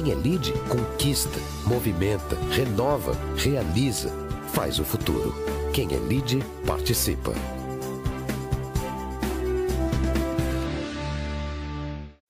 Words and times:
Quem 0.00 0.12
é 0.12 0.14
lead 0.14 0.52
conquista, 0.68 1.40
movimenta, 1.66 2.36
renova, 2.52 3.18
realiza, 3.36 4.08
faz 4.52 4.78
o 4.78 4.84
futuro. 4.84 5.34
Quem 5.74 5.92
é 5.92 5.98
lead 5.98 6.38
participa. 6.64 7.34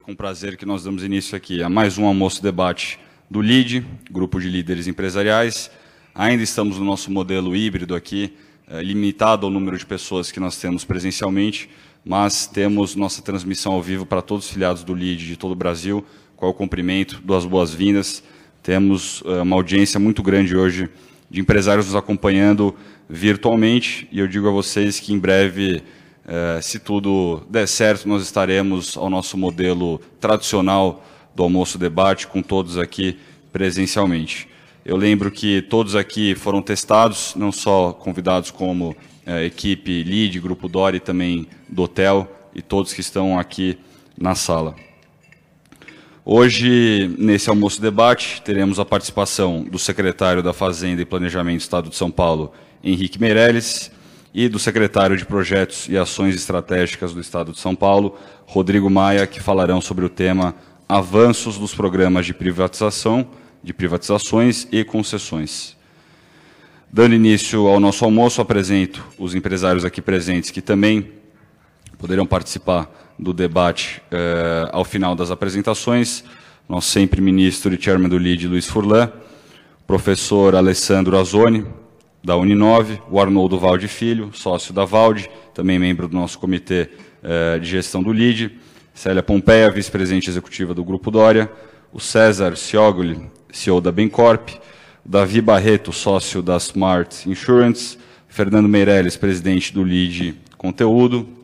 Com 0.03 0.15
prazer 0.15 0.57
que 0.57 0.65
nós 0.65 0.85
damos 0.85 1.05
início 1.05 1.37
aqui 1.37 1.63
a 1.63 1.69
mais 1.69 1.99
um 1.99 2.07
almoço 2.07 2.43
debate 2.43 2.99
do 3.31 3.43
LID, 3.43 3.85
Grupo 4.11 4.41
de 4.41 4.49
Líderes 4.49 4.87
Empresariais. 4.87 5.71
Ainda 6.15 6.43
estamos 6.43 6.79
no 6.79 6.87
nosso 6.87 7.11
modelo 7.11 7.55
híbrido 7.55 7.95
aqui, 7.95 8.35
eh, 8.67 8.83
limitado 8.83 9.45
ao 9.45 9.53
número 9.53 9.77
de 9.77 9.85
pessoas 9.85 10.33
que 10.33 10.41
nós 10.41 10.57
temos 10.57 10.87
presencialmente, 10.87 11.69
mas 12.03 12.47
temos 12.47 12.95
nossa 12.95 13.21
transmissão 13.21 13.75
ao 13.75 13.83
vivo 13.83 14.07
para 14.07 14.23
todos 14.23 14.47
os 14.47 14.51
filiados 14.51 14.83
do 14.83 14.95
LID 14.95 15.27
de 15.27 15.37
todo 15.37 15.53
o 15.53 15.55
Brasil, 15.55 16.03
qual 16.39 16.53
o 16.53 16.55
cumprimento, 16.55 17.21
duas 17.25 17.45
boas-vindas. 17.45 18.23
Temos 18.63 19.23
uh, 19.23 19.43
uma 19.43 19.57
audiência 19.57 19.99
muito 19.99 20.23
grande 20.23 20.57
hoje 20.57 20.89
de 21.29 21.41
empresários 21.41 21.87
nos 21.87 21.97
acompanhando 21.97 22.75
virtualmente, 23.11 24.07
e 24.13 24.21
eu 24.21 24.29
digo 24.29 24.47
a 24.47 24.53
vocês 24.53 25.01
que 25.01 25.13
em 25.13 25.19
breve, 25.19 25.83
uh, 26.25 26.63
se 26.63 26.79
tudo 26.79 27.43
der 27.51 27.67
certo, 27.67 28.09
nós 28.09 28.23
estaremos 28.23 28.97
ao 28.97 29.11
nosso 29.11 29.37
modelo 29.37 30.01
tradicional 30.21 31.05
do 31.35 31.43
almoço-debate, 31.43 32.29
com 32.29 32.41
todos 32.41 32.79
aqui 32.79 33.19
presencialmente. 33.53 34.49
Eu 34.85 34.97
lembro 34.97 35.33
que 35.33 35.61
todos 35.63 35.97
aqui 35.97 36.37
foram 36.37 36.63
testados, 36.63 37.35
não 37.35 37.51
só 37.51 37.93
convidados 37.93 38.53
como 38.53 38.91
uh, 39.27 39.45
equipe 39.45 40.05
LEAD, 40.05 40.39
Grupo 40.39 40.69
Dori, 40.69 41.01
também 41.01 41.49
do 41.69 41.83
hotel, 41.83 42.33
e 42.55 42.63
todos 42.63 42.93
que 42.93 43.01
estão 43.01 43.37
aqui 43.37 43.77
na 44.17 44.37
sala. 44.37 44.88
Hoje, 46.31 47.11
nesse 47.17 47.49
almoço-debate, 47.49 48.43
teremos 48.43 48.79
a 48.79 48.85
participação 48.85 49.63
do 49.63 49.79
secretário 49.79 50.43
da 50.43 50.53
Fazenda 50.53 51.01
e 51.01 51.07
Planejamento 51.07 51.57
do 51.57 51.63
Estado 51.63 51.89
de 51.89 51.97
São 51.97 52.11
Paulo, 52.11 52.53
Henrique 52.85 53.19
Meirelles, 53.19 53.91
e 54.35 54.47
do 54.47 54.59
secretário 54.59 55.17
de 55.17 55.25
Projetos 55.25 55.89
e 55.89 55.97
Ações 55.97 56.35
Estratégicas 56.35 57.15
do 57.15 57.21
Estado 57.23 57.53
de 57.53 57.59
São 57.59 57.75
Paulo, 57.75 58.19
Rodrigo 58.45 58.91
Maia, 58.91 59.27
que 59.27 59.41
falarão 59.41 59.81
sobre 59.81 60.05
o 60.05 60.11
tema 60.11 60.55
Avanços 60.87 61.57
dos 61.57 61.75
Programas 61.75 62.27
de 62.27 62.35
Privatização, 62.35 63.27
de 63.65 63.73
Privatizações 63.73 64.69
e 64.71 64.85
Concessões. 64.85 65.79
Dando 66.93 67.15
início 67.15 67.67
ao 67.67 67.81
nosso 67.81 68.05
almoço, 68.05 68.43
apresento 68.43 69.03
os 69.19 69.35
empresários 69.35 69.83
aqui 69.83 70.03
presentes 70.03 70.51
que 70.51 70.61
também 70.61 71.11
poderão 71.97 72.27
participar 72.27 73.08
do 73.19 73.33
debate 73.33 74.01
uh, 74.13 74.71
ao 74.73 74.85
final 74.85 75.15
das 75.15 75.31
apresentações. 75.31 76.23
Nosso 76.69 76.91
sempre 76.91 77.21
ministro 77.21 77.75
e 77.75 77.81
chairman 77.81 78.09
do 78.09 78.19
LID, 78.19 78.47
Luiz 78.47 78.67
Furlan, 78.67 79.11
professor 79.87 80.55
Alessandro 80.55 81.19
Azoni, 81.19 81.67
da 82.23 82.37
Uninove, 82.37 83.01
o 83.11 83.19
Arnoldo 83.21 83.59
Valde 83.59 83.89
Filho, 83.89 84.31
sócio 84.35 84.75
da 84.75 84.85
Valde, 84.85 85.31
também 85.55 85.79
membro 85.79 86.07
do 86.07 86.15
nosso 86.15 86.39
comitê 86.39 86.91
uh, 87.23 87.59
de 87.59 87.69
gestão 87.69 88.03
do 88.03 88.13
LID, 88.13 88.53
Célia 88.93 89.23
Pompeia, 89.23 89.71
vice-presidente 89.71 90.29
executiva 90.29 90.75
do 90.75 90.85
Grupo 90.85 91.11
Dória, 91.11 91.51
o 91.93 91.99
César 91.99 92.57
Ciogli, 92.57 93.19
CEO 93.51 93.81
da 93.81 93.91
Bencorp, 93.91 94.51
o 95.07 95.09
Davi 95.09 95.41
Barreto, 95.41 95.93
sócio 95.93 96.43
da 96.43 96.57
Smart 96.57 97.29
Insurance, 97.29 97.97
Fernando 98.29 98.69
Meirelles, 98.69 99.17
presidente 99.17 99.73
do 99.73 99.83
LID 99.83 100.35
Conteúdo, 100.59 101.38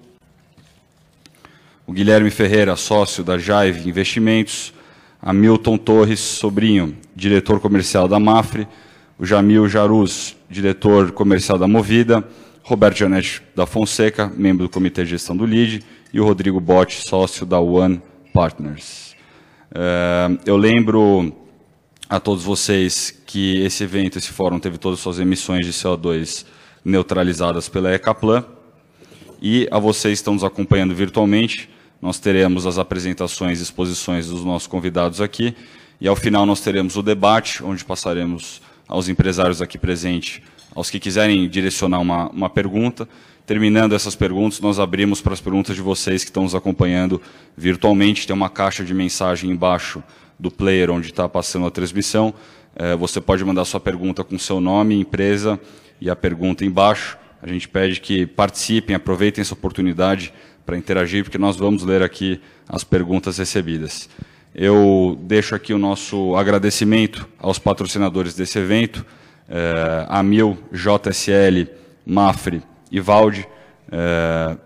o 1.87 1.93
Guilherme 1.93 2.31
Ferreira, 2.31 2.77
sócio 2.77 3.23
da 3.23 3.37
Jaive 3.37 3.89
Investimentos, 3.89 4.73
Hamilton 5.21 5.77
Torres 5.77 6.21
Sobrinho, 6.21 6.97
diretor 7.15 7.61
comercial 7.61 8.09
da 8.09 8.19
Mafre, 8.19 8.67
o 9.19 9.25
Jamil 9.25 9.69
Jaruz, 9.69 10.37
diretor 10.49 11.13
comercial 11.13 11.59
da 11.59 11.69
Movida, 11.69 12.27
Roberto 12.63 12.99
Janete 12.99 13.43
da 13.55 13.67
Fonseca, 13.67 14.33
membro 14.35 14.67
do 14.67 14.71
Comitê 14.71 15.05
de 15.05 15.11
Gestão 15.11 15.37
do 15.37 15.45
LID, 15.45 15.83
e 16.13 16.21
o 16.21 16.25
Rodrigo 16.25 16.61
Botti, 16.61 17.07
sócio 17.07 17.45
da 17.45 17.61
One 17.61 18.01
Partners. 18.33 19.15
É, 19.75 20.31
eu 20.47 20.57
lembro 20.57 21.35
a 22.09 22.19
todos 22.19 22.45
vocês 22.45 23.23
que 23.27 23.61
esse 23.63 23.85
evento, 23.85 24.17
esse 24.17 24.31
fórum, 24.31 24.59
teve 24.59 24.79
todas 24.79 24.99
as 24.99 25.03
suas 25.03 25.19
emissões 25.19 25.67
de 25.67 25.73
CO2 25.73 26.47
neutralizadas 26.85 27.69
pela 27.69 27.93
Ecaplan, 27.93 28.45
e 29.43 29.69
a 29.71 29.79
vocês 29.79 30.19
que 30.19 30.23
estão 30.23 30.35
nos 30.35 30.45
acompanhando 30.45 30.95
virtualmente, 30.95 31.69
nós 32.05 32.19
teremos 32.19 32.67
as 32.67 32.77
apresentações 32.77 33.61
e 33.61 33.63
exposições 33.63 34.29
dos 34.29 34.45
nossos 34.45 34.69
convidados 34.69 35.23
aqui, 35.23 35.57
e 35.99 36.07
ao 36.07 36.15
final 36.15 36.45
nós 36.45 36.61
teremos 36.61 36.99
o 36.99 37.03
debate, 37.03 37.65
onde 37.65 37.83
passaremos 37.83 38.61
aos 38.87 39.09
empresários 39.09 39.63
aqui 39.63 39.79
presentes, 39.79 40.43
aos 40.75 40.91
que 40.91 41.01
quiserem 41.01 41.49
direcionar 41.49 42.01
uma, 42.01 42.29
uma 42.29 42.51
pergunta. 42.51 43.09
Terminando 43.47 43.95
essas 43.95 44.15
perguntas, 44.15 44.61
nós 44.61 44.79
abrimos 44.79 45.23
para 45.23 45.33
as 45.33 45.41
perguntas 45.41 45.75
de 45.75 45.81
vocês 45.81 46.23
que 46.23 46.29
estão 46.29 46.43
nos 46.43 46.55
acompanhando 46.55 47.23
virtualmente. 47.57 48.27
Tem 48.27 48.37
uma 48.37 48.51
caixa 48.51 48.85
de 48.85 48.93
mensagem 48.93 49.51
embaixo 49.51 50.05
do 50.39 50.51
player 50.51 50.91
onde 50.91 51.09
está 51.09 51.27
passando 51.27 51.65
a 51.65 51.71
transmissão. 51.71 52.35
É, 52.77 52.95
você 52.95 53.19
pode 53.19 53.43
mandar 53.47 53.65
sua 53.65 53.81
pergunta 53.81 54.23
com 54.23 54.39
seu 54.39 54.61
nome, 54.61 54.95
empresa 54.95 55.59
e 55.99 56.11
a 56.11 56.17
pergunta 56.17 56.67
embaixo. 56.67 57.17
A 57.41 57.49
gente 57.49 57.67
pede 57.67 57.99
que 57.99 58.27
participem, 58.27 58.95
aproveitem 58.95 59.41
essa 59.41 59.55
oportunidade 59.55 60.35
para 60.65 60.77
interagir, 60.77 61.25
porque 61.25 61.39
nós 61.39 61.57
vamos 61.57 61.83
ler 61.83 62.03
aqui 62.03 62.41
as 62.69 62.85
perguntas 62.85 63.39
recebidas. 63.39 64.09
Eu 64.55 65.19
deixo 65.23 65.55
aqui 65.55 65.75
o 65.75 65.79
nosso 65.79 66.37
agradecimento 66.37 67.29
aos 67.39 67.59
patrocinadores 67.59 68.35
desse 68.35 68.59
evento, 68.59 69.05
eh, 69.49 70.07
Amil, 70.09 70.57
JSL, 70.73 71.69
Mafre 72.07 72.63
e 72.91 73.01
Valde. 73.01 73.47
Eh, 73.91 74.57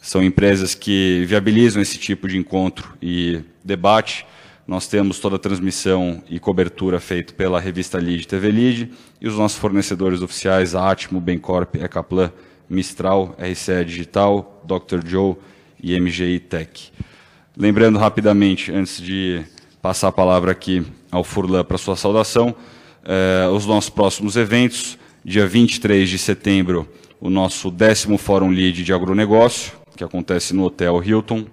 são 0.00 0.22
empresas 0.22 0.74
que 0.74 1.24
viabilizam 1.26 1.80
esse 1.80 1.98
tipo 1.98 2.26
de 2.26 2.36
encontro 2.38 2.94
e 3.00 3.40
debate. 3.64 4.26
Nós 4.66 4.86
temos 4.86 5.18
toda 5.18 5.36
a 5.36 5.38
transmissão 5.38 6.22
e 6.28 6.38
cobertura 6.38 6.98
feita 6.98 7.32
pela 7.32 7.60
revista 7.60 7.98
Lead 7.98 8.26
TV 8.26 8.50
Lead 8.50 8.92
e 9.20 9.28
os 9.28 9.36
nossos 9.36 9.58
fornecedores 9.58 10.22
oficiais, 10.22 10.74
Atmo, 10.74 11.20
Bencorp, 11.20 11.76
Ecaplan, 11.76 12.32
Mistral, 12.70 13.36
RCE 13.36 13.84
Digital, 13.84 14.64
Dr. 14.64 15.04
Joe 15.04 15.34
e 15.82 15.98
MGI 15.98 16.38
Tech. 16.38 16.92
Lembrando 17.56 17.98
rapidamente, 17.98 18.70
antes 18.70 19.02
de 19.02 19.42
passar 19.82 20.08
a 20.08 20.12
palavra 20.12 20.52
aqui 20.52 20.86
ao 21.10 21.24
Furlan 21.24 21.64
para 21.64 21.76
sua 21.76 21.96
saudação, 21.96 22.54
eh, 23.04 23.48
os 23.52 23.66
nossos 23.66 23.90
próximos 23.90 24.36
eventos, 24.36 24.96
dia 25.24 25.46
23 25.46 26.08
de 26.08 26.16
setembro, 26.16 26.88
o 27.20 27.28
nosso 27.28 27.70
décimo 27.70 28.16
Fórum 28.16 28.50
Lead 28.50 28.84
de 28.84 28.92
Agronegócio, 28.92 29.72
que 29.96 30.04
acontece 30.04 30.54
no 30.54 30.64
Hotel 30.64 31.02
Hilton. 31.04 31.46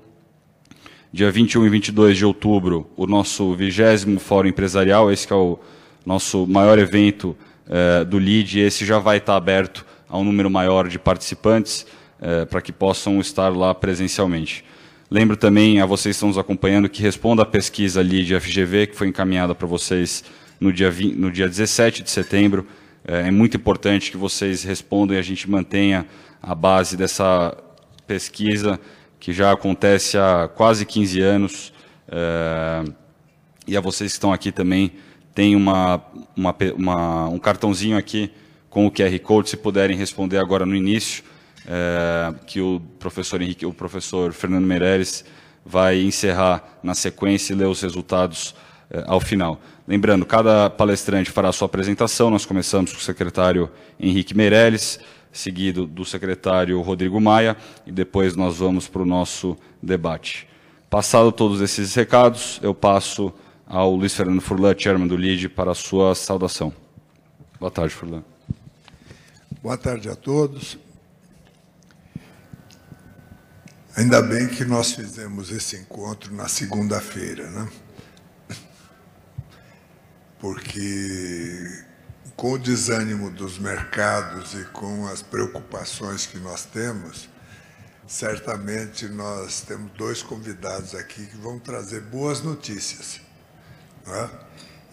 Dia 1.11 1.31
21 1.31 1.66
e 1.66 1.69
22 1.69 2.17
de 2.17 2.25
outubro, 2.25 2.89
o 2.95 3.07
nosso 3.07 3.53
vigésimo 3.53 4.19
Fórum 4.19 4.49
Empresarial, 4.49 5.11
esse 5.11 5.31
é 5.31 5.35
o 5.35 5.57
nosso 6.05 6.45
maior 6.45 6.78
evento 6.78 7.35
eh, 7.67 8.05
do 8.05 8.17
LEAD, 8.17 8.59
esse 8.59 8.85
já 8.85 8.99
vai 8.99 9.17
estar 9.17 9.35
aberto 9.35 9.85
a 10.09 10.18
um 10.18 10.23
número 10.23 10.50
maior 10.50 10.88
de 10.88 10.97
participantes 10.97 11.85
eh, 12.22 12.45
para 12.45 12.62
que 12.62 12.72
possam 12.72 13.19
estar 13.19 13.50
lá 13.50 13.73
presencialmente. 13.75 14.63
Lembro 15.09 15.38
também 15.38 15.79
a 15.79 15.85
vocês 15.85 16.16
que 16.16 16.18
estão 16.18 16.29
nos 16.29 16.38
acompanhando 16.38 16.90
que 16.90 17.01
responda 17.01 17.44
a 17.44 17.45
pesquisa 17.45 18.00
ali 18.00 18.23
de 18.23 18.40
FGV, 18.40 18.88
que 18.88 18.96
foi 18.96 19.07
encaminhada 19.07 19.56
para 19.56 19.67
vocês 19.67 20.23
no 20.59 20.73
dia, 20.73 20.90
20, 20.90 21.16
no 21.16 21.31
dia 21.31 21.47
17 21.47 22.03
de 22.03 22.09
setembro. 22.09 22.67
Eh, 23.07 23.28
é 23.28 23.31
muito 23.31 23.57
importante 23.57 24.12
que 24.12 24.17
vocês 24.17 24.63
respondam 24.63 25.16
e 25.16 25.19
a 25.19 25.23
gente 25.23 25.50
mantenha 25.50 26.06
a 26.41 26.56
base 26.56 26.96
dessa 26.96 27.56
pesquisa, 28.06 28.79
que 29.19 29.34
já 29.34 29.51
acontece 29.51 30.17
há 30.17 30.47
quase 30.47 30.85
15 30.85 31.22
anos. 31.22 31.73
É, 32.09 32.84
e 33.67 33.75
a 33.75 33.81
vocês 33.81 34.12
que 34.12 34.16
estão 34.16 34.31
aqui 34.31 34.51
também, 34.51 34.94
tem 35.35 35.55
uma, 35.55 36.02
uma, 36.35 36.55
uma, 36.76 37.28
um 37.28 37.37
cartãozinho 37.37 37.97
aqui 37.97 38.31
com 38.78 38.85
o 38.85 38.91
QR 38.91 39.18
Code, 39.24 39.50
se 39.50 39.58
puderem 39.58 39.97
responder 39.97 40.38
agora 40.38 40.64
no 40.64 40.76
início, 40.76 41.24
é, 41.68 42.32
que 42.46 42.62
o 42.62 42.79
professor 43.00 43.41
Henrique, 43.41 43.66
o 43.66 43.74
professor 43.74 44.32
Fernando 44.34 44.66
Meireles 44.66 45.26
vai 45.66 46.00
encerrar 46.00 46.78
na 46.84 46.94
sequência 46.94 47.53
e 47.53 47.56
ler 47.56 47.66
os 47.66 47.82
resultados 47.82 48.53
é, 48.91 49.03
ao 49.08 49.20
final. 49.20 49.59
Lembrando, 49.88 50.28
cada 50.28 50.70
palestrante 50.70 51.32
fará 51.32 51.50
a 51.50 51.52
sua 51.52 51.66
apresentação, 51.66 52.29
nós 52.29 52.46
começamos 52.46 52.91
com 52.91 53.00
o 53.00 53.02
secretário 53.02 53.68
Henrique 54.00 54.38
Meireles, 54.38 55.00
seguido 55.32 55.88
do 55.88 56.06
secretário 56.06 56.79
Rodrigo 56.82 57.20
Maia, 57.20 57.58
e 57.84 57.91
depois 57.91 58.35
nós 58.35 58.58
vamos 58.58 58.88
para 58.88 59.02
o 59.02 59.08
nosso 59.08 59.58
debate. 59.82 60.47
Passado 60.88 61.32
todos 61.32 61.62
esses 61.62 61.96
recados, 61.96 62.59
eu 62.62 62.76
passo 62.76 63.34
ao 63.66 63.96
Luiz 63.96 64.14
Fernando 64.14 64.40
Furlan, 64.40 64.76
chairman 64.78 65.08
do 65.08 65.18
LID, 65.18 65.50
para 65.50 65.72
a 65.72 65.76
sua 65.76 66.14
saudação. 66.14 66.72
Boa 67.59 67.72
tarde, 67.72 67.91
Furlan. 67.96 68.36
Boa 69.67 69.78
tarde 69.78 70.08
a 70.08 70.16
todos. 70.16 70.78
Ainda 73.97 74.22
bem 74.22 74.47
que 74.47 74.64
nós 74.64 74.93
fizemos 74.93 75.52
esse 75.52 75.75
encontro 75.75 76.34
na 76.34 76.47
segunda-feira, 76.47 77.49
né? 77.49 77.69
porque 80.40 81.84
com 82.37 82.53
o 82.53 82.58
desânimo 82.58 83.29
dos 83.29 83.59
mercados 83.59 84.53
e 84.53 84.64
com 84.72 85.05
as 85.05 85.22
preocupações 85.22 86.25
que 86.25 86.40
nós 86.40 86.64
temos, 86.64 87.28
certamente 88.08 89.09
nós 89.09 89.59
temos 89.59 89.91
dois 89.97 90.23
convidados 90.23 90.96
aqui 90.96 91.25
que 91.25 91.35
vão 91.35 91.59
trazer 91.59 91.99
boas 92.03 92.40
notícias. 92.40 93.19
Né? 94.05 94.29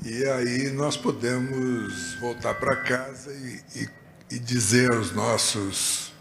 E 0.03 0.25
aí 0.25 0.71
nós 0.73 0.97
podemos 0.97 2.19
voltar 2.19 2.55
para 2.55 2.75
casa 2.75 3.33
e, 3.33 3.63
e, 3.77 4.04
e, 4.35 4.39
dizer 4.41 4.91
aos 4.91 5.13
nossos 5.13 6.13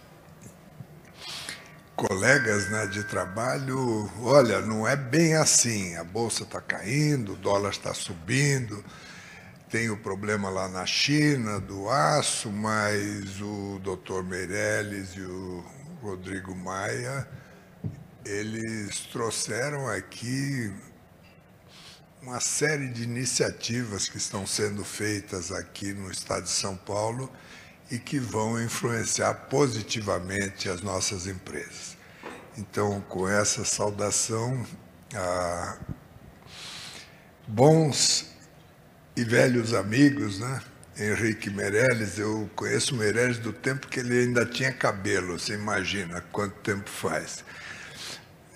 colegas 1.96 2.70
né, 2.70 2.86
de 2.86 3.04
trabalho, 3.06 4.12
olha, 4.22 4.62
não 4.62 4.88
é 4.88 4.96
bem 4.96 5.36
assim, 5.36 5.96
a 5.96 6.04
bolsa 6.04 6.44
está 6.44 6.62
caindo, 6.62 7.34
o 7.34 7.36
dólar 7.36 7.72
está 7.72 7.94
subindo, 7.94 8.84
tem 9.70 9.90
o 9.90 9.98
problema 9.98 10.50
lá 10.50 10.68
na 10.68 10.86
China 10.86 11.60
do 11.60 11.90
aço, 11.90 12.52
mas 12.52 13.42
o 13.42 13.80
doutor 13.82 14.24
Meirelles 14.24 15.16
e 15.16 15.22
o 15.22 15.66
Rodrigo 16.02 16.56
Maia, 16.56 17.28
eles 18.24 19.00
trouxeram 19.12 19.88
aqui 19.88 20.72
uma 22.22 22.40
série 22.40 22.90
de 22.90 23.04
iniciativas 23.04 24.08
que 24.08 24.18
estão 24.18 24.46
sendo 24.46 24.86
feitas 24.86 25.52
aqui 25.52 25.94
no 25.94 26.12
estado 26.12 26.44
de 26.44 26.52
São 26.52 26.76
Paulo 26.78 27.32
e 27.94 28.00
que 28.00 28.18
vão 28.18 28.60
influenciar 28.60 29.36
positivamente 29.52 30.68
as 30.68 30.82
nossas 30.82 31.28
empresas. 31.28 31.96
Então, 32.58 33.00
com 33.02 33.30
essa 33.30 33.64
saudação, 33.64 34.66
a 35.14 35.78
bons 37.48 38.32
e 39.16 39.24
velhos 39.24 39.76
amigos, 39.76 40.40
né? 40.40 40.60
Henrique 40.98 41.52
Meirelles, 41.52 42.18
eu 42.18 42.50
conheço 42.56 42.96
o 42.96 42.98
Meirelles 42.98 43.38
do 43.38 43.54
tempo 43.54 43.88
que 43.88 44.00
ele 44.00 44.22
ainda 44.22 44.44
tinha 44.44 44.74
cabelo, 44.74 45.38
você 45.38 45.54
imagina 45.54 46.20
quanto 46.32 46.56
tempo 46.62 46.90
faz. 46.90 47.46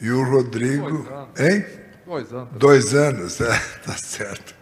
E 0.02 0.10
o 0.10 0.24
Rodrigo. 0.24 1.04
Dois 1.04 1.12
anos. 1.12 1.40
Hein? 1.40 1.66
Dois 2.08 2.34
anos. 2.34 2.50
Dois 2.58 2.96
anos, 2.96 3.42
é, 3.42 3.60
tá 3.86 3.96
certo. 3.96 4.57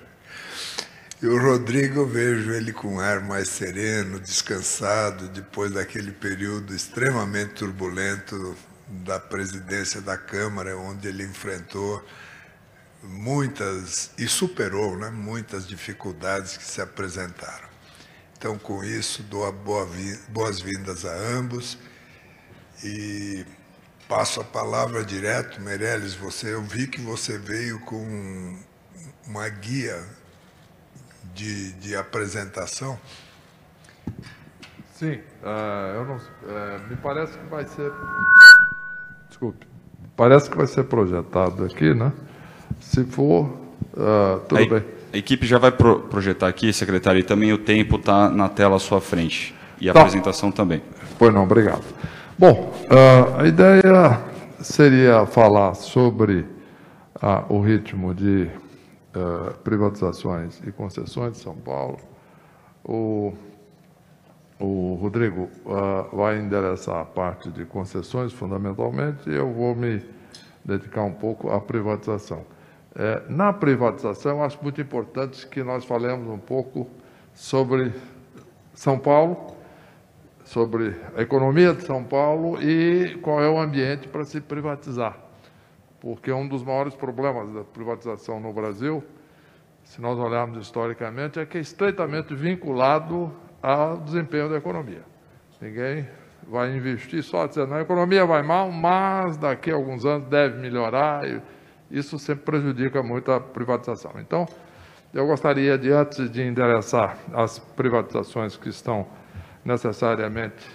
E 1.25 1.27
o 1.27 1.41
Rodrigo, 1.41 2.01
eu 2.01 2.07
vejo 2.07 2.51
ele 2.51 2.71
com 2.71 2.97
um 2.97 2.99
ar 2.99 3.19
mais 3.19 3.49
sereno, 3.49 4.19
descansado, 4.19 5.27
depois 5.29 5.71
daquele 5.71 6.11
período 6.11 6.71
extremamente 6.71 7.55
turbulento 7.55 8.55
da 8.87 9.19
presidência 9.19 9.99
da 9.99 10.15
Câmara, 10.19 10.77
onde 10.77 11.07
ele 11.07 11.23
enfrentou 11.23 12.05
muitas 13.01 14.11
e 14.19 14.27
superou 14.27 14.99
né, 14.99 15.09
muitas 15.09 15.67
dificuldades 15.67 16.57
que 16.57 16.63
se 16.63 16.79
apresentaram. 16.79 17.69
Então, 18.37 18.59
com 18.59 18.83
isso, 18.83 19.23
dou 19.23 19.51
boas-vindas 20.29 21.05
a 21.05 21.15
ambos 21.15 21.75
e 22.83 23.43
passo 24.07 24.41
a 24.41 24.43
palavra 24.43 25.03
direto, 25.03 25.59
Meirelles, 25.59 26.13
você, 26.13 26.53
eu 26.53 26.61
vi 26.61 26.85
que 26.85 27.01
você 27.01 27.35
veio 27.39 27.79
com 27.79 28.59
uma 29.25 29.49
guia 29.49 30.14
de, 31.35 31.73
de 31.73 31.95
apresentação. 31.95 32.97
Sim, 34.93 35.19
uh, 35.43 35.95
eu 35.95 36.05
não, 36.05 36.15
uh, 36.15 36.89
me 36.89 36.95
parece 36.95 37.37
que 37.37 37.45
vai 37.47 37.65
ser. 37.65 37.91
Desculpe. 39.27 39.67
Parece 40.15 40.49
que 40.49 40.55
vai 40.55 40.67
ser 40.67 40.85
projetado 40.85 41.65
aqui, 41.65 41.93
né? 41.93 42.13
Se 42.79 43.03
for, 43.03 43.47
uh, 43.93 44.39
tudo 44.47 44.63
a, 44.63 44.79
bem. 44.79 44.85
A 45.13 45.17
equipe 45.17 45.45
já 45.45 45.57
vai 45.57 45.71
pro, 45.71 45.99
projetar 45.99 46.47
aqui, 46.47 46.71
secretário, 46.71 47.19
e 47.19 47.23
também 47.23 47.51
o 47.51 47.57
tempo 47.57 47.97
está 47.97 48.29
na 48.29 48.47
tela 48.47 48.77
à 48.77 48.79
sua 48.79 49.01
frente. 49.01 49.53
E 49.79 49.89
a 49.89 49.93
Tá. 49.93 49.99
apresentação 49.99 50.49
também. 50.51 50.81
Pois 51.19 51.33
não, 51.33 51.43
obrigado. 51.43 51.83
Bom, 52.39 52.73
a 53.37 53.45
ideia 53.45 54.21
seria 54.61 55.25
falar 55.25 55.73
sobre 55.73 56.45
ah, 57.21 57.43
o 57.49 57.61
ritmo 57.61 58.13
de 58.13 58.49
ah, 59.15 59.53
privatizações 59.63 60.61
e 60.65 60.71
concessões 60.71 61.33
de 61.33 61.39
São 61.39 61.55
Paulo. 61.55 61.97
O, 62.83 63.33
o 64.59 64.95
Rodrigo 65.01 65.49
ah, 65.67 66.07
vai 66.11 66.39
endereçar 66.39 67.01
a 67.01 67.05
parte 67.05 67.49
de 67.49 67.65
concessões, 67.65 68.33
fundamentalmente, 68.33 69.29
e 69.29 69.35
eu 69.35 69.51
vou 69.51 69.75
me 69.75 70.03
dedicar 70.65 71.03
um 71.03 71.13
pouco 71.13 71.49
à 71.49 71.61
privatização. 71.61 72.45
Eh, 72.97 73.23
na 73.27 73.51
privatização, 73.51 74.41
acho 74.41 74.57
muito 74.61 74.79
importante 74.79 75.45
que 75.47 75.61
nós 75.61 75.83
falemos 75.83 76.29
um 76.29 76.37
pouco 76.37 76.87
sobre 77.33 77.93
São 78.73 78.97
Paulo, 78.97 79.55
sobre 80.45 80.95
a 81.15 81.21
economia 81.21 81.73
de 81.73 81.85
São 81.85 82.03
Paulo 82.03 82.61
e 82.61 83.17
qual 83.21 83.41
é 83.41 83.49
o 83.49 83.59
ambiente 83.59 84.07
para 84.07 84.23
se 84.23 84.39
privatizar. 84.39 85.24
Porque 86.05 86.31
um 86.31 86.47
dos 86.47 86.63
maiores 86.63 86.93
problemas 86.93 87.51
da 87.51 87.63
privatização 87.63 88.39
no 88.39 88.53
Brasil, 88.53 89.03
se 89.83 89.99
nós 89.99 90.19
olharmos 90.19 90.59
historicamente, 90.59 91.39
é 91.39 91.47
que 91.47 91.57
é 91.57 91.61
estreitamente 91.61 92.35
vinculado 92.35 93.33
ao 93.59 93.97
desempenho 93.97 94.47
da 94.47 94.57
economia. 94.57 95.01
Ninguém 95.59 96.07
vai 96.47 96.77
investir 96.77 97.23
só 97.23 97.47
dizendo, 97.47 97.73
a 97.73 97.81
economia 97.81 98.23
vai 98.23 98.43
mal, 98.43 98.69
mas 98.71 99.35
daqui 99.35 99.71
a 99.71 99.73
alguns 99.73 100.05
anos 100.05 100.27
deve 100.27 100.59
melhorar. 100.59 101.23
Isso 101.89 102.19
sempre 102.19 102.45
prejudica 102.45 103.01
muito 103.01 103.31
a 103.31 103.41
privatização. 103.41 104.11
Então, 104.19 104.45
eu 105.11 105.25
gostaria 105.25 105.75
de, 105.75 105.91
antes 105.91 106.29
de 106.29 106.43
endereçar 106.43 107.17
as 107.33 107.57
privatizações 107.57 108.55
que 108.55 108.69
estão 108.69 109.07
necessariamente 109.65 110.69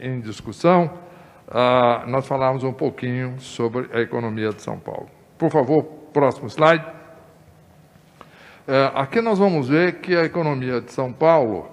em 0.00 0.18
discussão, 0.18 0.90
ah, 1.54 2.04
nós 2.06 2.26
falarmos 2.26 2.64
um 2.64 2.72
pouquinho 2.72 3.38
sobre 3.38 3.88
a 3.92 4.00
economia 4.00 4.48
de 4.50 4.62
São 4.62 4.78
Paulo. 4.78 5.08
Por 5.36 5.50
favor, 5.50 5.84
próximo 6.12 6.48
slide. 6.48 6.84
Eh, 8.66 8.92
aqui 8.94 9.20
nós 9.20 9.38
vamos 9.38 9.68
ver 9.68 10.00
que 10.00 10.16
a 10.16 10.24
economia 10.24 10.80
de 10.80 10.92
São 10.92 11.12
Paulo 11.12 11.68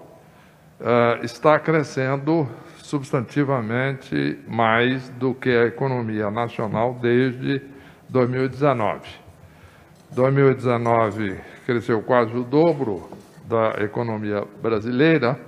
eh, 0.81 1.19
está 1.23 1.57
crescendo 1.59 2.49
substantivamente 2.77 4.39
mais 4.47 5.07
do 5.09 5.33
que 5.33 5.49
a 5.49 5.65
economia 5.65 6.29
nacional 6.29 6.97
desde 6.99 7.61
2019. 8.09 9.01
2019 10.11 11.39
cresceu 11.65 12.01
quase 12.01 12.35
o 12.35 12.43
dobro 12.43 13.09
da 13.45 13.83
economia 13.83 14.43
brasileira. 14.61 15.39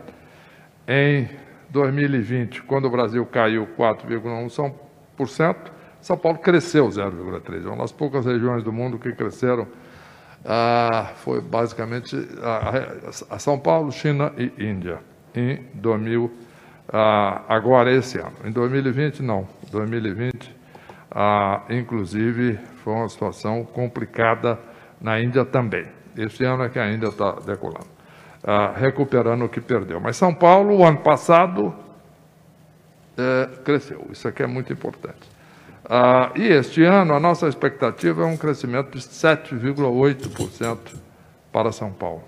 Em 0.88 1.28
2020, 1.72 2.64
quando 2.64 2.86
o 2.86 2.90
Brasil 2.90 3.26
caiu 3.26 3.68
4,1%, 3.78 5.56
São 6.02 6.18
Paulo 6.18 6.40
cresceu 6.40 6.88
0,3%. 6.88 7.66
É 7.66 7.68
uma 7.68 7.78
das 7.78 7.92
poucas 7.92 8.26
regiões 8.26 8.64
do 8.64 8.72
mundo 8.72 9.00
que 9.00 9.12
cresceram. 9.14 9.68
ah, 10.46 11.12
foi 11.18 11.40
basicamente 11.42 12.16
a, 12.42 13.36
a 13.36 13.40
São 13.40 13.60
Paulo, 13.60 13.92
China 13.92 14.34
e 14.38 14.52
Índia 14.64 15.00
em 15.36 15.64
2000, 15.74 16.32
ah, 16.92 17.42
agora 17.48 17.92
esse 17.92 18.18
ano. 18.18 18.34
Em 18.44 18.52
2020, 18.52 19.22
não. 19.22 19.48
2020, 19.72 20.56
ah, 21.12 21.62
inclusive, 21.70 22.60
foi 22.84 22.94
uma 22.94 23.10
situação 23.10 23.64
complicada 23.64 24.60
na 25.00 25.22
Índia 25.22 25.46
também. 25.46 25.86
Esse 26.18 26.44
ano 26.44 26.64
é 26.64 26.70
que 26.70 26.80
a 26.80 26.92
Índia 26.92 27.08
está 27.08 27.34
decolando, 27.34 27.88
ah, 28.44 28.74
recuperando 28.76 29.46
o 29.46 29.50
que 29.50 29.62
perdeu. 29.62 30.00
Mas 30.00 30.18
São 30.18 30.34
Paulo, 30.34 30.78
o 30.78 30.86
ano 30.86 31.00
passado, 31.00 31.74
eh, 33.18 33.50
cresceu. 33.64 34.08
Isso 34.12 34.28
aqui 34.28 34.42
é 34.44 34.48
muito 34.48 34.72
importante. 34.72 35.30
Ah, 35.88 36.32
e 36.36 36.48
este 36.48 36.84
ano, 36.84 37.14
a 37.14 37.20
nossa 37.20 37.48
expectativa 37.48 38.24
é 38.24 38.26
um 38.26 38.38
crescimento 38.38 38.92
de 38.92 39.00
7,8% 39.00 40.98
para 41.52 41.72
São 41.72 41.92
Paulo. 41.92 42.24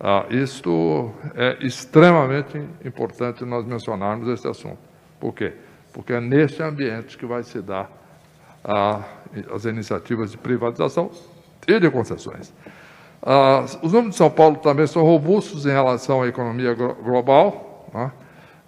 Ah, 0.00 0.24
isto 0.30 1.12
é 1.34 1.58
extremamente 1.64 2.58
importante 2.84 3.44
nós 3.44 3.66
mencionarmos 3.66 4.28
esse 4.28 4.48
assunto. 4.48 4.78
Por 5.20 5.34
quê? 5.34 5.52
Porque 5.92 6.14
é 6.14 6.20
neste 6.20 6.62
ambiente 6.62 7.18
que 7.18 7.26
vai 7.26 7.42
se 7.42 7.60
dar 7.60 7.90
ah, 8.64 9.02
as 9.52 9.64
iniciativas 9.66 10.30
de 10.30 10.38
privatização 10.38 11.10
e 11.68 11.78
de 11.78 11.90
concessões. 11.90 12.52
Ah, 13.22 13.64
os 13.82 13.92
números 13.92 14.10
de 14.12 14.16
São 14.16 14.30
Paulo 14.30 14.56
também 14.56 14.86
são 14.86 15.02
robustos 15.02 15.66
em 15.66 15.70
relação 15.70 16.22
à 16.22 16.28
economia 16.28 16.72
glo- 16.74 16.94
global. 17.02 17.88
né? 17.92 18.10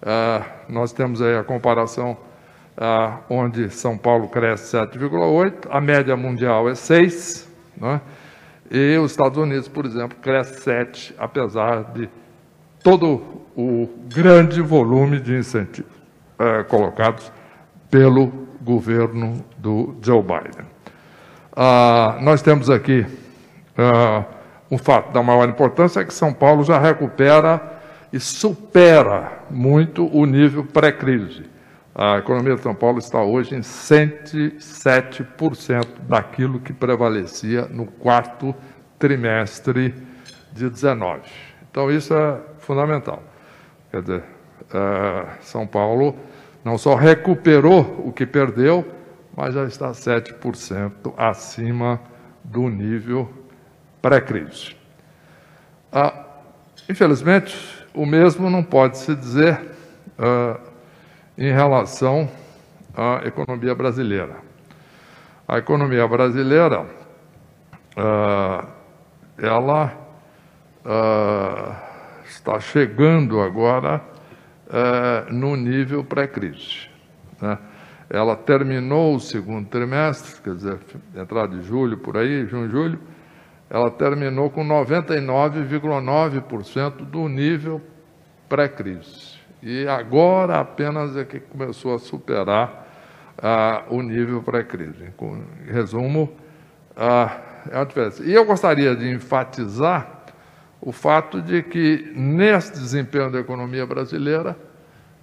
Ah, 0.01 0.41
nós 0.69 0.91
temos 0.91 1.21
aí 1.21 1.35
a 1.37 1.43
comparação 1.43 2.15
ah, 2.77 3.17
onde 3.29 3.69
São 3.71 3.97
Paulo 3.97 4.27
cresce 4.27 4.75
7,8, 4.77 5.67
a 5.69 5.79
média 5.81 6.15
mundial 6.15 6.69
é 6.69 6.75
6, 6.75 7.49
né? 7.77 8.01
e 8.69 8.97
os 8.97 9.11
Estados 9.11 9.37
Unidos, 9.37 9.67
por 9.67 9.85
exemplo, 9.85 10.17
cresce 10.21 10.61
7, 10.61 11.15
apesar 11.17 11.83
de 11.93 12.09
todo 12.83 13.21
o 13.55 13.87
grande 14.13 14.61
volume 14.61 15.19
de 15.19 15.35
incentivos 15.37 15.91
eh, 16.39 16.63
colocados 16.63 17.31
pelo 17.89 18.27
governo 18.61 19.45
do 19.57 19.95
Joe 20.01 20.21
Biden. 20.21 20.65
Ah, 21.55 22.17
nós 22.21 22.41
temos 22.41 22.69
aqui 22.69 23.05
ah, 23.77 24.23
um 24.73 24.77
fato 24.77 25.13
da 25.13 25.21
maior 25.21 25.47
importância 25.47 25.99
é 25.99 26.03
que 26.03 26.13
São 26.13 26.33
Paulo 26.33 26.63
já 26.63 26.79
recupera 26.79 27.61
e 28.11 28.19
supera 28.19 29.43
muito 29.51 30.07
o 30.07 30.25
nível 30.25 30.65
pré-crise. 30.65 31.43
A 31.93 32.17
economia 32.17 32.55
de 32.55 32.61
São 32.61 32.73
Paulo 32.73 32.97
está 32.97 33.21
hoje 33.21 33.53
em 33.53 33.59
107% 33.59 35.85
daquilo 36.09 36.59
que 36.59 36.73
prevalecia 36.73 37.67
no 37.69 37.85
quarto 37.85 38.55
trimestre 38.97 39.93
de 40.51 40.67
19. 40.67 41.21
Então, 41.69 41.91
isso 41.91 42.15
é 42.15 42.39
fundamental. 42.57 43.21
Quer 43.91 44.01
dizer, 44.01 44.23
é, 44.73 45.25
São 45.41 45.67
Paulo 45.67 46.15
não 46.65 46.79
só 46.79 46.95
recuperou 46.95 47.81
o 48.03 48.11
que 48.11 48.25
perdeu, 48.25 48.83
mas 49.37 49.53
já 49.53 49.65
está 49.65 49.91
7% 49.91 51.13
acima 51.15 52.01
do 52.43 52.67
nível 52.69 53.42
pré-crise. 54.03 54.75
Ah, 55.89 56.25
infelizmente, 56.89 57.57
o 57.93 58.05
mesmo 58.05 58.49
não 58.49 58.61
pode 58.61 58.97
se 58.97 59.15
dizer 59.15 59.61
ah, 60.19 60.59
em 61.37 61.53
relação 61.53 62.29
à 62.93 63.21
economia 63.25 63.73
brasileira. 63.73 64.35
A 65.47 65.57
economia 65.57 66.05
brasileira, 66.05 66.85
ah, 67.95 68.65
ela 69.37 69.93
ah, 70.83 71.75
está 72.25 72.59
chegando 72.59 73.39
agora 73.39 74.01
ah, 74.69 75.27
no 75.29 75.55
nível 75.55 76.03
pré-crise. 76.03 76.89
Né? 77.41 77.57
Ela 78.09 78.35
terminou 78.35 79.15
o 79.15 79.19
segundo 79.19 79.69
trimestre, 79.69 80.41
quer 80.41 80.55
dizer, 80.55 80.79
entrada 81.15 81.57
de 81.57 81.63
julho 81.63 81.97
por 81.97 82.17
aí, 82.17 82.45
junho, 82.45 82.69
julho, 82.69 83.12
ela 83.73 83.89
terminou 83.89 84.51
com 84.51 84.63
99,9% 84.63 87.05
do 87.05 87.27
nível 87.27 87.81
pré-crise. 88.47 89.33
E 89.63 89.87
agora 89.87 90.59
apenas 90.59 91.17
é 91.17 91.25
que 91.25 91.39
começou 91.39 91.95
a 91.95 91.99
superar 91.99 92.87
ah, 93.35 93.81
o 93.89 94.03
nível 94.03 94.43
pré-crise. 94.43 95.11
Em 95.67 95.71
resumo, 95.71 96.31
ah, 96.95 97.35
é 97.71 97.75
uma 97.75 97.87
diferença. 97.87 98.23
E 98.23 98.31
eu 98.31 98.45
gostaria 98.45 98.95
de 98.95 99.09
enfatizar 99.09 100.21
o 100.79 100.91
fato 100.91 101.41
de 101.41 101.63
que, 101.63 102.13
nesse 102.15 102.73
desempenho 102.73 103.31
da 103.31 103.39
economia 103.39 103.87
brasileira, 103.87 104.55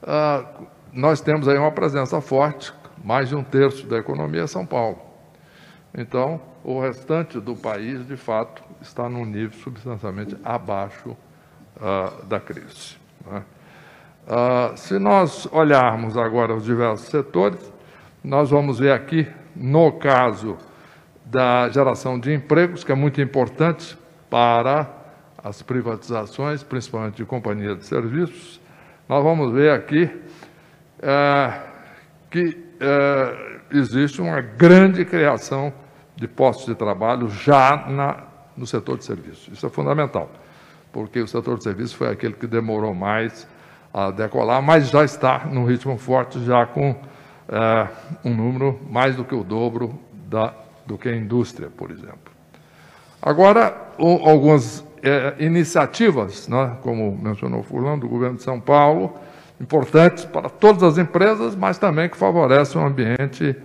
ah, 0.02 0.44
nós 0.92 1.20
temos 1.20 1.46
aí 1.46 1.56
uma 1.56 1.70
presença 1.70 2.20
forte, 2.20 2.74
mais 3.04 3.28
de 3.28 3.36
um 3.36 3.44
terço 3.44 3.86
da 3.86 3.98
economia 3.98 4.42
é 4.42 4.48
São 4.48 4.66
Paulo. 4.66 4.98
Então, 5.94 6.49
o 6.62 6.80
restante 6.80 7.40
do 7.40 7.56
país, 7.56 8.06
de 8.06 8.16
fato, 8.16 8.62
está 8.80 9.08
num 9.08 9.24
nível 9.24 9.58
substancialmente 9.58 10.36
abaixo 10.44 11.16
uh, 11.76 12.24
da 12.26 12.38
crise. 12.38 12.96
Né? 13.26 13.42
Uh, 14.26 14.76
se 14.76 14.98
nós 14.98 15.48
olharmos 15.50 16.16
agora 16.16 16.54
os 16.54 16.64
diversos 16.64 17.08
setores, 17.08 17.72
nós 18.22 18.50
vamos 18.50 18.78
ver 18.78 18.92
aqui, 18.92 19.26
no 19.56 19.92
caso 19.92 20.58
da 21.24 21.68
geração 21.70 22.18
de 22.18 22.32
empregos, 22.32 22.84
que 22.84 22.92
é 22.92 22.94
muito 22.94 23.20
importante 23.20 23.96
para 24.28 24.88
as 25.42 25.62
privatizações, 25.62 26.62
principalmente 26.62 27.16
de 27.16 27.24
companhias 27.24 27.78
de 27.78 27.86
serviços, 27.86 28.60
nós 29.08 29.24
vamos 29.24 29.52
ver 29.52 29.72
aqui 29.72 30.04
uh, 30.98 31.70
que 32.30 32.70
existe 33.72 34.20
uma 34.20 34.40
grande 34.40 35.04
criação 35.04 35.72
de 36.20 36.28
postos 36.28 36.66
de 36.66 36.74
trabalho 36.74 37.30
já 37.30 37.86
na, 37.88 38.18
no 38.54 38.66
setor 38.66 38.98
de 38.98 39.06
serviços. 39.06 39.48
Isso 39.50 39.64
é 39.64 39.70
fundamental, 39.70 40.30
porque 40.92 41.18
o 41.18 41.26
setor 41.26 41.56
de 41.56 41.64
serviços 41.64 41.94
foi 41.94 42.10
aquele 42.10 42.34
que 42.34 42.46
demorou 42.46 42.94
mais 42.94 43.48
a 43.92 44.10
decolar, 44.10 44.60
mas 44.60 44.90
já 44.90 45.02
está 45.02 45.46
num 45.46 45.64
ritmo 45.64 45.96
forte, 45.96 46.44
já 46.44 46.66
com 46.66 46.94
é, 47.48 47.88
um 48.22 48.34
número 48.34 48.78
mais 48.90 49.16
do 49.16 49.24
que 49.24 49.34
o 49.34 49.42
dobro 49.42 49.98
da, 50.12 50.52
do 50.84 50.98
que 50.98 51.08
a 51.08 51.16
indústria, 51.16 51.70
por 51.74 51.90
exemplo. 51.90 52.30
Agora, 53.22 53.74
o, 53.98 54.28
algumas 54.28 54.84
é, 55.02 55.36
iniciativas, 55.38 56.46
né, 56.48 56.76
como 56.82 57.16
mencionou 57.16 57.62
Fulano, 57.62 58.02
do 58.02 58.08
governo 58.08 58.36
de 58.36 58.42
São 58.42 58.60
Paulo, 58.60 59.16
importantes 59.58 60.26
para 60.26 60.50
todas 60.50 60.82
as 60.82 60.98
empresas, 60.98 61.56
mas 61.56 61.78
também 61.78 62.10
que 62.10 62.16
favorecem 62.18 62.78
um 62.78 62.86
ambiente 62.86 63.56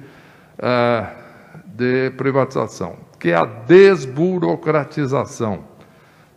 é, 0.58 1.25
de 1.76 2.12
privatização, 2.12 2.96
que 3.20 3.32
é 3.32 3.36
a 3.36 3.44
desburocratização. 3.44 5.66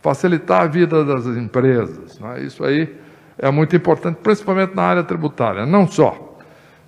Facilitar 0.01 0.63
a 0.63 0.67
vida 0.67 1.03
das 1.03 1.25
empresas. 1.25 2.19
Né? 2.19 2.43
Isso 2.43 2.63
aí 2.63 2.95
é 3.37 3.51
muito 3.51 3.75
importante, 3.75 4.19
principalmente 4.21 4.75
na 4.75 4.83
área 4.83 5.03
tributária. 5.03 5.65
Não 5.65 5.87
só, 5.87 6.37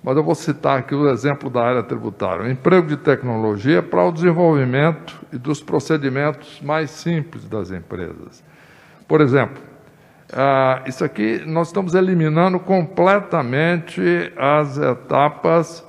mas 0.02 0.16
eu 0.16 0.22
vou 0.22 0.34
citar 0.34 0.78
aqui 0.78 0.94
o 0.94 1.08
exemplo 1.08 1.48
da 1.48 1.62
área 1.62 1.82
tributária. 1.82 2.44
O 2.44 2.50
emprego 2.50 2.86
de 2.86 2.96
tecnologia 2.96 3.82
para 3.82 4.04
o 4.04 4.12
desenvolvimento 4.12 5.20
e 5.32 5.38
dos 5.38 5.62
procedimentos 5.62 6.60
mais 6.60 6.90
simples 6.90 7.48
das 7.48 7.70
empresas. 7.70 8.44
Por 9.06 9.20
exemplo, 9.20 9.62
ah, 10.32 10.82
isso 10.86 11.04
aqui 11.04 11.42
nós 11.46 11.68
estamos 11.68 11.94
eliminando 11.94 12.58
completamente 12.58 14.32
as 14.36 14.78
etapas 14.78 15.86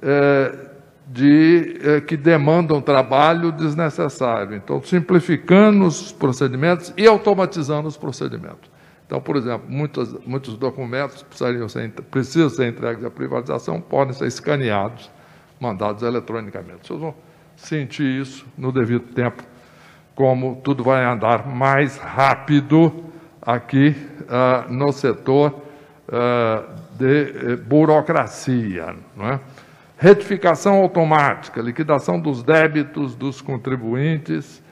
eh, 0.00 0.69
de, 1.12 1.80
eh, 1.82 2.00
que 2.00 2.16
demandam 2.16 2.80
trabalho 2.80 3.50
desnecessário. 3.50 4.54
Então, 4.54 4.80
simplificando 4.80 5.84
os 5.84 6.12
procedimentos 6.12 6.94
e 6.96 7.06
automatizando 7.06 7.88
os 7.88 7.96
procedimentos. 7.96 8.70
Então, 9.06 9.20
por 9.20 9.36
exemplo, 9.36 9.68
muitos, 9.68 10.14
muitos 10.24 10.56
documentos 10.56 11.24
precisariam 11.24 11.68
ser, 11.68 11.90
precisam 12.12 12.48
ser 12.48 12.68
entregues 12.68 13.04
à 13.04 13.10
privatização, 13.10 13.80
podem 13.80 14.12
ser 14.12 14.28
escaneados, 14.28 15.10
mandados 15.58 16.04
eletronicamente. 16.04 16.86
Vocês 16.86 17.00
vão 17.00 17.12
sentir 17.56 18.20
isso 18.20 18.46
no 18.56 18.70
devido 18.70 19.12
tempo, 19.12 19.42
como 20.14 20.60
tudo 20.62 20.84
vai 20.84 21.04
andar 21.04 21.44
mais 21.44 21.96
rápido 21.96 23.04
aqui 23.42 23.96
uh, 24.22 24.72
no 24.72 24.92
setor 24.92 25.60
uh, 26.06 26.96
de 26.96 27.54
uh, 27.54 27.56
burocracia. 27.66 28.94
Não 29.16 29.28
é? 29.28 29.40
Retificação 30.02 30.76
automática, 30.76 31.60
liquidação 31.60 32.18
dos 32.18 32.42
débitos 32.42 33.14
dos 33.14 33.42
contribuintes 33.42 34.62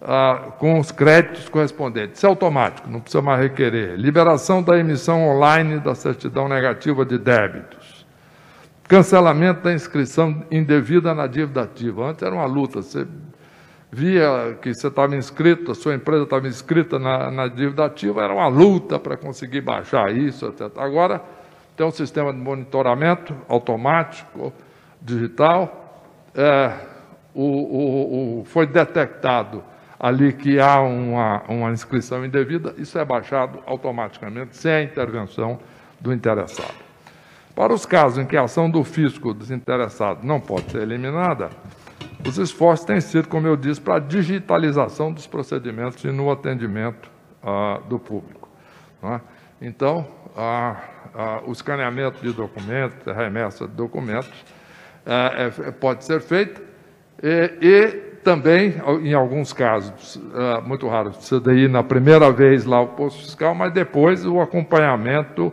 ah, 0.00 0.48
com 0.58 0.80
os 0.80 0.90
créditos 0.90 1.48
correspondentes. 1.48 2.18
Isso 2.18 2.26
é 2.26 2.28
automático, 2.28 2.90
não 2.90 2.98
precisa 2.98 3.22
mais 3.22 3.40
requerer. 3.40 3.94
Liberação 3.96 4.60
da 4.60 4.76
emissão 4.76 5.22
online 5.28 5.78
da 5.78 5.94
certidão 5.94 6.48
negativa 6.48 7.04
de 7.04 7.16
débitos. 7.16 8.04
Cancelamento 8.88 9.62
da 9.62 9.72
inscrição 9.72 10.42
indevida 10.50 11.14
na 11.14 11.28
dívida 11.28 11.62
ativa. 11.62 12.10
Antes 12.10 12.24
era 12.24 12.34
uma 12.34 12.46
luta, 12.46 12.82
você 12.82 13.06
via 13.88 14.58
que 14.60 14.74
você 14.74 14.88
estava 14.88 15.14
inscrito, 15.14 15.70
a 15.70 15.76
sua 15.76 15.94
empresa 15.94 16.24
estava 16.24 16.48
inscrita 16.48 16.98
na, 16.98 17.30
na 17.30 17.46
dívida 17.46 17.84
ativa, 17.84 18.24
era 18.24 18.34
uma 18.34 18.48
luta 18.48 18.98
para 18.98 19.16
conseguir 19.16 19.60
baixar 19.60 20.12
isso, 20.12 20.44
etc. 20.46 20.76
Agora 20.76 21.22
tem 21.76 21.86
um 21.86 21.92
sistema 21.92 22.32
de 22.32 22.40
monitoramento 22.40 23.32
automático, 23.48 24.52
digital, 25.02 26.04
é, 26.34 26.72
o, 27.34 27.42
o, 27.42 28.40
o, 28.40 28.44
foi 28.44 28.66
detectado 28.66 29.62
ali 29.98 30.32
que 30.32 30.58
há 30.58 30.80
uma, 30.80 31.42
uma 31.48 31.70
inscrição 31.70 32.24
indevida, 32.24 32.74
isso 32.76 32.98
é 32.98 33.04
baixado 33.04 33.60
automaticamente, 33.66 34.56
sem 34.56 34.72
a 34.72 34.82
intervenção 34.82 35.60
do 36.00 36.12
interessado. 36.12 36.74
Para 37.54 37.72
os 37.72 37.84
casos 37.86 38.18
em 38.18 38.26
que 38.26 38.36
a 38.36 38.42
ação 38.42 38.68
do 38.68 38.82
fisco 38.82 39.34
desinteressado 39.34 40.26
não 40.26 40.40
pode 40.40 40.70
ser 40.70 40.82
eliminada, 40.82 41.50
os 42.26 42.38
esforços 42.38 42.86
têm 42.86 43.00
sido, 43.00 43.28
como 43.28 43.46
eu 43.46 43.56
disse, 43.56 43.80
para 43.80 43.96
a 43.96 43.98
digitalização 43.98 45.12
dos 45.12 45.26
procedimentos 45.26 46.02
e 46.04 46.08
no 46.08 46.30
atendimento 46.30 47.10
ah, 47.42 47.80
do 47.88 47.98
público. 47.98 48.48
É? 49.02 49.20
Então, 49.60 50.06
ah, 50.36 50.76
ah, 51.14 51.40
o 51.46 51.52
escaneamento 51.52 52.22
de 52.22 52.32
documentos, 52.32 53.04
remessa 53.14 53.66
de 53.66 53.74
documentos, 53.74 54.44
pode 55.80 56.04
ser 56.04 56.20
feita, 56.20 56.60
e, 57.22 57.52
e, 57.60 58.12
também, 58.22 58.74
em 59.02 59.14
alguns 59.14 59.52
casos, 59.52 60.20
é, 60.34 60.60
muito 60.60 60.88
raro, 60.88 61.12
você 61.12 61.36
ir 61.52 61.68
na 61.68 61.82
primeira 61.82 62.30
vez 62.30 62.64
lá 62.64 62.80
o 62.80 62.88
posto 62.88 63.20
fiscal, 63.22 63.54
mas 63.54 63.72
depois 63.72 64.24
o 64.24 64.40
acompanhamento 64.40 65.52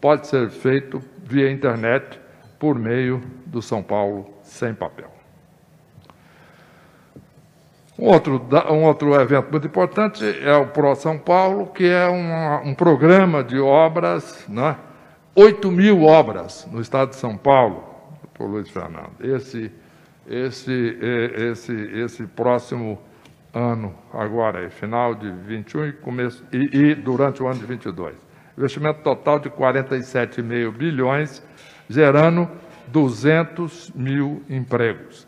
pode 0.00 0.26
ser 0.26 0.48
feito 0.50 1.02
via 1.24 1.50
internet 1.50 2.20
por 2.58 2.78
meio 2.78 3.20
do 3.46 3.60
São 3.60 3.82
Paulo 3.82 4.32
sem 4.42 4.74
papel. 4.74 5.14
Um 7.98 8.06
outro, 8.08 8.44
um 8.70 8.84
outro 8.84 9.14
evento 9.20 9.50
muito 9.50 9.66
importante 9.68 10.24
é 10.42 10.54
o 10.56 10.66
Pro 10.66 10.94
São 10.96 11.16
Paulo, 11.16 11.66
que 11.66 11.86
é 11.86 12.06
uma, 12.06 12.60
um 12.60 12.74
programa 12.74 13.44
de 13.44 13.58
obras, 13.60 14.44
né? 14.48 14.76
8 15.36 15.70
mil 15.70 16.02
obras 16.02 16.66
no 16.70 16.80
estado 16.80 17.10
de 17.10 17.16
São 17.16 17.36
Paulo, 17.36 17.93
doutor 18.36 18.46
Luiz 18.50 18.68
Fernando. 18.68 19.12
Esse, 19.20 19.70
esse, 20.26 20.98
esse, 21.50 21.72
esse 21.72 22.26
próximo 22.26 23.00
ano 23.52 23.94
agora, 24.12 24.68
final 24.68 25.14
de 25.14 25.30
21 25.30 25.86
e, 25.86 25.92
começo, 25.92 26.44
e, 26.52 26.76
e 26.76 26.94
durante 26.94 27.42
o 27.42 27.46
ano 27.46 27.60
de 27.60 27.66
22. 27.66 28.16
Investimento 28.58 29.00
total 29.02 29.38
de 29.38 29.48
47,5 29.48 30.72
bilhões, 30.72 31.42
gerando 31.88 32.48
200 32.88 33.90
mil 33.92 34.42
empregos. 34.48 35.26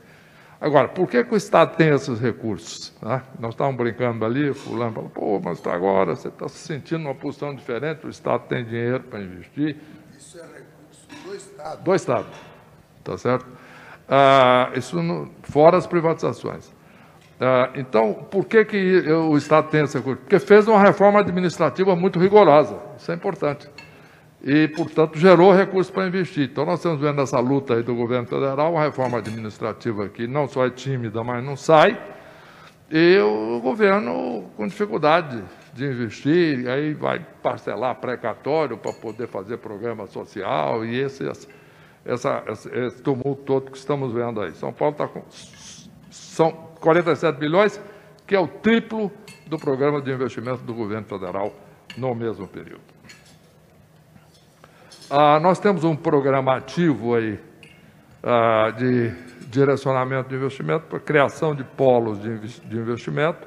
Agora, 0.61 0.89
por 0.89 1.09
que, 1.09 1.23
que 1.23 1.35
o 1.35 1.37
Estado 1.37 1.77
tem 1.77 1.91
esses 1.91 2.19
recursos? 2.19 2.95
Né? 3.03 3.23
Nós 3.39 3.53
estávamos 3.53 3.77
brincando 3.77 4.25
ali, 4.25 4.55
fulano 4.55 4.95
falou, 4.95 5.11
pô, 5.11 5.41
mas 5.45 5.61
tá 5.61 5.75
agora 5.75 6.17
você 6.17 6.29
está 6.29 6.49
se 6.49 6.59
sentindo 6.59 7.01
numa 7.01 7.15
posição 7.15 7.55
diferente, 7.55 8.07
o 8.07 8.09
Estado 8.09 8.49
tem 8.49 8.65
dinheiro 8.65 9.05
para 9.05 9.21
investir. 9.21 9.77
Isso 10.17 10.39
é 10.39 10.43
recurso 10.43 11.07
do 11.25 11.35
Estado. 11.35 11.83
Do 11.83 11.95
Estado, 11.95 12.27
tá 13.11 13.19
certo? 13.19 13.47
Ah, 14.09 14.71
isso 14.75 14.97
fora 15.43 15.77
as 15.77 15.87
privatizações. 15.87 16.73
Ah, 17.41 17.71
então, 17.75 18.15
por 18.31 18.45
que, 18.45 18.65
que 18.65 19.11
o 19.11 19.37
Estado 19.37 19.69
tem 19.69 19.85
esse 19.85 19.97
recurso? 19.97 20.21
Porque 20.23 20.39
fez 20.39 20.67
uma 20.69 20.81
reforma 20.81 21.21
administrativa 21.21 21.95
muito 21.97 22.19
rigorosa, 22.19 22.79
isso 22.99 23.11
é 23.11 23.15
importante 23.15 23.69
e, 24.47 24.69
portanto, 24.69 25.19
gerou 25.19 25.53
recursos 25.53 25.91
para 25.91 26.07
investir. 26.07 26.45
Então, 26.45 26.65
nós 26.65 26.79
estamos 26.79 27.01
vendo 27.01 27.21
essa 27.21 27.41
luta 27.41 27.75
aí 27.75 27.83
do 27.83 27.97
governo 27.97 28.29
federal, 28.29 28.75
uma 28.75 28.85
reforma 28.85 29.19
administrativa 29.19 30.09
que 30.09 30.29
não 30.29 30.47
só 30.47 30.65
é 30.65 30.71
tímida, 30.71 31.25
mas 31.25 31.45
não 31.45 31.57
sai, 31.57 32.01
e 32.89 33.19
o 33.19 33.61
governo 33.61 34.45
com 34.57 34.69
dificuldade 34.69 35.43
de 35.75 35.85
investir, 35.85 36.69
aí 36.69 36.95
vai 36.95 37.27
parcelar 37.43 37.97
precatório 37.97 38.77
para 38.77 38.93
poder 38.93 39.27
fazer 39.27 39.57
programa 39.57 40.07
social 40.07 40.85
e 40.85 40.97
esse, 40.97 41.25
essa, 42.07 42.45
esse 42.49 43.03
tumulto 43.03 43.43
todo 43.43 43.71
que 43.71 43.77
estamos 43.77 44.13
vendo 44.13 44.41
aí. 44.41 44.53
São 44.55 44.73
Paulo 44.73 44.93
está 44.93 45.09
com 45.09 45.23
são 46.11 46.53
47 46.81 47.39
bilhões, 47.39 47.81
que 48.27 48.35
é 48.35 48.41
o 48.41 48.47
triplo 48.47 49.11
do 49.47 49.59
programa 49.59 50.01
de 50.01 50.11
investimento 50.13 50.63
do 50.63 50.75
governo 50.75 51.07
federal 51.07 51.53
no 51.97 52.15
mesmo 52.15 52.47
período. 52.47 52.83
Ah, 55.09 55.41
nós 55.41 55.59
temos 55.59 55.85
um 55.85 55.97
programa 55.97 56.57
ativo 56.57 57.15
aí 57.15 57.39
ah, 58.23 58.71
de 58.77 59.15
direcionamento 59.49 60.29
de 60.29 60.35
investimento 60.35 60.87
para 60.87 60.99
criação 61.01 61.55
de 61.55 61.65
polos 61.65 62.21
de, 62.21 62.39
de 62.39 62.77
investimento, 62.77 63.47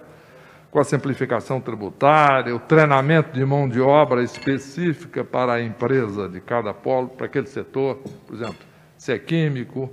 com 0.72 0.80
a 0.80 0.84
simplificação 0.84 1.60
tributária, 1.60 2.56
o 2.56 2.60
treinamento 2.60 3.32
de 3.34 3.44
mão 3.44 3.68
de 3.68 3.82
obra 3.82 4.24
específica 4.24 5.24
para 5.24 5.54
a 5.54 5.62
empresa 5.62 6.30
de 6.30 6.40
cada 6.40 6.74
polo, 6.74 7.10
para 7.10 7.26
aquele 7.26 7.48
setor, 7.48 7.96
por 8.28 8.36
exemplo, 8.36 8.60
se 8.98 9.12
é 9.12 9.18
químico, 9.18 9.90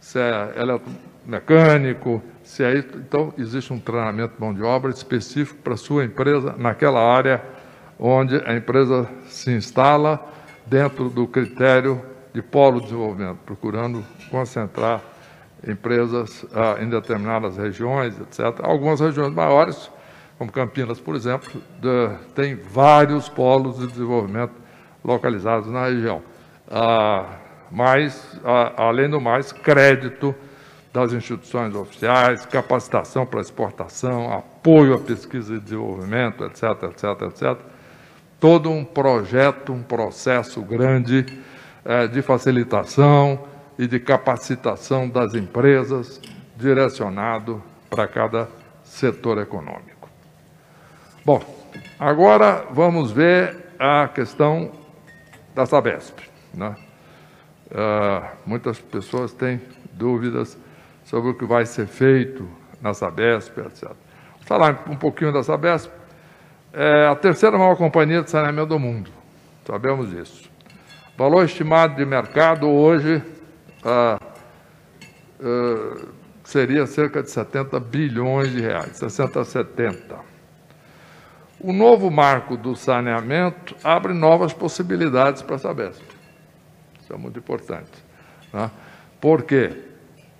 se 0.00 0.18
é 0.18 0.54
eletromecânico, 0.56 2.22
se 2.42 2.64
é 2.64 2.78
então 2.78 3.34
existe 3.36 3.72
um 3.72 3.78
treinamento 3.78 4.34
de 4.34 4.40
mão 4.40 4.54
de 4.54 4.62
obra 4.62 4.90
específico 4.90 5.60
para 5.62 5.74
a 5.74 5.76
sua 5.76 6.04
empresa 6.04 6.54
naquela 6.56 7.00
área 7.00 7.42
onde 7.98 8.36
a 8.44 8.54
empresa 8.54 9.08
se 9.24 9.50
instala 9.50 10.24
dentro 10.66 11.08
do 11.08 11.26
critério 11.26 12.02
de 12.32 12.42
polo 12.42 12.80
de 12.80 12.86
desenvolvimento, 12.86 13.38
procurando 13.46 14.04
concentrar 14.30 15.00
empresas 15.66 16.44
ah, 16.54 16.76
em 16.80 16.88
determinadas 16.88 17.56
regiões, 17.56 18.18
etc. 18.20 18.60
Algumas 18.62 19.00
regiões 19.00 19.32
maiores, 19.32 19.90
como 20.38 20.52
Campinas, 20.52 21.00
por 21.00 21.14
exemplo, 21.14 21.62
de, 21.80 22.10
tem 22.34 22.54
vários 22.54 23.28
polos 23.28 23.78
de 23.78 23.86
desenvolvimento 23.86 24.52
localizados 25.04 25.70
na 25.70 25.86
região. 25.86 26.22
Ah, 26.70 27.38
mas, 27.70 28.38
ah, 28.44 28.72
além 28.76 29.08
do 29.08 29.20
mais, 29.20 29.52
crédito 29.52 30.34
das 30.92 31.12
instituições 31.12 31.74
oficiais, 31.74 32.46
capacitação 32.46 33.26
para 33.26 33.40
exportação, 33.40 34.32
apoio 34.32 34.94
à 34.94 34.98
pesquisa 34.98 35.54
e 35.54 35.60
desenvolvimento, 35.60 36.44
etc., 36.44 36.82
etc., 36.84 37.22
etc 37.22 37.76
todo 38.38 38.70
um 38.70 38.84
projeto, 38.84 39.72
um 39.72 39.82
processo 39.82 40.60
grande 40.62 41.26
é, 41.84 42.06
de 42.06 42.22
facilitação 42.22 43.46
e 43.78 43.86
de 43.86 43.98
capacitação 43.98 45.08
das 45.08 45.34
empresas, 45.34 46.20
direcionado 46.56 47.62
para 47.90 48.06
cada 48.06 48.48
setor 48.82 49.38
econômico. 49.38 49.95
Bom, 51.26 51.42
agora 51.98 52.66
vamos 52.70 53.10
ver 53.10 53.56
a 53.80 54.06
questão 54.06 54.70
da 55.56 55.66
Sabesp. 55.66 56.20
Né? 56.54 56.76
Uh, 57.66 58.28
muitas 58.46 58.78
pessoas 58.78 59.32
têm 59.32 59.60
dúvidas 59.92 60.56
sobre 61.02 61.30
o 61.30 61.34
que 61.34 61.44
vai 61.44 61.66
ser 61.66 61.88
feito 61.88 62.48
na 62.80 62.94
Sabesp, 62.94 63.58
etc. 63.58 63.88
Vou 63.88 63.96
falar 64.44 64.84
um 64.88 64.94
pouquinho 64.94 65.32
da 65.32 65.42
Sabesp 65.42 65.90
é 66.72 67.08
a 67.08 67.16
terceira 67.16 67.58
maior 67.58 67.74
companhia 67.74 68.22
de 68.22 68.30
saneamento 68.30 68.68
do 68.68 68.78
mundo. 68.78 69.10
Sabemos 69.66 70.10
disso. 70.10 70.48
Valor 71.18 71.44
estimado 71.44 71.96
de 71.96 72.04
mercado 72.04 72.68
hoje 72.68 73.20
ah, 73.84 74.20
ah, 75.42 76.06
seria 76.44 76.86
cerca 76.86 77.20
de 77.20 77.32
70 77.32 77.80
bilhões 77.80 78.52
de 78.52 78.60
reais, 78.60 78.96
60 78.96 79.40
a 79.40 79.44
70. 79.44 80.35
O 81.58 81.72
novo 81.72 82.10
marco 82.10 82.56
do 82.56 82.76
saneamento 82.76 83.74
abre 83.82 84.12
novas 84.12 84.52
possibilidades 84.52 85.42
para 85.42 85.56
a 85.56 85.58
Sabesp. 85.58 86.02
Isso 87.00 87.12
é 87.12 87.16
muito 87.16 87.38
importante. 87.38 88.04
Né? 88.52 88.70
Por 89.20 89.42
quê? 89.42 89.84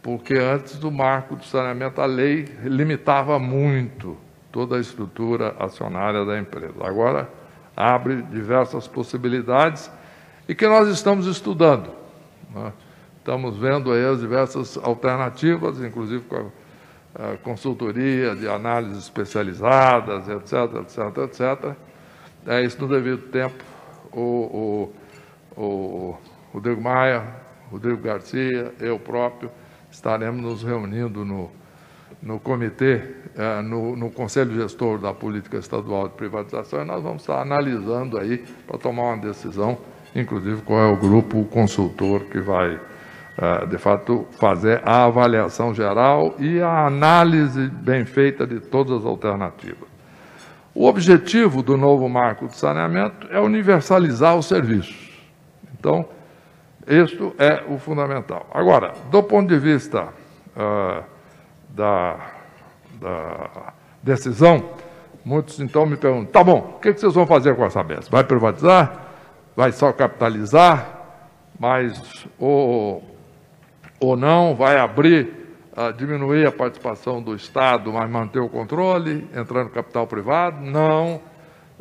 Porque 0.03 0.35
antes 0.35 0.77
do 0.79 0.91
marco 0.91 1.35
do 1.37 1.45
saneamento, 1.45 2.01
a 2.01 2.07
lei 2.07 2.45
limitava 2.65 3.39
muito 3.39 4.17
toda 4.53 4.77
a 4.77 4.81
estrutura 4.81 5.57
acionária 5.59 6.25
da 6.25 6.39
empresa. 6.39 6.75
Agora, 6.81 7.29
abre 7.77 8.23
diversas 8.23 8.87
possibilidades 8.87 9.91
e 10.49 10.55
que 10.55 10.67
nós 10.67 10.89
estamos 10.89 11.27
estudando. 11.27 11.91
Né? 12.55 12.73
Estamos 13.19 13.57
vendo 13.57 13.91
aí 13.93 14.05
as 14.05 14.21
diversas 14.21 14.79
alternativas, 14.79 15.81
inclusive 15.81 16.25
com 16.25 16.37
a, 16.37 16.45
consultoria 17.43 18.35
de 18.35 18.49
análises 18.49 19.05
especializadas, 19.05 20.29
etc, 20.29 20.53
etc, 20.83 21.19
etc. 21.25 21.77
É 22.47 22.63
isso 22.63 22.81
no 22.81 22.89
devido 22.89 23.31
tempo. 23.31 23.65
O, 24.13 24.91
o, 25.57 25.61
o 25.61 26.19
Rodrigo 26.53 26.81
Maia, 26.81 27.25
Rodrigo 27.71 28.01
Garcia, 28.01 28.73
eu 28.81 28.99
próprio, 28.99 29.51
estaremos 29.91 30.43
nos 30.43 30.63
reunindo 30.63 31.25
no 31.25 31.51
no 32.23 32.41
comitê, 32.41 33.03
é, 33.37 33.63
no, 33.63 33.97
no, 33.97 34.11
Conselho 34.11 34.55
Gestor 34.55 34.99
da 34.99 35.13
Política 35.13 35.59
Estadual 35.59 36.09
de 36.09 36.15
Privatização, 36.15 36.83
e 36.83 36.85
nós 36.85 37.03
vamos 37.03 37.23
estar 37.23 37.41
analisando 37.41 38.19
aí 38.19 38.45
para 38.67 38.79
tomar 38.79 39.15
uma 39.15 39.19
decisão, 39.19 39.79
inclusive 40.15 40.63
qual 40.63 40.81
é 40.81 40.87
o 40.87 40.97
grupo 40.97 41.45
consultor 41.45 42.25
que 42.25 42.41
vai, 42.41 42.81
de 43.69 43.77
fato, 43.77 44.27
fazer 44.39 44.81
a 44.83 45.05
avaliação 45.05 45.75
geral 45.75 46.35
e 46.39 46.61
a 46.61 46.87
análise 46.87 47.69
bem 47.69 48.05
feita 48.07 48.47
de 48.47 48.61
todas 48.61 49.01
as 49.01 49.05
alternativas. 49.05 49.89
O 50.75 50.87
objetivo 50.87 51.63
do 51.63 51.77
novo 51.77 52.09
marco 52.09 52.49
de 52.49 52.57
saneamento 52.57 53.27
é 53.31 53.41
universalizar 53.41 54.37
os 54.37 54.47
serviços. 54.47 55.11
Então, 55.79 56.07
isto 56.87 57.35
é 57.39 57.63
o 57.69 57.79
fundamental. 57.79 58.47
Agora, 58.53 58.93
do 59.11 59.23
ponto 59.23 59.49
de 59.49 59.59
vista 59.59 60.09
uh, 60.55 61.03
da, 61.71 62.17
da 63.01 63.73
decisão, 64.03 64.71
muitos 65.25 65.61
então 65.61 65.85
me 65.85 65.97
perguntam: 65.97 66.27
tá 66.27 66.45
bom, 66.45 66.77
o 66.77 66.81
que, 66.81 66.93
vocês 66.93 67.15
vão 67.15 67.27
fazer 67.27 67.55
com 67.57 67.65
essa 67.65 67.81
Sabesp? 67.81 68.11
Vai 68.11 68.25
privatizar? 68.25 69.07
Vai 69.55 69.73
só 69.73 69.93
capitalizar? 69.93 70.95
Mas 71.59 72.27
ou, 72.39 73.16
ou 74.01 74.17
não? 74.17 74.55
Vai 74.55 74.79
abrir, 74.79 75.33
uh, 75.77 75.93
diminuir 75.93 76.47
a 76.47 76.53
participação 76.53 77.23
do 77.23 77.35
Estado, 77.35 77.93
mas 77.93 78.09
manter 78.11 78.41
o 78.41 78.49
controle, 78.49 79.29
entrando 79.35 79.71
capital 79.71 80.07
privado? 80.07 80.61
Não. 80.61 81.21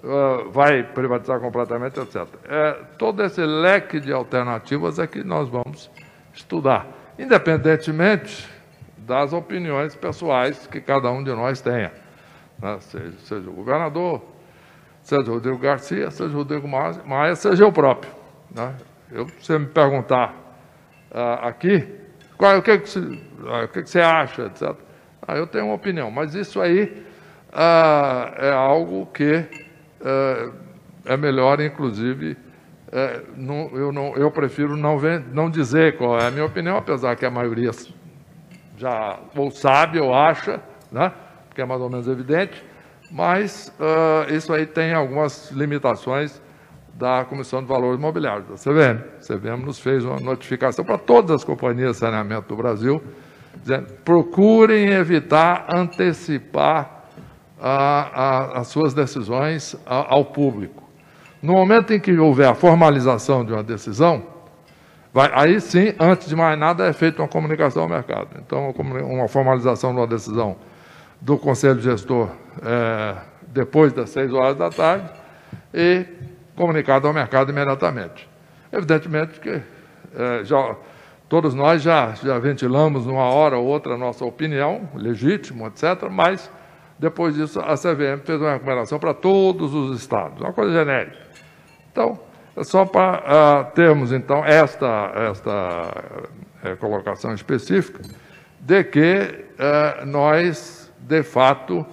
Uh, 0.04 0.50
vai 0.52 0.84
privatizar 0.84 1.40
completamente, 1.40 2.00
etc. 2.00 2.28
É, 2.48 2.74
todo 2.98 3.24
esse 3.24 3.42
leque 3.42 4.00
de 4.00 4.14
alternativas 4.14 5.00
é 5.00 5.08
que 5.08 5.24
nós 5.24 5.50
vamos 5.50 5.90
estudar. 6.34 6.86
Independentemente 7.18 8.56
das 9.06 9.34
opiniões 9.34 9.96
pessoais 9.96 10.68
que 10.68 10.82
cada 10.82 11.12
um 11.12 11.24
de 11.24 11.32
nós 11.32 11.62
tenha. 11.62 11.92
Né? 12.60 12.78
Seja, 12.80 13.14
seja, 13.20 13.50
o 13.50 13.54
governador, 13.54 14.22
seja 15.02 15.30
o 15.30 15.36
Rodrigo 15.36 15.58
Garcia, 15.58 16.10
seja 16.10 16.34
o 16.34 16.38
Rodrigo 16.38 16.68
Maia, 16.68 17.36
seja 17.36 17.64
eu 17.64 17.72
próprio. 17.72 18.12
Né? 18.52 18.74
Eu, 19.12 19.28
se 19.28 19.46
você 19.46 19.60
me 19.60 19.68
perguntar 19.68 20.34
uh, 21.12 21.46
aqui, 21.46 21.88
qual, 22.38 22.58
o, 22.58 22.62
que, 22.62 22.78
que, 22.80 22.90
você, 22.90 23.00
uh, 23.00 23.64
o 23.64 23.68
que, 23.68 23.84
que, 23.84 23.90
você 23.90 24.02
acha, 24.02 24.46
etc. 24.46 24.76
Ah, 25.28 25.36
eu 25.36 25.48
tenho 25.48 25.66
uma 25.66 25.76
opinião, 25.76 26.12
mas 26.12 26.36
isso 26.36 26.62
aí 26.62 27.06
uh, 27.52 28.36
é 28.38 28.52
algo 28.52 29.06
que 29.08 29.46
é 31.06 31.18
melhor, 31.18 31.60
inclusive, 31.60 32.38
não, 33.36 33.72
eu, 33.74 33.92
não, 33.92 34.16
eu 34.16 34.30
prefiro 34.30 34.78
não, 34.78 35.00
não 35.34 35.50
dizer 35.50 35.98
qual 35.98 36.20
é 36.20 36.28
a 36.28 36.32
minha 36.32 36.46
opinião, 36.46 36.78
apesar 36.78 37.16
que 37.16 37.26
a 37.26 37.32
maioria 37.32 37.72
já 38.78 39.18
ou 39.36 39.50
sabe 39.50 40.00
ou 40.00 40.14
acha, 40.14 40.62
né? 40.92 41.12
que 41.56 41.62
é 41.62 41.66
mais 41.66 41.82
ou 41.82 41.90
menos 41.90 42.08
evidente, 42.08 42.64
mas 43.10 43.74
uh, 43.80 44.32
isso 44.34 44.54
aí 44.54 44.66
tem 44.66 44.94
algumas 44.94 45.50
limitações 45.52 46.42
da 46.96 47.26
Comissão 47.26 47.62
de 47.62 47.68
Valores 47.68 48.00
Imobiliários, 48.00 48.48
da 48.48 48.56
CVM. 48.56 49.04
A 49.20 49.22
CVM 49.22 49.66
nos 49.66 49.80
fez 49.80 50.06
uma 50.06 50.20
notificação 50.20 50.86
para 50.86 50.98
todas 50.98 51.32
as 51.32 51.44
companhias 51.44 51.94
de 51.94 51.98
saneamento 51.98 52.48
do 52.48 52.56
Brasil, 52.56 53.04
dizendo, 53.62 53.88
procurem 54.06 54.90
evitar 54.90 55.68
antecipar 55.76 57.04
as 57.60 58.68
suas 58.68 58.94
decisões 58.94 59.76
ao 59.86 60.26
público. 60.26 60.84
No 61.42 61.54
momento 61.54 61.94
em 61.94 62.00
que 62.00 62.18
houver 62.18 62.48
a 62.48 62.56
formalização 62.56 63.44
de 63.44 63.52
uma 63.52 63.64
decisão, 63.64 64.24
vai, 65.14 65.30
aí 65.34 65.60
sim, 65.60 65.94
antes 66.00 66.28
de 66.28 66.36
mais 66.36 66.58
nada, 66.58 66.88
é 66.88 66.94
feita 66.94 67.22
uma 67.22 67.28
comunicação 67.28 67.84
ao 67.84 67.90
mercado. 67.90 68.30
Então, 68.40 68.72
uma 68.72 69.28
formalização 69.28 69.94
de 69.94 70.00
uma 70.00 70.08
decisão 70.08 70.56
do 71.20 71.38
Conselho 71.38 71.82
Gestor 71.82 72.30
é, 72.64 73.16
depois 73.48 73.92
das 73.94 74.10
seis 74.10 74.32
horas 74.34 74.58
da 74.58 74.70
tarde 74.70 75.10
e 75.74 76.06
comunicado 76.56 77.08
ao 77.08 77.14
mercado 77.14 77.52
imediatamente. 77.52 78.28
Evidentemente 78.72 79.40
que 79.40 79.50
é, 79.50 80.44
já, 80.44 80.76
todos 81.28 81.54
nós 81.54 81.82
já, 81.82 82.14
já 82.14 82.40
ventilamos 82.40 83.06
uma 83.06 83.24
hora 83.24 83.58
ou 83.58 83.66
outra 83.66 83.96
a 83.96 83.98
nossa 83.98 84.24
opinião, 84.26 84.90
legítimo, 84.96 85.68
etc., 85.68 86.10
mas 86.10 86.50
depois 86.98 87.36
disso 87.36 87.60
a 87.60 87.76
CVM 87.76 88.24
fez 88.24 88.40
uma 88.40 88.54
recomendação 88.54 88.98
para 89.00 89.14
todos 89.14 89.74
os 89.74 90.00
estados, 90.00 90.40
uma 90.40 90.54
coisa 90.54 90.72
genérica. 90.72 91.18
Então, 91.92 92.20
é 92.56 92.64
só 92.64 92.86
para 92.86 93.70
uh, 93.70 93.76
termos 93.76 94.14
então 94.14 94.44
esta, 94.46 95.12
esta 95.30 95.92
uh, 96.64 96.78
colocação 96.78 97.34
específica 97.34 98.02
de 98.62 98.84
que 98.86 99.46
uh, 99.60 100.06
nós, 100.06 100.92
de 101.00 101.22
fato, 101.22 101.86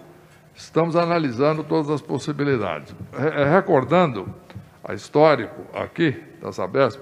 estamos 0.54 0.96
analisando 0.96 1.64
todas 1.64 1.90
as 1.90 2.00
possibilidades. 2.00 2.94
Re 3.12 3.44
recordando 3.44 4.32
a 4.84 4.94
histórico 4.94 5.62
aqui 5.74 6.22
da 6.40 6.52
Sabesp, 6.52 7.00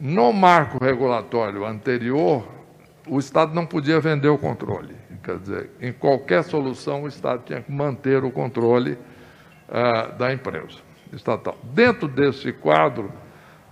no 0.00 0.32
marco 0.32 0.82
regulatório 0.82 1.64
anterior, 1.64 2.46
o 3.08 3.18
Estado 3.18 3.54
não 3.54 3.66
podia 3.66 4.00
vender 4.00 4.28
o 4.28 4.38
controle. 4.38 4.96
Quer 5.22 5.38
dizer, 5.38 5.70
em 5.80 5.92
qualquer 5.92 6.44
solução, 6.44 7.04
o 7.04 7.08
Estado 7.08 7.42
tinha 7.46 7.62
que 7.62 7.72
manter 7.72 8.22
o 8.24 8.30
controle 8.30 8.98
uh, 9.68 10.16
da 10.18 10.32
empresa 10.32 10.78
estatal. 11.12 11.56
Dentro 11.62 12.08
desse 12.08 12.52
quadro, 12.52 13.10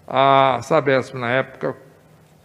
a 0.06 0.60
Sabesp, 0.62 1.14
na 1.14 1.30
época, 1.30 1.76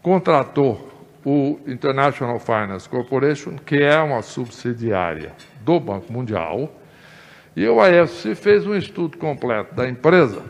contratou 0.01 0.91
o 1.23 1.59
International 1.67 2.39
Finance 2.39 2.87
Corporation, 2.87 3.57
que 3.57 3.81
é 3.81 3.97
uma 3.99 4.21
subsidiária 4.21 5.33
do 5.67 5.81
Banco 5.81 6.11
Mundial, 6.13 6.71
e 7.53 7.67
o 7.67 7.81
AFC 7.81 8.35
fez 8.35 8.65
um 8.65 8.73
estudo 8.73 9.17
completo 9.17 9.75
da 9.75 9.89
empresa 9.89 10.41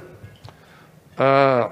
ah, 1.18 1.72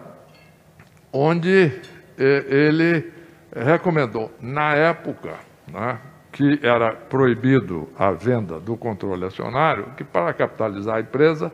onde 1.13 1.71
ele 2.17 3.13
recomendou, 3.55 4.31
na 4.41 4.73
época, 4.73 5.35
né, 5.71 5.99
que 6.31 6.59
era 6.63 6.91
proibido 6.91 7.87
a 7.97 8.11
venda 8.11 8.59
do 8.59 8.75
controle 8.75 9.25
acionário, 9.25 9.91
que 9.95 10.03
para 10.03 10.33
capitalizar 10.33 10.95
a 10.95 11.01
empresa 11.01 11.51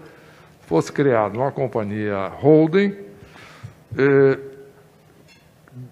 fosse 0.62 0.94
criada 0.94 1.38
uma 1.38 1.52
companhia 1.52 2.28
holding, 2.28 2.96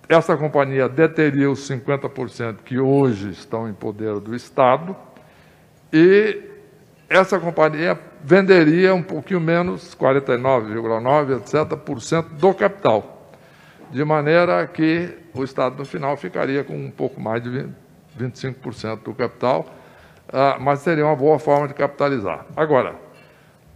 essa 0.08 0.38
companhia 0.38 0.88
deteria 0.88 1.52
os 1.52 1.70
50% 1.70 2.60
que 2.64 2.80
hoje 2.80 3.32
estão 3.32 3.68
em 3.68 3.74
poder 3.74 4.20
do 4.20 4.34
Estado 4.34 4.96
e 5.92 6.42
essa 7.10 7.40
companhia 7.40 7.98
venderia 8.24 8.94
um 8.94 9.02
pouquinho 9.02 9.40
menos, 9.40 9.96
49,9%, 9.96 11.38
etc., 11.38 11.78
por 11.78 12.02
cento 12.02 12.30
do 12.36 12.54
capital, 12.54 13.32
de 13.92 14.04
maneira 14.06 14.66
que 14.68 15.18
o 15.34 15.44
Estado, 15.44 15.78
no 15.78 15.86
final, 15.86 16.16
ficaria 16.18 16.64
com 16.64 16.76
um 16.76 16.92
pouco 16.92 17.20
mais 17.20 17.42
de 17.42 17.68
25% 18.18 19.04
do 19.04 19.14
capital, 19.14 19.66
ah, 20.32 20.58
mas 20.60 20.80
seria 20.80 21.06
uma 21.06 21.16
boa 21.16 21.40
forma 21.40 21.68
de 21.68 21.74
capitalizar. 21.74 22.46
Agora, 22.56 22.96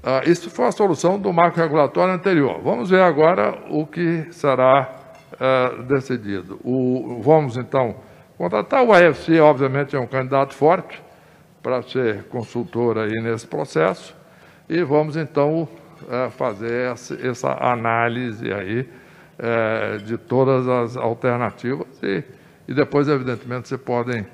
ah, 0.04 0.22
isso 0.26 0.50
foi 0.50 0.66
a 0.66 0.72
solução 0.72 1.18
do 1.18 1.32
marco 1.34 1.60
regulatório 1.60 2.14
anterior. 2.14 2.62
Vamos 2.62 2.90
ver 2.90 3.02
agora 3.02 3.58
o 3.70 3.88
que 3.88 4.28
será 4.32 4.92
ah, 5.40 5.84
decidido. 5.88 6.60
Vamos, 7.22 7.58
então, 7.58 7.96
contratar 8.38 8.84
o 8.84 8.94
AFC, 8.94 9.40
obviamente, 9.40 9.96
é 9.96 10.00
um 10.00 10.08
candidato 10.08 10.54
forte, 10.54 11.02
para 11.64 11.82
ser 11.82 12.26
consultor 12.26 12.98
aí 12.98 13.22
nesse 13.22 13.48
processo 13.48 14.14
e 14.70 14.84
vamos 14.84 15.16
então 15.16 15.68
é, 16.10 16.30
fazer 16.30 16.92
essa, 17.24 17.54
análise 17.54 18.52
aí 18.52 18.90
é, 19.40 19.98
de 19.98 20.18
todas 20.18 20.68
as 20.68 20.98
alternativas 20.98 21.88
e, 22.04 22.24
e 22.68 22.74
depois, 22.74 23.08
evidentemente, 23.08 23.70
vocês 23.70 23.82
podem, 23.82 24.26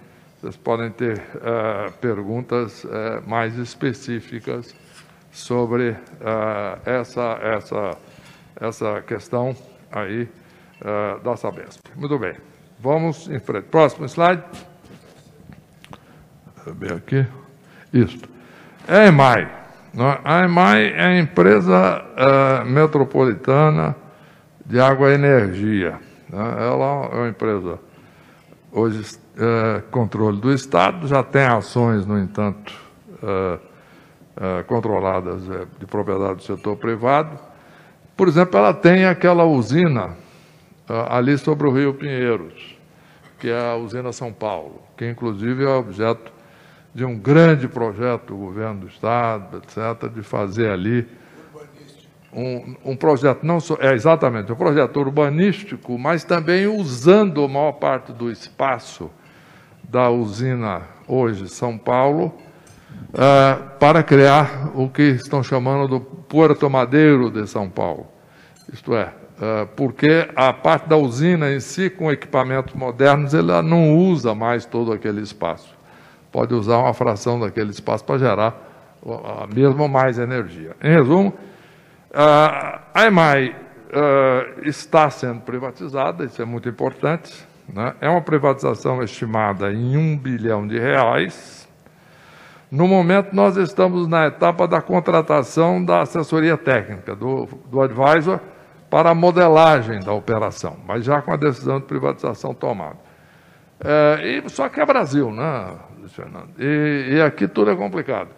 vocês 0.42 0.58
podem 0.58 0.90
ter 0.92 1.20
é, 1.20 1.92
perguntas 2.02 2.86
mais 3.28 3.58
específicas 3.58 4.76
sobre 5.32 5.96
essa, 6.86 7.40
essa, 7.42 7.98
essa 8.60 9.02
questão 9.02 9.56
aí 9.92 10.28
da 11.24 11.36
Sabesp. 11.36 11.82
Muito 11.96 12.18
bem, 12.18 12.36
vamos 12.80 13.30
em 13.30 13.40
frente. 13.40 13.66
Próximo 13.66 14.06
slide 14.08 14.44
ver 16.72 16.94
aqui. 16.94 17.26
Isso. 17.94 18.20
É 18.88 18.98
a 18.98 19.08
EMAI. 19.08 19.42
É? 19.98 20.20
A 20.24 20.46
EMAI 20.46 20.94
é 20.94 21.06
a 21.06 21.20
empresa 21.20 22.06
é, 22.16 22.64
metropolitana 22.64 23.96
de 24.66 24.80
água 24.80 25.10
e 25.10 25.16
energia. 25.16 26.00
Né? 26.30 26.56
Ela 26.60 27.10
é 27.12 27.16
uma 27.16 27.30
empresa, 27.30 27.80
hoje, 28.72 29.18
é, 29.38 29.82
controle 29.90 30.40
do 30.40 30.54
Estado, 30.54 31.08
já 31.08 31.24
tem 31.24 31.44
ações, 31.44 32.06
no 32.06 32.18
entanto, 32.20 32.74
é 34.42 34.64
controladas 34.64 35.42
de 35.78 35.86
propriedade 35.86 36.36
do 36.36 36.44
setor 36.44 36.78
privado. 36.78 37.38
Por 38.16 38.30
exemplo, 38.30 38.58
ela 38.58 38.74
tem 38.74 39.04
aquela 39.04 39.44
usina 39.44 40.12
ali 41.10 41.38
sobre 41.38 41.68
o 41.68 41.72
Rio 41.72 41.94
Pinheiros, 41.94 42.78
que 43.38 43.50
é 43.50 43.72
a 43.72 43.76
usina 43.76 44.14
São 44.14 44.32
Paulo, 44.32 44.82
que 44.96 45.06
inclusive 45.06 45.66
é 45.66 45.68
objeto 45.68 46.32
de 46.94 47.06
um 47.06 47.18
grande 47.18 47.68
projeto 47.68 48.28
do 48.28 48.36
governo 48.36 48.82
do 48.82 48.88
Estado, 48.88 49.58
etc., 49.58 50.12
de 50.12 50.24
fazer 50.24 50.70
ali 50.70 51.08
um, 52.34 52.76
um 52.86 52.96
projeto, 52.96 53.44
não 53.44 53.60
só, 53.60 53.78
é 53.80 53.94
exatamente, 53.94 54.52
um 54.52 54.56
projeto 54.56 54.98
urbanístico, 55.00 55.98
mas 55.98 56.24
também 56.24 56.68
usando 56.68 57.44
a 57.44 57.48
maior 57.48 57.74
parte 57.74 58.12
do 58.12 58.32
espaço 58.32 59.10
da 59.84 60.10
usina 60.10 60.84
hoje 61.08 61.48
São 61.50 61.78
Paulo, 61.78 62.34
uh, 63.14 63.78
para 63.80 64.04
criar 64.04 64.72
o 64.76 64.88
que 64.90 65.02
estão 65.02 65.42
chamando 65.42 65.88
do 65.88 66.00
Porto 66.00 66.70
Madeiro 66.70 67.32
de 67.32 67.48
São 67.48 67.68
Paulo. 67.68 68.08
Isto 68.72 68.96
é, 68.96 69.06
uh, 69.06 69.68
porque 69.76 70.30
a 70.36 70.54
parte 70.54 70.88
da 70.88 70.98
usina 70.98 71.52
em 71.52 71.60
si, 71.60 71.90
com 71.90 72.12
equipamentos 72.12 72.76
modernos, 72.76 73.34
ela 73.34 73.64
não 73.64 73.98
usa 73.98 74.36
mais 74.36 74.66
todo 74.66 74.92
aquele 74.92 75.22
espaço 75.22 75.79
pode 76.32 76.54
usar 76.54 76.78
uma 76.78 76.94
fração 76.94 77.40
daquele 77.40 77.72
espaço 77.72 78.04
para 78.04 78.18
gerar 78.18 78.56
a 79.06 79.48
mesma 79.48 79.88
mais 79.88 80.20
energia. 80.20 80.76
Em 80.82 80.92
resumo, 80.92 81.34
a 82.14 83.06
EMAI 83.08 83.56
está 84.64 85.10
sendo 85.10 85.42
privatizada, 85.42 86.26
isso 86.26 86.42
é 86.42 86.46
muito 86.46 86.68
importante. 86.70 87.48
Né? 87.74 87.94
É 88.02 88.10
uma 88.10 88.22
privatização 88.22 89.02
estimada 89.04 89.72
em 89.72 89.96
um 89.96 90.18
bilhão 90.18 90.68
de 90.68 90.80
reais. 90.80 91.68
No 92.72 92.88
momento, 92.88 93.34
nós 93.34 93.58
estamos 93.58 94.08
na 94.08 94.28
etapa 94.28 94.68
da 94.68 94.82
contratação 94.82 95.84
da 95.84 96.02
assessoria 96.02 96.58
técnica, 96.58 97.16
do, 97.16 97.48
do 97.66 97.82
advisor, 97.82 98.40
para 98.90 99.12
a 99.12 99.16
modelagem 99.16 100.00
da 100.00 100.14
operação, 100.14 100.78
mas 100.86 101.04
já 101.04 101.22
com 101.22 101.32
a 101.32 101.36
decisão 101.36 101.80
de 101.80 101.86
privatização 101.86 102.54
tomada. 102.54 103.09
É, 103.84 104.42
e, 104.46 104.50
só 104.50 104.68
que 104.68 104.80
é 104.82 104.86
Brasil, 104.86 105.32
né? 105.32 105.78
Fernando. 106.10 106.50
E, 106.58 107.16
e, 107.16 107.22
aqui 107.22 107.48
tudo 107.48 107.72
é 107.72 107.76
complicado. 107.76 108.30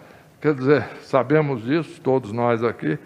Quer 0.41 0.53
dizer, 0.53 0.87
sabemos 1.01 1.63
disso, 1.63 2.01
todos 2.01 2.31
nós 2.31 2.63
aqui, 2.63 2.99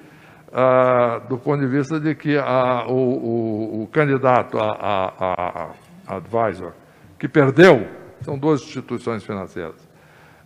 ah, 0.51 1.21
do 1.29 1.37
ponto 1.37 1.59
de 1.59 1.67
vista 1.67 1.99
de 1.99 2.15
que 2.15 2.37
o, 2.37 2.93
o, 2.93 3.83
o, 3.83 3.87
candidato 3.87 4.57
a, 4.57 4.71
a, 4.71 5.73
a, 6.07 6.15
advisor 6.15 6.71
que 7.19 7.27
perdeu, 7.27 7.87
são 8.21 8.37
duas 8.37 8.61
instituições 8.61 9.23
financeiras, 9.23 9.75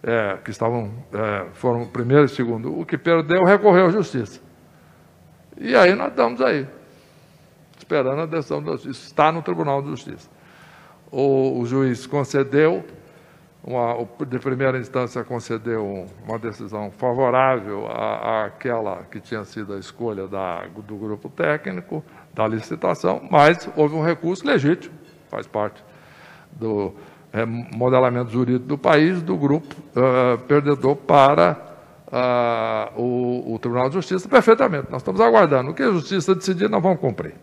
é, 0.04 0.38
que 0.44 0.50
estavam, 0.52 0.92
é, 1.14 1.46
foram 1.54 1.88
primeiro 1.88 2.26
e 2.26 2.30
segundo, 2.30 2.78
o 2.78 2.86
que 2.86 2.98
perdeu 2.98 3.44
recorreu 3.44 3.86
à 3.86 3.90
justiça. 3.90 4.42
E 5.58 5.76
aí 5.76 5.94
nós 5.94 6.10
estamos 6.10 6.42
aí, 6.42 6.68
esperando 7.78 8.22
a 8.22 8.26
decisão 8.26 8.64
da 8.64 8.72
justiça. 8.74 9.06
Está 9.08 9.32
no 9.32 9.42
Tribunal 9.42 9.82
de 9.82 9.90
Justiça. 9.90 10.30
O, 11.12 11.60
o 11.60 11.66
juiz 11.66 12.06
concedeu 12.06 12.84
uma, 13.64 14.08
de 14.26 14.40
primeira 14.40 14.78
instância 14.78 15.24
concedeu 15.24 16.08
uma 16.26 16.40
decisão 16.40 16.90
favorável 16.92 17.88
àquela 17.88 19.04
que 19.12 19.20
tinha 19.20 19.44
sido 19.44 19.74
a 19.74 19.80
escolha 19.80 20.28
da, 20.28 20.66
do 20.88 20.96
grupo 20.96 21.30
técnico, 21.30 22.04
da 22.34 22.48
licitação, 22.48 23.22
mas 23.30 23.70
houve 23.76 23.96
um 23.96 24.04
recurso 24.04 24.48
legítimo, 24.48 24.96
faz 25.30 25.46
parte 25.46 25.84
do 26.52 26.94
é, 27.34 27.46
modelamento 27.46 28.32
jurídico 28.32 28.66
do 28.66 28.78
país, 28.78 29.22
do 29.22 29.36
grupo 29.38 29.76
uh, 29.76 30.38
perdedor 30.46 30.96
para 30.96 31.58
uh, 32.08 33.00
o, 33.00 33.54
o, 33.54 33.60
Tribunal 33.60 33.90
de 33.90 33.96
Justiça, 33.96 34.28
perfeitamente. 34.28 34.88
Nós 34.90 35.02
estamos 35.02 35.22
aguardando. 35.22 35.72
O 35.72 35.74
que 35.74 35.84
a 35.84 35.92
Justiça 35.92 36.34
decidir, 36.34 36.70
nós 36.70 36.82
vamos 36.82 37.00
cumprir. 37.00 37.36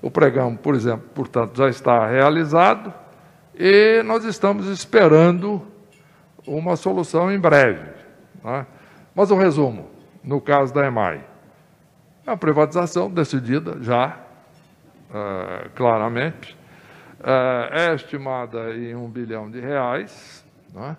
O 0.00 0.10
pregão, 0.10 0.54
por 0.56 0.74
exemplo, 0.74 1.08
portanto, 1.14 1.56
já 1.56 1.68
está 1.68 2.06
realizado 2.06 2.92
e 3.54 4.02
nós 4.04 4.24
estamos 4.24 4.66
esperando 4.68 5.60
uma 6.46 6.76
solução 6.76 7.30
em 7.30 7.38
breve. 7.38 7.90
Né? 8.42 8.66
Mas 9.14 9.30
o 9.30 9.36
resumo, 9.36 9.90
no 10.22 10.40
caso 10.40 10.72
da 10.72 10.86
EMAI, 10.86 11.24
é 12.26 12.30
a 12.30 12.36
privatização 12.36 13.10
decidida 13.10 13.76
já, 13.80 14.16
uh, 15.10 15.70
claramente, 15.74 16.56
uh, 17.20 17.74
é 17.74 17.94
estimada 17.94 18.74
em 18.74 18.94
um 18.94 19.08
bilhão 19.08 19.50
de 19.50 19.60
reais, 19.60 20.46
né? 20.72 20.96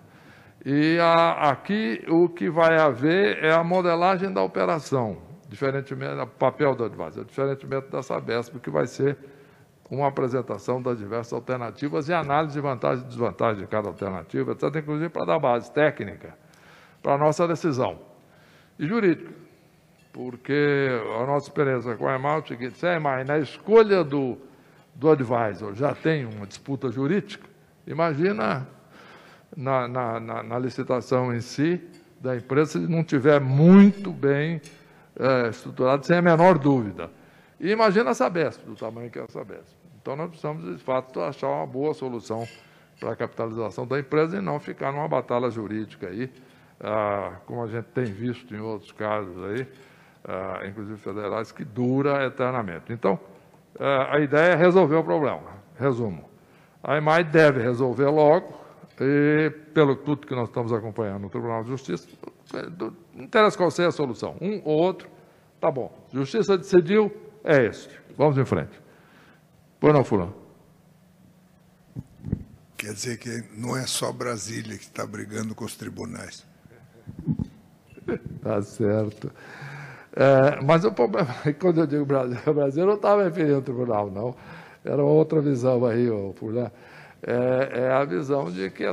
e 0.64 0.98
a, 1.00 1.50
aqui 1.50 2.04
o 2.08 2.28
que 2.28 2.50
vai 2.50 2.78
haver 2.78 3.42
é 3.42 3.52
a 3.52 3.64
modelagem 3.64 4.30
da 4.32 4.42
operação, 4.42 5.16
diferentemente 5.50 6.14
do 6.14 6.26
papel 6.26 6.76
do 6.76 6.84
advisor, 6.84 7.24
diferentemente 7.24 7.88
da 7.88 8.02
Sabesp, 8.02 8.56
que 8.60 8.70
vai 8.70 8.86
ser 8.86 9.18
uma 9.90 10.06
apresentação 10.06 10.80
das 10.80 10.96
diversas 10.96 11.32
alternativas 11.32 12.08
e 12.08 12.12
análise 12.12 12.54
de 12.54 12.60
vantagens 12.60 13.04
e 13.04 13.08
desvantagens 13.08 13.58
de 13.58 13.66
cada 13.66 13.88
alternativa, 13.88 14.52
etc., 14.52 14.76
inclusive 14.76 15.08
para 15.08 15.26
dar 15.26 15.40
base 15.40 15.70
técnica 15.72 16.36
para 17.02 17.14
a 17.14 17.18
nossa 17.18 17.48
decisão. 17.48 17.98
E 18.78 18.86
jurídica, 18.86 19.32
porque 20.12 20.88
a 21.20 21.26
nossa 21.26 21.48
experiência 21.48 21.96
com 21.96 22.06
a 22.06 22.14
EMAI 22.14 22.36
é 22.36 22.40
o 22.40 22.46
seguinte, 22.46 22.78
se 22.78 22.86
a 22.86 22.94
EMAI, 22.94 23.24
na 23.24 23.38
escolha 23.38 24.04
do, 24.04 24.38
do 24.94 25.10
advisor, 25.10 25.74
já 25.74 25.92
tem 25.92 26.24
uma 26.24 26.46
disputa 26.46 26.88
jurídica, 26.92 27.48
imagina 27.84 28.68
na, 29.56 29.88
na, 29.88 30.20
na, 30.20 30.42
na 30.44 30.58
licitação 30.60 31.34
em 31.34 31.40
si 31.40 31.80
da 32.20 32.36
empresa, 32.36 32.72
se 32.72 32.78
não 32.78 33.02
tiver 33.02 33.40
muito 33.40 34.12
bem 34.12 34.60
é, 35.20 35.52
sem 36.02 36.16
a 36.16 36.22
menor 36.22 36.58
dúvida. 36.58 37.10
E 37.58 37.70
imagina 37.70 38.10
a 38.10 38.14
Sabesp, 38.14 38.64
do 38.64 38.74
tamanho 38.74 39.10
que 39.10 39.18
é 39.18 39.22
a 39.22 39.28
Sabesp. 39.28 39.76
Então, 40.00 40.16
nós 40.16 40.30
precisamos, 40.30 40.78
de 40.78 40.82
fato, 40.82 41.20
achar 41.20 41.48
uma 41.48 41.66
boa 41.66 41.92
solução 41.92 42.48
para 42.98 43.12
a 43.12 43.16
capitalização 43.16 43.86
da 43.86 43.98
empresa 43.98 44.38
e 44.38 44.40
não 44.40 44.58
ficar 44.58 44.92
numa 44.92 45.06
batalha 45.06 45.50
jurídica 45.50 46.08
aí, 46.08 46.30
ah, 46.80 47.32
como 47.44 47.62
a 47.62 47.66
gente 47.66 47.84
tem 47.86 48.04
visto 48.04 48.54
em 48.54 48.60
outros 48.60 48.92
casos 48.92 49.36
aí, 49.44 49.68
ah, 50.24 50.60
inclusive 50.66 50.98
federais, 50.98 51.52
que 51.52 51.64
dura 51.64 52.24
eternamente. 52.24 52.92
Então, 52.92 53.20
ah, 53.78 54.16
a 54.16 54.20
ideia 54.20 54.52
é 54.52 54.56
resolver 54.56 54.96
o 54.96 55.04
problema. 55.04 55.60
Resumo. 55.78 56.24
A 56.82 56.96
EMAI 56.96 57.24
deve 57.24 57.62
resolver 57.62 58.08
logo, 58.08 58.58
e 58.98 59.50
pelo 59.74 59.96
tudo 59.96 60.26
que 60.26 60.34
nós 60.34 60.48
estamos 60.48 60.72
acompanhando 60.72 61.22
no 61.22 61.30
Tribunal 61.30 61.62
de 61.62 61.70
Justiça, 61.70 62.08
não 63.20 63.26
interessa 63.26 63.56
qual 63.56 63.70
seja 63.70 63.88
a 63.88 63.92
solução, 63.92 64.36
um 64.40 64.62
ou 64.64 64.78
outro, 64.78 65.08
tá 65.60 65.70
bom. 65.70 65.92
Justiça 66.12 66.56
decidiu, 66.56 67.12
é 67.44 67.66
esse. 67.66 67.88
Vamos 68.16 68.38
em 68.38 68.44
frente. 68.44 68.80
Pois 69.78 69.94
não, 69.94 70.02
fulano? 70.02 70.34
Quer 72.76 72.94
dizer 72.94 73.18
que 73.18 73.44
não 73.56 73.76
é 73.76 73.86
só 73.86 74.10
Brasília 74.10 74.76
que 74.76 74.84
está 74.84 75.06
brigando 75.06 75.54
com 75.54 75.64
os 75.64 75.76
tribunais. 75.76 76.46
Tá 78.42 78.62
certo. 78.62 79.30
É, 80.16 80.60
mas 80.62 80.84
o 80.84 80.92
problema, 80.92 81.28
quando 81.60 81.80
eu 81.80 81.86
digo 81.86 82.04
Brasil, 82.04 82.38
Brasil 82.54 82.82
eu 82.82 82.88
não 82.88 82.94
estava 82.94 83.22
referindo 83.24 83.56
ao 83.56 83.62
tribunal, 83.62 84.10
não. 84.10 84.34
Era 84.82 85.04
outra 85.04 85.42
visão 85.42 85.84
aí, 85.84 86.08
fulano. 86.36 86.72
É, 87.22 87.80
é, 87.80 87.92
a 87.92 88.04
visão 88.04 88.50
de 88.50 88.70
que, 88.70 88.84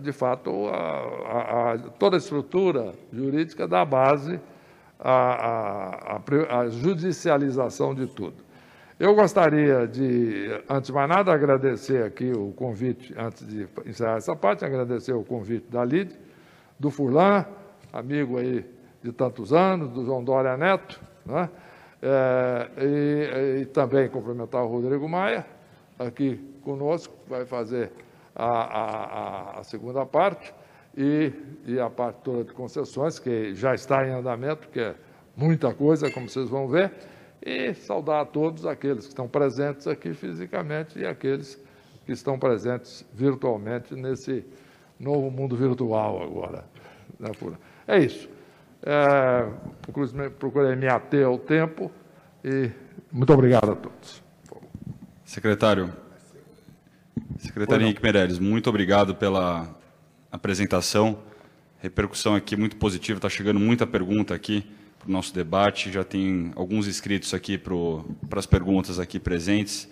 de 0.00 0.12
fato, 0.12 0.68
a, 0.68 1.72
a, 1.72 1.78
toda 1.78 2.16
a 2.16 2.18
estrutura 2.18 2.92
jurídica 3.12 3.68
dá 3.68 3.84
base 3.84 4.40
à, 4.98 6.18
à 6.50 6.68
judicialização 6.68 7.94
de 7.94 8.06
tudo. 8.06 8.44
Eu 8.98 9.14
gostaria 9.14 9.86
de, 9.86 10.48
antes 10.68 10.88
de 10.88 10.92
mais 10.92 11.08
nada, 11.08 11.32
agradecer 11.32 12.02
aqui 12.02 12.32
o 12.32 12.52
convite, 12.52 13.14
antes 13.16 13.46
de 13.46 13.68
encerrar 13.84 14.16
essa 14.16 14.34
parte, 14.34 14.64
agradecer 14.64 15.12
o 15.12 15.22
convite 15.22 15.70
da 15.70 15.84
Lid, 15.84 16.18
do 16.78 16.90
Furlan, 16.90 17.44
amigo 17.92 18.38
aí 18.38 18.64
de 19.02 19.12
tantos 19.12 19.52
anos, 19.52 19.90
do 19.90 20.04
João 20.04 20.24
Dória 20.24 20.56
Neto, 20.56 21.00
né? 21.24 21.48
É, 22.02 22.68
e, 22.78 23.60
e, 23.62 23.66
também 23.66 24.08
cumprimentar 24.08 24.62
o 24.62 24.66
Rodrigo 24.66 25.08
Maia, 25.08 25.46
aqui 25.98 26.36
conosco, 26.62 27.14
vai 27.28 27.44
fazer 27.44 27.90
a, 28.34 28.46
a, 28.46 29.60
a 29.60 29.64
segunda 29.64 30.04
parte, 30.04 30.52
e, 30.96 31.30
e, 31.66 31.78
a 31.78 31.90
parte 31.90 32.20
toda 32.22 32.44
de 32.44 32.52
concessões, 32.52 33.18
que 33.18 33.54
já 33.54 33.74
está 33.74 34.06
em 34.06 34.12
andamento, 34.12 34.66
que 34.68 34.80
é 34.80 34.94
muita 35.36 35.74
coisa, 35.74 36.10
como 36.10 36.28
vocês 36.28 36.48
vão 36.48 36.66
ver 36.66 36.90
e 37.42 37.74
saudar 37.74 38.22
a 38.22 38.24
todos 38.24 38.66
aqueles 38.66 39.04
que 39.04 39.10
estão 39.10 39.28
presentes 39.28 39.86
aqui 39.86 40.14
fisicamente 40.14 40.98
e 40.98 41.06
aqueles 41.06 41.62
que 42.04 42.12
estão 42.12 42.38
presentes 42.38 43.04
virtualmente 43.12 43.94
nesse 43.94 44.44
novo 44.98 45.30
mundo 45.30 45.54
virtual 45.54 46.22
agora. 46.22 46.64
Né, 47.20 47.30
é 47.86 47.98
isso. 47.98 48.28
É, 48.82 49.48
procurei 50.38 50.74
me 50.76 50.88
ater 50.88 51.26
ao 51.26 51.38
tempo 51.38 51.90
e 52.44 52.70
muito 53.12 53.32
obrigado 53.32 53.72
a 53.72 53.76
todos. 53.76 54.25
Secretário, 55.26 55.92
secretário 57.40 57.84
Henrique 57.84 58.00
Meirelles, 58.00 58.38
muito 58.38 58.70
obrigado 58.70 59.12
pela 59.12 59.76
apresentação. 60.30 61.18
Repercussão 61.80 62.36
aqui 62.36 62.54
muito 62.54 62.76
positiva, 62.76 63.18
está 63.18 63.28
chegando 63.28 63.58
muita 63.58 63.84
pergunta 63.84 64.32
aqui 64.32 64.64
para 65.00 65.08
o 65.08 65.10
nosso 65.10 65.34
debate. 65.34 65.90
Já 65.90 66.04
tem 66.04 66.52
alguns 66.54 66.86
inscritos 66.86 67.34
aqui 67.34 67.58
para 67.58 68.38
as 68.38 68.46
perguntas 68.46 69.00
aqui 69.00 69.18
presentes. 69.18 69.88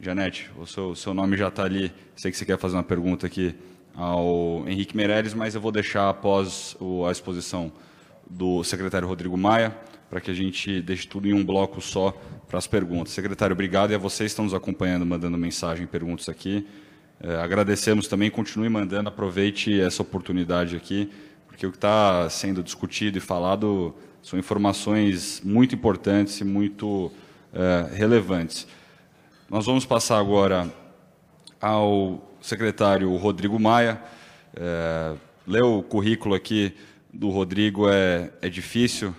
Janete, 0.00 0.50
o 0.58 0.66
seu, 0.66 0.92
seu 0.96 1.14
nome 1.14 1.36
já 1.36 1.46
está 1.46 1.62
ali. 1.62 1.92
Sei 2.16 2.32
que 2.32 2.36
você 2.36 2.44
quer 2.44 2.58
fazer 2.58 2.74
uma 2.74 2.82
pergunta 2.82 3.28
aqui 3.28 3.54
ao 3.94 4.64
Henrique 4.66 4.96
Meirelles, 4.96 5.34
mas 5.34 5.54
eu 5.54 5.60
vou 5.60 5.70
deixar 5.70 6.10
após 6.10 6.76
o, 6.80 7.06
a 7.06 7.12
exposição 7.12 7.72
do 8.28 8.64
secretário 8.64 9.06
Rodrigo 9.06 9.36
Maia, 9.38 9.78
para 10.08 10.20
que 10.20 10.30
a 10.30 10.34
gente 10.34 10.80
deixe 10.80 11.06
tudo 11.06 11.28
em 11.28 11.32
um 11.32 11.44
bloco 11.44 11.80
só 11.80 12.12
para 12.48 12.58
as 12.58 12.66
perguntas. 12.66 13.12
Secretário, 13.12 13.52
obrigado. 13.52 13.90
E 13.90 13.94
a 13.94 13.98
vocês 13.98 14.30
que 14.30 14.32
estão 14.32 14.44
nos 14.44 14.54
acompanhando, 14.54 15.04
mandando 15.04 15.36
mensagem, 15.36 15.86
perguntas 15.86 16.28
aqui. 16.28 16.66
É, 17.20 17.36
agradecemos 17.36 18.06
também, 18.06 18.30
continue 18.30 18.68
mandando, 18.68 19.08
aproveite 19.08 19.78
essa 19.80 20.02
oportunidade 20.02 20.76
aqui, 20.76 21.10
porque 21.46 21.66
o 21.66 21.70
que 21.70 21.76
está 21.76 22.30
sendo 22.30 22.62
discutido 22.62 23.18
e 23.18 23.20
falado 23.20 23.94
são 24.22 24.38
informações 24.38 25.42
muito 25.44 25.74
importantes 25.74 26.40
e 26.40 26.44
muito 26.44 27.10
é, 27.52 27.94
relevantes. 27.94 28.66
Nós 29.50 29.66
vamos 29.66 29.84
passar 29.84 30.18
agora 30.18 30.72
ao 31.60 32.22
secretário 32.40 33.14
Rodrigo 33.16 33.58
Maia. 33.58 34.00
É, 34.54 35.14
ler 35.46 35.62
o 35.62 35.82
currículo 35.82 36.34
aqui 36.34 36.72
do 37.12 37.30
Rodrigo 37.30 37.88
é, 37.88 38.30
é 38.40 38.48
difícil, 38.48 39.14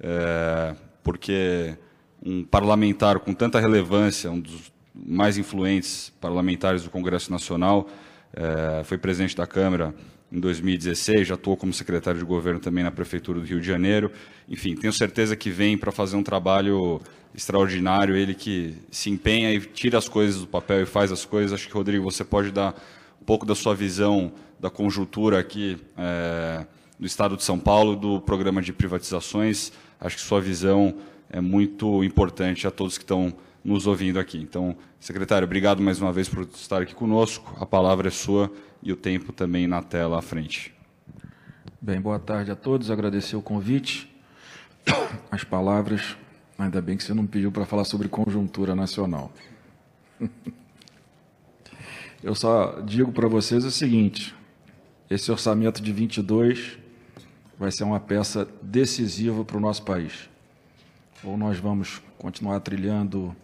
é, 0.00 0.74
porque 1.02 1.76
um 2.24 2.44
parlamentar 2.44 3.18
com 3.20 3.32
tanta 3.32 3.60
relevância, 3.60 4.30
um 4.30 4.40
dos 4.40 4.72
mais 4.94 5.38
influentes 5.38 6.12
parlamentares 6.20 6.82
do 6.82 6.90
Congresso 6.90 7.30
Nacional, 7.30 7.88
é, 8.34 8.82
foi 8.84 8.98
presidente 8.98 9.36
da 9.36 9.46
Câmara 9.46 9.94
em 10.32 10.38
2016, 10.38 11.26
já 11.26 11.34
atuou 11.34 11.56
como 11.56 11.72
secretário 11.72 12.20
de 12.20 12.24
governo 12.24 12.60
também 12.60 12.84
na 12.84 12.90
Prefeitura 12.90 13.40
do 13.40 13.46
Rio 13.46 13.60
de 13.60 13.66
Janeiro. 13.66 14.12
Enfim, 14.48 14.76
tenho 14.76 14.92
certeza 14.92 15.34
que 15.34 15.50
vem 15.50 15.76
para 15.76 15.90
fazer 15.90 16.16
um 16.16 16.22
trabalho 16.22 17.00
extraordinário, 17.34 18.16
ele 18.16 18.34
que 18.34 18.76
se 18.90 19.10
empenha 19.10 19.52
e 19.52 19.60
tira 19.60 19.98
as 19.98 20.08
coisas 20.08 20.40
do 20.40 20.46
papel 20.46 20.82
e 20.82 20.86
faz 20.86 21.10
as 21.10 21.24
coisas. 21.24 21.52
Acho 21.52 21.66
que, 21.66 21.74
Rodrigo, 21.74 22.04
você 22.04 22.24
pode 22.24 22.52
dar 22.52 22.74
um 23.20 23.24
pouco 23.24 23.44
da 23.44 23.54
sua 23.54 23.74
visão 23.74 24.32
da 24.58 24.70
conjuntura 24.70 25.38
aqui 25.38 25.78
é, 25.96 26.64
do 26.98 27.06
Estado 27.06 27.36
de 27.36 27.42
São 27.42 27.58
Paulo, 27.58 27.96
do 27.96 28.20
programa 28.20 28.62
de 28.62 28.72
privatizações. 28.72 29.72
Acho 30.00 30.16
que 30.16 30.22
sua 30.22 30.40
visão 30.40 30.96
é 31.28 31.40
muito 31.40 32.02
importante 32.02 32.66
a 32.66 32.70
todos 32.70 32.96
que 32.96 33.04
estão 33.04 33.34
nos 33.64 33.86
ouvindo 33.86 34.18
aqui. 34.18 34.38
Então, 34.38 34.76
secretário, 34.98 35.44
obrigado 35.44 35.82
mais 35.82 36.00
uma 36.00 36.12
vez 36.12 36.28
por 36.28 36.44
estar 36.44 36.82
aqui 36.82 36.94
conosco. 36.94 37.54
A 37.60 37.66
palavra 37.66 38.08
é 38.08 38.10
sua 38.10 38.50
e 38.82 38.92
o 38.92 38.96
tempo 38.96 39.32
também 39.32 39.66
na 39.66 39.82
tela 39.82 40.18
à 40.18 40.22
frente. 40.22 40.74
Bem, 41.80 42.00
boa 42.00 42.18
tarde 42.18 42.50
a 42.50 42.56
todos. 42.56 42.90
Agradecer 42.90 43.36
o 43.36 43.42
convite, 43.42 44.10
as 45.30 45.44
palavras. 45.44 46.16
Ainda 46.58 46.80
bem 46.80 46.96
que 46.96 47.04
você 47.04 47.14
não 47.14 47.26
pediu 47.26 47.52
para 47.52 47.64
falar 47.64 47.84
sobre 47.84 48.08
conjuntura 48.08 48.74
nacional. 48.74 49.32
Eu 52.22 52.34
só 52.34 52.80
digo 52.82 53.12
para 53.12 53.28
vocês 53.28 53.64
o 53.64 53.70
seguinte: 53.70 54.34
esse 55.08 55.32
orçamento 55.32 55.82
de 55.82 55.90
22 55.90 56.79
vai 57.60 57.70
ser 57.70 57.84
uma 57.84 58.00
peça 58.00 58.48
decisiva 58.62 59.44
para 59.44 59.58
o 59.58 59.60
nosso 59.60 59.82
país. 59.82 60.30
Ou 61.22 61.36
nós 61.36 61.58
vamos 61.58 62.00
continuar 62.16 62.58
trilhando 62.60 63.36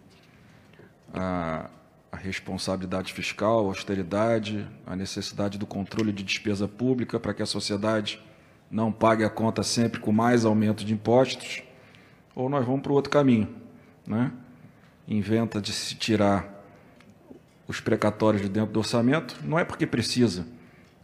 a, 1.12 1.68
a 2.10 2.16
responsabilidade 2.16 3.12
fiscal, 3.12 3.66
a 3.66 3.68
austeridade, 3.68 4.66
a 4.86 4.96
necessidade 4.96 5.58
do 5.58 5.66
controle 5.66 6.12
de 6.12 6.22
despesa 6.22 6.66
pública 6.66 7.20
para 7.20 7.34
que 7.34 7.42
a 7.42 7.46
sociedade 7.46 8.18
não 8.70 8.90
pague 8.90 9.22
a 9.22 9.28
conta 9.28 9.62
sempre 9.62 10.00
com 10.00 10.12
mais 10.12 10.46
aumento 10.46 10.82
de 10.82 10.94
impostos, 10.94 11.62
ou 12.34 12.48
nós 12.48 12.64
vamos 12.64 12.80
para 12.80 12.92
o 12.92 12.94
outro 12.94 13.10
caminho, 13.10 13.54
né? 14.06 14.32
Inventa 15.06 15.60
de 15.60 15.72
se 15.72 15.94
tirar 15.94 16.64
os 17.68 17.80
precatórios 17.80 18.40
de 18.40 18.48
dentro 18.48 18.72
do 18.72 18.78
orçamento, 18.78 19.36
não 19.44 19.58
é 19.58 19.64
porque 19.64 19.86
precisa, 19.86 20.46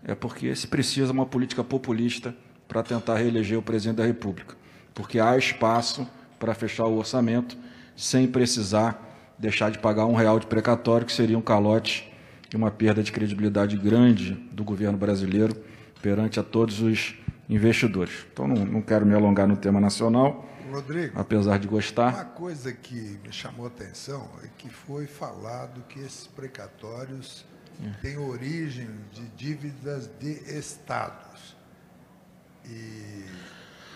é 0.02 0.14
porque 0.14 0.56
se 0.56 0.66
precisa 0.66 1.12
uma 1.12 1.26
política 1.26 1.62
populista 1.62 2.34
para 2.72 2.82
tentar 2.82 3.16
reeleger 3.16 3.58
o 3.58 3.62
presidente 3.62 3.98
da 3.98 4.06
República, 4.06 4.56
porque 4.94 5.20
há 5.20 5.36
espaço 5.36 6.08
para 6.40 6.54
fechar 6.54 6.86
o 6.86 6.96
orçamento 6.96 7.54
sem 7.94 8.26
precisar 8.26 9.10
deixar 9.38 9.70
de 9.70 9.78
pagar 9.78 10.06
um 10.06 10.14
real 10.14 10.40
de 10.40 10.46
precatório, 10.46 11.06
que 11.06 11.12
seria 11.12 11.36
um 11.36 11.42
calote 11.42 12.10
e 12.50 12.56
uma 12.56 12.70
perda 12.70 13.02
de 13.02 13.12
credibilidade 13.12 13.76
grande 13.76 14.32
do 14.52 14.64
governo 14.64 14.96
brasileiro 14.96 15.54
perante 16.00 16.40
a 16.40 16.42
todos 16.42 16.80
os 16.80 17.14
investidores. 17.46 18.24
Então, 18.32 18.48
não, 18.48 18.64
não 18.64 18.80
quero 18.80 19.04
me 19.04 19.14
alongar 19.14 19.46
no 19.46 19.56
tema 19.56 19.78
nacional, 19.78 20.48
Rodrigo, 20.72 21.12
apesar 21.20 21.58
de 21.58 21.68
gostar. 21.68 22.14
Uma 22.14 22.24
coisa 22.24 22.72
que 22.72 23.18
me 23.22 23.32
chamou 23.32 23.66
a 23.66 23.68
atenção 23.68 24.30
é 24.42 24.48
que 24.56 24.70
foi 24.70 25.06
falado 25.06 25.82
que 25.90 26.00
esses 26.00 26.26
precatórios 26.26 27.44
é. 27.84 27.90
têm 28.00 28.16
origem 28.16 28.88
de 29.12 29.26
dívidas 29.36 30.08
de 30.18 30.30
estados. 30.56 31.60
E, 32.68 33.24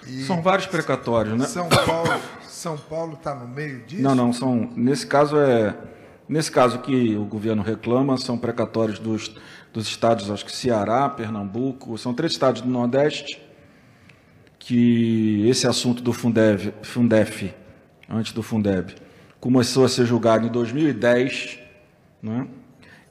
e 0.06 0.24
são 0.24 0.42
vários 0.42 0.66
precatórios, 0.66 1.38
né? 1.38 1.46
São 1.46 1.68
Paulo, 1.68 2.20
São 2.42 2.76
Paulo 2.76 3.14
está 3.14 3.34
no 3.34 3.48
meio 3.48 3.80
disso? 3.84 4.02
Não, 4.02 4.14
não 4.14 4.32
são. 4.32 4.70
Nesse 4.76 5.06
caso 5.06 5.36
é 5.38 5.74
nesse 6.28 6.50
caso 6.50 6.80
que 6.80 7.14
o 7.14 7.24
governo 7.24 7.62
reclama 7.62 8.16
são 8.16 8.36
precatórios 8.36 8.98
dos 8.98 9.32
dos 9.76 9.86
estados, 9.88 10.30
acho 10.30 10.42
que 10.42 10.52
Ceará, 10.52 11.06
Pernambuco, 11.06 11.98
são 11.98 12.14
três 12.14 12.32
estados 12.32 12.62
do 12.62 12.68
Nordeste 12.68 13.38
que 14.58 15.46
esse 15.46 15.66
assunto 15.66 16.02
do 16.02 16.14
Fundeb, 16.14 16.72
Fundef, 16.82 17.54
antes 18.08 18.32
do 18.32 18.42
Fundeb, 18.42 18.94
começou 19.38 19.84
a 19.84 19.88
ser 19.88 20.06
julgado 20.06 20.46
em 20.46 20.50
2010. 20.50 21.58
Né? 22.22 22.48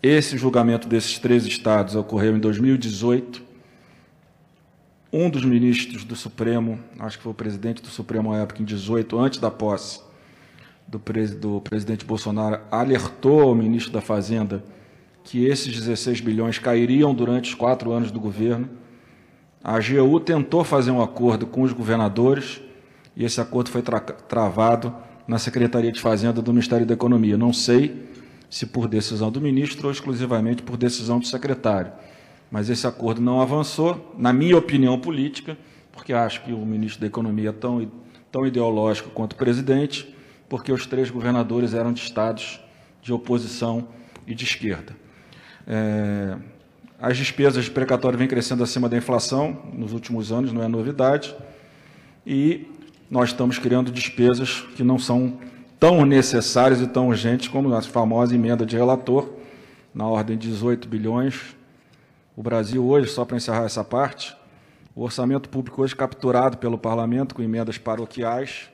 Esse 0.02 0.38
julgamento 0.38 0.88
desses 0.88 1.20
três 1.20 1.46
estados 1.46 1.96
ocorreu 1.96 2.36
em 2.36 2.40
2018. 2.40 3.45
Um 5.18 5.30
dos 5.30 5.46
ministros 5.46 6.04
do 6.04 6.14
Supremo, 6.14 6.78
acho 7.00 7.16
que 7.16 7.24
foi 7.24 7.32
o 7.32 7.36
presidente 7.36 7.82
do 7.82 7.88
Supremo 7.88 8.34
à 8.34 8.40
época, 8.40 8.62
em 8.62 8.66
18, 8.66 9.18
antes 9.18 9.40
da 9.40 9.50
posse 9.50 10.02
do, 10.86 11.00
pres 11.00 11.34
do 11.34 11.62
presidente 11.62 12.04
Bolsonaro, 12.04 12.60
alertou 12.70 13.50
o 13.50 13.56
ministro 13.56 13.94
da 13.94 14.02
Fazenda 14.02 14.62
que 15.24 15.46
esses 15.46 15.74
16 15.74 16.20
bilhões 16.20 16.60
cairiam 16.60 17.16
durante 17.16 17.48
os 17.48 17.56
quatro 17.56 17.94
anos 17.94 18.12
do 18.12 18.20
governo 18.20 18.68
a 19.64 19.78
AGU 19.78 20.20
tentou 20.20 20.66
fazer 20.66 20.92
um 20.92 21.02
acordo 21.02 21.48
com 21.48 21.62
os 21.62 21.72
governadores 21.72 22.60
e 23.16 23.24
esse 23.24 23.40
acordo 23.40 23.70
foi 23.70 23.82
tra 23.82 24.02
travado 24.02 24.94
na 25.26 25.40
Secretaria 25.40 25.94
de 25.94 26.02
Fazenda 26.02 26.42
do 26.42 26.52
Ministério 26.52 26.86
da 26.86 26.94
Economia. 26.94 27.38
Não 27.38 27.54
sei 27.54 28.06
se 28.50 28.66
por 28.66 28.90
decisão 28.90 29.32
do 29.32 29.40
ministro 29.40 29.88
ou 29.88 29.94
exclusivamente 29.94 30.62
por 30.62 30.76
decisão 30.76 31.20
do 31.20 31.26
secretário. 31.26 31.94
Mas 32.52 32.70
esse 32.70 32.86
acordo 32.86 33.22
não 33.22 33.42
avançou, 33.42 34.14
na 34.18 34.32
minha 34.32 34.58
opinião 34.58 35.00
política, 35.00 35.58
porque 35.92 36.14
acho 36.14 36.44
que 36.44 36.52
o 36.52 36.66
ministro 36.66 37.02
da 37.02 37.08
Economia 37.08 37.50
é 37.50 37.54
tão, 37.54 37.90
tão 38.32 38.46
ideológico 38.46 39.10
quanto 39.10 39.34
o 39.34 39.36
presidente, 39.36 40.16
porque 40.48 40.72
os 40.72 40.86
três 40.86 41.10
governadores 41.10 41.74
eram 41.74 41.92
de 41.92 42.02
estados 42.02 42.60
de 43.02 43.14
oposição 43.14 43.88
e 44.26 44.34
de 44.34 44.44
esquerda. 44.44 44.96
É, 45.68 46.38
as 47.00 47.18
despesas 47.18 47.66
de 47.66 47.72
precatório 47.72 48.18
vêm 48.18 48.28
crescendo 48.28 48.64
acima 48.64 48.90
da 48.90 48.98
inflação 48.98 49.58
nos 49.74 49.94
últimos 49.94 50.32
anos, 50.32 50.52
não 50.52 50.64
é 50.64 50.68
novidade. 50.68 51.36
E 52.26 52.68
nós 53.10 53.30
estamos 53.30 53.60
criando 53.60 53.92
despesas 53.92 54.62
que 54.76 54.84
não 54.84 54.98
são 54.98 55.38
tão 55.80 56.06
necessárias 56.06 56.82
e 56.82 56.88
tão 56.88 57.10
urgentes 57.10 57.48
como 57.48 57.74
a 57.74 57.82
famosa 57.82 58.34
emenda 58.34 58.66
de 58.66 58.76
relator, 58.76 59.30
na 59.94 60.08
ordem 60.08 60.38
de 60.38 60.50
18 60.50 60.88
bilhões. 60.88 61.55
O 62.36 62.44
Brasil 62.44 62.86
hoje, 62.86 63.10
só 63.10 63.24
para 63.24 63.38
encerrar 63.38 63.64
essa 63.64 63.84
parte, 63.84 64.36
o 64.94 65.04
orçamento 65.04 65.48
público 65.48 65.82
hoje 65.82 65.96
capturado 65.96 66.58
pelo 66.58 66.78
parlamento 66.78 67.34
com 67.34 67.42
emendas 67.42 67.78
paroquiais, 67.78 68.70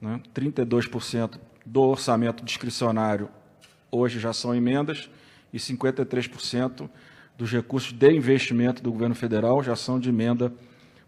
né, 0.00 0.20
32% 0.34 1.38
do 1.64 1.82
orçamento 1.82 2.44
discricionário 2.44 3.28
hoje 3.92 4.18
já 4.18 4.32
são 4.32 4.52
emendas, 4.52 5.08
e 5.52 5.58
53% 5.58 6.88
dos 7.38 7.52
recursos 7.52 7.92
de 7.92 8.10
investimento 8.10 8.82
do 8.82 8.90
governo 8.90 9.14
federal 9.14 9.62
já 9.62 9.76
são 9.76 10.00
de 10.00 10.08
emenda 10.08 10.52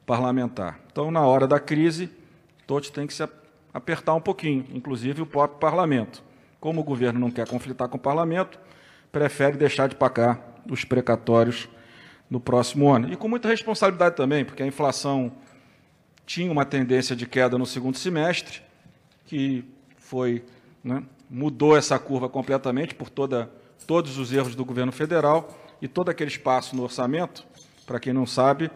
parlamentar. 0.07 0.79
Então, 0.93 1.11
na 1.11 1.23
hora 1.27 1.49
da 1.49 1.59
crise, 1.59 2.11
todos 2.67 2.91
têm 2.91 3.07
que 3.07 3.15
se 3.15 3.27
apertar 3.73 4.15
um 4.15 4.21
pouquinho, 4.21 4.67
inclusive 4.73 5.23
o 5.23 5.27
próprio 5.27 5.59
parlamento. 5.59 6.23
Como 6.61 6.81
o 6.81 6.85
governo 6.85 7.19
não 7.19 7.31
quer 7.31 7.49
conflitar 7.49 7.89
com 7.89 7.97
o 7.97 8.01
parlamento, 8.01 8.59
prefere 9.11 9.57
deixar 9.57 9.89
de 9.89 9.97
pagar 9.97 10.54
os 10.69 10.85
precatórios 10.85 11.69
no 12.31 12.41
próximo 12.41 12.93
ano. 12.93 13.13
E 13.13 13.17
com 13.17 13.29
muita 13.29 13.49
responsabilidade 13.49 14.17
também, 14.17 14.45
porque 14.45 14.63
a 14.63 14.67
inflação 14.67 15.33
tinha 16.27 16.51
uma 16.51 16.65
tendência 16.65 17.15
de 17.15 17.27
queda 17.27 17.59
no 17.59 17.67
segundo 17.67 17.97
semestre, 17.97 18.61
que 19.27 19.65
foi 19.99 20.45
né, 20.83 21.03
mudou 21.29 21.77
essa 21.77 21.99
curva 21.99 22.29
completamente 22.29 22.95
por 22.95 23.09
toda 23.11 23.51
todos 23.87 24.17
os 24.19 24.33
erros 24.33 24.55
do 24.55 24.65
governo 24.65 24.93
federal 24.93 25.59
e 25.81 25.87
todo 25.87 26.09
aquele 26.09 26.31
espaço 26.31 26.75
no 26.75 26.83
orçamento, 26.83 27.45
para 27.87 28.01
quem 28.01 28.15
não 28.15 28.27
sabe, 28.27 28.71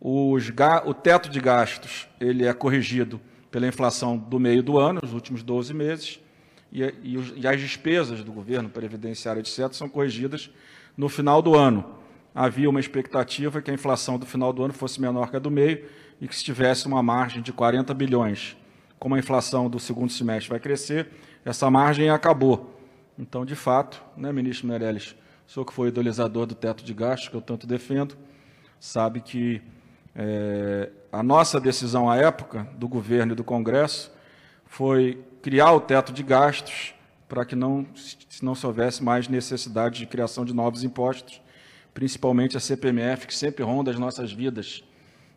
os, 0.00 0.52
o 0.84 0.94
teto 0.94 1.28
de 1.28 1.40
gastos 1.40 2.06
ele 2.20 2.46
é 2.46 2.52
corrigido 2.52 3.20
pela 3.50 3.66
inflação 3.66 4.16
do 4.16 4.38
meio 4.38 4.62
do 4.62 4.78
ano, 4.78 5.00
os 5.02 5.12
últimos 5.12 5.42
12 5.42 5.74
meses, 5.74 6.20
e, 6.70 6.82
e, 6.82 7.16
e 7.36 7.46
as 7.46 7.60
despesas 7.60 8.22
do 8.22 8.32
governo, 8.32 8.68
previdenciário, 8.68 9.40
etc., 9.40 9.72
são 9.72 9.88
corrigidas 9.88 10.50
no 10.96 11.08
final 11.08 11.42
do 11.42 11.54
ano. 11.54 11.84
Havia 12.34 12.68
uma 12.68 12.80
expectativa 12.80 13.62
que 13.62 13.70
a 13.70 13.74
inflação 13.74 14.18
do 14.18 14.26
final 14.26 14.52
do 14.52 14.62
ano 14.62 14.72
fosse 14.72 15.00
menor 15.00 15.30
que 15.30 15.36
a 15.36 15.38
do 15.38 15.50
meio 15.50 15.84
e 16.20 16.28
que 16.28 16.36
se 16.36 16.44
tivesse 16.44 16.86
uma 16.86 17.02
margem 17.02 17.42
de 17.42 17.52
40 17.52 17.92
bilhões. 17.94 18.56
Como 18.98 19.14
a 19.14 19.18
inflação 19.18 19.68
do 19.68 19.78
segundo 19.78 20.10
semestre 20.10 20.50
vai 20.50 20.60
crescer, 20.60 21.08
essa 21.44 21.70
margem 21.70 22.10
acabou. 22.10 22.78
Então, 23.18 23.44
de 23.44 23.54
fato, 23.54 24.02
né, 24.16 24.32
ministro 24.32 24.66
Meirelles, 24.66 25.14
o 25.46 25.50
senhor 25.50 25.64
que 25.64 25.72
foi 25.72 25.88
idolizador 25.88 26.46
do 26.46 26.54
teto 26.54 26.84
de 26.84 26.92
gastos, 26.92 27.28
que 27.28 27.36
eu 27.36 27.40
tanto 27.40 27.66
defendo, 27.66 28.16
sabe 28.80 29.20
que 29.20 29.62
é, 30.14 30.90
a 31.12 31.22
nossa 31.22 31.60
decisão 31.60 32.10
à 32.10 32.16
época, 32.16 32.66
do 32.76 32.88
governo 32.88 33.32
e 33.32 33.36
do 33.36 33.44
Congresso, 33.44 34.12
foi 34.64 35.22
criar 35.40 35.72
o 35.72 35.80
teto 35.80 36.12
de 36.12 36.22
gastos 36.22 36.95
para 37.28 37.44
que 37.44 37.56
não, 37.56 37.86
se 37.94 38.44
não 38.44 38.54
se 38.54 38.66
houvesse 38.66 39.02
mais 39.02 39.28
necessidade 39.28 39.98
de 39.98 40.06
criação 40.06 40.44
de 40.44 40.54
novos 40.54 40.84
impostos, 40.84 41.40
principalmente 41.92 42.56
a 42.56 42.60
CPMF, 42.60 43.26
que 43.26 43.34
sempre 43.34 43.64
ronda 43.64 43.90
as 43.90 43.98
nossas 43.98 44.32
vidas, 44.32 44.84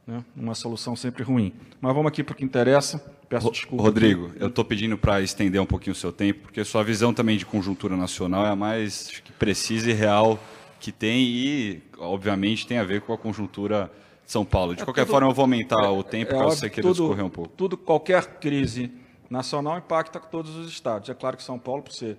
né, 0.06 0.24
uma 0.36 0.56
solução 0.56 0.96
sempre 0.96 1.24
ruim. 1.24 1.54
Mas 1.80 1.94
vamos 1.94 2.10
aqui 2.10 2.24
para 2.24 2.34
o 2.34 2.36
que 2.36 2.44
interessa. 2.44 3.00
Peço 3.30 3.52
desculpa. 3.52 3.84
Rodrigo, 3.84 4.28
aqui. 4.28 4.42
eu 4.42 4.48
estou 4.48 4.66
pedindo 4.66 4.98
para 4.98 5.22
estender 5.22 5.62
um 5.62 5.66
pouquinho 5.66 5.94
o 5.94 5.96
seu 5.96 6.12
tempo, 6.12 6.42
porque 6.42 6.64
sua 6.64 6.84
visão 6.84 7.14
também 7.14 7.38
de 7.38 7.46
conjuntura 7.46 7.96
nacional 7.96 8.46
é 8.46 8.50
a 8.50 8.56
mais 8.56 9.22
precisa 9.38 9.90
e 9.90 9.94
real 9.94 10.40
que 10.80 10.92
tem 10.92 11.24
e, 11.24 11.82
obviamente, 11.98 12.66
tem 12.66 12.78
a 12.78 12.84
ver 12.84 13.02
com 13.02 13.14
a 13.14 13.18
conjuntura 13.18 13.92
de 14.26 14.32
São 14.32 14.46
Paulo. 14.46 14.76
De 14.76 14.82
é 14.82 14.86
qualquer 14.86 15.06
tudo, 15.06 15.12
forma, 15.12 15.30
eu 15.30 15.34
vou 15.34 15.44
aumentar 15.44 15.84
é, 15.84 15.90
o 15.90 16.04
tempo 16.04 16.34
é, 16.34 16.38
para 16.38 16.46
você 16.46 16.70
querer 16.70 16.90
discorrer 16.90 17.26
um 17.26 17.30
pouco. 17.30 17.54
Tudo, 17.56 17.78
qualquer 17.78 18.40
crise 18.40 18.92
nacional 19.30 19.78
impacta 19.78 20.20
todos 20.20 20.56
os 20.56 20.70
estados. 20.70 21.10
É 21.10 21.14
claro 21.14 21.38
que 21.38 21.44
São 21.44 21.60
Paulo, 21.60 21.84
por 21.84 21.94
ser 21.94 22.18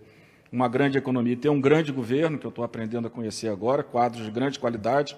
uma 0.52 0.68
grande 0.68 0.98
economia, 0.98 1.36
tem 1.36 1.50
um 1.50 1.60
grande 1.60 1.92
governo, 1.92 2.38
que 2.38 2.46
eu 2.46 2.50
estou 2.50 2.64
aprendendo 2.64 3.06
a 3.06 3.10
conhecer 3.10 3.48
agora, 3.48 3.82
quadros 3.82 4.24
de 4.24 4.30
grande 4.30 4.58
qualidade. 4.58 5.16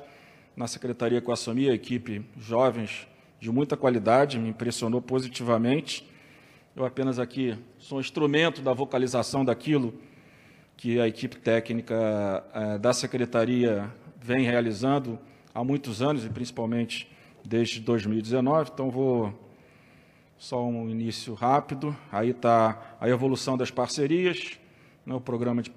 Na 0.56 0.66
secretaria 0.66 1.20
que 1.20 1.28
eu 1.28 1.32
assumi, 1.32 1.68
a 1.68 1.74
equipe 1.74 2.24
jovens 2.38 3.06
de 3.40 3.50
muita 3.50 3.76
qualidade, 3.76 4.38
me 4.38 4.50
impressionou 4.50 5.00
positivamente. 5.02 6.08
Eu 6.76 6.84
apenas 6.84 7.18
aqui 7.18 7.58
sou 7.78 7.98
um 7.98 8.00
instrumento 8.00 8.62
da 8.62 8.72
vocalização 8.72 9.44
daquilo 9.44 9.94
que 10.76 11.00
a 11.00 11.06
equipe 11.06 11.36
técnica 11.36 12.44
eh, 12.54 12.78
da 12.78 12.92
secretaria 12.92 13.92
vem 14.20 14.44
realizando 14.44 15.18
há 15.54 15.62
muitos 15.62 16.00
anos 16.00 16.24
e 16.24 16.30
principalmente 16.30 17.10
desde 17.44 17.80
2019. 17.80 18.70
Então 18.72 18.90
vou 18.90 19.41
só 20.42 20.60
um 20.60 20.90
início 20.90 21.34
rápido. 21.34 21.96
Aí 22.10 22.30
está 22.30 22.96
a 23.00 23.08
evolução 23.08 23.56
das 23.56 23.70
parcerias, 23.70 24.58
né, 25.06 25.14
o 25.14 25.20
programa 25.20 25.62
de 25.62 25.72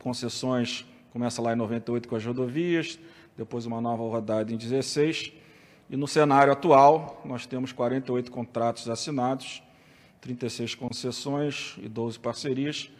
concessões 0.00 0.84
começa 1.12 1.40
lá 1.40 1.52
em 1.52 1.56
98 1.56 2.08
com 2.08 2.16
as 2.16 2.24
rodovias, 2.24 2.98
depois 3.36 3.64
uma 3.64 3.80
nova 3.80 4.02
rodada 4.02 4.52
em 4.52 4.56
16. 4.56 5.32
E 5.88 5.96
no 5.96 6.08
cenário 6.08 6.52
atual, 6.52 7.22
nós 7.24 7.46
temos 7.46 7.70
48 7.70 8.28
contratos 8.32 8.88
assinados, 8.88 9.62
36 10.20 10.74
concessões 10.74 11.76
e 11.80 11.88
12 11.88 12.18
parcerias, 12.18 12.90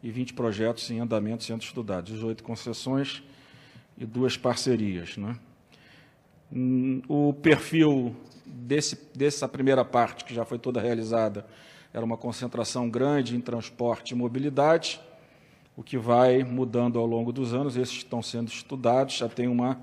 e 0.00 0.12
20 0.12 0.32
projetos 0.32 0.88
em 0.92 1.00
andamento 1.00 1.42
sendo 1.42 1.62
estudados, 1.62 2.12
18 2.12 2.44
concessões 2.44 3.20
e 3.98 4.06
duas 4.06 4.36
parcerias. 4.36 5.16
Né? 5.16 5.36
Hum, 6.52 7.02
o 7.08 7.32
perfil 7.32 8.14
desse, 8.52 9.08
dessa 9.14 9.48
primeira 9.48 9.84
parte, 9.84 10.24
que 10.24 10.34
já 10.34 10.44
foi 10.44 10.58
toda 10.58 10.80
realizada, 10.80 11.46
era 11.92 12.04
uma 12.04 12.16
concentração 12.16 12.88
grande 12.88 13.36
em 13.36 13.40
transporte 13.40 14.12
e 14.12 14.14
mobilidade, 14.14 15.00
o 15.76 15.82
que 15.82 15.96
vai 15.96 16.44
mudando 16.44 16.98
ao 16.98 17.06
longo 17.06 17.32
dos 17.32 17.54
anos, 17.54 17.76
esses 17.76 17.96
estão 17.96 18.22
sendo 18.22 18.48
estudados, 18.48 19.16
já 19.16 19.28
tem 19.28 19.48
uma 19.48 19.80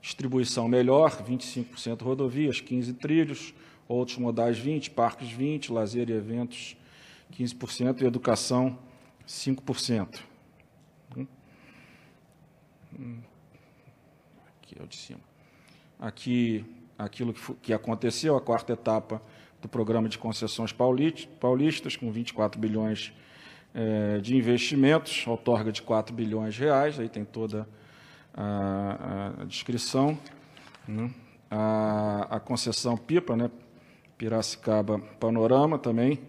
distribuição 0.00 0.68
melhor, 0.68 1.10
25% 1.22 2.02
rodovias, 2.02 2.60
15 2.60 2.94
trilhos, 2.94 3.54
outros 3.88 4.18
modais 4.18 4.58
20, 4.58 4.90
parques 4.90 5.30
20, 5.30 5.72
lazer 5.72 6.08
e 6.08 6.12
eventos 6.12 6.76
15% 7.32 8.02
e 8.02 8.04
educação 8.04 8.78
5%. 9.26 10.20
Aqui 14.58 14.76
é 14.78 14.82
o 14.82 14.86
de 14.86 14.96
cima. 14.96 15.20
Aqui, 15.98 16.64
aquilo 17.04 17.32
que, 17.32 17.54
que 17.54 17.72
aconteceu, 17.72 18.36
a 18.36 18.40
quarta 18.40 18.72
etapa 18.72 19.22
do 19.60 19.68
programa 19.68 20.08
de 20.08 20.18
concessões 20.18 20.72
paulistas, 20.72 21.96
com 21.96 22.10
24 22.10 22.60
bilhões 22.60 23.12
é, 23.74 24.18
de 24.18 24.36
investimentos, 24.36 25.26
outorga 25.26 25.72
de 25.72 25.82
4 25.82 26.14
bilhões 26.14 26.54
de 26.54 26.60
reais, 26.60 26.98
aí 26.98 27.08
tem 27.08 27.24
toda 27.24 27.68
a, 28.34 29.32
a 29.40 29.44
descrição. 29.44 30.18
Né? 30.86 31.10
A, 31.50 32.36
a, 32.36 32.40
concessão 32.40 32.96
PIPA, 32.96 33.36
né? 33.36 33.50
Piracicaba 34.16 34.98
Panorama 35.18 35.78
também, 35.78 36.20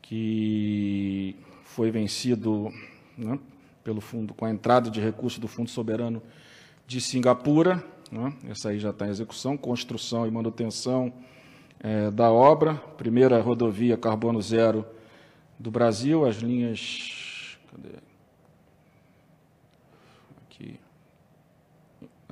que 0.00 1.36
foi 1.64 1.90
vencido 1.90 2.72
né? 3.16 3.38
pelo 3.84 4.00
fundo, 4.00 4.32
com 4.32 4.44
a 4.44 4.50
entrada 4.50 4.90
de 4.90 5.00
recursos 5.00 5.38
do 5.38 5.46
Fundo 5.46 5.70
Soberano 5.70 6.22
de 6.86 7.00
Singapura. 7.00 7.84
Né? 8.10 8.32
Essa 8.48 8.70
aí 8.70 8.78
já 8.78 8.90
está 8.90 9.06
em 9.06 9.10
execução, 9.10 9.56
construção 9.56 10.26
e 10.26 10.30
manutenção 10.30 11.12
é, 11.78 12.10
da 12.10 12.30
obra. 12.30 12.74
Primeira 12.96 13.40
rodovia 13.40 13.96
carbono 13.96 14.40
zero 14.40 14.84
do 15.58 15.70
Brasil, 15.70 16.26
as 16.26 16.36
linhas. 16.36 17.58
Cadê? 17.70 17.96
Aqui 20.42 20.78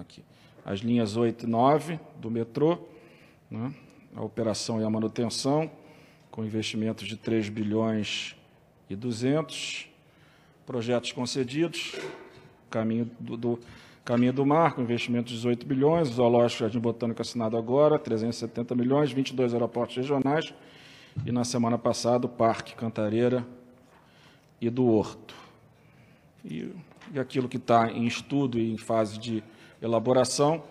aqui. 0.01 0.25
As 0.65 0.81
linhas 0.81 1.17
8 1.17 1.45
e 1.45 1.49
9 1.49 2.01
do 2.17 2.31
metrô, 2.31 2.79
né? 3.51 3.73
a 4.15 4.23
operação 4.23 4.81
e 4.81 4.85
a 4.85 4.91
manutenção, 4.91 5.71
com 6.31 6.45
investimentos 6.45 7.07
de 7.07 7.17
3 7.17 7.49
bilhões 7.49 8.37
e 8.89 8.97
200, 8.97 9.89
projetos 10.67 11.13
concedidos, 11.13 11.95
caminho 12.71 13.11
do, 13.19 13.37
do 13.37 13.61
Caminho 14.09 14.33
do 14.33 14.47
Mar, 14.47 14.73
com 14.73 14.81
investimento 14.81 15.29
de 15.29 15.35
18 15.35 15.67
bilhões, 15.67 16.09
Zoológico 16.09 16.61
Jardim 16.61 16.79
Botânico 16.79 17.21
assinado 17.21 17.59
agora, 17.59 17.99
370 17.99 18.75
milhões, 18.75 19.13
22 19.13 19.53
aeroportos 19.53 19.97
regionais, 19.97 20.55
e 21.27 21.31
na 21.31 21.45
semana 21.45 21.77
passada 21.77 22.25
o 22.25 22.29
Parque 22.29 22.75
Cantareira 22.75 23.47
e 24.63 24.71
do 24.71 24.87
Horto. 24.87 25.35
E, 26.43 26.75
e 27.13 27.21
aquilo 27.21 27.51
que 27.51 27.59
está 27.59 27.91
em 27.91 28.07
estudo 28.07 28.59
e 28.59 28.73
em 28.73 28.79
fase 28.79 29.19
de 29.19 29.45
elaboração, 29.83 30.63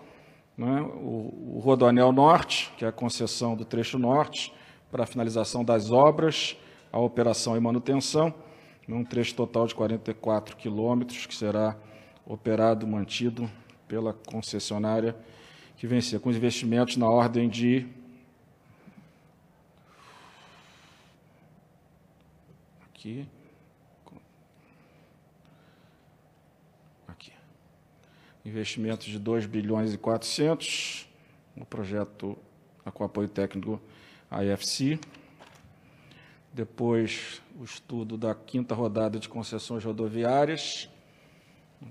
né, 0.56 0.80
o, 0.80 1.58
o 1.58 1.60
Rodoanel 1.62 2.10
Norte, 2.10 2.72
que 2.76 2.84
é 2.84 2.88
a 2.88 2.92
concessão 2.92 3.54
do 3.54 3.64
trecho 3.64 4.00
norte, 4.00 4.52
para 4.90 5.04
a 5.04 5.06
finalização 5.06 5.62
das 5.62 5.92
obras, 5.92 6.56
a 6.92 6.98
operação 6.98 7.56
e 7.56 7.60
manutenção, 7.60 8.34
um 8.88 9.04
trecho 9.04 9.36
total 9.36 9.68
de 9.68 9.76
44 9.76 10.56
quilômetros, 10.56 11.24
que 11.24 11.36
será 11.36 11.76
operado, 12.28 12.86
mantido 12.86 13.50
pela 13.88 14.12
concessionária 14.12 15.16
que 15.76 15.86
vencia, 15.86 16.20
com 16.20 16.30
investimentos 16.30 16.96
na 16.96 17.08
ordem 17.08 17.48
de 17.48 17.86
aqui 22.84 23.26
investimentos 28.48 29.06
de 29.06 29.18
2 29.18 29.46
bilhões 29.46 29.92
e 29.92 29.98
400 29.98 31.06
no 31.54 31.64
projeto 31.64 32.36
com 32.94 33.04
apoio 33.04 33.28
técnico 33.28 33.80
IFC. 34.32 34.98
Depois, 36.52 37.42
o 37.58 37.64
estudo 37.64 38.16
da 38.16 38.34
quinta 38.34 38.74
rodada 38.74 39.18
de 39.18 39.28
concessões 39.28 39.84
rodoviárias, 39.84 40.88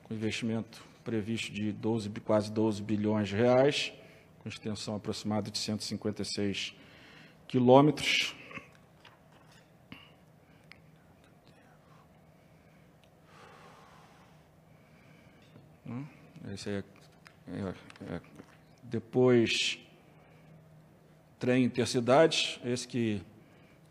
com 0.04 0.14
investimento 0.14 0.84
previsto 1.04 1.52
de 1.52 1.72
12, 1.72 2.10
quase 2.20 2.52
12 2.52 2.82
bilhões 2.82 3.30
de 3.30 3.36
reais, 3.36 3.94
com 4.40 4.50
extensão 4.50 4.96
aproximada 4.96 5.50
de 5.50 5.58
156 5.58 6.76
quilômetros. 7.48 8.36
Hum? 15.86 16.06
Esse 16.54 16.70
é, 16.70 16.84
é, 17.48 17.74
é, 18.14 18.22
depois, 18.84 19.80
trem 21.40 21.64
intercidades, 21.64 22.60
esse 22.66 22.86
que, 22.86 23.22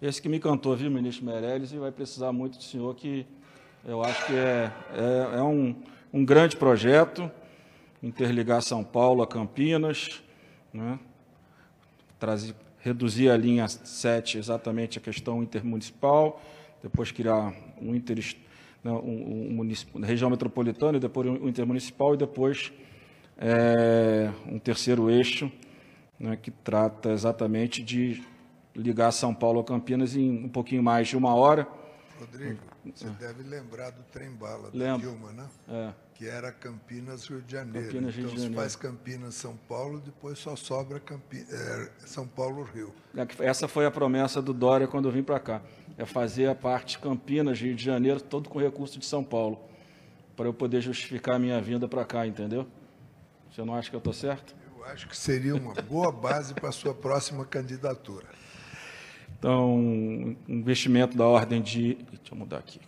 esse 0.03 0.21
que 0.21 0.29
me 0.29 0.39
cantou, 0.39 0.77
viu, 0.77 0.91
ministro 0.91 1.25
Meirelles, 1.25 1.73
e 1.73 1.79
vai 1.79 1.91
precisar 1.91 2.31
muito 2.33 2.59
do 2.59 2.65
senhor, 2.65 2.95
que 2.95 3.27
eu 3.87 4.03
acho 4.03 4.27
que 4.27 4.35
é, 4.35 4.73
é, 4.95 5.39
é 5.39 5.43
um, 5.43 5.75
um 6.13 6.25
grande 6.25 6.57
projeto, 6.57 7.31
interligar 8.03 8.61
São 8.61 8.83
Paulo 8.83 9.23
a 9.23 9.27
Campinas, 9.27 10.23
né? 10.75 10.99
Trazer, 12.19 12.55
reduzir 12.81 13.31
a 13.31 13.37
linha 13.37 13.69
7 13.69 14.39
exatamente 14.39 14.99
a 14.99 15.01
questão 15.01 15.43
intermunicipal, 15.43 16.43
depois 16.83 17.13
criar 17.13 17.55
um 17.81 17.95
interestado 17.95 18.45
né, 18.83 18.93
um, 18.93 19.61
um 19.61 20.01
região 20.01 20.31
metropolitana, 20.31 20.99
e 20.99 21.01
depois 21.01 21.29
um 21.29 21.49
intermunicipal, 21.49 22.15
e 22.15 22.17
depois 22.17 22.73
é, 23.37 24.31
um 24.47 24.59
terceiro 24.59 25.11
eixo, 25.11 25.51
né, 26.19 26.37
que 26.37 26.51
trata 26.51 27.11
exatamente 27.11 27.83
de 27.83 28.23
ligar 28.75 29.11
São 29.13 29.35
Paulo 29.35 29.61
a 29.61 29.65
Campinas 29.65 30.15
em 30.15 30.45
um 30.45 30.49
pouquinho 30.49 30.83
mais 30.83 31.09
de 31.09 31.17
uma 31.17 31.35
hora. 31.35 31.67
Rodrigo, 32.19 32.61
você 32.85 33.07
é. 33.07 33.11
deve 33.11 33.43
lembrar 33.43 33.91
do 33.91 34.03
trem-bala 34.05 34.71
da 34.71 34.97
Dilma, 34.97 35.33
né? 35.33 35.49
É. 35.69 35.93
Que 36.15 36.27
era 36.27 36.51
Campinas, 36.51 37.27
Rio 37.27 37.43
de 37.43 37.53
Janeiro. 37.53 37.87
Campinas, 37.87 38.15
Rio 38.15 38.25
então, 38.25 38.35
de 38.35 38.43
Janeiro. 38.43 38.61
faz 38.61 38.77
Campinas, 38.77 39.35
São 39.35 39.57
Paulo, 39.69 40.01
depois 40.01 40.39
só 40.39 40.57
sobra 40.57 40.99
Campi... 40.99 41.47
É, 41.51 41.91
São 42.07 42.27
Paulo, 42.27 42.63
Rio. 42.63 42.95
É 43.15 43.47
essa 43.47 43.69
foi 43.69 43.87
a 43.87 43.91
promessa 43.91 44.41
do 44.41 44.55
Dória 44.55 44.89
quando 44.89 45.09
eu 45.09 45.13
vim 45.13 45.23
para 45.23 45.39
cá. 45.39 45.63
É 45.99 46.05
fazer 46.05 46.49
a 46.49 46.55
parte 46.55 46.99
Campinas, 46.99 47.61
Rio 47.61 47.75
de 47.75 47.85
Janeiro, 47.85 48.21
todo 48.21 48.49
com 48.49 48.59
recurso 48.59 48.99
de 48.99 49.07
São 49.07 49.23
Paulo. 49.23 49.61
Para 50.35 50.47
eu 50.47 50.55
poder 50.55 50.81
justificar 50.81 51.37
a 51.37 51.39
minha 51.39 51.61
vinda 51.61 51.87
para 51.87 52.05
cá, 52.05 52.27
entendeu? 52.27 52.67
Você 53.51 53.65
não 53.65 53.75
acha 53.75 53.89
que 53.89 53.97
eu 53.97 53.99
estou 53.99 54.13
certo? 54.13 54.55
Eu 54.77 54.85
acho 54.85 55.09
que 55.09 55.17
seria 55.17 55.55
uma 55.55 55.75
boa 55.75 56.13
base 56.13 56.55
para 56.55 56.69
a 56.69 56.73
sua 56.73 56.95
próxima 56.95 57.45
candidatura. 57.45 58.27
Então, 59.39 59.77
um 59.77 60.37
investimento 60.49 61.17
da 61.17 61.27
ordem 61.27 61.61
de. 61.61 61.95
Deixa 61.95 62.33
eu 62.33 62.37
mudar 62.37 62.59
aqui, 62.59 62.81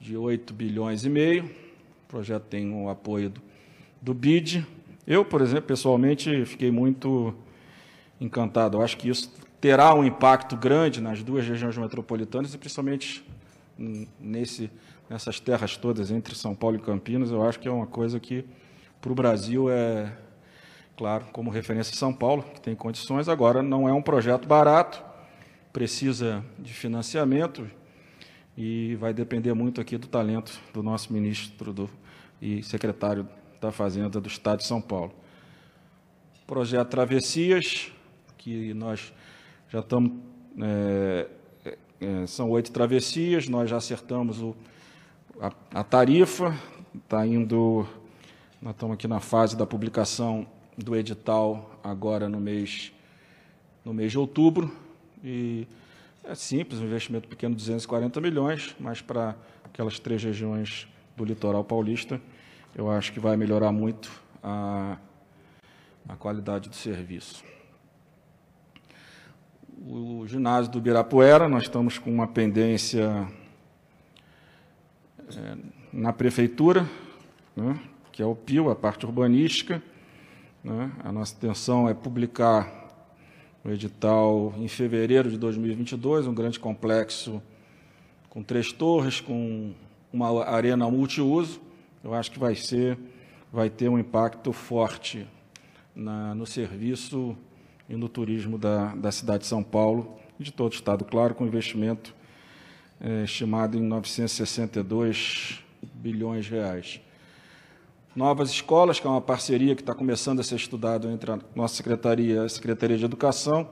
de 0.00 0.16
8 0.16 0.54
bilhões 0.54 1.04
e 1.04 1.08
meio. 1.08 1.44
O 1.44 2.08
projeto 2.08 2.44
tem 2.44 2.72
o 2.72 2.88
apoio 2.88 3.30
do, 3.30 3.42
do 4.00 4.14
BID. 4.14 4.64
Eu, 5.06 5.24
por 5.24 5.40
exemplo, 5.40 5.64
pessoalmente, 5.64 6.44
fiquei 6.44 6.70
muito 6.70 7.34
encantado. 8.20 8.76
Eu 8.76 8.82
acho 8.82 8.96
que 8.96 9.08
isso 9.08 9.32
terá 9.60 9.94
um 9.94 10.04
impacto 10.04 10.56
grande 10.56 11.00
nas 11.00 11.22
duas 11.22 11.46
regiões 11.46 11.76
metropolitanas 11.76 12.54
e 12.54 12.58
principalmente 12.58 13.24
nesse, 14.20 14.70
nessas 15.08 15.40
terras 15.40 15.76
todas 15.76 16.10
entre 16.10 16.34
São 16.34 16.54
Paulo 16.54 16.76
e 16.76 16.80
Campinas. 16.80 17.30
Eu 17.30 17.42
acho 17.42 17.58
que 17.58 17.66
é 17.66 17.70
uma 17.70 17.86
coisa 17.86 18.20
que 18.20 18.44
para 19.00 19.12
o 19.12 19.14
Brasil 19.14 19.70
é, 19.70 20.12
claro, 20.96 21.26
como 21.32 21.50
referência 21.50 21.94
São 21.96 22.12
Paulo, 22.12 22.44
que 22.54 22.60
tem 22.60 22.74
condições. 22.74 23.28
Agora, 23.28 23.62
não 23.62 23.88
é 23.88 23.92
um 23.92 24.02
projeto 24.02 24.46
barato, 24.46 25.02
precisa 25.76 26.42
de 26.58 26.72
financiamento 26.72 27.70
e 28.56 28.94
vai 28.94 29.12
depender 29.12 29.52
muito 29.52 29.78
aqui 29.78 29.98
do 29.98 30.06
talento 30.06 30.58
do 30.72 30.82
nosso 30.82 31.12
ministro 31.12 31.70
do, 31.70 31.90
e 32.40 32.62
secretário 32.62 33.28
da 33.60 33.70
Fazenda 33.70 34.18
do 34.18 34.26
Estado 34.26 34.60
de 34.60 34.64
São 34.64 34.80
Paulo. 34.80 35.12
Projeto 36.46 36.88
Travessias, 36.88 37.92
que 38.38 38.72
nós 38.72 39.12
já 39.68 39.80
estamos. 39.80 40.12
É, 40.62 41.28
é, 42.00 42.26
são 42.26 42.48
oito 42.48 42.72
travessias, 42.72 43.46
nós 43.46 43.68
já 43.68 43.76
acertamos 43.76 44.40
o, 44.40 44.56
a, 45.38 45.52
a 45.80 45.84
tarifa, 45.84 46.58
está 46.94 47.26
indo 47.26 47.86
Nós 48.62 48.72
estamos 48.72 48.94
aqui 48.94 49.06
na 49.06 49.20
fase 49.20 49.54
da 49.54 49.66
publicação 49.66 50.46
do 50.78 50.96
edital 50.96 51.78
agora 51.84 52.30
no 52.30 52.40
mês, 52.40 52.94
no 53.84 53.92
mês 53.92 54.10
de 54.10 54.18
outubro. 54.18 54.85
E 55.22 55.66
é 56.24 56.34
simples, 56.34 56.80
um 56.80 56.84
investimento 56.84 57.28
pequeno, 57.28 57.54
240 57.54 58.20
milhões, 58.20 58.74
mas 58.80 59.00
para 59.00 59.36
aquelas 59.64 59.98
três 59.98 60.22
regiões 60.22 60.88
do 61.16 61.24
litoral 61.24 61.62
paulista, 61.62 62.20
eu 62.74 62.90
acho 62.90 63.12
que 63.12 63.20
vai 63.20 63.36
melhorar 63.36 63.72
muito 63.72 64.10
a, 64.42 64.98
a 66.08 66.16
qualidade 66.16 66.68
do 66.68 66.76
serviço. 66.76 67.44
O 69.88 70.26
ginásio 70.26 70.72
do 70.72 70.80
Birapuera, 70.80 71.48
nós 71.48 71.64
estamos 71.64 71.98
com 71.98 72.10
uma 72.10 72.26
pendência 72.26 73.28
é, 75.28 75.56
na 75.92 76.12
prefeitura, 76.12 76.88
né, 77.54 77.78
que 78.10 78.22
é 78.22 78.26
o 78.26 78.34
PIO, 78.34 78.70
a 78.70 78.76
parte 78.76 79.06
urbanística. 79.06 79.82
Né, 80.64 80.90
a 81.04 81.12
nossa 81.12 81.34
intenção 81.36 81.88
é 81.88 81.94
publicar 81.94 82.85
o 83.66 83.72
edital 83.72 84.54
em 84.58 84.68
fevereiro 84.68 85.28
de 85.28 85.36
2022, 85.36 86.28
um 86.28 86.34
grande 86.34 86.60
complexo 86.60 87.42
com 88.30 88.40
três 88.40 88.70
torres, 88.70 89.20
com 89.20 89.72
uma 90.12 90.44
arena 90.44 90.88
multiuso. 90.88 91.60
Eu 92.04 92.14
acho 92.14 92.30
que 92.30 92.38
vai 92.38 92.54
ser, 92.54 92.96
vai 93.52 93.68
ter 93.68 93.88
um 93.88 93.98
impacto 93.98 94.52
forte 94.52 95.26
na, 95.96 96.32
no 96.32 96.46
serviço 96.46 97.36
e 97.88 97.96
no 97.96 98.08
turismo 98.08 98.56
da, 98.56 98.94
da 98.94 99.10
cidade 99.10 99.40
de 99.40 99.46
São 99.48 99.64
Paulo 99.64 100.16
e 100.38 100.44
de 100.44 100.52
todo 100.52 100.70
o 100.70 100.74
estado, 100.74 101.04
claro, 101.04 101.34
com 101.34 101.44
investimento 101.44 102.14
é, 103.00 103.24
estimado 103.24 103.76
em 103.76 103.82
962 103.82 105.60
bilhões 105.92 106.44
de 106.44 106.52
reais. 106.52 107.00
Novas 108.16 108.48
Escolas, 108.48 108.98
que 108.98 109.06
é 109.06 109.10
uma 109.10 109.20
parceria 109.20 109.74
que 109.74 109.82
está 109.82 109.94
começando 109.94 110.40
a 110.40 110.42
ser 110.42 110.54
estudada 110.54 111.06
entre 111.12 111.30
a 111.30 111.38
nossa 111.54 111.74
Secretaria 111.74 112.36
e 112.36 112.38
a 112.38 112.48
Secretaria 112.48 112.96
de 112.96 113.04
Educação, 113.04 113.68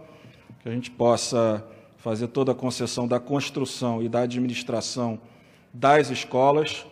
que 0.63 0.69
a 0.69 0.71
gente 0.71 0.91
possa 0.91 1.67
fazer 1.97 2.27
toda 2.27 2.53
a 2.53 2.55
concessão 2.55 3.09
da 3.09 3.19
construção 3.19 4.03
e 4.03 4.09
da 4.09 4.21
administração 4.21 5.19
das 5.73 6.11
escolas, 6.11 6.87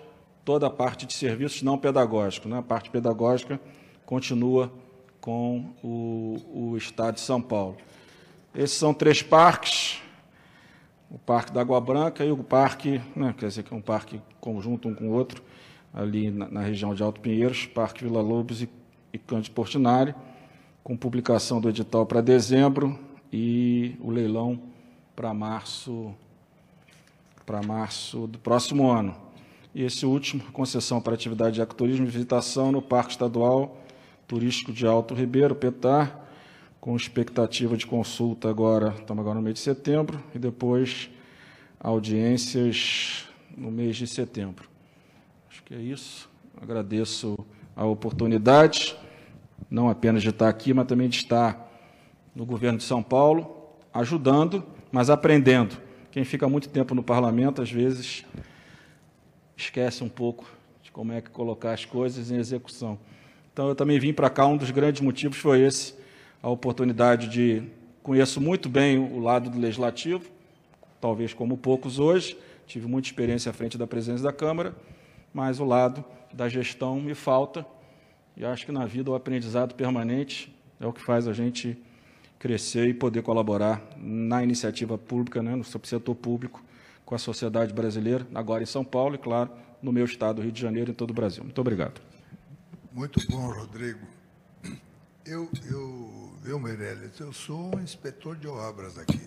toda 0.46 0.66
a 0.66 0.70
parte 0.70 1.04
de 1.04 1.12
serviços 1.12 1.60
não 1.60 1.76
pedagógicos. 1.76 2.50
Né? 2.50 2.56
A 2.56 2.62
parte 2.62 2.88
pedagógica 2.88 3.60
continua 4.06 4.72
com 5.20 5.74
o, 5.84 6.70
o 6.70 6.76
Estado 6.78 7.16
de 7.16 7.20
São 7.20 7.42
Paulo. 7.42 7.76
Esses 8.54 8.78
são 8.78 8.94
três 8.94 9.20
parques, 9.20 10.00
o 11.10 11.18
Parque 11.18 11.52
da 11.52 11.60
Água 11.60 11.78
Branca 11.82 12.24
e 12.24 12.32
o 12.32 12.38
Parque, 12.38 12.98
né, 13.14 13.34
quer 13.36 13.48
dizer 13.48 13.62
que 13.62 13.74
é 13.74 13.76
um 13.76 13.82
parque 13.82 14.22
conjunto 14.40 14.88
um 14.88 14.94
com 14.94 15.10
o 15.10 15.12
outro, 15.12 15.42
ali 15.92 16.30
na, 16.30 16.48
na 16.48 16.60
região 16.62 16.94
de 16.94 17.02
Alto 17.02 17.20
Pinheiros, 17.20 17.66
Parque 17.66 18.04
Vila 18.04 18.20
Lobos 18.20 18.62
e, 18.62 18.68
e 19.12 19.18
Cândido 19.18 19.54
Portinari, 19.54 20.14
com 20.82 20.96
publicação 20.96 21.60
do 21.60 21.68
edital 21.68 22.06
para 22.06 22.20
dezembro 22.20 22.98
e 23.32 23.96
o 24.00 24.10
leilão 24.10 24.60
para 25.14 25.32
março 25.32 26.14
março 27.66 28.26
do 28.26 28.38
próximo 28.38 28.90
ano. 28.90 29.14
E 29.74 29.82
esse 29.82 30.06
último, 30.06 30.42
concessão 30.52 31.02
para 31.02 31.12
atividade 31.12 31.56
de 31.56 31.60
ecoturismo 31.60 32.06
e 32.06 32.08
visitação 32.08 32.72
no 32.72 32.80
Parque 32.80 33.12
Estadual 33.12 33.76
Turístico 34.26 34.72
de 34.72 34.86
Alto 34.86 35.12
Ribeiro, 35.14 35.54
Petar, 35.54 36.18
com 36.80 36.96
expectativa 36.96 37.76
de 37.76 37.86
consulta 37.86 38.48
agora, 38.48 38.94
estamos 38.98 39.20
agora 39.20 39.34
no 39.34 39.42
mês 39.42 39.56
de 39.56 39.60
setembro, 39.60 40.22
e 40.34 40.38
depois 40.38 41.10
audiências 41.78 43.26
no 43.54 43.70
mês 43.70 43.96
de 43.96 44.06
setembro. 44.06 44.71
Acho 45.52 45.62
que 45.64 45.74
é 45.74 45.78
isso. 45.78 46.30
Agradeço 46.58 47.36
a 47.76 47.84
oportunidade, 47.84 48.96
não 49.70 49.90
apenas 49.90 50.22
de 50.22 50.30
estar 50.30 50.48
aqui, 50.48 50.72
mas 50.72 50.86
também 50.86 51.10
de 51.10 51.16
estar 51.16 51.70
no 52.34 52.46
governo 52.46 52.78
de 52.78 52.84
São 52.84 53.02
Paulo, 53.02 53.68
ajudando, 53.92 54.64
mas 54.90 55.10
aprendendo. 55.10 55.76
Quem 56.10 56.24
fica 56.24 56.48
muito 56.48 56.70
tempo 56.70 56.94
no 56.94 57.02
parlamento, 57.02 57.60
às 57.60 57.70
vezes, 57.70 58.24
esquece 59.54 60.02
um 60.02 60.08
pouco 60.08 60.46
de 60.82 60.90
como 60.90 61.12
é 61.12 61.20
que 61.20 61.28
colocar 61.28 61.74
as 61.74 61.84
coisas 61.84 62.30
em 62.30 62.36
execução. 62.36 62.98
Então, 63.52 63.68
eu 63.68 63.74
também 63.74 63.98
vim 63.98 64.14
para 64.14 64.30
cá, 64.30 64.46
um 64.46 64.56
dos 64.56 64.70
grandes 64.70 65.02
motivos 65.02 65.36
foi 65.36 65.60
esse, 65.60 65.94
a 66.42 66.48
oportunidade 66.48 67.28
de. 67.28 67.62
Conheço 68.02 68.40
muito 68.40 68.70
bem 68.70 68.98
o 68.98 69.20
lado 69.20 69.50
do 69.50 69.58
legislativo, 69.58 70.24
talvez 70.98 71.34
como 71.34 71.58
poucos 71.58 71.98
hoje, 71.98 72.38
tive 72.66 72.86
muita 72.86 73.08
experiência 73.08 73.50
à 73.50 73.52
frente 73.52 73.76
da 73.76 73.86
presidência 73.86 74.24
da 74.24 74.32
Câmara, 74.32 74.74
mas 75.32 75.60
o 75.60 75.64
lado 75.64 76.04
da 76.32 76.48
gestão 76.48 77.00
me 77.00 77.14
falta, 77.14 77.66
e 78.36 78.44
acho 78.44 78.64
que 78.66 78.72
na 78.72 78.86
vida 78.86 79.10
o 79.10 79.14
aprendizado 79.14 79.74
permanente 79.74 80.54
é 80.80 80.86
o 80.86 80.92
que 80.92 81.02
faz 81.02 81.28
a 81.28 81.32
gente 81.32 81.78
crescer 82.38 82.88
e 82.88 82.94
poder 82.94 83.22
colaborar 83.22 83.80
na 83.96 84.42
iniciativa 84.42 84.98
pública, 84.98 85.42
né, 85.42 85.54
no 85.54 85.62
setor 85.62 86.14
público, 86.14 86.62
com 87.04 87.14
a 87.14 87.18
sociedade 87.18 87.72
brasileira, 87.72 88.26
agora 88.34 88.62
em 88.62 88.66
São 88.66 88.84
Paulo 88.84 89.14
e, 89.14 89.18
claro, 89.18 89.50
no 89.80 89.92
meu 89.92 90.04
estado, 90.04 90.42
Rio 90.42 90.50
de 90.50 90.60
Janeiro 90.60 90.90
e 90.90 90.92
em 90.92 90.94
todo 90.94 91.10
o 91.10 91.14
Brasil. 91.14 91.44
Muito 91.44 91.60
obrigado. 91.60 92.00
Muito 92.92 93.20
bom, 93.30 93.50
Rodrigo. 93.50 94.06
Eu, 95.24 95.48
eu, 95.70 96.32
eu, 96.44 96.58
Meirelles, 96.58 97.18
eu 97.20 97.32
sou 97.32 97.76
um 97.76 97.80
inspetor 97.80 98.36
de 98.36 98.48
obras 98.48 98.98
aqui. 98.98 99.20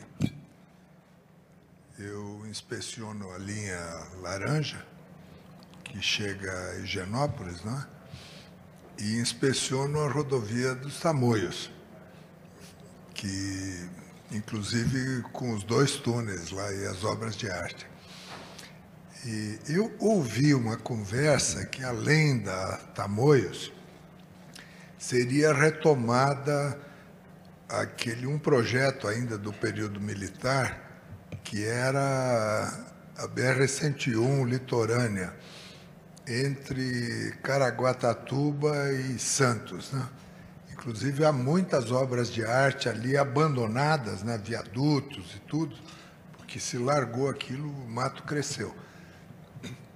Eu 1.98 2.46
inspeciono 2.48 3.32
a 3.32 3.38
linha 3.38 3.80
laranja, 4.22 4.86
que 5.96 6.02
chega 6.02 6.52
a 6.52 6.80
Higienópolis, 6.80 7.64
né? 7.64 7.88
e 9.00 9.18
inspeciono 9.18 10.02
a 10.02 10.10
rodovia 10.10 10.76
dos 10.76 11.00
Tamoios, 11.00 11.72
que, 13.14 13.90
inclusive, 14.30 15.22
com 15.32 15.54
os 15.54 15.64
dois 15.64 15.94
túneis 15.96 16.52
lá 16.52 16.70
e 16.74 16.86
as 16.86 17.06
obras 17.06 17.38
de 17.38 17.50
arte. 17.50 17.88
E 19.26 19.58
eu 19.70 19.94
ouvi 20.00 20.54
uma 20.54 20.76
conversa 20.76 21.66
que, 21.66 21.82
além 21.82 22.40
da 22.40 22.78
Tamoios, 22.94 23.72
seria 25.00 25.54
retomada 25.54 26.78
aquele 27.70 28.28
um 28.28 28.38
projeto 28.38 29.08
ainda 29.08 29.38
do 29.38 29.54
período 29.54 30.02
militar 30.02 30.82
que 31.44 31.66
era 31.66 32.68
a 33.18 33.28
BR-101 33.28 34.46
litorânea 34.46 35.34
entre 36.28 37.34
Caraguatatuba 37.44 38.92
e 38.92 39.20
Santos, 39.20 39.92
né? 39.92 40.08
Inclusive 40.72 41.24
há 41.26 41.32
muitas 41.32 41.92
obras 41.92 42.32
de 42.32 42.44
arte 42.44 42.90
ali 42.90 43.18
abandonadas, 43.18 44.22
né? 44.22 44.38
viadutos 44.38 45.36
e 45.36 45.40
tudo, 45.48 45.76
porque 46.38 46.60
se 46.60 46.78
largou 46.78 47.30
aquilo, 47.30 47.70
o 47.70 47.90
mato 47.90 48.24
cresceu. 48.24 48.74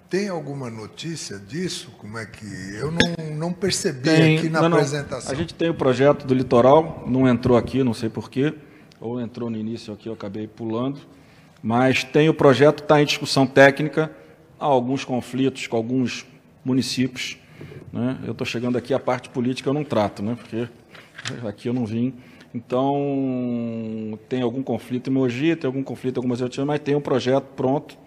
Tem 0.09 0.29
alguma 0.29 0.71
notícia 0.71 1.37
disso? 1.37 1.91
Como 1.99 2.17
é 2.17 2.25
que. 2.25 2.45
Eu 2.73 2.91
não, 2.91 3.35
não 3.35 3.53
percebi 3.53 4.09
tem, 4.09 4.37
aqui 4.39 4.49
na 4.49 4.61
não, 4.61 4.69
apresentação. 4.69 5.31
Não. 5.31 5.37
A 5.37 5.39
gente 5.39 5.53
tem 5.53 5.69
o 5.69 5.75
projeto 5.75 6.25
do 6.25 6.33
litoral, 6.33 7.03
não 7.05 7.27
entrou 7.27 7.55
aqui, 7.55 7.83
não 7.83 7.93
sei 7.93 8.09
porquê, 8.09 8.55
ou 8.99 9.21
entrou 9.21 9.51
no 9.51 9.57
início 9.57 9.93
aqui, 9.93 10.09
eu 10.09 10.13
acabei 10.13 10.47
pulando. 10.47 11.01
Mas 11.61 12.03
tem 12.03 12.27
o 12.27 12.33
projeto, 12.33 12.81
está 12.81 12.99
em 12.99 13.05
discussão 13.05 13.45
técnica, 13.45 14.11
há 14.59 14.65
alguns 14.65 15.05
conflitos 15.05 15.65
com 15.67 15.77
alguns 15.77 16.25
municípios. 16.63 17.37
Né? 17.91 18.19
Eu 18.25 18.33
estou 18.33 18.45
chegando 18.45 18.77
aqui, 18.77 18.93
a 18.93 18.99
parte 18.99 19.29
política 19.29 19.69
eu 19.69 19.73
não 19.73 19.83
trato, 19.83 20.21
né? 20.21 20.35
porque 20.35 20.67
aqui 21.47 21.67
eu 21.67 21.73
não 21.73 21.85
vim. 21.85 22.13
Então, 22.53 24.17
tem 24.27 24.41
algum 24.41 24.63
conflito 24.63 25.09
em 25.09 25.13
Mogi, 25.13 25.55
tem 25.55 25.67
algum 25.67 25.83
conflito 25.83 26.17
em 26.17 26.19
algumas 26.19 26.41
outras, 26.41 26.65
mas 26.65 26.79
tem 26.79 26.95
um 26.95 27.01
projeto 27.01 27.45
pronto 27.55 27.97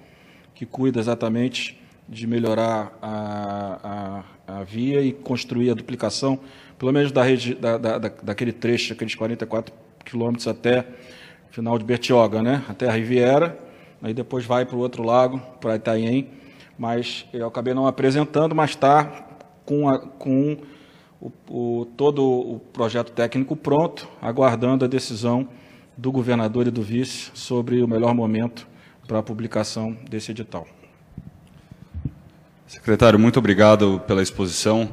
que 0.55 0.66
cuida 0.66 0.98
exatamente 0.98 1.80
de 2.09 2.26
melhorar 2.26 2.98
a, 3.00 4.24
a, 4.48 4.59
a, 4.59 4.64
via 4.64 5.00
e 5.00 5.12
construir 5.12 5.70
a 5.70 5.74
duplicação, 5.74 6.40
pelo 6.76 6.92
menos 6.92 7.12
da 7.12 7.22
regi, 7.22 7.55
da, 7.55 7.78
da, 7.78 7.98
daquele 7.98 8.53
trecho, 8.53 8.92
aqueles 8.92 9.14
44 9.14 9.72
quilômetros 10.05 10.48
até 10.48 10.86
final 11.50 11.78
de 11.78 11.84
Bertioga, 11.84 12.42
né? 12.42 12.64
até 12.68 12.88
a 12.88 12.92
Riviera, 12.92 13.57
aí 14.03 14.12
depois 14.12 14.44
vai 14.44 14.66
para 14.66 14.76
o 14.76 14.80
outro 14.80 15.05
lago, 15.05 15.40
para 15.61 15.76
Itaém, 15.76 16.28
mas 16.79 17.27
eu 17.33 17.47
acabei 17.47 17.75
não 17.75 17.87
apresentando, 17.87 18.55
mas 18.55 18.70
está 18.70 19.05
com, 19.64 19.89
a, 19.89 19.99
com 19.99 20.57
o, 21.20 21.33
o, 21.49 21.85
todo 21.97 22.25
o 22.25 22.61
projeto 22.73 23.12
técnico 23.12 23.55
pronto, 23.55 24.09
aguardando 24.20 24.85
a 24.85 24.89
decisão 24.89 25.49
do 25.97 26.11
governador 26.11 26.66
e 26.66 26.70
do 26.70 26.83
vice 26.83 27.31
sobre 27.35 27.83
o 27.83 27.89
melhor 27.89 28.14
momento 28.14 28.66
para 29.07 29.18
a 29.18 29.23
publicação 29.23 29.97
desse 30.09 30.31
edital. 30.31 30.66
Secretário, 32.66 33.18
muito 33.18 33.39
obrigado 33.39 34.01
pela 34.07 34.23
exposição. 34.23 34.89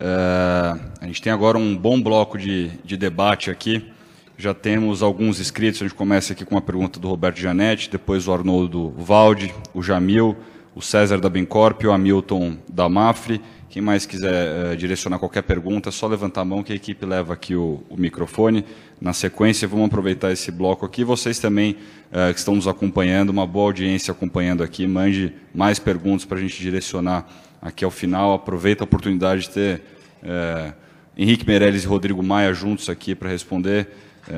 É, 0.00 0.80
a 1.00 1.06
gente 1.06 1.20
tem 1.20 1.30
agora 1.30 1.58
um 1.58 1.76
bom 1.76 2.00
bloco 2.00 2.38
de, 2.38 2.68
de 2.82 2.96
debate 2.96 3.50
aqui. 3.50 3.92
Já 4.38 4.54
temos 4.54 5.02
alguns 5.02 5.38
inscritos. 5.38 5.82
A 5.82 5.84
gente 5.84 5.94
começa 5.94 6.32
aqui 6.32 6.46
com 6.46 6.54
uma 6.54 6.62
pergunta 6.62 6.98
do 6.98 7.06
Roberto 7.06 7.38
Janetti, 7.38 7.90
depois 7.90 8.26
o 8.26 8.32
Arnoldo 8.32 8.90
Valde, 8.96 9.54
o 9.74 9.82
Jamil, 9.82 10.34
o 10.74 10.80
César 10.80 11.18
da 11.18 11.28
Bencorp, 11.28 11.84
o 11.84 11.92
Hamilton 11.92 12.56
da 12.68 12.88
Mafre. 12.88 13.40
Quem 13.68 13.80
mais 13.80 14.04
quiser 14.04 14.72
uh, 14.72 14.76
direcionar 14.76 15.18
qualquer 15.18 15.42
pergunta, 15.42 15.90
é 15.90 15.92
só 15.92 16.08
levantar 16.08 16.40
a 16.40 16.44
mão 16.44 16.62
que 16.62 16.72
a 16.72 16.76
equipe 16.76 17.06
leva 17.06 17.34
aqui 17.34 17.54
o, 17.54 17.84
o 17.88 17.96
microfone. 17.96 18.64
Na 19.00 19.12
sequência, 19.12 19.68
vamos 19.68 19.86
aproveitar 19.86 20.32
esse 20.32 20.50
bloco 20.50 20.84
aqui. 20.84 21.04
Vocês 21.04 21.38
também 21.38 21.76
uh, 22.10 22.32
que 22.32 22.38
estão 22.38 22.56
nos 22.56 22.66
acompanhando, 22.66 23.30
uma 23.30 23.46
boa 23.46 23.66
audiência 23.66 24.10
acompanhando 24.10 24.64
aqui, 24.64 24.86
mande 24.88 25.32
mais 25.54 25.78
perguntas 25.78 26.24
para 26.24 26.38
a 26.38 26.40
gente 26.40 26.60
direcionar 26.60 27.28
aqui 27.62 27.84
ao 27.84 27.92
final. 27.92 28.34
Aproveita 28.34 28.82
a 28.82 28.86
oportunidade 28.86 29.42
de 29.42 29.50
ter 29.50 29.82
uh, 30.22 30.72
Henrique 31.16 31.46
Meirelles 31.46 31.84
e 31.84 31.86
Rodrigo 31.86 32.22
Maia 32.22 32.52
juntos 32.52 32.88
aqui 32.88 33.14
para 33.14 33.28
responder. 33.28 33.88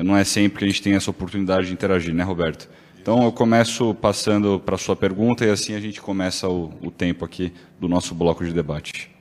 não 0.03 0.15
é 0.15 0.23
sempre 0.23 0.59
que 0.59 0.65
a 0.65 0.67
gente 0.67 0.81
tem 0.81 0.93
essa 0.93 1.09
oportunidade 1.09 1.67
de 1.67 1.73
interagir, 1.73 2.13
né, 2.13 2.23
Roberto? 2.23 2.69
Então, 3.03 3.21
eu 3.25 3.33
começo 3.33 3.93
passando 3.95 4.61
para 4.61 4.75
a 4.75 4.77
sua 4.77 4.95
pergunta 4.95 5.43
e 5.43 5.49
assim 5.49 5.75
a 5.75 5.79
gente 5.81 5.99
começa 5.99 6.47
o, 6.47 6.71
o 6.81 6.89
tempo 6.89 7.25
aqui 7.25 7.51
do 7.77 7.89
nosso 7.89 8.15
bloco 8.15 8.45
de 8.45 8.53
debate. 8.53 9.11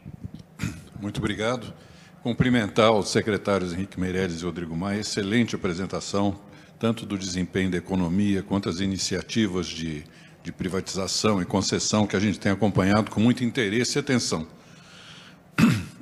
Muito 1.01 1.19
obrigado. 1.19 1.75
Cumprimentar 2.23 2.93
os 2.93 3.09
secretários 3.09 3.73
Henrique 3.73 3.99
Meirelles 3.99 4.41
e 4.41 4.45
Rodrigo 4.45 4.77
Maia. 4.77 5.01
Excelente 5.01 5.57
apresentação, 5.57 6.39
tanto 6.79 7.05
do 7.05 7.19
desempenho 7.19 7.73
da 7.73 7.77
economia 7.77 8.41
quanto 8.41 8.69
as 8.69 8.79
iniciativas 8.79 9.67
de, 9.67 10.05
de 10.45 10.53
privatização 10.53 11.43
e 11.43 11.45
concessão 11.45 12.07
que 12.07 12.15
a 12.15 12.21
gente 12.21 12.39
tem 12.39 12.53
acompanhado 12.53 13.11
com 13.11 13.19
muito 13.19 13.43
interesse 13.43 13.99
e 13.99 14.01
atenção. 14.01 14.47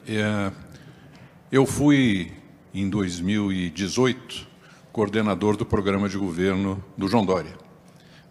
É, 0.06 0.52
eu 1.50 1.64
fui, 1.64 2.30
em 2.74 2.90
2018, 2.90 4.46
coordenador 4.92 5.56
do 5.56 5.64
programa 5.64 6.10
de 6.10 6.18
governo 6.18 6.84
do 6.94 7.08
João 7.08 7.24
Dória. 7.24 7.59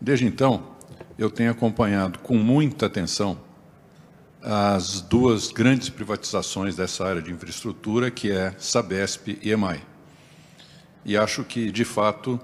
Desde 0.02 0.26
então, 0.26 0.76
eu 1.18 1.30
tenho 1.30 1.52
acompanhado 1.52 2.20
com 2.20 2.36
muita 2.36 2.86
atenção 2.86 3.40
as 4.42 5.02
duas 5.02 5.52
grandes 5.52 5.90
privatizações 5.90 6.76
dessa 6.76 7.06
área 7.06 7.22
de 7.22 7.32
infraestrutura, 7.32 8.10
que 8.10 8.32
é 8.32 8.56
Sabesp 8.58 9.38
e 9.42 9.52
EMAI. 9.52 9.82
E 11.04 11.18
acho 11.18 11.44
que, 11.44 11.72
de 11.72 11.84
fato, 11.84 12.40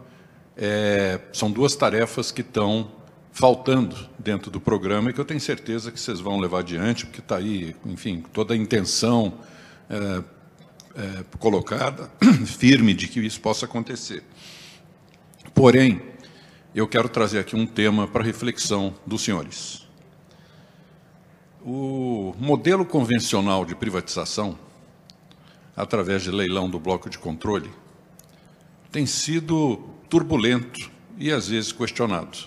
é, 0.58 1.20
são 1.32 1.49
duas 1.49 1.76
tarefas 1.76 2.32
que 2.32 2.41
estão 2.41 2.91
faltando 3.32 3.95
dentro 4.18 4.49
do 4.49 4.60
programa 4.60 5.10
e 5.10 5.14
que 5.14 5.20
eu 5.20 5.26
tenho 5.26 5.39
certeza 5.39 5.91
que 5.91 5.99
vocês 5.99 6.20
vão 6.20 6.39
levar 6.39 6.60
adiante, 6.60 7.06
porque 7.06 7.20
está 7.20 7.38
aí, 7.38 7.76
enfim, 7.86 8.24
toda 8.34 8.53
a 8.53 8.58
intenção 8.58 9.34
é, 9.89 10.24
é, 10.95 11.26
colocada, 11.39 12.10
firme, 12.45 12.93
de 12.93 13.08
que 13.08 13.20
isso 13.20 13.39
possa 13.39 13.66
acontecer. 13.66 14.24
Porém, 15.53 16.01
eu 16.76 16.86
quero 16.86 17.07
trazer 17.07 17.39
aqui 17.39 17.55
um 17.55 17.65
tema 17.65 18.05
para 18.05 18.21
reflexão 18.21 18.93
dos 19.07 19.23
senhores. 19.23 19.88
O 21.63 22.36
modelo 22.38 22.86
convencional 22.86 23.63
de 23.63 23.73
privatização, 23.73 24.59
através 25.73 26.21
de 26.21 26.32
leilão 26.32 26.69
do 26.69 26.78
bloco 26.78 27.09
de 27.09 27.17
controle, 27.17 27.71
tem 28.91 29.05
sido 29.05 29.78
turbulento 30.09 30.91
e 31.17 31.32
às 31.32 31.47
vezes 31.47 31.71
questionado. 31.71 32.38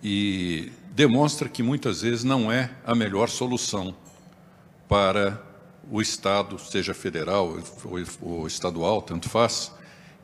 E 0.00 0.70
demonstra 0.92 1.48
que 1.48 1.60
muitas 1.60 2.02
vezes 2.02 2.22
não 2.22 2.52
é 2.52 2.70
a 2.86 2.94
melhor 2.94 3.28
solução 3.28 3.96
para 4.88 5.42
o 5.90 6.00
Estado, 6.00 6.56
seja 6.60 6.94
federal 6.94 7.58
ou 8.22 8.46
estadual, 8.46 9.02
tanto 9.02 9.28
faz, 9.28 9.72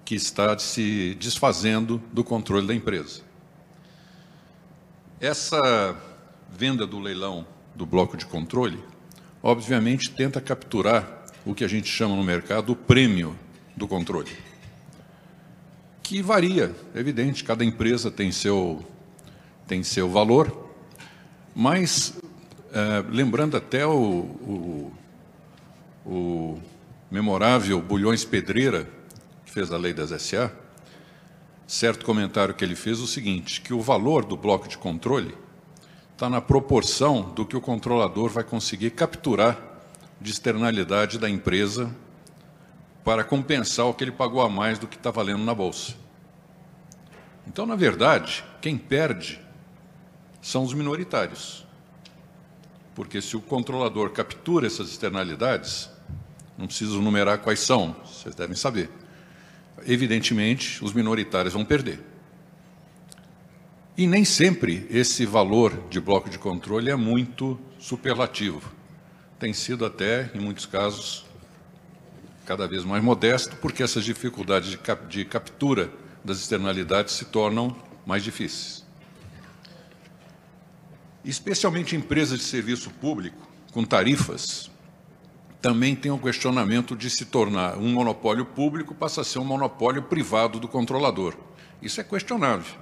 que 0.05 0.15
está 0.15 0.59
se 0.59 1.15
desfazendo 1.21 2.03
do 2.13 2.25
controle 2.25 2.67
da 2.67 2.75
empresa. 2.75 3.23
Essa 5.21 5.97
venda 6.51 6.87
do 6.87 6.99
leilão 6.99 7.47
do 7.75 7.87
bloco 7.87 8.17
de 8.17 8.27
controle, 8.27 8.83
obviamente 9.43 10.11
tenta 10.11 10.41
capturar 10.41 11.25
o 11.45 11.55
que 11.55 11.65
a 11.65 11.69
gente 11.69 11.89
chama 11.89 12.17
no 12.17 12.25
mercado 12.25 12.73
o 12.73 12.77
prêmio 12.77 13.37
do 13.77 13.87
controle, 13.87 14.31
que 16.03 16.21
varia, 16.21 16.75
é 16.95 16.99
evidente, 16.99 17.45
cada 17.45 17.65
empresa 17.65 18.11
tem 18.11 18.33
seu, 18.33 18.85
tem 19.67 19.83
seu 19.83 20.09
valor, 20.11 20.71
mas 21.55 22.19
é, 22.73 23.05
lembrando 23.09 23.57
até 23.57 23.87
o, 23.87 23.93
o, 23.93 24.93
o 26.05 26.63
memorável 27.11 27.81
Bulhões 27.81 28.25
Pedreira, 28.25 28.89
fez 29.51 29.73
a 29.73 29.77
lei 29.77 29.93
das 29.93 30.11
SA, 30.23 30.53
certo 31.67 32.05
comentário 32.05 32.55
que 32.55 32.65
ele 32.65 32.77
fez 32.77 33.01
o 33.01 33.07
seguinte, 33.07 33.61
que 33.61 33.75
o 33.75 33.81
valor 33.81 34.25
do 34.25 34.37
bloco 34.37 34.69
de 34.69 34.79
controle 34.79 35.37
está 36.13 36.31
na 36.31 36.41
proporção 36.41 37.23
do 37.35 37.45
que 37.45 37.57
o 37.57 37.61
controlador 37.61 38.31
vai 38.31 38.45
conseguir 38.45 38.91
capturar 38.91 39.59
de 40.21 40.31
externalidade 40.31 41.19
da 41.19 41.29
empresa 41.29 41.95
para 43.03 43.25
compensar 43.25 43.87
o 43.87 43.95
que 43.95 44.05
ele 44.05 44.13
pagou 44.13 44.41
a 44.41 44.49
mais 44.49 44.79
do 44.79 44.87
que 44.87 44.97
está 44.97 45.11
valendo 45.11 45.43
na 45.43 45.55
bolsa. 45.55 45.95
Então, 47.47 47.67
na 47.67 47.75
verdade, 47.75 48.45
quem 48.61 48.79
perde 48.79 49.41
são 50.41 50.63
os 50.63 50.73
minoritários. 50.73 51.67
Porque 52.95 53.21
se 53.21 53.37
o 53.37 53.41
controlador 53.41 54.11
captura 54.11 54.69
essas 54.69 54.91
externalidades, 54.91 55.91
não 56.57 56.67
preciso 56.67 57.01
numerar 57.01 57.39
quais 57.39 57.61
são, 57.61 57.97
vocês 58.05 58.35
devem 58.35 58.55
saber 58.55 59.00
evidentemente, 59.87 60.83
os 60.85 60.93
minoritários 60.93 61.55
vão 61.55 61.65
perder. 61.65 62.01
E 63.97 64.07
nem 64.07 64.25
sempre 64.25 64.87
esse 64.91 65.27
valor 65.27 65.89
de 65.91 66.01
bloco 66.01 66.31
de 66.31 66.39
controle 66.39 66.91
é 66.91 66.97
muito 66.97 67.61
superlativo. 67.79 68.63
Tem 69.39 69.53
sido 69.53 69.85
até, 69.85 70.31
em 70.35 70.41
muitos 70.41 70.67
casos, 70.67 71.27
cada 72.47 72.67
vez 72.67 72.85
mais 72.85 73.03
modesto, 73.03 73.57
porque 73.57 73.83
essas 73.83 74.05
dificuldades 74.05 74.71
de, 74.71 74.79
cap 74.79 75.07
de 75.07 75.25
captura 75.25 75.93
das 76.25 76.39
externalidades 76.39 77.15
se 77.15 77.27
tornam 77.27 77.77
mais 78.07 78.23
difíceis. 78.23 78.85
Especialmente 81.25 81.95
empresas 81.95 82.39
de 82.39 82.45
serviço 82.45 82.91
público, 82.91 83.49
com 83.73 83.85
tarifas, 83.85 84.71
também 85.61 85.95
tem 85.95 86.11
o 86.11 86.19
questionamento 86.19 86.97
de 86.97 87.11
se 87.11 87.27
tornar 87.27 87.77
um 87.77 87.93
monopólio 87.93 88.47
público 88.47 88.95
passa 88.95 89.21
a 89.21 89.25
ser 89.25 89.39
um 89.39 89.45
monopólio 89.45 90.03
privado 90.03 90.59
do 90.59 90.67
controlador. 90.67 91.35
Isso 91.83 92.01
é 92.01 92.05
questionável, 92.05 92.75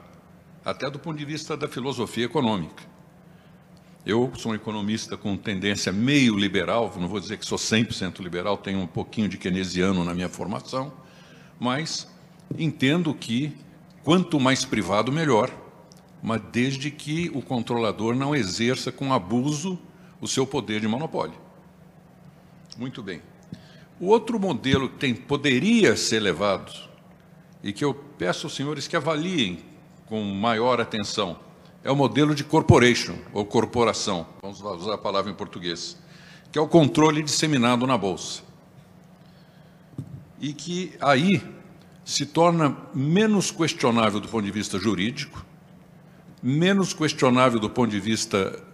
até 0.64 0.88
do 0.88 0.98
ponto 0.98 1.18
de 1.18 1.24
vista 1.24 1.56
da 1.56 1.66
filosofia 1.66 2.26
econômica. 2.26 2.84
Eu 4.06 4.32
sou 4.36 4.52
um 4.52 4.54
economista 4.54 5.16
com 5.16 5.36
tendência 5.36 5.92
meio 5.92 6.38
liberal, 6.38 6.92
não 6.98 7.08
vou 7.08 7.18
dizer 7.18 7.36
que 7.36 7.44
sou 7.44 7.58
100% 7.58 8.20
liberal, 8.20 8.56
tenho 8.56 8.78
um 8.78 8.86
pouquinho 8.86 9.28
de 9.28 9.36
keynesiano 9.36 10.04
na 10.04 10.14
minha 10.14 10.28
formação, 10.28 10.92
mas 11.58 12.08
entendo 12.56 13.12
que 13.12 13.56
quanto 14.04 14.38
mais 14.38 14.64
privado, 14.64 15.10
melhor, 15.10 15.50
mas 16.22 16.40
desde 16.52 16.90
que 16.90 17.30
o 17.34 17.42
controlador 17.42 18.14
não 18.14 18.34
exerça 18.34 18.90
com 18.92 19.12
abuso 19.12 19.78
o 20.20 20.28
seu 20.28 20.46
poder 20.46 20.80
de 20.80 20.88
monopólio. 20.88 21.47
Muito 22.78 23.02
bem. 23.02 23.20
O 23.98 24.06
outro 24.06 24.38
modelo 24.38 24.88
que 24.88 24.98
tem, 24.98 25.12
poderia 25.12 25.96
ser 25.96 26.20
levado, 26.20 26.72
e 27.60 27.72
que 27.72 27.84
eu 27.84 27.92
peço 27.92 28.46
aos 28.46 28.54
senhores 28.54 28.86
que 28.86 28.94
avaliem 28.94 29.58
com 30.06 30.22
maior 30.22 30.80
atenção, 30.80 31.40
é 31.82 31.90
o 31.90 31.96
modelo 31.96 32.36
de 32.36 32.44
corporation, 32.44 33.18
ou 33.32 33.44
corporação, 33.44 34.28
vamos 34.40 34.62
usar 34.62 34.94
a 34.94 34.98
palavra 34.98 35.28
em 35.28 35.34
português, 35.34 35.98
que 36.52 36.58
é 36.58 36.62
o 36.62 36.68
controle 36.68 37.20
disseminado 37.20 37.84
na 37.84 37.98
Bolsa. 37.98 38.42
E 40.40 40.52
que 40.52 40.94
aí 41.00 41.42
se 42.04 42.26
torna 42.26 42.76
menos 42.94 43.50
questionável 43.50 44.20
do 44.20 44.28
ponto 44.28 44.44
de 44.44 44.52
vista 44.52 44.78
jurídico, 44.78 45.44
menos 46.40 46.94
questionável 46.94 47.58
do 47.58 47.68
ponto 47.68 47.90
de 47.90 47.98
vista 47.98 48.67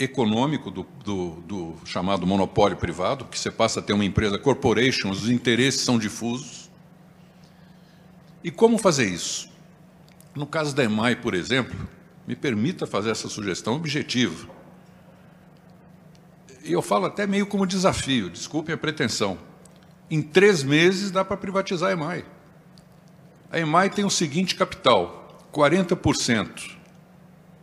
econômico 0.00 0.70
do, 0.70 0.86
do, 1.04 1.30
do, 1.42 1.76
chamado 1.84 2.26
monopólio 2.26 2.76
privado, 2.76 3.26
que 3.26 3.38
você 3.38 3.50
passa 3.50 3.80
a 3.80 3.82
ter 3.82 3.92
uma 3.92 4.04
empresa 4.04 4.38
corporation, 4.38 5.10
os 5.10 5.28
interesses 5.28 5.82
são 5.82 5.98
difusos. 5.98 6.70
E 8.42 8.50
como 8.50 8.78
fazer 8.78 9.06
isso? 9.06 9.50
No 10.34 10.46
caso 10.46 10.74
da 10.74 10.82
EMAI, 10.82 11.16
por 11.16 11.34
exemplo, 11.34 11.76
me 12.26 12.34
permita 12.34 12.86
fazer 12.86 13.10
essa 13.10 13.28
sugestão 13.28 13.74
objetiva. 13.74 14.48
E 16.64 16.72
eu 16.72 16.80
falo 16.80 17.04
até 17.04 17.26
meio 17.26 17.46
como 17.46 17.66
desafio, 17.66 18.30
desculpem 18.30 18.74
a 18.74 18.78
pretensão. 18.78 19.36
Em 20.10 20.22
três 20.22 20.62
meses 20.62 21.10
dá 21.10 21.22
para 21.22 21.36
privatizar 21.36 21.90
a 21.90 21.92
EMAI. 21.92 22.24
A 23.52 23.58
EMAI 23.58 23.90
tem 23.90 24.04
o 24.06 24.10
seguinte 24.10 24.54
capital: 24.54 25.46
40% 25.52 26.78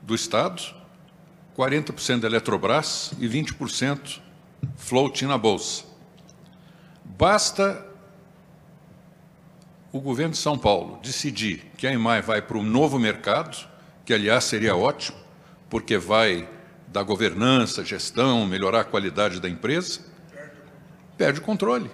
do 0.04 0.14
Estado, 0.14 0.77
40% 1.58 2.20
da 2.20 2.28
Eletrobras 2.28 3.12
e 3.20 3.28
20% 3.28 4.22
floating 4.76 5.26
na 5.26 5.38
Bolsa. 5.40 5.86
Basta 7.04 7.84
o 9.92 10.00
governo 10.00 10.34
de 10.34 10.38
São 10.38 10.56
Paulo 10.56 11.00
decidir 11.02 11.72
que 11.76 11.88
a 11.88 11.92
EMAI 11.92 12.22
vai 12.22 12.42
para 12.44 12.58
um 12.60 12.64
novo 12.64 13.00
mercado, 13.00 13.58
que 14.06 14.14
aliás 14.14 14.44
seria 14.44 14.76
ótimo, 14.76 15.18
porque 15.68 15.98
vai 15.98 16.48
dar 16.90 17.02
governança, 17.02 17.84
gestão, 17.84 18.46
melhorar 18.46 18.82
a 18.82 18.86
qualidade 18.86 19.40
da 19.40 19.50
empresa, 19.50 20.02
perde 21.18 21.40
o 21.40 21.44
controle. 21.44 21.90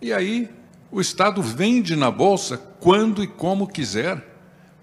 E 0.00 0.12
aí 0.12 0.48
o 0.90 1.00
Estado 1.00 1.42
vende 1.42 1.96
na 1.96 2.10
Bolsa 2.12 2.56
quando 2.78 3.24
e 3.24 3.26
como 3.26 3.66
quiser, 3.66 4.29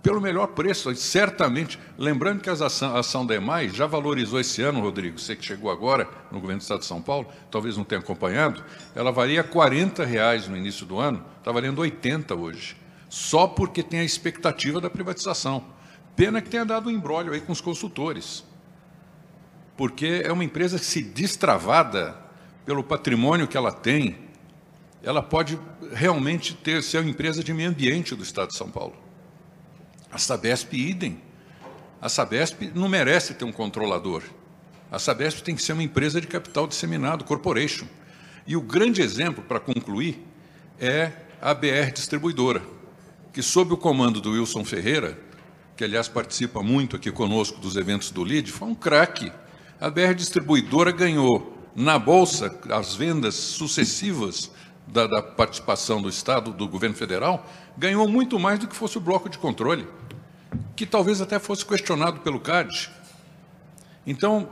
pelo 0.08 0.22
melhor 0.22 0.47
preço, 0.47 0.95
certamente. 0.95 1.78
Lembrando 1.97 2.39
que 2.39 2.49
a 2.49 2.53
ação, 2.53 2.95
ação 2.95 3.26
da 3.26 3.36
EMAI 3.36 3.68
já 3.68 3.86
valorizou 3.86 4.39
esse 4.39 4.62
ano, 4.62 4.80
Rodrigo, 4.80 5.20
você 5.20 5.36
que 5.36 5.43
chegou 5.43 5.70
agora 5.70 6.08
no 6.32 6.39
governo 6.39 6.60
do 6.60 6.62
Estado 6.62 6.80
de 6.80 6.86
São 6.86 7.01
Paulo, 7.01 7.28
talvez 7.51 7.76
não 7.76 7.84
tenha 7.84 7.99
acompanhado, 7.99 8.64
ela 8.95 9.12
valia 9.12 9.43
40 9.43 10.05
reais 10.05 10.47
no 10.47 10.55
início 10.55 10.86
do 10.86 10.97
ano, 10.97 11.26
está 11.39 11.51
valendo 11.51 11.80
80 11.80 12.34
hoje, 12.36 12.78
só 13.10 13.47
porque 13.47 13.84
tem 13.84 13.99
a 13.99 14.03
expectativa 14.05 14.80
da 14.80 14.89
privatização. 14.89 15.66
Pena 16.16 16.41
que 16.41 16.49
tenha 16.49 16.64
dado 16.64 16.88
um 16.88 16.91
embrólio 16.91 17.34
aí 17.34 17.41
com 17.41 17.51
os 17.51 17.60
consultores, 17.60 18.45
porque 19.76 20.22
é 20.24 20.32
uma 20.32 20.45
empresa 20.45 20.80
que 20.80 20.86
se 20.86 21.01
destravada 21.01 22.16
pelo 22.66 22.82
patrimônio 22.82 23.45
que 23.45 23.58
ela 23.58 23.74
tem, 23.74 24.18
ela 25.03 25.22
pode 25.22 25.60
realmente 25.91 26.53
ter, 26.53 26.82
ser 26.82 26.99
uma 26.99 27.10
empresa 27.10 27.43
de 27.43 27.53
meio 27.53 27.70
ambiente 27.70 28.16
do 28.16 28.24
Estado 28.24 28.47
de 28.47 28.55
São 28.55 28.72
Paulo. 28.72 29.07
A 30.18 30.20
Sabesp, 30.20 30.74
idem. 30.74 31.22
A 32.01 32.09
Sabesp 32.09 32.72
não 32.74 32.89
merece 32.89 33.36
ter 33.36 33.45
um 33.45 33.51
controlador. 33.51 34.24
A 34.91 34.97
Sabesp 34.97 35.43
tem 35.43 35.55
que 35.55 35.61
ser 35.61 35.74
uma 35.74 35.84
empresa 35.84 36.20
de 36.20 36.26
capital 36.26 36.65
disseminado, 36.65 37.24
corporation. 37.24 37.86
E 38.47 38.57
o 38.57 38.61
grande 38.61 38.99
exemplo, 38.99 39.43
para 39.43 39.59
concluir, 39.59 40.26
é 40.80 41.11
a 41.39 41.53
BR 41.53 41.91
Distribuidora, 41.93 42.63
que, 43.32 43.43
sob 43.43 43.76
o 43.76 43.78
comando 43.78 44.20
do 44.20 44.32
Wilson 44.32 44.65
Ferreira, 44.65 45.20
que, 45.76 45.84
aliás, 45.84 46.07
participa 46.07 46.63
muito 46.63 46.95
aqui 46.95 47.11
conosco 47.11 47.59
dos 47.59 47.76
eventos 47.76 48.09
do 48.09 48.24
LID, 48.24 48.51
foi 48.51 48.70
um 48.70 48.74
craque. 48.74 49.32
A 49.80 49.88
BR 49.88 50.15
Distribuidora 50.15 50.91
ganhou 50.91 51.55
na 51.76 51.99
Bolsa 51.99 52.59
as 52.72 52.95
vendas 52.95 53.36
sucessivas 53.36 54.49
da, 54.88 55.05
da, 55.05 55.22
participação 55.22 56.01
do 56.01 56.09
Estado, 56.09 56.51
do 56.51 56.68
governo 56.68 56.95
federal, 56.95 57.45
ganhou 57.78 58.07
muito 58.07 58.39
mais 58.39 58.57
do 58.57 58.68
que 58.68 58.76
fosse 58.76 58.97
o 58.97 59.01
bloco 59.01 59.30
de 59.30 59.38
controle, 59.38 59.88
que 60.76 60.86
talvez 60.86 61.22
até 61.22 61.39
fosse 61.39 61.66
questionado 61.66 62.20
pelo 62.22 62.39
CAD. 62.39 62.89
Então, 64.05 64.49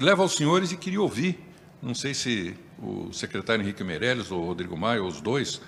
leva 0.00 0.22
aos 0.22 0.36
senhores 0.36 0.72
e 0.72 0.76
queria 0.76 1.00
ouvir, 1.00 1.38
não 1.82 1.94
sei 1.94 2.14
se 2.14 2.54
o 2.80 3.12
secretário 3.12 3.62
Henrique 3.62 3.82
Meirelles 3.82 4.30
ou 4.30 4.42
o 4.42 4.46
Rodrigo 4.46 4.76
Maia, 4.76 5.02
ou 5.02 5.08
os 5.08 5.20
dois, 5.20 5.60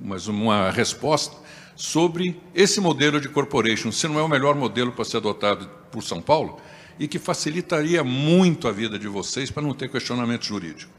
mas 0.00 0.26
uma 0.26 0.70
resposta 0.70 1.36
sobre 1.74 2.40
esse 2.54 2.80
modelo 2.80 3.20
de 3.20 3.28
corporation, 3.28 3.92
se 3.92 4.08
não 4.08 4.18
é 4.18 4.22
o 4.22 4.28
melhor 4.28 4.54
modelo 4.54 4.92
para 4.92 5.04
ser 5.04 5.18
adotado 5.18 5.68
por 5.90 6.02
São 6.02 6.20
Paulo 6.20 6.58
e 6.98 7.06
que 7.06 7.18
facilitaria 7.18 8.02
muito 8.02 8.66
a 8.66 8.72
vida 8.72 8.98
de 8.98 9.06
vocês 9.06 9.50
para 9.50 9.62
não 9.62 9.72
ter 9.72 9.88
questionamento 9.88 10.44
jurídico. 10.44 10.92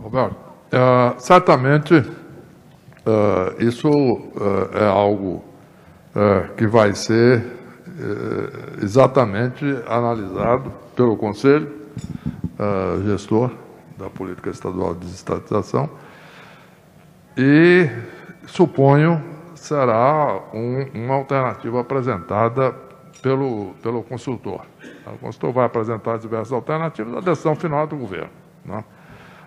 Roberto, 0.00 0.54
Uh, 0.74 1.14
certamente, 1.20 1.94
uh, 1.94 2.04
isso 3.60 3.88
uh, 3.88 4.76
é 4.76 4.84
algo 4.84 5.44
que 6.56 6.66
vai 6.66 6.94
ser 6.94 7.44
exatamente 8.82 9.64
analisado 9.86 10.72
pelo 10.94 11.16
Conselho 11.16 11.72
Gestor 13.04 13.50
da 13.98 14.08
Política 14.08 14.50
Estadual 14.50 14.94
de 14.94 15.00
Desestatização 15.00 15.90
e, 17.36 17.88
suponho, 18.46 19.22
será 19.54 20.40
um, 20.52 20.86
uma 20.94 21.14
alternativa 21.14 21.80
apresentada 21.80 22.74
pelo, 23.22 23.74
pelo 23.82 24.02
consultor. 24.02 24.60
O 25.06 25.18
consultor 25.18 25.52
vai 25.52 25.66
apresentar 25.66 26.18
diversas 26.18 26.52
alternativas, 26.52 27.16
a 27.16 27.20
decisão 27.20 27.56
final 27.56 27.84
é 27.84 27.86
do 27.86 27.96
governo. 27.96 28.30
Né? 28.64 28.84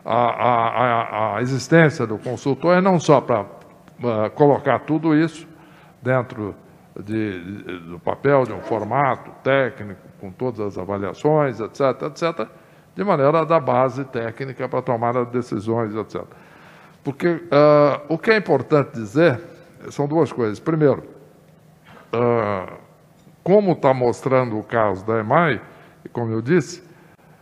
a, 0.08 0.16
a, 0.16 1.36
a 1.36 1.42
existência 1.42 2.08
do 2.08 2.18
consultor 2.18 2.78
é 2.78 2.82
não 2.82 2.98
só 2.98 3.20
para 3.20 3.42
uh, 3.42 4.30
colocar 4.36 4.80
tudo 4.80 5.14
isso 5.14 5.46
dentro 6.02 6.56
de, 7.04 7.64
de, 7.64 7.80
do 7.80 8.00
papel 8.00 8.44
de 8.46 8.54
um 8.54 8.62
formato 8.62 9.32
técnico, 9.44 10.02
com 10.20 10.32
todas 10.32 10.60
as 10.60 10.78
avaliações, 10.78 11.60
etc., 11.60 12.04
etc., 12.04 12.48
de 12.96 13.04
maneira 13.04 13.42
a 13.42 13.44
dar 13.44 13.60
base 13.60 14.04
técnica 14.06 14.68
para 14.68 14.82
tomar 14.82 15.16
as 15.16 15.28
decisões, 15.28 15.96
etc. 15.96 16.24
Porque 17.04 17.28
uh, 17.28 18.02
o 18.10 18.18
que 18.18 18.32
é 18.32 18.38
importante 18.38 18.94
dizer 18.94 19.40
são 19.92 20.08
duas 20.08 20.32
coisas. 20.32 20.60
Primeiro, 20.60 21.04
uh, 22.12 22.74
como 23.44 23.74
está 23.74 23.94
mostrando 23.94 24.58
o 24.58 24.64
caso 24.64 25.06
da 25.06 25.20
EMAI, 25.20 25.62
como 26.12 26.32
eu 26.32 26.42
disse, 26.42 26.84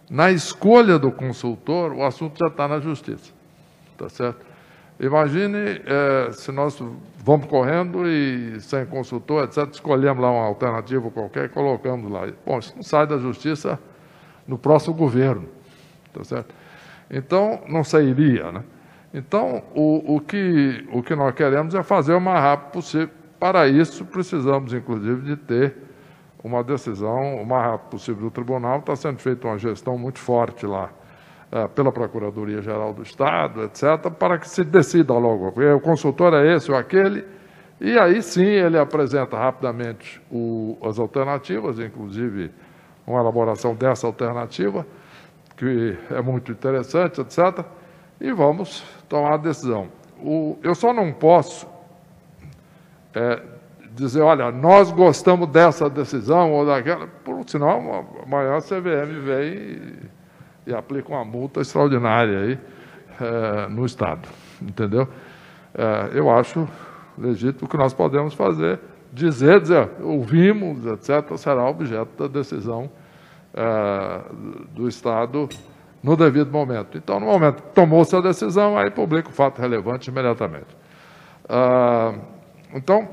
na 0.09 0.29
escolha 0.29 0.99
do 0.99 1.11
consultor, 1.11 1.93
o 1.93 2.03
assunto 2.03 2.37
já 2.37 2.47
está 2.47 2.67
na 2.67 2.79
justiça. 2.79 3.31
Tá 3.97 4.09
certo? 4.09 4.45
Imagine 4.99 5.81
é, 5.85 6.31
se 6.31 6.51
nós 6.51 6.81
vamos 7.17 7.47
correndo 7.47 8.07
e 8.07 8.59
sem 8.61 8.85
consultor, 8.85 9.43
etc., 9.43 9.69
escolhemos 9.71 10.21
lá 10.21 10.31
uma 10.31 10.45
alternativa 10.45 11.11
qualquer 11.11 11.45
e 11.45 11.49
colocamos 11.49 12.09
lá. 12.09 12.27
Bom, 12.45 12.59
isso 12.59 12.73
não 12.75 12.83
sai 12.83 13.05
da 13.05 13.17
justiça 13.17 13.77
no 14.47 14.57
próximo 14.57 14.93
governo. 14.93 15.49
Tá 16.13 16.23
certo? 16.23 16.55
Então, 17.11 17.61
não 17.67 17.83
sairia. 17.83 18.51
Né? 18.53 18.63
Então, 19.13 19.63
o, 19.75 20.15
o, 20.15 20.21
que, 20.21 20.87
o 20.91 21.03
que 21.03 21.13
nós 21.13 21.35
queremos 21.35 21.75
é 21.75 21.83
fazer 21.83 22.13
o 22.13 22.21
mais 22.21 22.41
rápido 22.41 22.71
possível. 22.71 23.09
Para 23.37 23.67
isso, 23.67 24.05
precisamos, 24.05 24.73
inclusive, 24.73 25.21
de 25.23 25.35
ter 25.35 25.75
uma 26.41 26.63
decisão 26.63 27.35
o 27.35 27.45
mais 27.45 27.65
rápido 27.65 27.89
possível 27.89 28.21
do 28.21 28.31
tribunal. 28.31 28.79
Está 28.79 28.95
sendo 28.95 29.19
feita 29.19 29.45
uma 29.45 29.57
gestão 29.57 29.97
muito 29.97 30.19
forte 30.19 30.65
lá 30.65 30.89
pela 31.73 31.91
Procuradoria-Geral 31.91 32.93
do 32.93 33.01
Estado, 33.01 33.63
etc., 33.63 34.11
para 34.19 34.37
que 34.37 34.49
se 34.49 34.63
decida 34.63 35.13
logo. 35.13 35.53
O 35.75 35.79
consultor 35.79 36.33
é 36.33 36.55
esse 36.55 36.71
ou 36.71 36.77
aquele, 36.77 37.25
e 37.79 37.97
aí 37.97 38.21
sim 38.21 38.45
ele 38.45 38.77
apresenta 38.77 39.37
rapidamente 39.37 40.21
o, 40.31 40.77
as 40.83 40.99
alternativas, 40.99 41.79
inclusive 41.79 42.51
uma 43.05 43.19
elaboração 43.19 43.75
dessa 43.75 44.07
alternativa, 44.07 44.85
que 45.55 45.97
é 46.09 46.21
muito 46.21 46.51
interessante, 46.51 47.21
etc., 47.21 47.63
e 48.19 48.31
vamos 48.31 48.83
tomar 49.07 49.33
a 49.33 49.37
decisão. 49.37 49.87
O, 50.21 50.57
eu 50.63 50.73
só 50.73 50.93
não 50.93 51.11
posso 51.11 51.67
é, 53.13 53.41
dizer, 53.91 54.21
olha, 54.21 54.51
nós 54.51 54.91
gostamos 54.91 55.47
dessa 55.49 55.89
decisão 55.89 56.51
ou 56.51 56.65
daquela, 56.65 57.07
por 57.07 57.47
sinal, 57.47 58.05
amanhã 58.23 58.55
a 58.57 58.61
CVM 58.61 59.21
vem 59.23 59.81
e, 60.65 60.73
aplica 60.73 61.09
uma 61.09 61.23
multa 61.23 61.61
extraordinária 61.61 62.39
aí 62.39 62.59
é, 63.19 63.67
no 63.69 63.85
Estado, 63.85 64.27
entendeu? 64.61 65.07
É, 65.73 66.17
eu 66.17 66.29
acho 66.29 66.67
legítimo 67.17 67.67
que 67.67 67.77
nós 67.77 67.93
podemos 67.93 68.33
fazer, 68.33 68.79
dizer, 69.11 69.61
dizer, 69.61 69.89
ouvimos, 70.01 70.85
etc., 70.85 71.37
será 71.37 71.69
objeto 71.69 72.11
da 72.17 72.27
decisão 72.27 72.89
é, 73.53 74.21
do 74.73 74.87
Estado 74.87 75.47
no 76.05 76.15
devido 76.15 76.51
momento. 76.51 76.97
Então, 76.97 77.19
no 77.19 77.25
momento 77.25 77.63
que 77.63 77.69
tomou-se 77.73 78.15
a 78.15 78.21
decisão, 78.21 78.77
aí 78.77 78.91
publica 78.91 79.29
o 79.29 79.31
fato 79.31 79.59
relevante 79.59 80.09
imediatamente. 80.11 80.67
Ah, 81.49 82.13
então, 82.75 83.09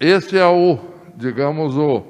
esse 0.00 0.38
é 0.38 0.46
o, 0.46 0.78
digamos, 1.14 1.76
o, 1.76 2.02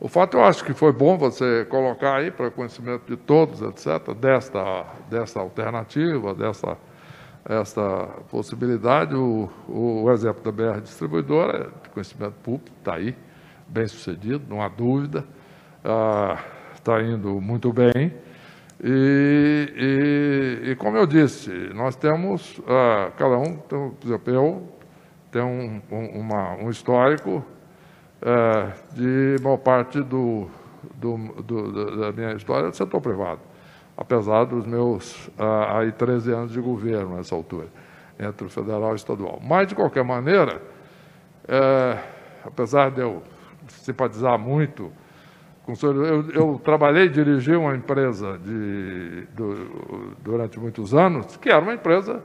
o 0.00 0.08
fato. 0.08 0.38
Eu 0.38 0.44
acho 0.44 0.64
que 0.64 0.72
foi 0.72 0.92
bom 0.92 1.16
você 1.18 1.64
colocar 1.66 2.16
aí 2.16 2.30
para 2.30 2.50
conhecimento 2.50 3.06
de 3.06 3.16
todos, 3.16 3.60
etc., 3.60 4.14
desta, 4.14 4.86
desta 5.08 5.38
alternativa, 5.38 6.34
dessa 6.34 6.76
essa 7.44 8.08
possibilidade. 8.30 9.14
O, 9.14 9.50
o 9.68 10.10
exemplo 10.10 10.42
da 10.42 10.52
BR 10.52 10.80
Distribuidora, 10.80 11.70
de 11.82 11.88
conhecimento 11.90 12.34
público, 12.42 12.76
está 12.78 12.94
aí, 12.94 13.16
bem 13.66 13.86
sucedido, 13.86 14.44
não 14.48 14.62
há 14.62 14.68
dúvida, 14.68 15.24
está 16.74 16.96
ah, 16.96 17.02
indo 17.02 17.40
muito 17.40 17.72
bem. 17.72 18.14
E, 18.82 20.62
e, 20.64 20.70
e, 20.70 20.76
como 20.76 20.96
eu 20.96 21.06
disse, 21.06 21.50
nós 21.74 21.96
temos, 21.96 22.60
ah, 22.66 23.10
cada 23.16 23.36
um, 23.36 23.60
então, 23.64 23.94
por 23.98 24.06
exemplo, 24.06 24.34
eu 24.34 24.68
tem 25.30 25.42
um, 25.42 25.80
um, 25.92 26.20
uma, 26.20 26.54
um 26.54 26.70
histórico 26.70 27.44
é, 28.22 28.72
de 28.92 29.36
boa 29.40 29.58
parte 29.58 30.02
do, 30.02 30.48
do, 30.94 31.16
do, 31.42 31.96
da 32.00 32.12
minha 32.12 32.32
história 32.34 32.70
do 32.70 32.76
setor 32.76 33.00
privado, 33.00 33.40
apesar 33.96 34.44
dos 34.44 34.66
meus 34.66 35.30
ah, 35.38 35.78
aí 35.78 35.92
13 35.92 36.32
anos 36.32 36.52
de 36.52 36.60
governo 36.60 37.16
nessa 37.16 37.34
altura, 37.34 37.68
entre 38.18 38.46
o 38.46 38.50
federal 38.50 38.90
e 38.90 38.92
o 38.92 38.96
estadual. 38.96 39.40
Mas, 39.42 39.68
de 39.68 39.74
qualquer 39.74 40.04
maneira, 40.04 40.60
é, 41.48 41.98
apesar 42.44 42.90
de 42.90 43.00
eu 43.00 43.22
simpatizar 43.68 44.38
muito 44.38 44.92
com 45.64 45.72
o 45.72 45.76
senhor, 45.76 45.94
eu, 45.96 46.30
eu 46.30 46.60
trabalhei 46.64 47.04
e 47.04 47.08
dirigi 47.08 47.54
uma 47.54 47.74
empresa 47.74 48.38
de, 48.38 49.26
do, 49.34 50.16
durante 50.22 50.58
muitos 50.58 50.94
anos, 50.94 51.36
que 51.36 51.48
era 51.48 51.60
uma 51.60 51.74
empresa 51.74 52.22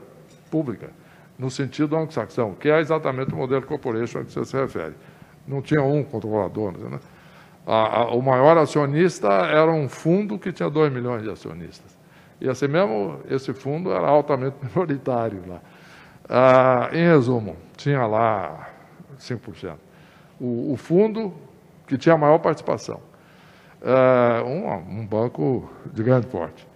pública 0.50 0.90
no 1.38 1.50
sentido 1.50 1.96
anglo-saxão, 1.96 2.54
que 2.54 2.68
é 2.68 2.80
exatamente 2.80 3.32
o 3.32 3.36
modelo 3.36 3.62
corporation 3.66 4.20
a 4.20 4.24
que 4.24 4.32
você 4.32 4.44
se 4.44 4.56
refere. 4.56 4.94
Não 5.46 5.62
tinha 5.62 5.82
um 5.82 6.02
controlador, 6.02 6.72
né? 6.72 6.98
A, 7.66 8.00
a, 8.02 8.14
o 8.14 8.22
maior 8.22 8.56
acionista 8.56 9.28
era 9.28 9.70
um 9.70 9.88
fundo 9.88 10.38
que 10.38 10.52
tinha 10.52 10.70
2 10.70 10.92
milhões 10.92 11.22
de 11.22 11.30
acionistas. 11.30 11.96
E 12.40 12.48
assim 12.48 12.68
mesmo, 12.68 13.20
esse 13.28 13.52
fundo 13.52 13.90
era 13.90 14.06
altamente 14.06 14.56
minoritário 14.62 15.42
lá. 15.48 15.60
Ah, 16.28 16.90
em 16.92 17.06
resumo, 17.06 17.56
tinha 17.76 18.06
lá 18.06 18.68
5%. 19.18 19.74
O, 20.40 20.72
o 20.72 20.76
fundo 20.76 21.32
que 21.86 21.96
tinha 21.96 22.14
a 22.14 22.18
maior 22.18 22.38
participação. 22.38 23.00
Ah, 23.82 24.42
um, 24.44 25.00
um, 25.00 25.06
banco 25.06 25.68
de 25.92 26.02
grande 26.02 26.26
porte. 26.26 26.66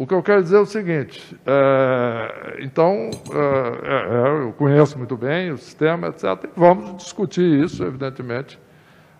O 0.00 0.06
que 0.06 0.14
eu 0.14 0.22
quero 0.22 0.40
dizer 0.44 0.58
é 0.58 0.60
o 0.60 0.64
seguinte: 0.64 1.36
é, 1.44 2.58
então, 2.60 3.10
é, 3.32 4.42
é, 4.44 4.44
eu 4.44 4.52
conheço 4.52 4.96
muito 4.96 5.16
bem 5.16 5.50
o 5.50 5.58
sistema, 5.58 6.06
etc. 6.06 6.48
vamos 6.54 7.02
discutir 7.02 7.64
isso, 7.64 7.82
evidentemente, 7.82 8.60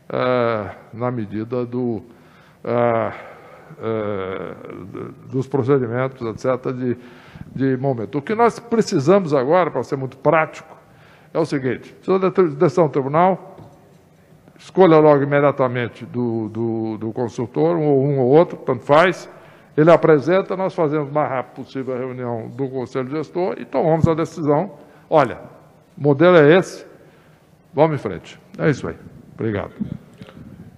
é, 0.08 0.70
na 0.92 1.10
medida 1.10 1.66
do, 1.66 2.00
é, 2.62 3.12
é, 3.82 4.54
dos 5.28 5.48
procedimentos, 5.48 6.24
etc., 6.24 6.72
de, 6.72 6.96
de 7.56 7.76
momento. 7.76 8.18
O 8.18 8.22
que 8.22 8.36
nós 8.36 8.60
precisamos 8.60 9.34
agora, 9.34 9.72
para 9.72 9.82
ser 9.82 9.96
muito 9.96 10.16
prático, 10.16 10.76
é 11.34 11.40
o 11.40 11.44
seguinte: 11.44 11.92
precisa 11.92 12.30
de 12.30 12.54
decisão 12.54 12.86
do 12.86 12.92
tribunal, 12.92 13.56
escolha 14.56 15.00
logo 15.00 15.24
imediatamente 15.24 16.06
do, 16.06 16.48
do, 16.48 16.98
do 16.98 17.12
consultor, 17.12 17.76
um 17.76 17.84
ou 17.84 18.04
um 18.04 18.20
ou 18.20 18.28
outro, 18.28 18.56
tanto 18.58 18.84
faz. 18.84 19.28
Ele 19.76 19.90
apresenta, 19.90 20.56
nós 20.56 20.74
fazemos 20.74 21.08
o 21.08 21.12
mais 21.12 21.30
rápido 21.30 21.64
possível 21.64 21.94
a 21.94 21.98
reunião 21.98 22.48
do 22.48 22.68
Conselho 22.68 23.08
Gestor 23.10 23.56
e 23.58 23.64
tomamos 23.64 24.08
a 24.08 24.14
decisão. 24.14 24.72
Olha, 25.08 25.38
o 25.96 26.02
modelo 26.02 26.36
é 26.36 26.58
esse, 26.58 26.84
vamos 27.72 27.96
em 27.96 27.98
frente. 27.98 28.38
É 28.58 28.68
isso 28.70 28.86
aí. 28.88 28.96
Obrigado. 29.34 29.72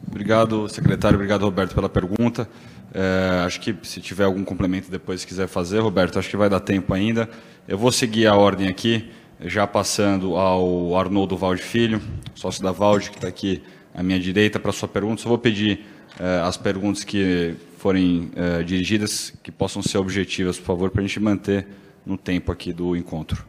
Obrigado, 0.07 0.68
secretário. 0.68 1.16
Obrigado, 1.16 1.43
Roberto, 1.43 1.74
pela 1.74 1.88
pergunta. 1.88 2.49
É, 2.93 3.43
acho 3.47 3.61
que 3.61 3.76
se 3.82 4.01
tiver 4.01 4.24
algum 4.24 4.45
complemento 4.45 4.91
depois 4.91 5.24
quiser 5.24 5.47
fazer, 5.47 5.78
Roberto, 5.78 6.18
acho 6.18 6.28
que 6.28 6.36
vai 6.36 6.51
dar 6.51 6.61
tempo 6.61 6.93
ainda. 6.93 7.28
Eu 7.68 7.78
vou 7.78 7.93
seguir 7.93 8.26
a 8.26 8.34
ordem 8.34 8.68
aqui, 8.68 9.11
já 9.41 9.66
passando 9.66 10.36
ao 10.36 10.97
Arnoldo 10.97 11.36
Valde 11.36 11.62
Filho, 11.62 12.03
sócio 12.34 12.62
da 12.62 12.72
Valde, 12.72 13.11
que 13.11 13.16
está 13.16 13.28
aqui 13.28 13.62
à 13.95 14.03
minha 14.03 14.18
direita, 14.18 14.59
para 14.59 14.72
sua 14.72 14.88
pergunta. 14.88 15.22
Só 15.22 15.28
vou 15.28 15.38
pedir 15.38 15.86
é, 16.18 16.41
as 16.41 16.57
perguntas 16.57 17.05
que 17.05 17.55
forem 17.81 18.31
é, 18.37 18.62
dirigidas, 18.62 19.33
que 19.43 19.51
possam 19.51 19.83
ser 19.83 19.97
objetivas, 19.97 20.59
por 20.59 20.66
favor, 20.66 20.91
para 20.91 21.01
a 21.01 21.07
gente 21.07 21.18
manter 21.18 21.66
no 22.05 22.18
tempo 22.18 22.53
aqui 22.53 22.74
do 22.74 22.95
encontro. 22.95 23.47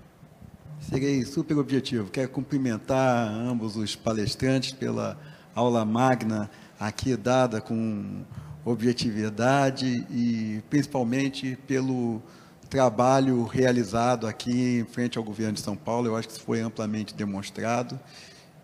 Serei 0.79 1.25
super 1.25 1.57
objetivo. 1.57 2.09
Quero 2.09 2.29
cumprimentar 2.29 3.29
ambos 3.29 3.75
os 3.75 3.93
palestrantes 3.93 4.71
pela 4.71 5.19
aula 5.53 5.83
magna 5.83 6.49
aqui 6.79 7.17
dada 7.17 7.59
com 7.59 8.23
objetividade 8.63 10.07
e 10.09 10.63
principalmente 10.69 11.57
pelo 11.67 12.21
trabalho 12.69 13.43
realizado 13.43 14.25
aqui 14.27 14.79
em 14.79 14.85
frente 14.85 15.17
ao 15.17 15.25
governo 15.25 15.55
de 15.55 15.59
São 15.59 15.75
Paulo. 15.75 16.07
Eu 16.07 16.15
acho 16.15 16.29
que 16.29 16.35
isso 16.35 16.43
foi 16.43 16.61
amplamente 16.61 17.13
demonstrado. 17.13 17.99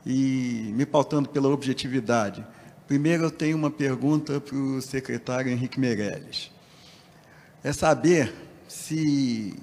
E 0.06 0.72
me 0.74 0.86
pautando 0.86 1.28
pela 1.28 1.50
objetividade, 1.50 2.42
primeiro 2.88 3.24
eu 3.26 3.32
tenho 3.32 3.58
uma 3.58 3.70
pergunta 3.70 4.40
para 4.40 4.56
o 4.56 4.82
secretário 4.82 5.52
Henrique 5.52 5.80
Meirelles. 5.80 6.50
É 7.64 7.74
saber 7.74 8.34
se, 8.68 9.56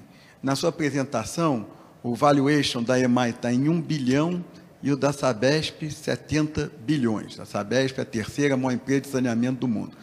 na 0.43 0.55
sua 0.55 0.69
apresentação, 0.69 1.65
o 2.03 2.13
valuation 2.13 2.83
da 2.83 2.99
EMAI 2.99 3.31
está 3.31 3.51
em 3.51 3.67
1 3.67 3.81
bilhão 3.81 4.45
e 4.83 4.91
o 4.91 4.95
da 4.95 5.11
Sabesp 5.11 5.89
70 5.89 6.71
bilhões. 6.85 7.39
A 7.39 7.45
Sabesp 7.45 7.97
é 7.97 8.03
a 8.03 8.05
terceira 8.05 8.55
maior 8.55 8.75
empresa 8.75 9.01
de 9.01 9.07
saneamento 9.07 9.61
do 9.61 9.67
mundo. 9.67 9.97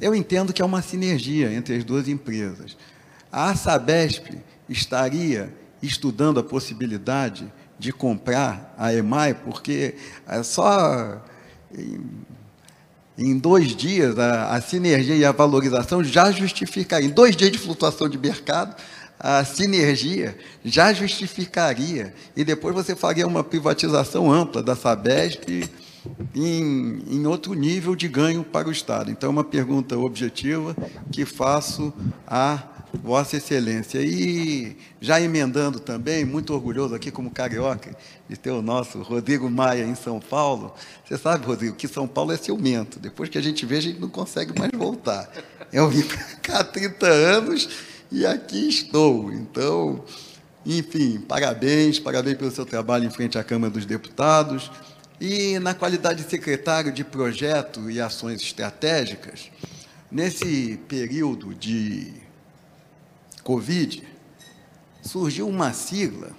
Eu 0.00 0.12
entendo 0.12 0.52
que 0.52 0.60
é 0.60 0.64
uma 0.64 0.82
sinergia 0.82 1.52
entre 1.52 1.76
as 1.76 1.84
duas 1.84 2.08
empresas. 2.08 2.76
A 3.30 3.54
Sabesp 3.54 4.42
estaria 4.68 5.54
estudando 5.80 6.40
a 6.40 6.42
possibilidade 6.42 7.52
de 7.78 7.92
comprar 7.92 8.74
a 8.76 8.92
EMAI, 8.92 9.34
porque 9.34 9.94
é 10.26 10.42
só 10.42 11.22
em, 13.20 13.38
dois 13.38 13.76
dias 13.76 14.18
a, 14.18 14.54
a, 14.54 14.60
sinergia 14.60 15.14
e 15.14 15.24
a 15.24 15.32
valorização 15.32 16.02
já 16.02 16.32
justificaria. 16.32 17.06
Em 17.06 17.10
dois 17.10 17.36
dias 17.36 17.52
de 17.52 17.58
flutuação 17.58 18.08
de 18.08 18.18
mercado, 18.18 18.74
a 19.18 19.44
sinergia 19.44 20.36
já 20.64 20.92
justificaria. 20.92 22.14
E 22.34 22.42
depois 22.44 22.74
você 22.74 22.96
faria 22.96 23.26
uma 23.26 23.44
privatização 23.44 24.32
ampla 24.32 24.62
da 24.62 24.74
Sabesp 24.74 25.68
em, 26.34 27.02
em 27.08 27.26
outro 27.26 27.52
nível 27.54 27.94
de 27.94 28.08
ganho 28.08 28.42
para 28.42 28.68
o 28.68 28.72
Estado. 28.72 29.10
Então, 29.10 29.28
é 29.28 29.32
uma 29.32 29.44
pergunta 29.44 29.98
objetiva 29.98 30.74
que 31.12 31.24
faço 31.24 31.92
a 32.26 32.62
Vossa 32.94 33.36
Excelência. 33.36 34.00
E 34.00 34.76
já 35.00 35.20
emendando 35.20 35.78
também, 35.80 36.24
muito 36.24 36.52
orgulhoso 36.52 36.94
aqui 36.94 37.10
como 37.10 37.30
carioca, 37.30 37.96
de 38.28 38.36
ter 38.36 38.50
o 38.50 38.62
nosso 38.62 39.00
Rodrigo 39.02 39.50
Maia 39.50 39.84
em 39.84 39.94
São 39.94 40.20
Paulo. 40.20 40.74
Você 41.04 41.16
sabe, 41.16 41.46
Rodrigo, 41.46 41.76
que 41.76 41.88
São 41.88 42.06
Paulo 42.06 42.32
é 42.32 42.36
ciumento. 42.36 42.98
Depois 42.98 43.28
que 43.28 43.38
a 43.38 43.42
gente 43.42 43.64
vê, 43.64 43.76
a 43.76 43.82
gente 43.82 44.00
não 44.00 44.08
consegue 44.08 44.58
mais 44.58 44.70
voltar. 44.72 45.30
Eu 45.72 45.88
vim 45.88 46.02
para 46.02 46.24
cá 46.42 46.60
há 46.60 46.64
30 46.64 47.06
anos 47.06 47.68
e 48.10 48.26
aqui 48.26 48.68
estou. 48.68 49.32
Então, 49.32 50.04
enfim, 50.66 51.20
parabéns, 51.20 51.98
parabéns 51.98 52.36
pelo 52.36 52.50
seu 52.50 52.66
trabalho 52.66 53.06
em 53.06 53.10
frente 53.10 53.38
à 53.38 53.44
Câmara 53.44 53.72
dos 53.72 53.86
Deputados. 53.86 54.70
E 55.20 55.58
na 55.58 55.74
qualidade 55.74 56.24
de 56.24 56.30
secretário 56.30 56.90
de 56.90 57.04
projeto 57.04 57.90
e 57.90 58.00
ações 58.00 58.40
estratégicas, 58.40 59.50
nesse 60.10 60.78
período 60.88 61.54
de 61.54 62.10
Covid, 63.42 64.06
surgiu 65.02 65.48
uma 65.48 65.72
sigla 65.72 66.30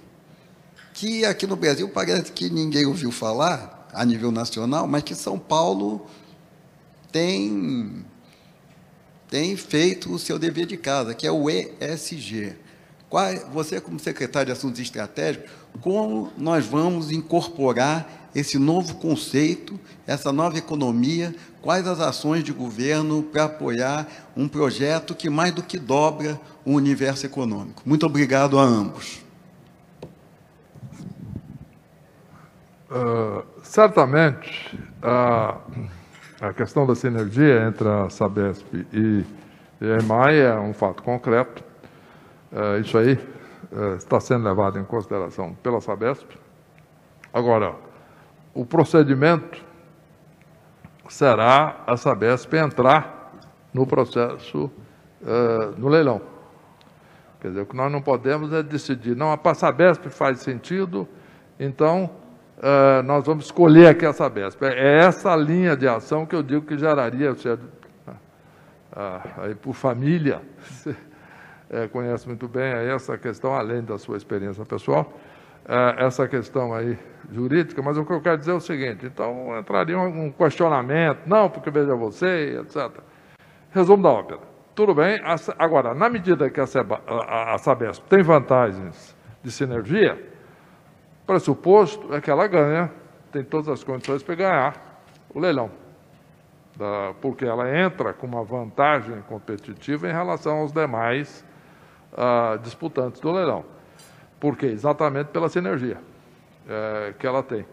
que 0.94 1.24
aqui 1.24 1.46
no 1.46 1.56
Brasil 1.56 1.88
parece 1.88 2.32
que 2.32 2.50
ninguém 2.50 2.86
ouviu 2.86 3.10
falar 3.10 3.88
a 3.92 4.04
nível 4.04 4.30
nacional, 4.30 4.86
mas 4.86 5.02
que 5.02 5.14
São 5.14 5.38
Paulo 5.38 6.06
tem 7.10 8.04
tem 9.28 9.56
feito 9.56 10.12
o 10.12 10.18
seu 10.18 10.38
dever 10.38 10.66
de 10.66 10.76
casa, 10.76 11.14
que 11.14 11.26
é 11.26 11.32
o 11.32 11.48
ESG. 11.48 12.54
Qual, 13.08 13.34
você, 13.50 13.80
como 13.80 13.98
secretário 13.98 14.46
de 14.46 14.52
Assuntos 14.52 14.78
Estratégicos, 14.78 15.50
como 15.80 16.30
nós 16.36 16.66
vamos 16.66 17.10
incorporar 17.10 18.21
esse 18.34 18.58
novo 18.58 18.96
conceito, 18.96 19.78
essa 20.06 20.32
nova 20.32 20.56
economia, 20.56 21.34
quais 21.60 21.86
as 21.86 22.00
ações 22.00 22.42
de 22.42 22.52
governo 22.52 23.22
para 23.22 23.44
apoiar 23.44 24.06
um 24.36 24.48
projeto 24.48 25.14
que 25.14 25.28
mais 25.28 25.52
do 25.52 25.62
que 25.62 25.78
dobra 25.78 26.40
o 26.64 26.72
universo 26.72 27.26
econômico. 27.26 27.82
Muito 27.84 28.06
obrigado 28.06 28.58
a 28.58 28.62
ambos. 28.62 29.22
Uh, 32.90 33.42
certamente, 33.62 34.78
a, 35.02 35.58
a 36.40 36.52
questão 36.52 36.86
da 36.86 36.94
sinergia 36.94 37.66
entre 37.66 37.88
a 37.88 38.10
Sabesp 38.10 38.66
e 38.92 39.24
a 39.80 40.02
EMAI 40.02 40.40
é 40.40 40.58
um 40.58 40.74
fato 40.74 41.02
concreto. 41.02 41.64
Uh, 42.52 42.80
isso 42.80 42.98
aí 42.98 43.14
uh, 43.72 43.96
está 43.96 44.20
sendo 44.20 44.44
levado 44.44 44.78
em 44.78 44.84
consideração 44.84 45.54
pela 45.62 45.80
Sabesp. 45.80 46.26
Agora, 47.32 47.74
o 48.54 48.64
procedimento 48.64 49.62
será 51.08 51.82
a 51.86 51.96
Sabesp 51.96 52.54
entrar 52.54 53.32
no 53.72 53.86
processo, 53.86 54.70
uh, 55.22 55.78
no 55.78 55.88
leilão. 55.88 56.20
Quer 57.40 57.48
dizer, 57.48 57.60
o 57.62 57.66
que 57.66 57.76
nós 57.76 57.90
não 57.90 58.00
podemos 58.00 58.52
é 58.52 58.62
decidir, 58.62 59.16
não, 59.16 59.32
a 59.32 59.54
Sabesp 59.54 60.08
faz 60.08 60.40
sentido, 60.40 61.08
então 61.58 62.10
uh, 62.58 63.02
nós 63.04 63.26
vamos 63.26 63.46
escolher 63.46 63.88
aqui 63.88 64.06
a 64.06 64.12
Sabesp. 64.12 64.62
É 64.62 64.98
essa 64.98 65.34
linha 65.34 65.76
de 65.76 65.88
ação 65.88 66.24
que 66.24 66.36
eu 66.36 66.42
digo 66.42 66.64
que 66.64 66.78
geraria, 66.78 67.32
você, 67.32 67.54
uh, 67.54 67.58
aí 69.38 69.54
por 69.54 69.74
família, 69.74 70.40
é, 71.68 71.88
conhece 71.88 72.28
muito 72.28 72.46
bem 72.46 72.72
essa 72.72 73.16
questão, 73.16 73.54
além 73.54 73.82
da 73.82 73.98
sua 73.98 74.16
experiência 74.16 74.64
pessoal, 74.64 75.12
essa 75.98 76.26
questão 76.26 76.74
aí 76.74 76.98
jurídica, 77.30 77.80
mas 77.82 77.96
o 77.96 78.04
que 78.04 78.12
eu 78.12 78.20
quero 78.20 78.38
dizer 78.38 78.50
é 78.52 78.54
o 78.54 78.60
seguinte: 78.60 79.06
então 79.06 79.58
entraria 79.58 79.98
um 79.98 80.30
questionamento, 80.30 81.20
não, 81.26 81.48
porque 81.48 81.70
veja 81.70 81.94
você, 81.94 82.60
etc. 82.60 82.90
Resumo 83.70 84.02
da 84.02 84.10
ópera. 84.10 84.40
Tudo 84.74 84.94
bem, 84.94 85.20
agora, 85.58 85.94
na 85.94 86.08
medida 86.08 86.48
que 86.48 86.58
a, 86.58 86.64
a, 87.06 87.54
a 87.54 87.58
Sabesp 87.58 88.02
tem 88.08 88.22
vantagens 88.22 89.14
de 89.42 89.52
sinergia, 89.52 90.14
o 91.22 91.26
pressuposto 91.26 92.14
é 92.14 92.20
que 92.20 92.30
ela 92.30 92.46
ganha, 92.46 92.90
tem 93.30 93.44
todas 93.44 93.68
as 93.68 93.84
condições 93.84 94.22
para 94.22 94.34
ganhar 94.34 95.02
o 95.34 95.38
leilão. 95.38 95.70
Da, 96.74 97.12
porque 97.20 97.44
ela 97.44 97.70
entra 97.78 98.14
com 98.14 98.26
uma 98.26 98.42
vantagem 98.42 99.20
competitiva 99.28 100.08
em 100.08 100.12
relação 100.12 100.58
aos 100.58 100.72
demais 100.72 101.44
uh, 102.12 102.58
disputantes 102.58 103.20
do 103.20 103.30
leilão. 103.30 103.64
Por 104.42 104.56
quê? 104.56 104.66
Exatamente 104.66 105.28
pela 105.28 105.48
sinergia 105.48 105.98
é, 106.68 107.14
que 107.16 107.24
ela 107.24 107.44
tem. 107.44 107.64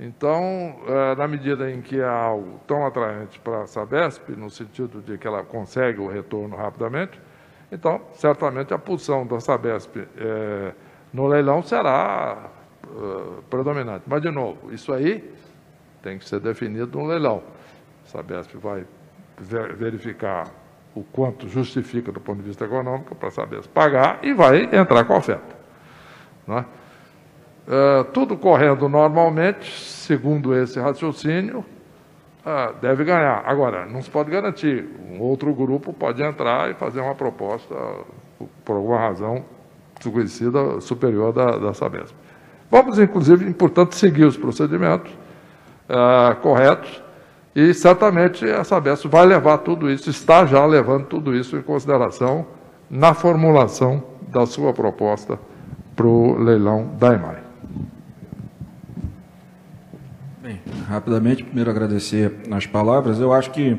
Então, 0.00 0.80
eh, 0.86 1.14
na 1.16 1.28
medida 1.28 1.70
em 1.70 1.82
que 1.82 2.00
é 2.00 2.08
algo 2.08 2.60
tão 2.66 2.86
atraente 2.86 3.38
para 3.40 3.62
a 3.62 3.66
Sabesp, 3.66 4.30
no 4.30 4.48
sentido 4.48 5.02
de 5.02 5.18
que 5.18 5.26
ela 5.26 5.42
consegue 5.42 6.00
o 6.00 6.06
retorno 6.06 6.56
rapidamente, 6.56 7.20
então, 7.70 8.00
certamente, 8.14 8.72
a 8.72 8.78
posição 8.78 9.26
da 9.26 9.38
Sabesp 9.38 9.96
eh, 10.16 10.72
no 11.12 11.26
leilão 11.26 11.62
será 11.62 12.48
uh, 12.86 13.42
predominante. 13.50 14.04
Mas, 14.06 14.22
de 14.22 14.30
novo, 14.30 14.72
isso 14.72 14.92
aí 14.92 15.34
tem 16.00 16.16
que 16.16 16.26
ser 16.26 16.40
definido 16.40 16.96
no 16.96 17.06
leilão. 17.06 17.42
A 18.06 18.08
Sabesp 18.08 18.56
vai 18.56 18.86
ver, 19.36 19.74
verificar 19.74 20.46
o 20.94 21.02
quanto 21.02 21.48
justifica 21.48 22.12
do 22.12 22.20
ponto 22.20 22.38
de 22.38 22.44
vista 22.44 22.64
econômico 22.64 23.14
para 23.16 23.28
a 23.28 23.32
Sabesp 23.32 23.68
pagar 23.70 24.20
e 24.22 24.32
vai 24.32 24.62
entrar 24.72 25.04
com 25.04 25.14
a 25.14 25.18
oferta. 25.18 25.57
É? 26.48 26.64
Uh, 27.68 28.04
tudo 28.14 28.36
correndo 28.36 28.88
normalmente, 28.88 29.70
segundo 29.70 30.54
esse 30.54 30.80
raciocínio, 30.80 31.58
uh, 31.58 32.72
deve 32.80 33.04
ganhar. 33.04 33.42
Agora, 33.44 33.84
não 33.84 34.00
se 34.00 34.08
pode 34.08 34.30
garantir. 34.30 34.88
Um 35.10 35.20
outro 35.20 35.52
grupo 35.52 35.92
pode 35.92 36.22
entrar 36.22 36.70
e 36.70 36.74
fazer 36.74 37.00
uma 37.00 37.14
proposta, 37.14 37.74
por 38.64 38.76
alguma 38.76 38.98
razão 38.98 39.44
desconhecida, 40.00 40.80
superior 40.80 41.32
da, 41.32 41.58
da 41.58 41.74
Sabesp. 41.74 42.14
Vamos, 42.70 42.98
inclusive, 42.98 43.52
portanto, 43.52 43.94
seguir 43.94 44.24
os 44.24 44.36
procedimentos 44.36 45.12
corretos 46.42 47.02
e 47.56 47.72
certamente 47.72 48.44
a 48.44 48.62
Sabesp 48.62 49.06
vai 49.08 49.26
levar 49.26 49.58
tudo 49.58 49.90
isso, 49.90 50.08
está 50.10 50.46
já 50.46 50.64
levando 50.64 51.06
tudo 51.06 51.34
isso 51.34 51.56
em 51.56 51.62
consideração 51.62 52.46
na 52.90 53.14
formulação 53.14 54.02
da 54.28 54.46
sua 54.46 54.72
proposta 54.72 55.38
para 55.98 56.06
o 56.06 56.38
leilão 56.38 56.94
da 56.96 57.12
EMAI. 57.12 57.38
Bem, 60.40 60.60
rapidamente, 60.86 61.42
primeiro 61.42 61.68
agradecer 61.72 62.36
as 62.52 62.66
palavras. 62.66 63.18
Eu 63.18 63.32
acho 63.32 63.50
que 63.50 63.76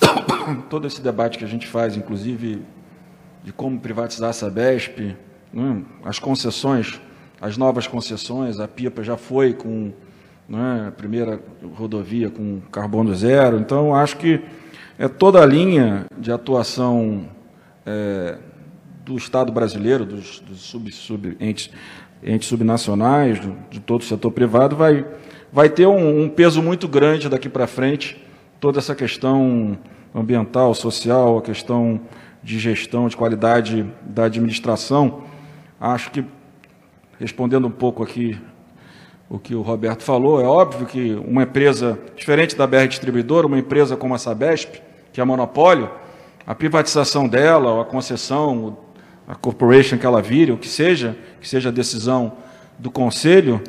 todo 0.70 0.86
esse 0.86 1.02
debate 1.02 1.36
que 1.36 1.44
a 1.44 1.46
gente 1.46 1.66
faz, 1.66 1.94
inclusive 1.94 2.62
de 3.44 3.52
como 3.52 3.78
privatizar 3.78 4.30
a 4.30 4.32
Sabesp, 4.32 5.14
né, 5.52 5.82
as 6.02 6.18
concessões, 6.18 6.98
as 7.38 7.58
novas 7.58 7.86
concessões, 7.86 8.58
a 8.58 8.66
PIPA 8.66 9.04
já 9.04 9.18
foi 9.18 9.52
com 9.52 9.92
né, 10.48 10.86
a 10.88 10.90
primeira 10.90 11.38
rodovia 11.74 12.30
com 12.30 12.62
carbono 12.72 13.14
zero, 13.14 13.58
então 13.58 13.94
acho 13.94 14.16
que 14.16 14.40
é 14.98 15.06
toda 15.06 15.42
a 15.42 15.44
linha 15.44 16.06
de 16.16 16.32
atuação 16.32 17.28
é, 17.84 18.38
do 19.06 19.16
Estado 19.16 19.52
brasileiro, 19.52 20.04
dos, 20.04 20.40
dos 20.40 20.58
sub, 20.58 20.92
sub, 20.92 21.36
entes, 21.40 21.70
entes 22.22 22.48
subnacionais, 22.48 23.38
do, 23.38 23.56
de 23.70 23.80
todo 23.80 24.00
o 24.02 24.04
setor 24.04 24.32
privado, 24.32 24.74
vai 24.76 25.06
vai 25.52 25.70
ter 25.70 25.86
um, 25.86 26.24
um 26.24 26.28
peso 26.28 26.62
muito 26.62 26.86
grande 26.86 27.28
daqui 27.28 27.48
para 27.48 27.66
frente, 27.66 28.22
toda 28.60 28.78
essa 28.78 28.94
questão 28.94 29.78
ambiental, 30.14 30.74
social, 30.74 31.38
a 31.38 31.42
questão 31.42 32.00
de 32.42 32.58
gestão, 32.58 33.08
de 33.08 33.16
qualidade 33.16 33.90
da 34.02 34.24
administração. 34.24 35.22
Acho 35.80 36.10
que, 36.10 36.24
respondendo 37.18 37.66
um 37.66 37.70
pouco 37.70 38.02
aqui 38.02 38.38
o 39.30 39.38
que 39.38 39.54
o 39.54 39.62
Roberto 39.62 40.02
falou, 40.02 40.42
é 40.42 40.44
óbvio 40.44 40.86
que 40.86 41.14
uma 41.26 41.44
empresa, 41.44 41.98
diferente 42.14 42.54
da 42.54 42.66
BR 42.66 42.86
Distribuidora, 42.88 43.46
uma 43.46 43.58
empresa 43.58 43.96
como 43.96 44.14
a 44.14 44.18
Sabesp, 44.18 44.80
que 45.12 45.20
é 45.20 45.24
monopólio, 45.24 45.90
a 46.46 46.54
privatização 46.54 47.26
dela, 47.26 47.80
a 47.80 47.84
concessão, 47.86 48.76
a 49.26 49.34
corporation 49.34 49.98
que 49.98 50.06
ela 50.06 50.22
vire, 50.22 50.52
o 50.52 50.56
que 50.56 50.68
seja, 50.68 51.16
que 51.40 51.48
seja 51.48 51.70
a 51.70 51.72
decisão 51.72 52.34
do 52.78 52.90
conselho, 52.90 53.60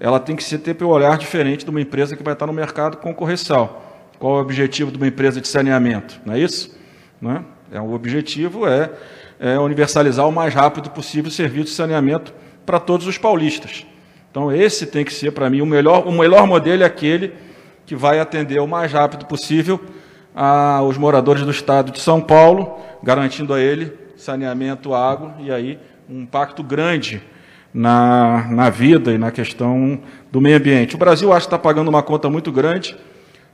ela 0.00 0.18
tem 0.18 0.34
que 0.34 0.58
ter 0.58 0.82
um 0.84 0.88
olhar 0.88 1.16
diferente 1.16 1.64
de 1.64 1.70
uma 1.70 1.80
empresa 1.80 2.16
que 2.16 2.22
vai 2.22 2.32
estar 2.32 2.46
no 2.46 2.52
mercado 2.52 2.96
concorrencial. 2.96 4.10
Qual 4.18 4.34
é 4.34 4.38
o 4.38 4.42
objetivo 4.42 4.90
de 4.90 4.96
uma 4.96 5.06
empresa 5.06 5.40
de 5.40 5.46
saneamento? 5.46 6.20
Não 6.24 6.34
é 6.34 6.40
isso? 6.40 6.76
Não 7.20 7.30
é? 7.32 7.42
É, 7.72 7.80
o 7.80 7.92
objetivo 7.92 8.66
é, 8.66 8.90
é 9.38 9.58
universalizar 9.58 10.28
o 10.28 10.32
mais 10.32 10.52
rápido 10.52 10.90
possível 10.90 11.28
o 11.28 11.32
serviço 11.32 11.66
de 11.66 11.70
saneamento 11.70 12.34
para 12.66 12.80
todos 12.80 13.06
os 13.06 13.18
paulistas. 13.18 13.86
Então, 14.30 14.52
esse 14.52 14.86
tem 14.86 15.04
que 15.04 15.12
ser, 15.12 15.30
para 15.30 15.48
mim, 15.48 15.60
o 15.60 15.66
melhor, 15.66 16.06
o 16.06 16.12
melhor 16.12 16.46
modelo 16.46 16.82
é 16.82 16.86
aquele 16.86 17.32
que 17.86 17.94
vai 17.94 18.18
atender 18.18 18.60
o 18.60 18.66
mais 18.66 18.92
rápido 18.92 19.26
possível 19.26 19.80
aos 20.34 20.98
moradores 20.98 21.42
do 21.42 21.50
estado 21.50 21.92
de 21.92 22.00
São 22.00 22.20
Paulo, 22.20 22.80
garantindo 23.02 23.54
a 23.54 23.60
ele 23.60 24.03
saneamento, 24.16 24.94
água 24.94 25.34
e 25.40 25.50
aí 25.50 25.78
um 26.08 26.22
impacto 26.22 26.62
grande 26.62 27.22
na, 27.72 28.46
na 28.50 28.70
vida 28.70 29.12
e 29.12 29.18
na 29.18 29.30
questão 29.30 30.00
do 30.30 30.40
meio 30.40 30.56
ambiente. 30.56 30.94
O 30.94 30.98
Brasil 30.98 31.32
acho 31.32 31.46
que 31.46 31.54
está 31.54 31.58
pagando 31.58 31.88
uma 31.88 32.02
conta 32.02 32.30
muito 32.30 32.52
grande, 32.52 32.96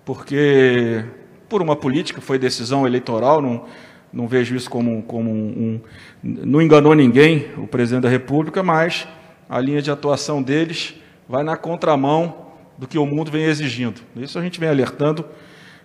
porque 0.05 1.05
por 1.51 1.61
uma 1.61 1.75
política, 1.75 2.21
foi 2.21 2.39
decisão 2.39 2.87
eleitoral, 2.87 3.43
não, 3.43 3.65
não 4.13 4.29
vejo 4.29 4.55
isso 4.55 4.71
como, 4.71 5.03
como 5.03 5.31
um, 5.31 5.81
Não 6.23 6.63
enganou 6.63 6.95
ninguém, 6.95 7.49
o 7.59 7.67
presidente 7.67 8.05
da 8.05 8.09
República, 8.09 8.63
mas 8.63 9.07
a 9.49 9.61
linha 9.61 9.83
de 9.83 9.91
atuação 9.91 10.41
deles 10.41 10.95
vai 11.29 11.43
na 11.43 11.57
contramão 11.57 12.47
do 12.79 12.87
que 12.87 12.97
o 12.97 13.05
mundo 13.05 13.33
vem 13.33 13.45
exigindo. 13.45 14.01
Isso 14.17 14.39
a 14.39 14.43
gente 14.43 14.61
vem 14.61 14.69
alertando. 14.69 15.25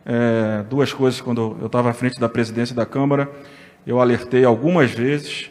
É, 0.06 0.64
duas 0.70 0.94
coisas, 0.94 1.20
quando 1.20 1.58
eu 1.60 1.66
estava 1.66 1.90
à 1.90 1.94
frente 1.94 2.20
da 2.20 2.30
presidência 2.30 2.76
da 2.76 2.86
Câmara, 2.86 3.28
eu 3.86 4.00
alertei 4.00 4.44
algumas 4.44 4.92
vezes. 4.92 5.50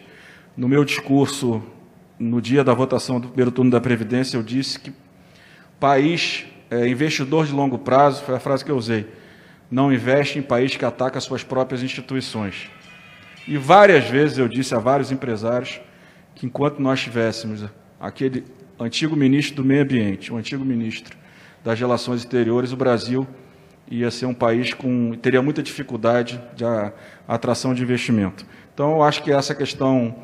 No 0.56 0.68
meu 0.68 0.84
discurso 0.84 1.62
no 2.18 2.40
dia 2.40 2.62
da 2.62 2.72
votação 2.72 3.18
do 3.18 3.28
primeiro 3.28 3.50
turno 3.50 3.70
da 3.70 3.80
Previdência, 3.80 4.36
eu 4.36 4.42
disse 4.42 4.78
que 4.78 4.92
país, 5.80 6.46
é, 6.70 6.88
investidor 6.88 7.46
de 7.46 7.52
longo 7.52 7.78
prazo, 7.78 8.22
foi 8.22 8.34
a 8.34 8.40
frase 8.40 8.64
que 8.64 8.70
eu 8.70 8.76
usei, 8.76 9.06
não 9.70 9.92
investe 9.92 10.38
em 10.38 10.42
país 10.42 10.76
que 10.76 10.84
ataca 10.84 11.20
suas 11.20 11.42
próprias 11.42 11.82
instituições. 11.82 12.70
E 13.46 13.58
várias 13.58 14.08
vezes 14.08 14.38
eu 14.38 14.48
disse 14.48 14.74
a 14.74 14.78
vários 14.78 15.10
empresários 15.12 15.80
que 16.34 16.46
enquanto 16.46 16.80
nós 16.80 17.02
tivéssemos 17.02 17.64
aquele 18.00 18.44
antigo 18.78 19.16
ministro 19.16 19.56
do 19.56 19.64
Meio 19.64 19.82
Ambiente, 19.82 20.32
o 20.32 20.36
antigo 20.36 20.64
ministro 20.64 21.16
das 21.62 21.78
Relações 21.78 22.20
Exteriores, 22.20 22.72
o 22.72 22.76
Brasil 22.76 23.26
ia 23.90 24.10
ser 24.10 24.26
um 24.26 24.34
país 24.34 24.72
com 24.72 25.12
teria 25.20 25.42
muita 25.42 25.62
dificuldade 25.62 26.40
de 26.54 26.64
atração 27.26 27.74
de 27.74 27.82
investimento. 27.82 28.44
Então, 28.72 28.92
eu 28.92 29.02
acho 29.02 29.22
que 29.22 29.32
essa 29.32 29.54
questão 29.54 30.14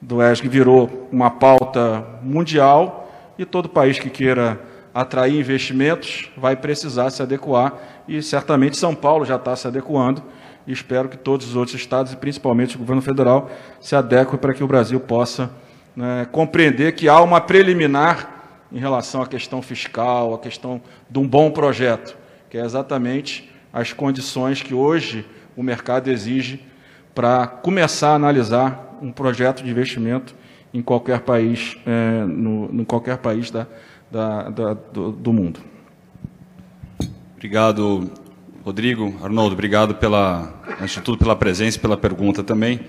do 0.00 0.22
ESG 0.22 0.48
virou 0.48 1.08
uma 1.10 1.30
pauta 1.30 2.06
mundial 2.22 3.10
e 3.38 3.44
todo 3.44 3.68
país 3.68 3.98
que 3.98 4.08
queira 4.08 4.60
atrair 4.94 5.38
investimentos 5.38 6.30
vai 6.36 6.56
precisar 6.56 7.10
se 7.10 7.22
adequar 7.22 7.74
e 8.08 8.22
certamente 8.22 8.76
São 8.76 8.94
Paulo 8.94 9.24
já 9.24 9.36
está 9.36 9.54
se 9.54 9.66
adequando 9.66 10.22
e 10.66 10.72
espero 10.72 11.08
que 11.08 11.16
todos 11.16 11.48
os 11.48 11.56
outros 11.56 11.76
estados 11.76 12.12
e 12.12 12.16
principalmente 12.16 12.76
o 12.76 12.78
governo 12.78 13.02
federal 13.02 13.50
se 13.80 13.94
adequem 13.94 14.38
para 14.38 14.52
que 14.52 14.62
o 14.62 14.66
Brasil 14.66 14.98
possa 15.00 15.50
né, 15.94 16.26
compreender 16.30 16.92
que 16.92 17.08
há 17.08 17.20
uma 17.20 17.40
preliminar 17.40 18.38
em 18.70 18.78
relação 18.78 19.22
à 19.22 19.26
questão 19.26 19.62
fiscal, 19.62 20.34
à 20.34 20.38
questão 20.38 20.80
de 21.08 21.18
um 21.18 21.26
bom 21.26 21.50
projeto, 21.50 22.16
que 22.50 22.56
é 22.56 22.64
exatamente 22.64 23.50
as 23.72 23.92
condições 23.92 24.62
que 24.62 24.74
hoje 24.74 25.26
o 25.56 25.62
mercado 25.62 26.08
exige 26.08 26.60
para 27.14 27.46
começar 27.46 28.10
a 28.10 28.14
analisar 28.14 28.98
um 29.02 29.12
projeto 29.12 29.62
de 29.62 29.70
investimento 29.70 30.34
em 30.72 30.82
qualquer 30.82 31.20
país, 31.20 31.76
é, 31.86 32.24
no, 32.24 32.68
em 32.72 32.84
qualquer 32.84 33.18
país 33.18 33.50
da, 33.50 33.66
da, 34.10 34.50
da 34.50 34.74
do, 34.74 35.12
do, 35.12 35.32
mundo. 35.32 35.60
Obrigado, 37.34 38.10
Rodrigo. 38.64 39.14
Arnoldo, 39.22 39.54
obrigado 39.54 39.94
pela, 39.94 40.54
antes 40.80 40.96
de 40.96 41.00
tudo, 41.00 41.18
pela 41.18 41.36
presença 41.36 41.78
e 41.78 41.80
pela 41.80 41.96
pergunta 41.96 42.42
também. 42.42 42.80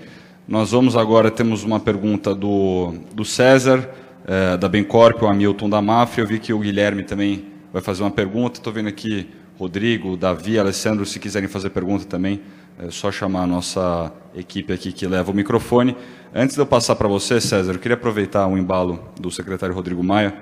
Nós 0.46 0.72
vamos 0.72 0.96
agora, 0.96 1.30
temos 1.30 1.62
uma 1.62 1.78
pergunta 1.78 2.34
do, 2.34 2.94
do 3.14 3.24
César, 3.24 3.88
é, 4.26 4.56
da 4.56 4.68
Bencorp, 4.68 5.22
o 5.22 5.26
Hamilton 5.26 5.70
da 5.70 5.80
Mafra. 5.80 6.22
Eu 6.22 6.26
vi 6.26 6.38
que 6.38 6.52
o 6.52 6.58
Guilherme 6.58 7.02
também 7.02 7.46
vai 7.72 7.80
fazer 7.80 8.02
uma 8.02 8.10
pergunta. 8.10 8.58
Estou 8.58 8.72
vendo 8.72 8.88
aqui 8.88 9.28
Rodrigo, 9.60 10.16
Davi, 10.16 10.58
Alessandro, 10.58 11.04
se 11.04 11.18
quiserem 11.18 11.46
fazer 11.46 11.68
pergunta 11.68 12.06
também, 12.06 12.40
é 12.78 12.90
só 12.90 13.12
chamar 13.12 13.42
a 13.42 13.46
nossa 13.46 14.10
equipe 14.34 14.72
aqui 14.72 14.90
que 14.90 15.06
leva 15.06 15.30
o 15.30 15.34
microfone. 15.34 15.94
Antes 16.34 16.56
de 16.56 16.62
eu 16.62 16.66
passar 16.66 16.96
para 16.96 17.06
você, 17.06 17.38
César, 17.42 17.74
eu 17.74 17.78
queria 17.78 17.94
aproveitar 17.94 18.46
o 18.46 18.56
embalo 18.56 18.98
do 19.20 19.30
secretário 19.30 19.74
Rodrigo 19.74 20.02
Maia 20.02 20.34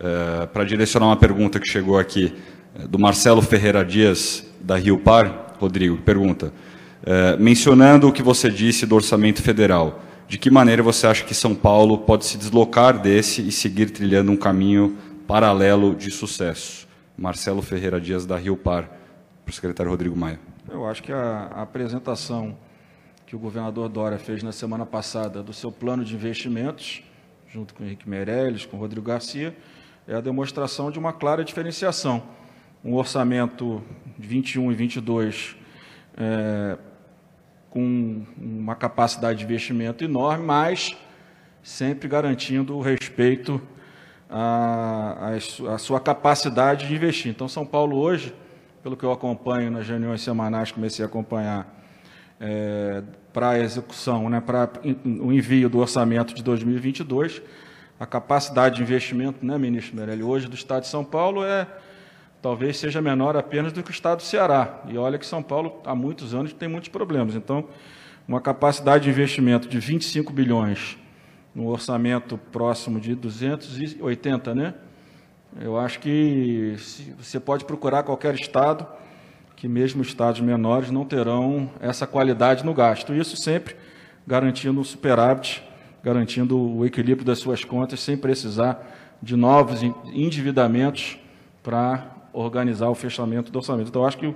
é, 0.00 0.46
para 0.46 0.64
direcionar 0.64 1.06
uma 1.06 1.16
pergunta 1.16 1.60
que 1.60 1.68
chegou 1.68 1.96
aqui 1.96 2.34
é, 2.76 2.88
do 2.88 2.98
Marcelo 2.98 3.40
Ferreira 3.40 3.84
Dias, 3.84 4.44
da 4.60 4.76
Rio 4.76 4.98
Par. 4.98 5.54
Rodrigo, 5.60 5.98
pergunta. 5.98 6.52
É, 7.06 7.36
mencionando 7.36 8.08
o 8.08 8.12
que 8.12 8.24
você 8.24 8.50
disse 8.50 8.86
do 8.86 8.96
orçamento 8.96 9.40
federal, 9.40 10.02
de 10.26 10.36
que 10.36 10.50
maneira 10.50 10.82
você 10.82 11.06
acha 11.06 11.22
que 11.22 11.32
São 11.32 11.54
Paulo 11.54 11.98
pode 11.98 12.24
se 12.26 12.36
deslocar 12.36 13.00
desse 13.00 13.40
e 13.40 13.52
seguir 13.52 13.90
trilhando 13.90 14.32
um 14.32 14.36
caminho 14.36 14.96
paralelo 15.28 15.94
de 15.94 16.10
sucesso? 16.10 16.83
Marcelo 17.16 17.62
Ferreira 17.62 18.00
Dias, 18.00 18.26
da 18.26 18.36
Rio 18.36 18.56
Par, 18.56 18.88
para 19.44 19.50
o 19.50 19.52
secretário 19.52 19.90
Rodrigo 19.90 20.16
Maia. 20.16 20.38
Eu 20.68 20.86
acho 20.86 21.02
que 21.02 21.12
a, 21.12 21.50
a 21.54 21.62
apresentação 21.62 22.56
que 23.26 23.36
o 23.36 23.38
governador 23.38 23.88
Dória 23.88 24.18
fez 24.18 24.42
na 24.42 24.52
semana 24.52 24.84
passada 24.84 25.42
do 25.42 25.52
seu 25.52 25.70
plano 25.70 26.04
de 26.04 26.14
investimentos, 26.14 27.02
junto 27.48 27.74
com 27.74 27.84
Henrique 27.84 28.08
Meirelles, 28.08 28.66
com 28.66 28.76
Rodrigo 28.76 29.06
Garcia, 29.06 29.56
é 30.06 30.14
a 30.14 30.20
demonstração 30.20 30.90
de 30.90 30.98
uma 30.98 31.12
clara 31.12 31.44
diferenciação. 31.44 32.22
Um 32.84 32.94
orçamento 32.94 33.82
de 34.18 34.28
21 34.28 34.72
e 34.72 34.74
22 34.74 35.56
é, 36.16 36.78
com 37.70 38.24
uma 38.36 38.74
capacidade 38.74 39.38
de 39.38 39.44
investimento 39.44 40.04
enorme, 40.04 40.44
mas 40.44 40.96
sempre 41.62 42.08
garantindo 42.08 42.76
o 42.76 42.82
respeito 42.82 43.60
à, 44.36 45.36
à 45.72 45.78
sua 45.78 46.00
capacidade 46.00 46.88
de 46.88 46.94
investir. 46.94 47.30
Então, 47.30 47.46
São 47.46 47.64
Paulo 47.64 47.96
hoje, 47.96 48.34
pelo 48.82 48.96
que 48.96 49.04
eu 49.04 49.12
acompanho 49.12 49.70
nas 49.70 49.86
reuniões 49.86 50.22
semanais, 50.22 50.72
comecei 50.72 51.04
a 51.04 51.06
acompanhar 51.06 51.72
é, 52.40 53.00
para 53.32 53.50
a 53.50 53.58
execução, 53.60 54.28
né, 54.28 54.40
para 54.40 54.68
o 55.04 55.32
envio 55.32 55.68
do 55.68 55.78
orçamento 55.78 56.34
de 56.34 56.42
2022, 56.42 57.40
a 57.98 58.04
capacidade 58.04 58.76
de 58.76 58.82
investimento, 58.82 59.46
né, 59.46 59.56
ministro 59.56 59.94
Meirelli, 59.94 60.24
hoje 60.24 60.48
do 60.48 60.56
Estado 60.56 60.82
de 60.82 60.88
São 60.88 61.04
Paulo 61.04 61.44
é 61.44 61.68
talvez 62.42 62.76
seja 62.76 63.00
menor 63.00 63.36
apenas 63.36 63.72
do 63.72 63.82
que 63.84 63.90
o 63.90 63.92
Estado 63.92 64.18
do 64.18 64.24
Ceará. 64.24 64.82
E 64.88 64.98
olha 64.98 65.16
que 65.16 65.24
São 65.24 65.42
Paulo 65.42 65.80
há 65.86 65.94
muitos 65.94 66.34
anos 66.34 66.52
tem 66.52 66.68
muitos 66.68 66.90
problemas. 66.90 67.36
Então, 67.36 67.68
uma 68.26 68.40
capacidade 68.40 69.04
de 69.04 69.10
investimento 69.10 69.68
de 69.68 69.78
25 69.78 70.32
bilhões 70.32 70.98
no 71.54 71.68
orçamento 71.68 72.36
próximo 72.50 72.98
de 72.98 73.14
280, 73.14 74.54
né? 74.54 74.74
Eu 75.60 75.78
acho 75.78 76.00
que 76.00 76.74
você 77.16 77.38
pode 77.38 77.64
procurar 77.64 78.02
qualquer 78.02 78.34
estado 78.34 78.86
que 79.54 79.68
mesmo 79.68 80.02
estados 80.02 80.40
menores 80.40 80.90
não 80.90 81.04
terão 81.04 81.70
essa 81.80 82.06
qualidade 82.06 82.64
no 82.64 82.74
gasto. 82.74 83.14
Isso 83.14 83.36
sempre 83.36 83.76
garantindo 84.26 84.80
o 84.80 84.84
superávit, 84.84 85.62
garantindo 86.02 86.58
o 86.58 86.84
equilíbrio 86.84 87.24
das 87.24 87.38
suas 87.38 87.64
contas, 87.64 88.00
sem 88.00 88.16
precisar 88.16 89.16
de 89.22 89.36
novos 89.36 89.80
endividamentos 90.12 91.18
para 91.62 92.14
organizar 92.32 92.88
o 92.88 92.94
fechamento 92.94 93.52
do 93.52 93.58
orçamento. 93.58 93.88
Então, 93.88 94.04
acho 94.04 94.18
que 94.18 94.34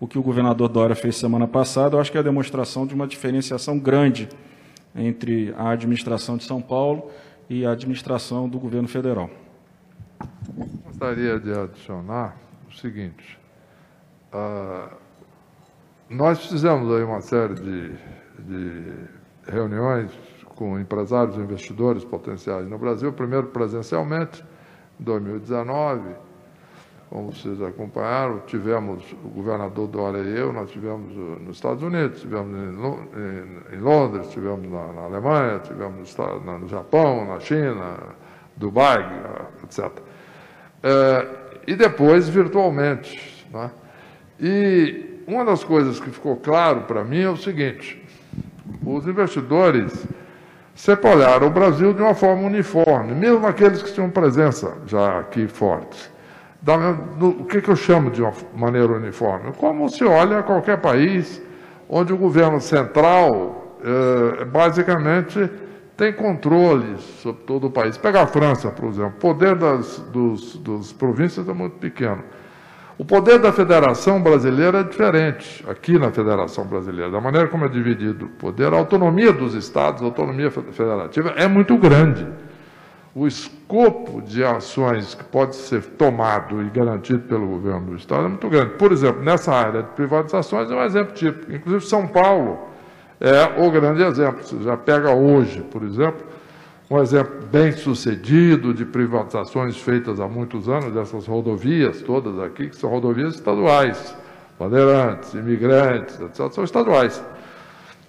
o, 0.00 0.08
que 0.08 0.18
o 0.18 0.22
governador 0.22 0.68
Dória 0.68 0.96
fez 0.96 1.16
semana 1.16 1.46
passada, 1.46 1.96
eu 1.96 2.00
acho 2.00 2.10
que 2.10 2.16
é 2.16 2.20
a 2.20 2.24
demonstração 2.24 2.86
de 2.86 2.94
uma 2.94 3.06
diferenciação 3.06 3.78
grande 3.78 4.28
entre 4.94 5.54
a 5.56 5.70
administração 5.70 6.36
de 6.36 6.44
São 6.44 6.62
Paulo 6.62 7.10
e 7.48 7.66
a 7.66 7.72
administração 7.72 8.48
do 8.48 8.58
governo 8.58 8.88
federal. 8.88 9.28
Gostaria 10.86 11.38
de 11.38 11.52
adicionar 11.52 12.36
o 12.68 12.72
seguinte: 12.74 13.38
uh, 14.32 14.94
nós 16.08 16.46
fizemos 16.46 16.94
aí 16.94 17.02
uma 17.02 17.20
série 17.20 17.54
de, 17.54 17.92
de 18.38 18.92
reuniões 19.46 20.10
com 20.54 20.78
empresários 20.78 21.36
e 21.36 21.40
investidores 21.40 22.04
potenciais 22.04 22.68
no 22.68 22.78
Brasil, 22.78 23.12
primeiro 23.12 23.48
presencialmente, 23.48 24.44
em 25.00 25.04
2019, 25.04 26.14
como 27.14 27.32
vocês 27.32 27.62
acompanharam, 27.62 28.40
tivemos 28.40 29.00
o 29.24 29.28
governador 29.28 29.86
Dória 29.86 30.18
e 30.18 30.36
eu, 30.36 30.52
nós 30.52 30.68
tivemos 30.68 31.16
uh, 31.16 31.38
nos 31.44 31.54
Estados 31.54 31.80
Unidos, 31.80 32.20
tivemos 32.20 32.52
em, 33.72 33.78
Londres, 33.78 34.30
tivemos 34.30 34.68
na, 34.68 34.92
na 34.92 35.02
Alemanha, 35.02 35.60
tivemos 35.60 36.16
no, 36.16 36.58
no, 36.58 36.68
Japão, 36.68 37.24
na 37.24 37.38
China, 37.38 37.98
Dubai, 38.56 38.98
uh, 39.00 39.64
etc. 39.64 39.92
É, 40.82 41.28
e 41.68 41.76
depois 41.76 42.28
virtualmente. 42.28 43.46
Né? 43.52 43.70
E 44.40 45.22
uma 45.24 45.44
das 45.44 45.62
coisas 45.62 46.00
que 46.00 46.10
ficou 46.10 46.34
claro 46.38 46.80
para 46.80 47.04
mim 47.04 47.20
é 47.20 47.30
o 47.30 47.36
seguinte: 47.36 48.04
os 48.84 49.06
investidores 49.06 50.04
sempre 50.74 51.08
olharam 51.08 51.46
o 51.46 51.50
Brasil 51.50 51.94
de 51.94 52.02
uma 52.02 52.16
forma 52.16 52.42
uniforme, 52.42 53.14
mesmo 53.14 53.46
aqueles 53.46 53.84
que 53.84 53.92
tinham 53.92 54.10
presença 54.10 54.78
já 54.84 55.20
aqui 55.20 55.46
forte 55.46 56.12
da, 56.64 56.92
o 57.20 57.44
que, 57.44 57.60
que 57.60 57.68
eu 57.68 57.76
chamo 57.76 58.10
de 58.10 58.22
uma 58.22 58.32
maneira 58.56 58.94
uniforme? 58.94 59.52
Como 59.52 59.86
se 59.90 60.02
olha 60.02 60.42
qualquer 60.42 60.80
país 60.80 61.42
onde 61.86 62.10
o 62.10 62.16
governo 62.16 62.58
central, 62.58 63.76
eh, 63.84 64.46
basicamente, 64.46 65.50
tem 65.94 66.10
controle 66.10 66.96
sobre 67.22 67.42
todo 67.42 67.66
o 67.66 67.70
país. 67.70 67.98
Pega 67.98 68.22
a 68.22 68.26
França, 68.26 68.70
por 68.70 68.88
exemplo, 68.88 69.12
o 69.16 69.20
poder 69.20 69.54
das 69.56 69.98
dos, 70.10 70.56
dos 70.56 70.90
províncias 70.90 71.46
é 71.46 71.52
muito 71.52 71.76
pequeno. 71.76 72.24
O 72.96 73.04
poder 73.04 73.38
da 73.38 73.52
Federação 73.52 74.22
Brasileira 74.22 74.78
é 74.78 74.84
diferente, 74.84 75.62
aqui 75.68 75.98
na 75.98 76.10
Federação 76.12 76.64
Brasileira, 76.64 77.10
da 77.10 77.20
maneira 77.20 77.48
como 77.48 77.66
é 77.66 77.68
dividido 77.68 78.24
o 78.24 78.28
poder, 78.28 78.72
a 78.72 78.76
autonomia 78.76 79.32
dos 79.32 79.52
estados, 79.52 80.00
a 80.00 80.06
autonomia 80.06 80.50
federativa 80.50 81.34
é 81.36 81.46
muito 81.46 81.76
grande 81.76 82.26
o 83.14 83.28
escopo 83.28 84.20
de 84.20 84.42
ações 84.42 85.14
que 85.14 85.22
pode 85.24 85.54
ser 85.54 85.82
tomado 85.82 86.60
e 86.60 86.68
garantido 86.68 87.20
pelo 87.20 87.46
governo 87.46 87.92
do 87.92 87.96
Estado 87.96 88.24
é 88.24 88.28
muito 88.28 88.48
grande. 88.48 88.74
Por 88.74 88.90
exemplo, 88.90 89.22
nessa 89.22 89.52
área 89.54 89.84
de 89.84 89.90
privatizações 89.90 90.68
é 90.68 90.74
um 90.74 90.82
exemplo 90.82 91.14
típico. 91.14 91.52
Inclusive, 91.52 91.86
São 91.86 92.08
Paulo 92.08 92.58
é 93.20 93.64
o 93.64 93.70
grande 93.70 94.02
exemplo. 94.02 94.42
Você 94.42 94.60
já 94.64 94.76
pega 94.76 95.14
hoje, 95.14 95.60
por 95.62 95.84
exemplo, 95.84 96.26
um 96.90 97.00
exemplo 97.00 97.46
bem 97.52 97.70
sucedido 97.70 98.74
de 98.74 98.84
privatizações 98.84 99.76
feitas 99.76 100.18
há 100.18 100.26
muitos 100.26 100.68
anos, 100.68 100.92
dessas 100.92 101.26
rodovias 101.26 102.02
todas 102.02 102.36
aqui, 102.40 102.68
que 102.68 102.76
são 102.76 102.90
rodovias 102.90 103.36
estaduais. 103.36 104.16
Bandeirantes, 104.58 105.34
imigrantes, 105.34 106.20
etc., 106.20 106.50
são 106.50 106.64
estaduais 106.64 107.22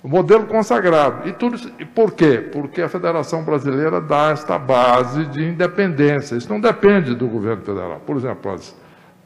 modelo 0.08 0.45
consagrado. 0.45 1.28
E 1.28 1.34
tudo 1.34 1.58
e 1.80 1.86
por 1.86 2.12
quê? 2.14 2.38
Porque 2.51 2.82
a 2.82 2.88
Federação 2.89 3.43
Brasileira 3.43 3.99
dá 3.99 4.30
esta 4.32 4.60
base 4.60 5.26
de 5.26 5.43
independência. 5.43 6.36
Isso 6.36 6.49
não 6.49 6.60
depende 6.60 7.16
do 7.16 7.28
governo 7.28 7.64
federal. 7.64 7.99
Por 8.06 8.16
exemplo, 8.16 8.51
as, 8.51 8.76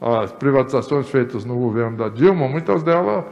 as 0.00 0.32
privatizações 0.32 1.08
feitas 1.08 1.44
no 1.44 1.56
governo 1.56 1.96
da 1.96 2.08
Dilma, 2.08 2.48
muitas 2.48 2.82
delas 2.82 3.24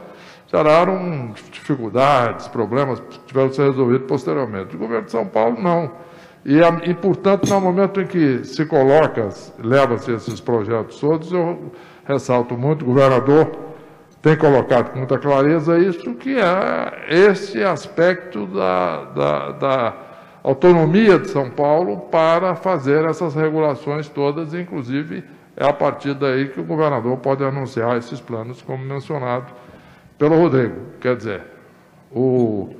geraram 0.47 1.33
dificuldades, 1.51 2.47
problemas 2.47 3.01
tiveram 3.25 3.49
que 3.49 3.55
ser 3.55 3.69
resolvidos 3.69 4.07
posteriormente. 4.07 4.75
O 4.75 4.79
governo 4.79 5.05
de 5.05 5.11
São 5.11 5.25
Paulo, 5.25 5.61
não. 5.61 5.91
E, 6.45 6.59
e 6.89 6.93
portanto, 6.93 7.49
no 7.49 7.59
momento 7.59 7.99
em 7.99 8.07
que 8.07 8.43
se 8.43 8.65
coloca, 8.65 9.29
leva-se 9.59 10.11
esses 10.11 10.39
projetos 10.39 10.99
todos, 10.99 11.31
eu 11.31 11.71
ressalto 12.05 12.57
muito, 12.57 12.85
governador 12.85 13.68
tem 14.21 14.35
colocado 14.35 14.91
com 14.91 14.97
muita 14.97 15.17
clareza 15.17 15.77
isso, 15.79 16.13
que 16.15 16.37
é 16.37 17.05
esse 17.07 17.63
aspecto 17.63 18.45
da, 18.47 19.05
da, 19.05 19.51
da, 19.51 19.93
autonomia 20.43 21.19
de 21.19 21.29
São 21.29 21.49
Paulo 21.49 21.97
para 22.11 22.55
fazer 22.55 23.05
essas 23.05 23.35
regulações 23.35 24.07
todas, 24.07 24.53
inclusive 24.53 25.23
é 25.55 25.67
a 25.67 25.73
partir 25.73 26.13
daí 26.13 26.47
que 26.47 26.59
o 26.59 26.63
governador 26.63 27.17
pode 27.17 27.43
anunciar 27.43 27.97
esses 27.97 28.21
planos, 28.21 28.61
como 28.61 28.83
mencionado 28.83 29.47
pelo 30.17 30.37
Rodrigo. 30.37 30.75
Quer 31.01 31.17
dizer, 31.17 31.41
o, 32.11 32.73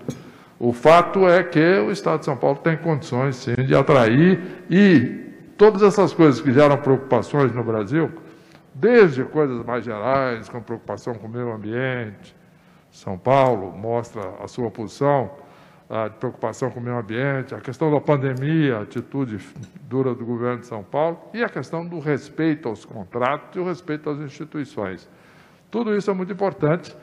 o 0.57 0.71
fato 0.71 1.27
é 1.27 1.43
que 1.43 1.59
o 1.79 1.91
Estado 1.91 2.19
de 2.19 2.25
São 2.25 2.37
Paulo 2.37 2.59
tem 2.63 2.77
condições, 2.77 3.35
sim, 3.35 3.55
de 3.55 3.75
atrair 3.75 4.39
e 4.69 5.29
todas 5.57 5.81
essas 5.81 6.13
coisas 6.13 6.39
que 6.39 6.53
geram 6.53 6.77
preocupações 6.77 7.53
no 7.53 7.63
Brasil, 7.63 8.09
desde 8.79 9.25
coisas 9.25 9.63
mais 9.65 9.83
gerais, 9.83 10.47
com 10.47 10.61
preocupação 10.61 11.13
com 11.13 11.27
o 11.27 11.29
meio 11.29 11.51
ambiente. 11.51 12.35
São 12.89 13.17
Paulo 13.17 13.71
mostra 13.77 14.21
a 14.41 14.47
sua 14.47 14.71
posição 14.71 15.29
a 15.89 16.07
de 16.07 16.17
preocupação 16.17 16.69
com 16.69 16.79
o 16.79 16.83
meio 16.83 16.97
ambiente, 16.97 17.55
a 17.55 17.59
questão 17.59 17.91
da 17.91 17.99
pandemia, 17.99 18.77
a 18.77 18.81
atitude 18.81 19.39
dura 19.81 20.13
do 20.13 20.23
governo 20.23 20.59
de 20.59 20.67
São 20.67 20.83
Paulo, 20.83 21.19
e 21.33 21.43
a 21.43 21.49
questão 21.49 21.83
do 21.83 21.97
respeito 21.97 22.69
aos 22.69 22.85
contratos 22.85 23.55
e 23.55 23.59
o 23.59 23.65
respeito 23.65 24.07
às 24.07 24.19
instituições. 24.19 25.09
Tudo 25.71 25.95
isso 25.95 26.11
é 26.11 26.13
muito 26.13 26.31
importante 26.31 26.95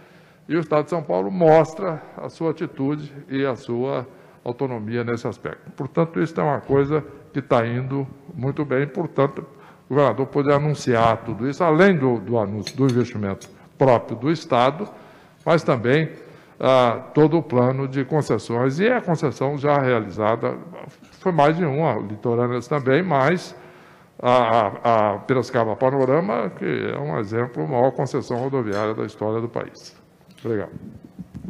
e 0.48 0.54
o 0.54 0.60
Estado 0.60 0.84
de 0.84 0.90
São 0.90 1.02
Paulo 1.02 1.32
mostra 1.32 2.00
a 2.16 2.28
sua 2.28 2.52
atitude 2.52 3.12
e 3.28 3.44
a 3.44 3.56
sua 3.56 4.06
autonomia 4.44 5.02
nesse 5.02 5.26
aspecto. 5.26 5.68
Portanto, 5.72 6.20
isso 6.20 6.40
é 6.40 6.44
uma 6.44 6.60
coisa 6.60 7.04
que 7.32 7.40
está 7.40 7.66
indo 7.66 8.06
muito 8.32 8.64
bem, 8.64 8.86
portanto, 8.86 9.44
o 9.88 9.94
governador 9.94 10.26
poder 10.26 10.52
anunciar 10.52 11.18
tudo 11.18 11.48
isso, 11.48 11.62
além 11.62 11.96
do, 11.96 12.18
do 12.18 12.38
anúncio 12.38 12.76
do 12.76 12.84
investimento 12.84 13.48
próprio 13.78 14.16
do 14.16 14.30
Estado, 14.30 14.88
mas 15.44 15.62
também 15.62 16.10
ah, 16.58 17.02
todo 17.14 17.38
o 17.38 17.42
plano 17.42 17.86
de 17.86 18.04
concessões. 18.04 18.78
E 18.80 18.88
a 18.88 19.00
concessão 19.00 19.56
já 19.56 19.78
realizada, 19.78 20.56
foi 21.20 21.32
mais 21.32 21.56
de 21.56 21.64
uma, 21.64 21.94
litorâneas 21.94 22.66
também, 22.66 23.02
mas 23.02 23.54
a, 24.20 24.32
a, 24.32 25.14
a 25.14 25.18
Piracicaba 25.18 25.76
Panorama, 25.76 26.50
que 26.50 26.64
é 26.64 26.98
um 26.98 27.18
exemplo, 27.18 27.62
a 27.62 27.66
maior 27.66 27.90
concessão 27.92 28.38
rodoviária 28.38 28.94
da 28.94 29.04
história 29.04 29.40
do 29.40 29.48
país. 29.48 29.94
Obrigado. 30.44 30.72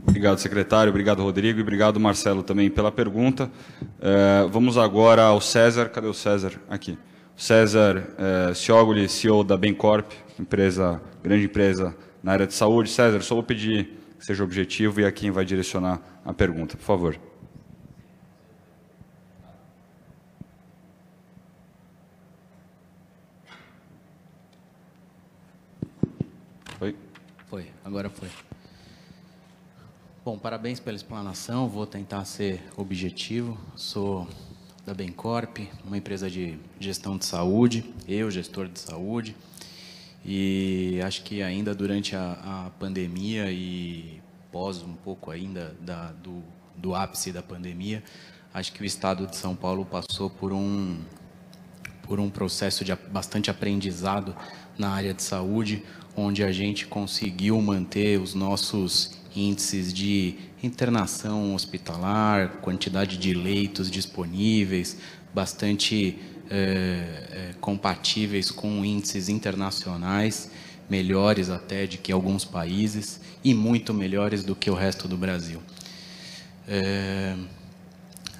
Obrigado, 0.08 0.38
secretário. 0.38 0.90
Obrigado, 0.90 1.22
Rodrigo. 1.22 1.58
E 1.58 1.62
obrigado, 1.62 1.98
Marcelo, 1.98 2.42
também 2.42 2.70
pela 2.70 2.92
pergunta. 2.92 3.50
Uh, 3.82 4.48
vamos 4.48 4.78
agora 4.78 5.24
ao 5.24 5.40
César. 5.40 5.88
Cadê 5.88 6.06
o 6.06 6.14
César? 6.14 6.52
Aqui. 6.70 6.96
César 7.36 8.14
eh, 8.18 8.54
Ciogoli, 8.54 9.08
CEO 9.08 9.44
da 9.44 9.58
Bencorp, 9.58 10.10
empresa, 10.40 11.02
grande 11.22 11.44
empresa 11.44 11.94
na 12.22 12.32
área 12.32 12.46
de 12.46 12.54
saúde. 12.54 12.88
César, 12.88 13.20
só 13.20 13.34
vou 13.34 13.44
pedir 13.44 13.90
que 14.18 14.24
seja 14.24 14.42
objetivo 14.42 15.00
e 15.00 15.04
a 15.04 15.12
quem 15.12 15.30
vai 15.30 15.44
direcionar 15.44 16.00
a 16.24 16.32
pergunta, 16.32 16.78
por 16.78 16.82
favor. 16.84 17.20
Foi? 26.78 26.96
Foi, 27.48 27.66
agora 27.84 28.08
foi. 28.08 28.28
Bom, 30.24 30.38
parabéns 30.38 30.80
pela 30.80 30.96
explanação, 30.96 31.68
vou 31.68 31.86
tentar 31.86 32.24
ser 32.24 32.62
objetivo. 32.76 33.58
Sou 33.76 34.26
da 34.86 34.94
Bencorp, 34.94 35.68
uma 35.84 35.98
empresa 35.98 36.30
de 36.30 36.56
gestão 36.78 37.18
de 37.18 37.24
saúde, 37.24 37.84
eu, 38.06 38.30
gestor 38.30 38.68
de 38.68 38.78
saúde. 38.78 39.34
E 40.24 41.00
acho 41.04 41.24
que 41.24 41.42
ainda 41.42 41.74
durante 41.74 42.14
a, 42.14 42.66
a 42.66 42.70
pandemia 42.78 43.50
e 43.50 44.22
pós 44.52 44.82
um 44.82 44.94
pouco 44.94 45.32
ainda 45.32 45.76
da, 45.80 46.12
do, 46.12 46.40
do 46.76 46.94
ápice 46.94 47.32
da 47.32 47.42
pandemia, 47.42 48.02
acho 48.54 48.72
que 48.72 48.80
o 48.80 48.84
Estado 48.84 49.26
de 49.26 49.34
São 49.34 49.56
Paulo 49.56 49.84
passou 49.84 50.30
por 50.30 50.52
um, 50.52 51.00
por 52.04 52.20
um 52.20 52.30
processo 52.30 52.84
de 52.84 52.94
bastante 53.10 53.50
aprendizado 53.50 54.36
na 54.78 54.90
área 54.90 55.12
de 55.12 55.22
saúde, 55.22 55.82
onde 56.16 56.44
a 56.44 56.52
gente 56.52 56.86
conseguiu 56.86 57.60
manter 57.60 58.20
os 58.20 58.34
nossos 58.34 59.18
índices 59.34 59.92
de 59.92 60.36
internação 60.66 61.54
hospitalar, 61.54 62.58
quantidade 62.60 63.16
de 63.16 63.32
leitos 63.32 63.90
disponíveis, 63.90 64.98
bastante 65.32 66.18
é, 66.50 66.54
é, 66.54 67.54
compatíveis 67.60 68.50
com 68.50 68.84
índices 68.84 69.28
internacionais, 69.28 70.50
melhores 70.88 71.50
até 71.50 71.86
de 71.86 71.98
que 71.98 72.12
alguns 72.12 72.44
países 72.44 73.20
e 73.42 73.54
muito 73.54 73.92
melhores 73.92 74.44
do 74.44 74.54
que 74.54 74.70
o 74.70 74.74
resto 74.74 75.08
do 75.08 75.16
Brasil. 75.16 75.60
É, 76.68 77.36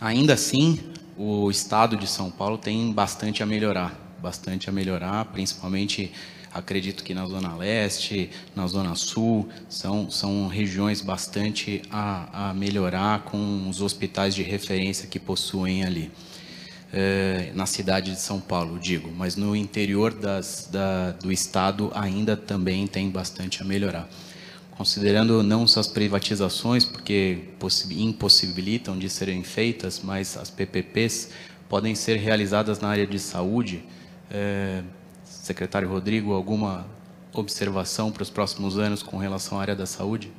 ainda 0.00 0.34
assim, 0.34 0.78
o 1.16 1.50
estado 1.50 1.96
de 1.96 2.06
São 2.06 2.30
Paulo 2.30 2.58
tem 2.58 2.92
bastante 2.92 3.42
a 3.42 3.46
melhorar, 3.46 3.98
bastante 4.20 4.68
a 4.68 4.72
melhorar, 4.72 5.24
principalmente 5.26 6.12
acredito 6.56 7.04
que 7.04 7.12
na 7.14 7.26
Zona 7.26 7.54
Leste, 7.54 8.30
na 8.54 8.66
Zona 8.66 8.94
Sul, 8.94 9.48
são, 9.68 10.10
são 10.10 10.48
regiões 10.48 11.00
bastante 11.00 11.82
a, 11.90 12.50
a 12.50 12.54
melhorar 12.54 13.24
com 13.24 13.68
os 13.68 13.80
hospitais 13.82 14.34
de 14.34 14.42
referência 14.42 15.06
que 15.06 15.18
possuem 15.18 15.84
ali. 15.84 16.10
É, 16.92 17.50
na 17.54 17.66
cidade 17.66 18.12
de 18.12 18.20
São 18.20 18.40
Paulo, 18.40 18.78
digo, 18.78 19.12
mas 19.14 19.36
no 19.36 19.54
interior 19.54 20.14
das, 20.14 20.68
da, 20.70 21.10
do 21.12 21.30
estado 21.30 21.90
ainda 21.94 22.36
também 22.36 22.86
tem 22.86 23.10
bastante 23.10 23.60
a 23.60 23.64
melhorar. 23.64 24.08
Considerando 24.70 25.42
não 25.42 25.66
só 25.66 25.80
as 25.80 25.88
privatizações, 25.88 26.84
porque 26.84 27.38
impossibilitam 27.90 28.98
de 28.98 29.10
serem 29.10 29.42
feitas, 29.42 30.00
mas 30.02 30.36
as 30.36 30.50
PPPs 30.50 31.30
podem 31.68 31.94
ser 31.94 32.16
realizadas 32.18 32.78
na 32.78 32.88
área 32.88 33.06
de 33.06 33.18
saúde, 33.18 33.82
é, 34.30 34.82
Secretário 35.46 35.88
Rodrigo, 35.88 36.32
alguma 36.32 36.86
observação 37.32 38.10
para 38.10 38.24
os 38.24 38.30
próximos 38.30 38.80
anos 38.80 39.00
com 39.00 39.16
relação 39.16 39.58
à 39.58 39.60
área 39.60 39.76
da 39.76 39.86
saúde? 39.86 40.32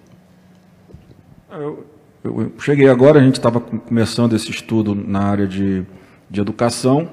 Eu, 1.49 1.87
eu 2.25 2.51
cheguei 2.59 2.89
agora, 2.89 3.21
a 3.21 3.23
gente 3.23 3.35
estava 3.35 3.61
começando 3.61 4.35
esse 4.35 4.51
estudo 4.51 4.93
na 4.93 5.21
área 5.21 5.47
de, 5.47 5.85
de 6.29 6.41
educação. 6.41 7.09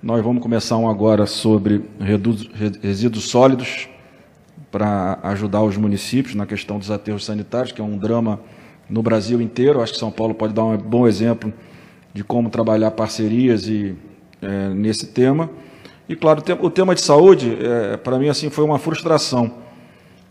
Nós 0.00 0.22
vamos 0.22 0.40
começar 0.40 0.76
um 0.76 0.88
agora 0.88 1.26
sobre 1.26 1.84
resíduos 2.80 3.24
sólidos 3.24 3.88
para 4.70 5.18
ajudar 5.24 5.64
os 5.64 5.76
municípios 5.76 6.36
na 6.36 6.46
questão 6.46 6.78
dos 6.78 6.92
aterros 6.92 7.24
sanitários, 7.24 7.72
que 7.72 7.80
é 7.80 7.84
um 7.84 7.98
drama 7.98 8.38
no 8.88 9.02
Brasil 9.02 9.40
inteiro. 9.40 9.82
Acho 9.82 9.94
que 9.94 9.98
São 9.98 10.12
Paulo 10.12 10.32
pode 10.32 10.54
dar 10.54 10.62
um 10.62 10.76
bom 10.76 11.08
exemplo 11.08 11.52
de 12.12 12.22
como 12.22 12.50
trabalhar 12.50 12.92
parcerias 12.92 13.66
e 13.66 13.96
é, 14.44 14.68
nesse 14.68 15.06
tema. 15.06 15.50
E, 16.08 16.14
claro, 16.14 16.42
o 16.60 16.70
tema 16.70 16.94
de 16.94 17.00
saúde, 17.00 17.56
é, 17.60 17.96
para 17.96 18.18
mim, 18.18 18.28
assim, 18.28 18.50
foi 18.50 18.62
uma 18.64 18.78
frustração, 18.78 19.54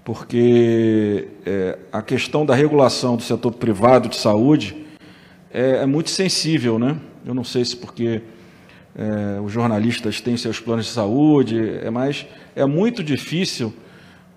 porque 0.03 1.27
é, 1.45 1.79
a 1.91 2.01
questão 2.01 2.45
da 2.45 2.53
regulação 2.53 3.15
do 3.15 3.23
setor 3.23 3.53
privado 3.53 4.07
de 4.07 4.15
saúde 4.15 4.85
é, 5.51 5.77
é 5.77 5.85
muito 5.85 6.09
sensível, 6.09 6.77
né? 6.77 6.95
Eu 7.25 7.33
não 7.33 7.43
sei 7.43 7.65
se 7.65 7.75
porque 7.75 8.21
é, 8.95 9.39
os 9.41 9.51
jornalistas 9.51 10.21
têm 10.21 10.37
seus 10.37 10.59
planos 10.59 10.85
de 10.85 10.91
saúde, 10.91 11.79
é, 11.81 11.89
mas 11.89 12.25
é 12.55 12.65
muito 12.65 13.03
difícil 13.03 13.73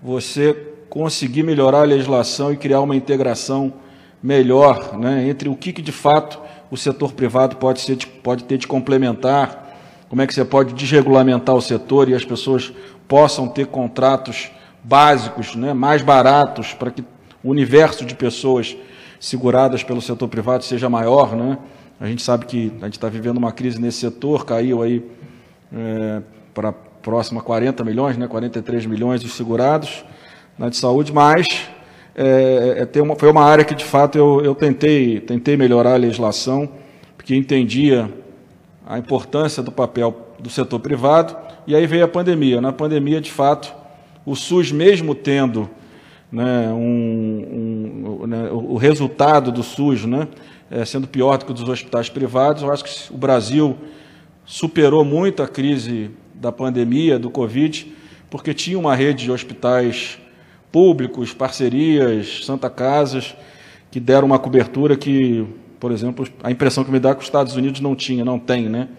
você 0.01 0.55
conseguir 0.89 1.43
melhorar 1.43 1.81
a 1.81 1.83
legislação 1.83 2.51
e 2.51 2.57
criar 2.57 2.81
uma 2.81 2.95
integração 2.95 3.73
melhor 4.21 4.97
né, 4.97 5.27
entre 5.29 5.47
o 5.49 5.55
que, 5.55 5.71
que 5.71 5.81
de 5.81 5.91
fato 5.91 6.39
o 6.71 6.77
setor 6.77 7.13
privado 7.13 7.57
pode, 7.57 7.81
ser, 7.81 7.97
pode 8.23 8.45
ter 8.45 8.57
de 8.57 8.67
complementar 8.67 9.66
como 10.09 10.21
é 10.21 10.27
que 10.27 10.33
você 10.33 10.45
pode 10.45 10.73
desregulamentar 10.73 11.55
o 11.55 11.61
setor 11.61 12.09
e 12.09 12.15
as 12.15 12.23
pessoas 12.23 12.71
possam 13.07 13.47
ter 13.47 13.67
contratos 13.67 14.51
básicos, 14.83 15.55
né, 15.55 15.73
mais 15.73 16.01
baratos, 16.01 16.73
para 16.73 16.91
que 16.91 17.03
o 17.43 17.49
universo 17.49 18.05
de 18.05 18.15
pessoas 18.15 18.75
seguradas 19.19 19.83
pelo 19.83 20.01
setor 20.01 20.27
privado 20.27 20.63
seja 20.63 20.89
maior. 20.89 21.35
Né? 21.35 21.57
A 21.99 22.07
gente 22.07 22.21
sabe 22.21 22.45
que 22.45 22.71
a 22.81 22.85
gente 22.85 22.97
está 22.97 23.09
vivendo 23.09 23.37
uma 23.37 23.51
crise 23.51 23.81
nesse 23.81 23.99
setor, 23.99 24.45
caiu 24.45 24.81
aí 24.81 25.03
é, 25.73 26.21
para 26.53 26.71
próxima 26.71 27.41
a 27.41 27.43
40 27.43 27.83
milhões, 27.83 28.17
né, 28.17 28.27
43 28.27 28.85
milhões 28.85 29.21
de 29.21 29.29
segurados 29.29 30.05
na 30.57 30.69
de 30.69 30.77
saúde, 30.77 31.13
mas 31.13 31.47
é, 32.15 32.87
é, 32.91 33.01
uma, 33.01 33.15
foi 33.15 33.29
uma 33.29 33.43
área 33.43 33.63
que, 33.63 33.75
de 33.75 33.85
fato, 33.85 34.17
eu, 34.17 34.41
eu 34.43 34.55
tentei, 34.55 35.19
tentei 35.19 35.55
melhorar 35.55 35.93
a 35.93 35.97
legislação, 35.97 36.67
porque 37.15 37.35
entendia 37.35 38.11
a 38.87 38.97
importância 38.97 39.61
do 39.61 39.71
papel 39.71 40.27
do 40.39 40.49
setor 40.49 40.79
privado, 40.79 41.35
e 41.65 41.75
aí 41.75 41.85
veio 41.85 42.05
a 42.05 42.07
pandemia. 42.07 42.61
Na 42.61 42.71
pandemia, 42.71 43.19
de 43.19 43.31
fato, 43.31 43.73
o 44.25 44.35
SUS, 44.35 44.71
mesmo 44.71 45.13
tendo 45.13 45.69
né, 46.31 46.69
um, 46.69 48.17
um, 48.21 48.27
né, 48.27 48.49
o 48.51 48.77
resultado 48.77 49.51
do 49.51 49.61
SUS 49.61 50.05
né, 50.05 50.27
é, 50.71 50.85
sendo 50.85 51.07
pior 51.07 51.37
do 51.37 51.45
que 51.45 51.51
o 51.51 51.53
dos 51.53 51.67
hospitais 51.67 52.09
privados, 52.09 52.63
eu 52.63 52.71
acho 52.71 52.83
que 52.83 53.13
o 53.13 53.17
Brasil 53.17 53.77
superou 54.45 55.03
muito 55.03 55.43
a 55.43 55.47
crise 55.47 56.11
da 56.33 56.51
pandemia, 56.51 57.19
do 57.19 57.29
Covid, 57.29 57.93
porque 58.29 58.53
tinha 58.53 58.79
uma 58.79 58.95
rede 58.95 59.25
de 59.25 59.31
hospitais 59.31 60.17
públicos, 60.71 61.33
parcerias, 61.33 62.45
Santa 62.45 62.69
Casas, 62.69 63.35
que 63.91 63.99
deram 63.99 64.27
uma 64.27 64.39
cobertura 64.39 64.95
que 64.95 65.45
por 65.79 65.91
exemplo, 65.91 66.27
a 66.43 66.51
impressão 66.51 66.83
que 66.83 66.91
me 66.91 66.99
dá 66.99 67.09
é 67.09 67.13
que 67.13 67.19
os 67.19 67.25
Estados 67.25 67.55
Unidos 67.55 67.81
não 67.81 67.95
tinha, 67.95 68.25
não 68.25 68.39
tem, 68.39 68.69
né? 68.69 68.89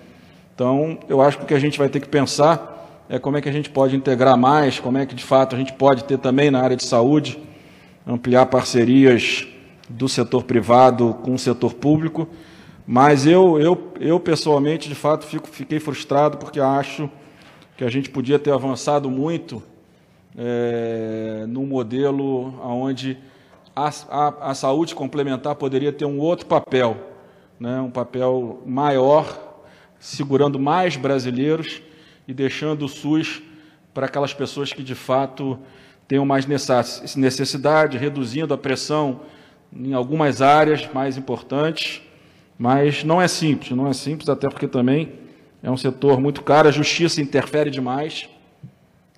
Então, 0.54 0.98
eu 1.08 1.22
acho 1.22 1.38
que 1.38 1.44
o 1.44 1.46
que 1.46 1.54
a 1.54 1.58
gente 1.58 1.78
vai 1.78 1.88
ter 1.88 2.00
que 2.00 2.08
pensar 2.08 3.06
é 3.08 3.18
como 3.18 3.36
é 3.36 3.40
que 3.40 3.48
a 3.48 3.52
gente 3.52 3.70
pode 3.70 3.96
integrar 3.96 4.36
mais, 4.36 4.78
como 4.78 4.98
é 4.98 5.06
que 5.06 5.14
de 5.14 5.24
fato 5.24 5.54
a 5.54 5.58
gente 5.58 5.72
pode 5.72 6.04
ter 6.04 6.18
também 6.18 6.50
na 6.50 6.60
área 6.60 6.76
de 6.76 6.84
saúde, 6.84 7.38
ampliar 8.06 8.46
parcerias 8.46 9.46
do 9.88 10.08
setor 10.08 10.44
privado 10.44 11.14
com 11.22 11.34
o 11.34 11.38
setor 11.38 11.74
público. 11.74 12.28
Mas 12.86 13.26
eu, 13.26 13.60
eu, 13.60 13.92
eu 14.00 14.18
pessoalmente, 14.18 14.88
de 14.88 14.94
fato, 14.94 15.26
fico, 15.26 15.48
fiquei 15.48 15.78
frustrado 15.78 16.38
porque 16.38 16.60
acho 16.60 17.08
que 17.76 17.84
a 17.84 17.90
gente 17.90 18.10
podia 18.10 18.38
ter 18.38 18.52
avançado 18.52 19.08
muito 19.10 19.62
é, 20.36 21.44
num 21.48 21.66
modelo 21.66 22.54
onde 22.62 23.16
a, 23.78 23.92
a, 24.08 24.50
a 24.50 24.54
saúde 24.54 24.94
complementar 24.94 25.54
poderia 25.54 25.92
ter 25.92 26.04
um 26.04 26.18
outro 26.18 26.46
papel, 26.46 26.96
né, 27.60 27.80
um 27.80 27.90
papel 27.90 28.60
maior, 28.66 29.60
segurando 30.00 30.58
mais 30.58 30.96
brasileiros 30.96 31.80
e 32.26 32.34
deixando 32.34 32.84
o 32.84 32.88
SUS 32.88 33.40
para 33.94 34.06
aquelas 34.06 34.34
pessoas 34.34 34.72
que 34.72 34.82
de 34.82 34.94
fato 34.94 35.58
tenham 36.08 36.24
mais 36.24 36.46
necessidade, 36.46 37.98
reduzindo 37.98 38.52
a 38.52 38.58
pressão 38.58 39.20
em 39.72 39.92
algumas 39.92 40.40
áreas 40.40 40.88
mais 40.92 41.16
importantes, 41.16 42.02
mas 42.58 43.04
não 43.04 43.20
é 43.20 43.28
simples, 43.28 43.70
não 43.70 43.86
é 43.86 43.92
simples, 43.92 44.28
até 44.28 44.48
porque 44.48 44.66
também 44.66 45.12
é 45.62 45.70
um 45.70 45.76
setor 45.76 46.20
muito 46.20 46.42
caro, 46.42 46.68
a 46.68 46.72
justiça 46.72 47.20
interfere 47.20 47.70
demais, 47.70 48.28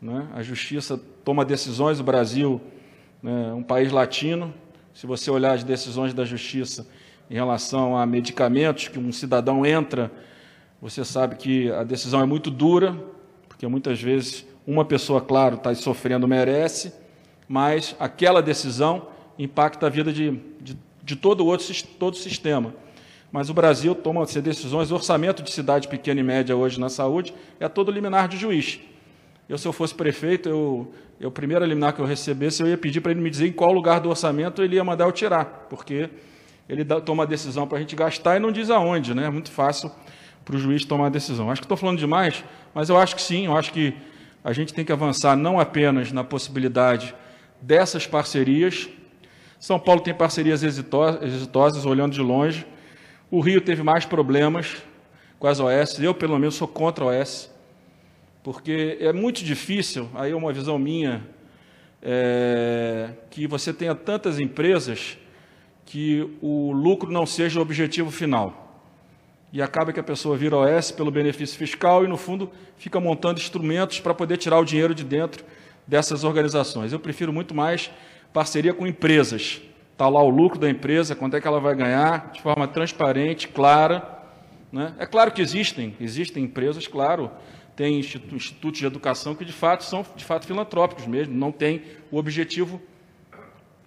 né? 0.03 0.27
a 0.35 0.43
justiça 0.43 1.01
toma 1.25 1.45
decisões, 1.45 2.01
o 2.01 2.05
Brasil 2.05 2.61
né, 3.23 3.53
um 3.53 3.63
país 3.63 3.93
latino. 3.93 4.53
Se 4.95 5.07
você 5.07 5.31
olhar 5.31 5.53
as 5.53 5.65
decisões 5.65 6.13
da 6.13 6.25
justiça 6.25 6.87
em 7.31 7.35
relação 7.35 7.97
a 7.97 8.05
medicamentos 8.05 8.89
que 8.89 8.99
um 8.99 9.13
cidadão 9.13 9.65
entra, 9.65 10.11
você 10.81 11.05
sabe 11.05 11.37
que 11.37 11.71
a 11.71 11.85
decisão 11.85 12.21
é 12.21 12.27
muito 12.27 12.51
dura, 12.51 12.97
porque 13.49 13.67
muitas 13.67 14.01
vezes 14.01 14.47
uma 14.67 14.85
pessoa, 14.85 15.21
claro, 15.21 15.57
está 15.57 15.75
sofrendo, 15.75 16.27
merece, 16.27 16.93
mas 17.49 17.95
aquela 17.99 18.41
decisão 18.41 19.09
impacta 19.39 19.87
a 19.87 19.91
vida 19.91 20.13
de, 20.13 20.41
de, 20.61 20.77
de 21.03 21.17
todo 21.17 21.43
o 21.43 21.47
outro 21.47 21.67
todo 21.99 22.15
o 22.15 22.17
sistema. 22.17 22.75
Mas 23.33 23.49
o 23.49 23.55
Brasil 23.55 23.95
toma 23.95 24.25
decisões, 24.25 24.91
o 24.91 24.95
orçamento 24.95 25.43
de 25.43 25.51
cidade 25.51 25.87
pequena 25.87 26.21
e 26.21 26.23
média 26.23 26.57
hoje 26.57 26.81
na 26.81 26.89
saúde 26.89 27.33
é 27.61 27.69
todo 27.69 27.93
liminar 27.93 28.27
de 28.29 28.37
juiz. 28.37 28.81
Eu, 29.51 29.59
se 29.59 29.67
eu 29.67 29.73
fosse 29.73 29.93
prefeito, 29.93 30.49
eu, 30.49 30.95
eu 31.19 31.29
o 31.29 31.33
primeiro 31.33 31.65
liminar 31.65 31.93
que 31.93 32.01
eu 32.01 32.07
recebesse, 32.07 32.63
eu 32.63 32.69
ia 32.69 32.79
pedir 32.79 33.01
para 33.01 33.11
ele 33.11 33.21
me 33.21 33.29
dizer 33.29 33.49
em 33.49 33.53
qual 33.53 33.73
lugar 33.73 33.99
do 33.99 34.09
orçamento 34.09 34.63
ele 34.63 34.77
ia 34.77 34.85
mandar 34.85 35.07
eu 35.07 35.13
tirar, 35.13 35.67
porque 35.69 36.09
ele 36.69 36.85
dá, 36.85 37.01
toma 37.01 37.25
a 37.25 37.27
decisão 37.27 37.67
para 37.67 37.79
a 37.79 37.81
gente 37.81 37.97
gastar 37.97 38.37
e 38.37 38.39
não 38.39 38.53
diz 38.53 38.71
aonde, 38.71 39.13
né? 39.13 39.27
É 39.27 39.29
muito 39.31 39.51
fácil 39.51 39.91
para 40.45 40.55
o 40.55 40.59
juiz 40.59 40.85
tomar 40.85 41.07
a 41.07 41.09
decisão. 41.09 41.51
Acho 41.51 41.61
que 41.61 41.65
estou 41.65 41.77
falando 41.77 41.99
demais, 41.99 42.45
mas 42.73 42.89
eu 42.89 42.97
acho 42.97 43.17
que 43.17 43.23
sim, 43.23 43.47
eu 43.47 43.57
acho 43.57 43.73
que 43.73 43.93
a 44.45 44.53
gente 44.53 44.73
tem 44.73 44.85
que 44.85 44.93
avançar 44.93 45.37
não 45.37 45.59
apenas 45.59 46.13
na 46.13 46.23
possibilidade 46.23 47.13
dessas 47.61 48.07
parcerias. 48.07 48.89
São 49.59 49.81
Paulo 49.81 50.01
tem 50.01 50.15
parcerias 50.15 50.63
exitosas, 50.63 51.85
olhando 51.85 52.13
de 52.13 52.21
longe. 52.21 52.65
O 53.33 53.41
Rio 53.41 53.61
teve 53.61 53.83
mais 53.83 54.05
problemas 54.05 54.77
com 55.41 55.49
as 55.49 55.59
OS. 55.59 55.99
Eu, 55.99 56.15
pelo 56.15 56.39
menos, 56.39 56.55
sou 56.55 56.69
contra 56.69 57.05
a 57.05 57.09
OS, 57.09 57.51
porque 58.43 58.97
é 59.01 59.13
muito 59.13 59.45
difícil, 59.45 60.09
aí 60.15 60.33
é 60.33 60.37
uma 60.37 60.53
visão 60.53 60.79
minha, 60.79 61.23
é, 62.03 63.11
que 63.31 63.47
você 63.47 63.73
tenha 63.73 63.95
tantas 63.95 64.41
empresas 64.41 65.19
que 65.85 66.29
o 66.41 66.73
lucro 66.73 67.11
não 67.11 67.27
seja 67.27 67.59
o 67.59 67.63
objetivo 67.63 68.11
final. 68.11 68.69
E 69.53 69.61
acaba 69.61 69.93
que 69.93 69.99
a 69.99 70.03
pessoa 70.03 70.37
vira 70.37 70.57
OS 70.57 70.93
pelo 70.93 71.11
benefício 71.11 71.59
fiscal 71.59 72.05
e, 72.05 72.09
no 72.09 72.17
fundo, 72.17 72.51
fica 72.77 73.01
montando 73.01 73.41
instrumentos 73.41 73.99
para 73.99 74.15
poder 74.15 74.37
tirar 74.37 74.61
o 74.61 74.65
dinheiro 74.65 74.95
de 74.95 75.03
dentro 75.05 75.45
dessas 75.87 76.23
organizações. 76.23 76.93
Eu 76.93 77.01
prefiro 77.01 77.33
muito 77.33 77.53
mais 77.53 77.91
parceria 78.33 78.73
com 78.73 78.87
empresas. 78.87 79.61
Está 79.93 80.09
lá 80.09 80.23
o 80.23 80.31
lucro 80.31 80.59
da 80.59 80.71
empresa, 80.71 81.17
quanto 81.17 81.37
é 81.37 81.41
que 81.41 81.49
ela 81.49 81.59
vai 81.59 81.75
ganhar, 81.75 82.31
de 82.33 82.41
forma 82.41 82.69
transparente, 82.69 83.49
clara. 83.49 84.19
Né? 84.73 84.95
É 84.99 85.05
claro 85.05 85.33
que 85.33 85.43
existem, 85.43 85.97
existem 86.01 86.45
empresas, 86.45 86.87
claro, 86.87 87.31
tem 87.81 87.99
institutos 87.99 88.79
de 88.79 88.85
educação 88.85 89.35
que 89.35 89.43
de 89.43 89.55
fato 89.55 89.85
são 89.85 90.05
de 90.15 90.23
fato 90.23 90.47
filantrópicos 90.47 91.07
mesmo, 91.07 91.35
não 91.35 91.51
tem 91.51 91.81
o 92.11 92.19
objetivo 92.19 92.79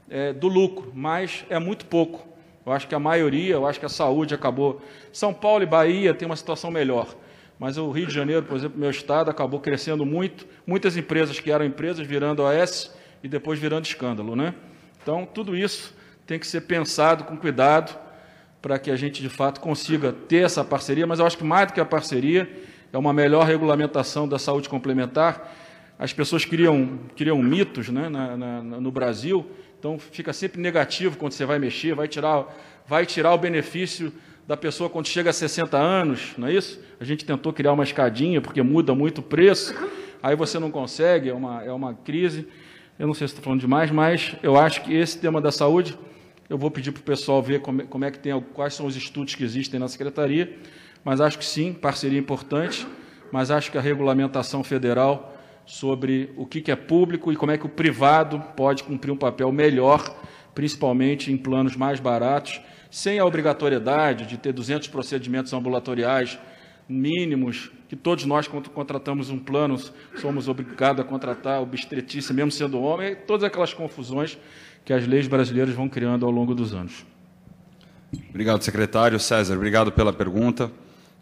é, 0.09 0.33
do 0.33 0.47
lucro, 0.47 0.91
mas 0.95 1.45
é 1.47 1.59
muito 1.59 1.85
pouco. 1.85 2.27
Eu 2.65 2.71
acho 2.71 2.87
que 2.87 2.95
a 2.95 2.99
maioria, 2.99 3.53
eu 3.53 3.67
acho 3.67 3.79
que 3.79 3.85
a 3.85 3.89
saúde 3.89 4.33
acabou. 4.33 4.81
São 5.11 5.31
Paulo 5.31 5.61
e 5.61 5.67
Bahia 5.67 6.11
tem 6.11 6.25
uma 6.25 6.35
situação 6.35 6.71
melhor, 6.71 7.15
mas 7.59 7.77
o 7.77 7.91
Rio 7.91 8.07
de 8.07 8.13
Janeiro, 8.15 8.41
por 8.41 8.57
exemplo, 8.57 8.79
meu 8.79 8.89
estado, 8.89 9.29
acabou 9.29 9.59
crescendo 9.59 10.03
muito. 10.03 10.47
Muitas 10.65 10.97
empresas 10.97 11.39
que 11.39 11.51
eram 11.51 11.63
empresas 11.63 12.07
virando 12.07 12.41
OS 12.41 12.91
e 13.21 13.27
depois 13.27 13.59
virando 13.59 13.85
escândalo, 13.85 14.35
né? 14.35 14.55
Então, 15.03 15.23
tudo 15.23 15.55
isso 15.55 15.93
tem 16.25 16.39
que 16.39 16.47
ser 16.47 16.61
pensado 16.61 17.25
com 17.25 17.37
cuidado 17.37 17.95
para 18.59 18.79
que 18.79 18.89
a 18.89 18.95
gente, 18.95 19.21
de 19.21 19.29
fato, 19.29 19.61
consiga 19.61 20.11
ter 20.11 20.45
essa 20.45 20.63
parceria. 20.63 21.05
Mas 21.05 21.19
eu 21.19 21.27
acho 21.27 21.37
que 21.37 21.43
mais 21.43 21.67
do 21.67 21.73
que 21.73 21.79
a 21.79 21.85
parceria, 21.85 22.49
é 22.93 22.97
uma 22.97 23.11
melhor 23.11 23.45
regulamentação 23.45 24.25
da 24.27 24.39
saúde 24.39 24.69
complementar. 24.69 25.53
As 25.99 26.13
pessoas 26.13 26.45
criam, 26.45 26.99
criam 27.17 27.37
mitos 27.43 27.89
né, 27.89 28.07
na, 28.07 28.37
na, 28.37 28.61
no 28.61 28.91
Brasil 28.91 29.45
então 29.83 29.99
fica 29.99 30.31
sempre 30.31 30.61
negativo 30.61 31.17
quando 31.17 31.33
você 31.33 31.45
vai 31.45 31.59
mexer, 31.59 31.93
vai 31.93 32.07
tirar, 32.07 32.47
vai 32.87 33.05
tirar 33.05 33.33
o 33.33 33.37
benefício 33.37 34.13
da 34.47 34.55
pessoa 34.55 34.89
quando 34.89 35.07
chega 35.07 35.29
a 35.29 35.33
60 35.33 35.77
anos, 35.77 36.31
não 36.37 36.47
é 36.47 36.53
isso? 36.53 36.79
A 37.01 37.03
gente 37.03 37.25
tentou 37.25 37.51
criar 37.51 37.73
uma 37.73 37.83
escadinha 37.83 38.39
porque 38.39 38.61
muda 38.61 38.95
muito 38.95 39.17
o 39.17 39.21
preço, 39.21 39.75
aí 40.21 40.37
você 40.37 40.57
não 40.57 40.71
consegue, 40.71 41.27
é 41.27 41.33
uma, 41.33 41.61
é 41.65 41.71
uma 41.73 41.93
crise. 41.93 42.47
Eu 42.97 43.07
não 43.07 43.13
sei 43.13 43.27
se 43.27 43.33
estou 43.33 43.43
falando 43.43 43.59
demais, 43.59 43.91
mas 43.91 44.37
eu 44.41 44.57
acho 44.57 44.83
que 44.83 44.93
esse 44.93 45.17
tema 45.17 45.41
da 45.41 45.51
saúde, 45.51 45.99
eu 46.49 46.57
vou 46.57 46.71
pedir 46.71 46.93
para 46.93 47.01
o 47.01 47.03
pessoal 47.03 47.43
ver 47.43 47.59
como, 47.59 47.85
como 47.85 48.05
é 48.05 48.11
que 48.11 48.19
tem, 48.19 48.39
quais 48.53 48.75
são 48.75 48.85
os 48.85 48.95
estudos 48.95 49.35
que 49.35 49.43
existem 49.43 49.81
na 49.81 49.89
secretaria, 49.89 50.57
mas 51.03 51.19
acho 51.19 51.37
que 51.37 51.45
sim, 51.45 51.73
parceria 51.73 52.19
importante, 52.19 52.87
mas 53.31 53.51
acho 53.51 53.71
que 53.71 53.77
a 53.77 53.81
regulamentação 53.81 54.63
federal 54.63 55.35
sobre 55.65 56.31
o 56.37 56.45
que 56.45 56.71
é 56.71 56.75
público 56.75 57.31
e 57.31 57.35
como 57.35 57.51
é 57.51 57.57
que 57.57 57.65
o 57.65 57.69
privado 57.69 58.39
pode 58.55 58.83
cumprir 58.83 59.11
um 59.11 59.17
papel 59.17 59.51
melhor, 59.51 60.15
principalmente 60.53 61.31
em 61.31 61.37
planos 61.37 61.75
mais 61.75 61.99
baratos, 61.99 62.61
sem 62.91 63.17
a 63.19 63.25
obrigatoriedade 63.25 64.25
de 64.25 64.37
ter 64.37 64.53
200 64.53 64.87
procedimentos 64.89 65.51
ambulatoriais 65.53 66.37
mínimos, 66.87 67.71
que 67.87 67.95
todos 67.95 68.25
nós, 68.25 68.47
quando 68.47 68.69
contratamos 68.69 69.29
um 69.29 69.39
plano, 69.39 69.79
somos 70.17 70.47
obrigados 70.47 71.01
a 71.01 71.03
contratar 71.03 71.61
obstetrícia, 71.61 72.33
mesmo 72.33 72.51
sendo 72.51 72.79
homem, 72.81 73.15
todas 73.15 73.43
aquelas 73.45 73.73
confusões 73.73 74.37
que 74.83 74.93
as 74.93 75.07
leis 75.07 75.27
brasileiras 75.27 75.73
vão 75.73 75.87
criando 75.87 76.25
ao 76.25 76.31
longo 76.31 76.53
dos 76.53 76.73
anos. 76.73 77.05
Obrigado, 78.29 78.61
secretário. 78.63 79.19
César, 79.19 79.55
obrigado 79.55 79.91
pela 79.91 80.11
pergunta. 80.11 80.71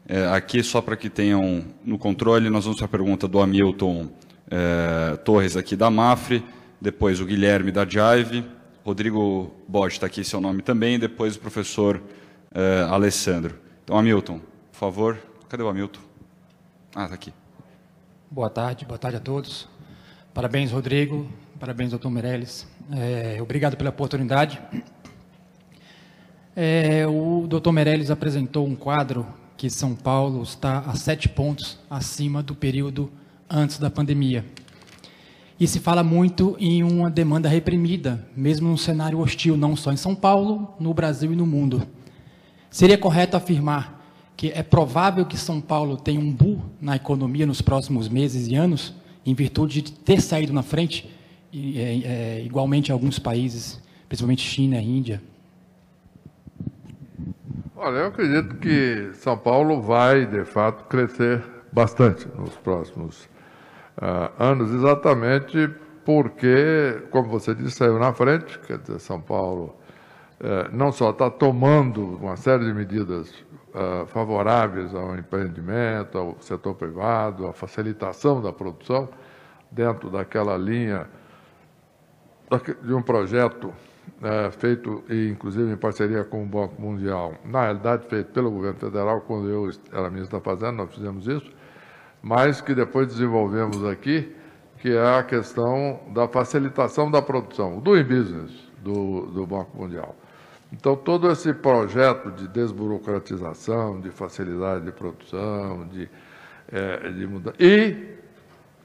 É, 0.08 0.28
aqui, 0.28 0.64
só 0.64 0.82
para 0.82 0.96
que 0.96 1.10
tenham 1.10 1.64
no 1.84 1.98
controle, 1.98 2.50
nós 2.50 2.66
vamos 2.66 2.80
para 2.80 2.86
a 2.86 2.90
pergunta 2.90 3.28
do 3.28 3.40
Hamilton 3.40 4.10
é, 4.50 5.16
Torres 5.18 5.56
aqui 5.56 5.76
da 5.76 5.90
Mafre, 5.90 6.44
depois 6.80 7.22
o 7.22 7.26
Guilherme 7.26 7.72
da 7.72 7.86
Jive, 7.86 8.44
Rodrigo 8.84 9.52
Borges 9.68 9.94
está 9.94 10.08
aqui 10.08 10.24
seu 10.24 10.42
nome 10.42 10.62
também, 10.62 10.98
depois 10.98 11.36
o 11.36 11.40
professor 11.40 12.02
é, 12.54 12.86
Alessandro. 12.90 13.56
Então, 13.84 13.98
Hamilton, 13.98 14.40
por 14.72 14.78
favor. 14.78 15.18
Cadê 15.48 15.64
o 15.64 15.70
Hamilton? 15.70 16.00
Ah, 16.96 17.04
está 17.04 17.16
aqui. 17.16 17.34
Boa 18.30 18.50
tarde, 18.50 18.86
boa 18.86 18.98
tarde 18.98 19.18
a 19.18 19.20
todos. 19.20 19.68
Parabéns, 20.34 20.72
Rodrigo. 20.72 21.30
Parabéns, 21.60 21.92
doutor 21.92 22.10
Meirelles. 22.10 22.68
É, 22.92 23.42
obrigado 23.42 23.78
pela 23.78 23.90
oportunidade. 23.92 24.60
É, 26.56 27.06
o 27.08 27.46
doutor 27.48 27.72
Meirelles 27.72 28.10
apresentou 28.10 28.66
um 28.66 28.76
quadro 28.76 29.28
que 29.62 29.70
São 29.70 29.94
Paulo 29.94 30.42
está 30.42 30.80
a 30.80 30.96
sete 30.96 31.30
pontos 31.30 31.78
acima 31.88 32.42
do 32.42 32.56
período 32.56 33.12
antes 33.48 33.78
da 33.78 33.92
pandemia. 33.92 34.44
E 35.60 35.68
se 35.68 35.80
fala 35.80 36.04
muito 36.04 36.58
em 36.60 36.82
uma 36.82 37.12
demanda 37.12 37.48
reprimida, 37.48 38.28
mesmo 38.36 38.70
num 38.70 38.76
cenário 38.76 39.20
hostil, 39.20 39.56
não 39.56 39.76
só 39.76 39.94
em 39.94 39.98
São 39.98 40.16
Paulo, 40.16 40.74
no 40.80 40.96
Brasil 40.96 41.32
e 41.32 41.36
no 41.36 41.46
mundo. 41.46 41.88
Seria 42.72 42.98
correto 42.98 43.38
afirmar 43.38 44.04
que 44.36 44.48
é 44.48 44.64
provável 44.64 45.28
que 45.28 45.38
São 45.38 45.62
Paulo 45.62 45.96
tenha 45.96 46.20
um 46.20 46.34
bull 46.34 46.64
na 46.82 46.96
economia 46.96 47.46
nos 47.46 47.62
próximos 47.62 48.10
meses 48.10 48.48
e 48.48 48.56
anos, 48.56 48.96
em 49.24 49.36
virtude 49.36 49.84
de 49.84 49.92
ter 49.92 50.22
saído 50.22 50.52
na 50.52 50.64
frente, 50.64 51.08
e, 51.54 51.78
é, 51.78 51.84
é, 51.84 52.44
igualmente 52.44 52.92
alguns 52.92 53.20
países, 53.20 53.80
principalmente 54.10 54.42
China 54.42 54.82
e 54.82 54.90
Índia? 54.90 55.22
Olha, 57.84 57.98
eu 57.98 58.08
acredito 58.10 58.58
que 58.58 59.10
São 59.14 59.36
Paulo 59.36 59.82
vai, 59.82 60.24
de 60.28 60.46
fato, 60.46 60.84
crescer 60.84 61.44
bastante 61.72 62.28
nos 62.38 62.56
próximos 62.58 63.28
uh, 63.98 64.32
anos, 64.38 64.72
exatamente 64.72 65.68
porque, 66.06 67.02
como 67.10 67.28
você 67.28 67.56
disse, 67.56 67.78
saiu 67.78 67.98
na 67.98 68.14
frente, 68.14 68.60
quer 68.60 68.78
dizer, 68.78 69.00
São 69.00 69.20
Paulo 69.20 69.76
uh, 70.40 70.70
não 70.72 70.92
só 70.92 71.10
está 71.10 71.28
tomando 71.32 72.18
uma 72.18 72.38
série 72.38 72.66
de 72.66 72.72
medidas 72.72 73.32
uh, 73.74 74.06
favoráveis 74.06 74.94
ao 74.94 75.18
empreendimento, 75.18 76.20
ao 76.20 76.38
setor 76.40 76.76
privado, 76.76 77.48
à 77.48 77.52
facilitação 77.52 78.44
da 78.44 78.54
produção, 78.54 79.10
dentro 79.72 80.12
daquela 80.12 80.56
linha 80.56 81.10
de 82.84 82.94
um 82.94 83.02
projeto 83.02 83.74
é, 84.24 84.52
feito, 84.52 85.04
inclusive 85.10 85.72
em 85.72 85.78
parceria 85.78 86.24
com 86.24 86.44
o 86.44 86.46
Banco 86.46 86.80
Mundial, 86.80 87.34
na 87.44 87.64
realidade 87.64 88.08
feito 88.08 88.32
pelo 88.32 88.52
governo 88.52 88.80
federal, 88.80 89.22
quando 89.22 89.50
eu 89.50 89.70
era 89.92 90.10
ministro 90.10 90.38
da 90.38 90.44
Fazenda, 90.44 90.72
nós 90.74 90.94
fizemos 90.94 91.28
isso, 91.28 91.52
mas 92.22 92.62
que 92.62 92.76
depois 92.76 93.08
desenvolvemos 93.08 93.84
aqui, 93.84 94.32
que 94.78 94.92
é 94.92 95.18
a 95.18 95.24
questão 95.24 96.00
da 96.14 96.28
facilitação 96.28 97.10
da 97.10 97.22
produção, 97.22 97.80
do 97.80 97.98
e-business 97.98 98.52
do, 98.84 99.28
do 99.28 99.46
Banco 99.46 99.76
Mundial. 99.78 100.16
Então, 100.72 100.96
todo 100.96 101.30
esse 101.30 101.54
projeto 101.54 102.32
de 102.32 102.48
desburocratização, 102.48 104.00
de 104.00 104.10
facilidade 104.10 104.86
de 104.86 104.92
produção, 104.92 105.88
de, 105.88 106.10
é, 106.72 107.10
de 107.10 107.28
mudança, 107.28 107.58
e 107.60 108.16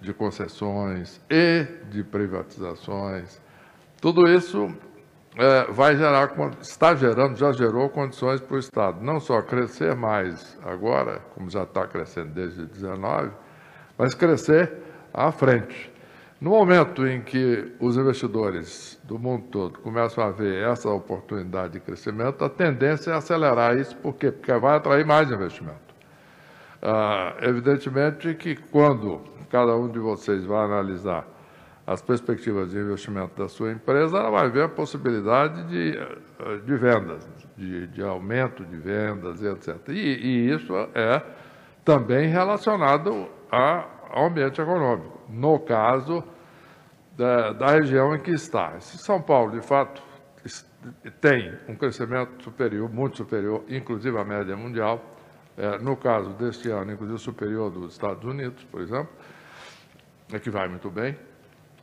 de 0.00 0.12
concessões, 0.12 1.20
e 1.30 1.64
de 1.88 2.02
privatizações, 2.02 3.40
tudo 4.00 4.28
isso 4.28 4.74
é, 5.36 5.70
vai 5.70 5.96
gerar, 5.96 6.32
está 6.62 6.94
gerando, 6.94 7.36
já 7.36 7.52
gerou 7.52 7.90
condições 7.90 8.40
para 8.40 8.56
o 8.56 8.58
Estado, 8.58 9.04
não 9.04 9.20
só 9.20 9.42
crescer 9.42 9.94
mais 9.94 10.58
agora, 10.64 11.20
como 11.34 11.50
já 11.50 11.64
está 11.64 11.86
crescendo 11.86 12.30
desde 12.30 12.64
19, 12.64 13.30
mas 13.98 14.14
crescer 14.14 14.72
à 15.12 15.30
frente. 15.30 15.92
No 16.40 16.50
momento 16.50 17.06
em 17.06 17.20
que 17.20 17.74
os 17.80 17.96
investidores 17.96 18.98
do 19.04 19.18
mundo 19.18 19.44
todo 19.50 19.78
começam 19.78 20.24
a 20.24 20.30
ver 20.30 20.64
essa 20.70 20.88
oportunidade 20.88 21.74
de 21.74 21.80
crescimento, 21.80 22.44
a 22.44 22.48
tendência 22.48 23.10
é 23.10 23.14
acelerar 23.14 23.76
isso, 23.76 23.94
por 23.96 24.14
quê? 24.14 24.30
Porque 24.30 24.52
vai 24.54 24.76
atrair 24.76 25.04
mais 25.04 25.30
investimento. 25.30 25.86
Ah, 26.80 27.34
evidentemente 27.40 28.34
que 28.34 28.56
quando 28.56 29.22
cada 29.50 29.76
um 29.76 29.88
de 29.88 29.98
vocês 29.98 30.44
vai 30.44 30.64
analisar 30.64 31.26
as 31.86 32.02
perspectivas 32.02 32.72
de 32.72 32.78
investimento 32.78 33.40
da 33.40 33.48
sua 33.48 33.70
empresa, 33.70 34.18
ela 34.18 34.30
vai 34.30 34.50
ver 34.50 34.64
a 34.64 34.68
possibilidade 34.68 35.62
de, 35.68 35.96
eh, 35.96 36.56
de 36.64 36.76
vendas, 36.76 37.28
de, 37.56 37.86
de 37.86 38.02
aumento 38.02 38.64
de 38.64 38.76
vendas, 38.76 39.40
etc. 39.40 39.88
E, 39.90 39.92
e, 39.92 40.50
isso 40.50 40.74
é 40.94 41.22
também 41.84 42.28
relacionado 42.28 43.28
ao 43.50 44.26
ambiente 44.26 44.60
econômico, 44.60 45.20
no 45.28 45.60
caso 45.60 46.24
da, 47.16 47.52
da 47.52 47.66
região 47.68 48.14
em 48.16 48.18
que 48.18 48.32
está. 48.32 48.80
Se 48.80 48.98
São 48.98 49.22
Paulo, 49.22 49.52
de 49.52 49.64
fato, 49.64 50.02
tem 51.20 51.56
um 51.68 51.76
crescimento 51.76 52.42
superior, 52.42 52.92
muito 52.92 53.16
superior, 53.16 53.64
inclusive 53.68 54.18
à 54.18 54.24
média 54.24 54.56
mundial, 54.56 55.00
é, 55.56 55.78
no 55.78 55.96
caso 55.96 56.30
deste 56.30 56.68
ano, 56.68 56.92
inclusive 56.92 57.18
superior 57.18 57.70
dos 57.70 57.92
Estados 57.92 58.24
Unidos, 58.24 58.64
por 58.64 58.80
exemplo, 58.80 59.08
é 60.32 60.38
que 60.40 60.50
vai 60.50 60.68
muito 60.68 60.90
bem, 60.90 61.16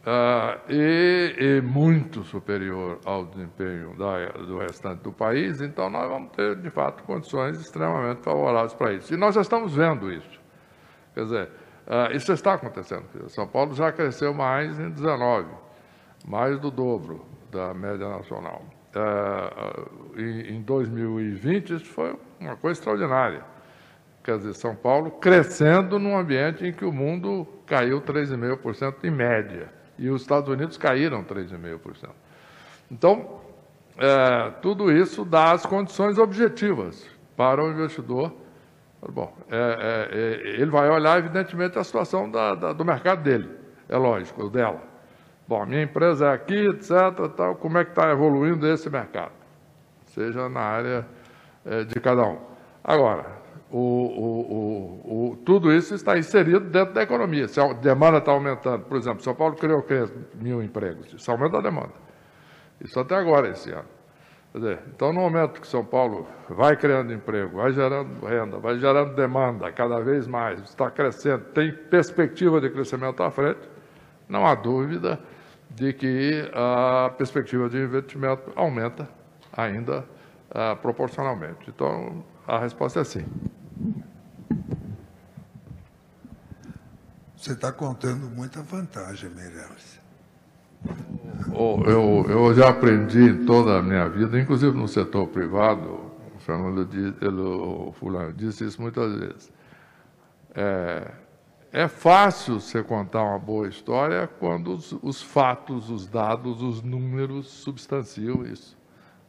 uh, 0.05 0.59
e, 0.69 1.35
e, 1.37 1.61
muito 1.61 2.23
superior 2.23 2.99
ao 3.05 3.25
desempenho 3.25 3.95
da, 3.97 4.29
do 4.29 4.57
restante 4.57 5.01
do 5.01 5.11
país, 5.11 5.61
então 5.61 5.89
nós 5.89 6.07
vamos 6.09 6.31
ter, 6.31 6.55
de 6.55 6.69
fato, 6.69 7.03
condições 7.03 7.59
extremamente 7.59 8.21
favoráveis 8.21 8.73
para 8.73 8.93
isso. 8.93 9.13
E 9.13 9.17
nós 9.17 9.35
já 9.35 9.41
estamos 9.41 9.75
vendo 9.75 10.11
isso. 10.11 10.41
Quer 11.13 11.23
dizer, 11.23 11.49
uh, 11.87 12.15
isso 12.15 12.31
está 12.31 12.53
acontecendo. 12.53 13.05
São 13.29 13.47
Paulo 13.47 13.73
já 13.73 13.91
cresceu 13.91 14.33
mais 14.33 14.79
em 14.79 14.89
19, 14.89 15.49
mais 16.27 16.59
do 16.59 16.69
dobro 16.69 17.25
da 17.51 17.73
média 17.73 18.07
nacional. 18.09 18.63
Uh, 18.95 20.19
em, 20.19 20.57
em 20.57 20.61
2020, 20.61 21.75
isso 21.75 21.85
foi 21.85 22.15
uma 22.39 22.55
coisa 22.55 22.79
extraordinária 22.79 23.53
quer 24.23 24.37
dizer, 24.37 24.53
São 24.53 24.73
Paulo 24.73 25.11
crescendo 25.11 25.99
num 25.99 26.17
ambiente 26.17 26.65
em 26.65 26.71
que 26.71 26.85
o 26.85 26.91
mundo 26.91 27.45
caiu 27.65 28.01
3,5% 28.01 29.03
em 29.03 29.11
média, 29.11 29.69
e 29.97 30.09
os 30.09 30.21
Estados 30.21 30.49
Unidos 30.49 30.77
caíram 30.77 31.23
3,5%. 31.23 32.09
Então, 32.91 33.41
é, 33.97 34.51
tudo 34.61 34.91
isso 34.91 35.23
dá 35.23 35.51
as 35.51 35.65
condições 35.65 36.17
objetivas 36.17 37.07
para 37.35 37.63
o 37.63 37.71
investidor. 37.71 38.33
Bom, 39.09 39.35
é, 39.49 39.57
é, 39.57 40.17
é 40.17 40.61
ele 40.61 40.71
vai 40.71 40.89
olhar, 40.89 41.19
evidentemente, 41.19 41.77
a 41.77 41.83
situação 41.83 42.29
da, 42.29 42.55
da, 42.55 42.73
do 42.73 42.85
mercado 42.85 43.21
dele, 43.21 43.49
é 43.89 43.97
lógico, 43.97 44.49
dela. 44.49 44.81
Bom, 45.47 45.65
minha 45.65 45.83
empresa 45.83 46.27
é 46.27 46.33
aqui, 46.33 46.67
etc., 46.67 46.89
tal, 47.35 47.55
como 47.55 47.77
é 47.77 47.83
que 47.83 47.91
está 47.91 48.09
evoluindo 48.11 48.65
esse 48.67 48.89
mercado? 48.89 49.33
Seja 50.07 50.47
na 50.47 50.61
área 50.61 51.07
é, 51.65 51.83
de 51.83 51.99
cada 51.99 52.23
um. 52.23 52.39
Agora, 52.83 53.42
o, 53.75 53.79
o, 53.79 55.31
o, 55.31 55.37
tudo 55.37 55.73
isso 55.73 55.95
está 55.95 56.15
inserido 56.15 56.59
dentro 56.59 56.93
da 56.93 57.01
economia. 57.01 57.47
Se 57.47 57.59
a 57.59 57.73
demanda 57.73 58.19
está 58.19 58.31
aumentando, 58.31 58.85
por 58.85 58.97
exemplo, 58.97 59.23
São 59.23 59.33
Paulo 59.33 59.55
criou 59.55 59.83
mil 60.35 60.61
empregos, 60.61 61.11
isso 61.11 61.31
aumenta 61.31 61.57
a 61.57 61.61
demanda. 61.61 61.93
Isso 62.79 62.99
até 62.99 63.15
agora, 63.15 63.49
esse 63.49 63.71
ano. 63.71 63.87
Dizer, 64.53 64.79
então, 64.93 65.11
no 65.11 65.21
momento 65.21 65.59
que 65.59 65.65
São 65.65 65.83
Paulo 65.83 66.27
vai 66.47 66.77
criando 66.77 67.11
emprego, 67.11 67.57
vai 67.57 67.73
gerando 67.73 68.23
renda, 68.23 68.59
vai 68.59 68.77
gerando 68.77 69.15
demanda 69.15 69.71
cada 69.71 69.99
vez 69.99 70.27
mais, 70.27 70.61
está 70.61 70.91
crescendo, 70.91 71.45
tem 71.45 71.71
perspectiva 71.73 72.61
de 72.61 72.69
crescimento 72.69 73.23
à 73.23 73.31
frente, 73.31 73.67
não 74.29 74.45
há 74.45 74.53
dúvida 74.53 75.19
de 75.71 75.91
que 75.93 76.47
a 76.53 77.11
perspectiva 77.17 77.67
de 77.67 77.77
investimento 77.77 78.51
aumenta 78.55 79.09
ainda 79.51 80.05
uh, 80.51 80.75
proporcionalmente. 80.79 81.67
Então, 81.69 82.23
a 82.47 82.59
resposta 82.59 82.99
é 82.99 83.03
sim. 83.03 83.25
Você 87.35 87.51
está 87.51 87.71
contando 87.71 88.29
muita 88.29 88.61
vantagem, 88.61 89.29
Meirelles. 89.29 89.99
Oh, 91.53 91.81
eu, 91.85 92.25
eu 92.29 92.53
já 92.53 92.69
aprendi 92.69 93.45
toda 93.45 93.79
a 93.79 93.81
minha 93.81 94.07
vida, 94.07 94.39
inclusive 94.39 94.75
no 94.77 94.87
setor 94.87 95.27
privado, 95.27 96.11
o 96.35 96.39
Fernando 96.39 96.87
o 97.87 97.91
Fulano 97.91 98.31
disse 98.31 98.65
isso 98.65 98.81
muitas 98.81 99.13
vezes. 99.15 99.51
É, 100.55 101.11
é 101.71 101.87
fácil 101.87 102.61
você 102.61 102.81
contar 102.81 103.23
uma 103.23 103.39
boa 103.39 103.67
história 103.67 104.27
quando 104.39 104.73
os, 104.75 104.95
os, 105.01 105.21
fatos, 105.21 105.89
os 105.89 106.07
dados, 106.07 106.61
os 106.61 106.81
números 106.81 107.47
substanciam 107.47 108.45
isso. 108.45 108.77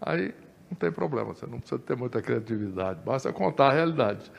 Aí 0.00 0.34
não 0.74 0.78
tem 0.78 0.90
problema, 0.90 1.32
você 1.32 1.46
não 1.46 1.60
precisa 1.60 1.80
ter 1.80 1.96
muita 1.96 2.20
criatividade, 2.20 3.00
basta 3.04 3.32
contar 3.32 3.68
a 3.68 3.72
realidade. 3.72 4.30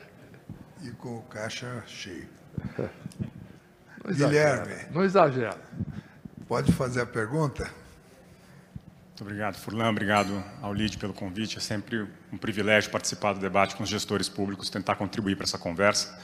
E 0.82 0.90
com 0.90 1.16
o 1.16 1.22
caixa 1.22 1.82
cheio. 1.86 2.28
Não 4.04 4.14
Guilherme. 4.14 4.74
Não 4.92 5.02
exagera. 5.02 5.58
Pode 6.46 6.70
fazer 6.70 7.00
a 7.00 7.06
pergunta? 7.06 7.64
Muito 9.08 9.22
obrigado, 9.22 9.56
Furlan. 9.56 9.88
Obrigado 9.88 10.44
ao 10.62 10.72
LID 10.72 10.98
pelo 10.98 11.12
convite. 11.12 11.56
É 11.56 11.60
sempre 11.60 12.06
um 12.32 12.38
privilégio 12.38 12.88
participar 12.90 13.32
do 13.32 13.40
debate 13.40 13.74
com 13.74 13.82
os 13.82 13.88
gestores 13.88 14.28
públicos, 14.28 14.70
tentar 14.70 14.94
contribuir 14.94 15.34
para 15.34 15.44
essa 15.44 15.58
conversa. 15.58 16.16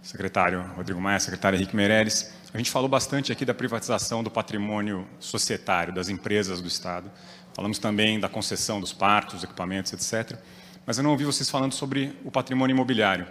Secretário 0.00 0.62
Rodrigo 0.76 1.00
Maia, 1.00 1.18
secretário 1.18 1.56
Henrique 1.56 1.74
Meirelles. 1.74 2.32
A 2.54 2.56
gente 2.56 2.70
falou 2.70 2.88
bastante 2.88 3.32
aqui 3.32 3.44
da 3.44 3.52
privatização 3.52 4.22
do 4.22 4.30
patrimônio 4.30 5.08
societário, 5.18 5.92
das 5.92 6.08
empresas 6.08 6.60
do 6.60 6.68
Estado. 6.68 7.10
Falamos 7.58 7.80
também 7.80 8.20
da 8.20 8.28
concessão 8.28 8.80
dos 8.80 8.92
parques, 8.92 9.34
dos 9.34 9.42
equipamentos, 9.42 9.92
etc. 9.92 10.38
Mas 10.86 10.96
eu 10.96 11.02
não 11.02 11.10
ouvi 11.10 11.24
vocês 11.24 11.50
falando 11.50 11.72
sobre 11.72 12.16
o 12.24 12.30
patrimônio 12.30 12.72
imobiliário 12.72 13.26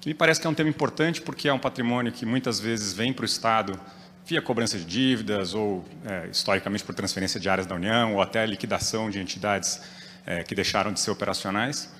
que 0.00 0.08
me 0.08 0.14
parece 0.14 0.40
que 0.40 0.46
é 0.46 0.50
um 0.50 0.54
tema 0.54 0.70
importante 0.70 1.20
porque 1.20 1.50
é 1.50 1.52
um 1.52 1.58
patrimônio 1.58 2.10
que 2.10 2.24
muitas 2.24 2.58
vezes 2.58 2.94
vem 2.94 3.12
para 3.12 3.24
o 3.24 3.26
Estado 3.26 3.78
via 4.24 4.40
cobrança 4.40 4.78
de 4.78 4.86
dívidas 4.86 5.52
ou, 5.52 5.84
é, 6.06 6.28
historicamente, 6.28 6.82
por 6.82 6.94
transferência 6.94 7.38
de 7.38 7.46
áreas 7.46 7.66
da 7.66 7.74
União 7.74 8.14
ou 8.14 8.22
até 8.22 8.46
liquidação 8.46 9.10
de 9.10 9.18
entidades 9.18 9.82
é, 10.24 10.42
que 10.42 10.54
deixaram 10.54 10.94
de 10.94 11.00
ser 11.00 11.10
operacionais 11.10 11.92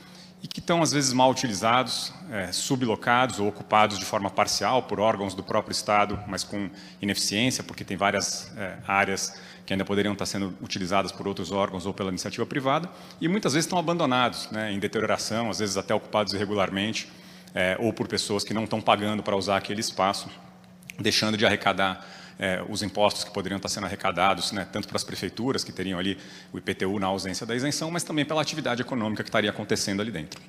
e 0.43 0.47
que 0.47 0.61
estão, 0.61 0.83
às 0.83 0.93
vezes, 0.93 1.13
mal 1.13 1.31
utilizados, 1.31 2.13
é, 2.31 2.53
sublocados 2.53 3.41
ou 3.41 3.49
ocupados 3.49 3.99
de 3.99 4.05
forma 4.05 4.31
parcial 4.31 4.83
por 4.83 5.01
órgãos 5.01 5.35
do 5.35 5.43
próprio 5.43 5.73
Estado, 5.73 6.19
mas 6.29 6.45
com 6.45 6.71
ineficiência, 7.03 7.65
porque 7.65 7.85
tem 7.85 7.97
várias 7.97 8.53
é, 8.57 8.77
áreas 8.87 9.41
que 9.67 9.73
ainda 9.73 9.85
poderiam 9.85 10.13
estar 10.13 10.27
sendo 10.27 10.55
utilizadas 10.63 11.13
por 11.13 11.27
outros 11.27 11.51
órgãos 11.51 11.85
ou 11.85 11.93
pela 11.93 12.09
iniciativa 12.09 12.47
privada, 12.47 12.89
e 13.21 13.29
muitas 13.29 13.53
vezes 13.53 13.67
estão 13.67 13.79
abandonados, 13.79 14.49
né, 14.51 14.73
em 14.73 14.79
deterioração, 14.79 15.51
às 15.51 15.59
vezes 15.59 15.77
até 15.77 15.95
ocupados 15.95 16.33
irregularmente, 16.33 17.09
é, 17.55 17.77
ou 17.81 17.93
por 17.93 18.07
pessoas 18.07 18.45
que 18.45 18.55
não 18.55 18.65
estão 18.65 18.81
pagando 18.81 19.23
para 19.23 19.37
usar 19.37 19.57
aquele 19.57 19.81
espaço, 19.81 20.29
deixando 20.99 21.37
de 21.37 21.45
arrecadar 21.45 22.07
é, 22.39 22.63
os 22.69 22.83
impostos 22.83 23.25
que 23.25 23.31
poderiam 23.31 23.57
estar 23.57 23.69
sendo 23.69 23.87
arrecadados, 23.87 24.53
né, 24.53 24.67
tanto 24.71 24.87
para 24.87 24.97
as 24.97 25.05
prefeituras, 25.05 25.65
que 25.65 25.73
teriam 25.73 25.99
ali 25.99 26.17
o 26.53 26.59
IPTU 26.59 26.99
na 26.99 27.09
ausência 27.09 27.45
da 27.45 27.55
isenção, 27.57 27.91
mas 27.91 28.05
também 28.05 28.25
pela 28.25 28.41
atividade 28.41 28.81
econômica 28.81 29.23
que 29.23 29.29
estaria 29.29 29.51
acontecendo 29.51 30.01
ali 30.01 30.11
dentro. 30.11 30.41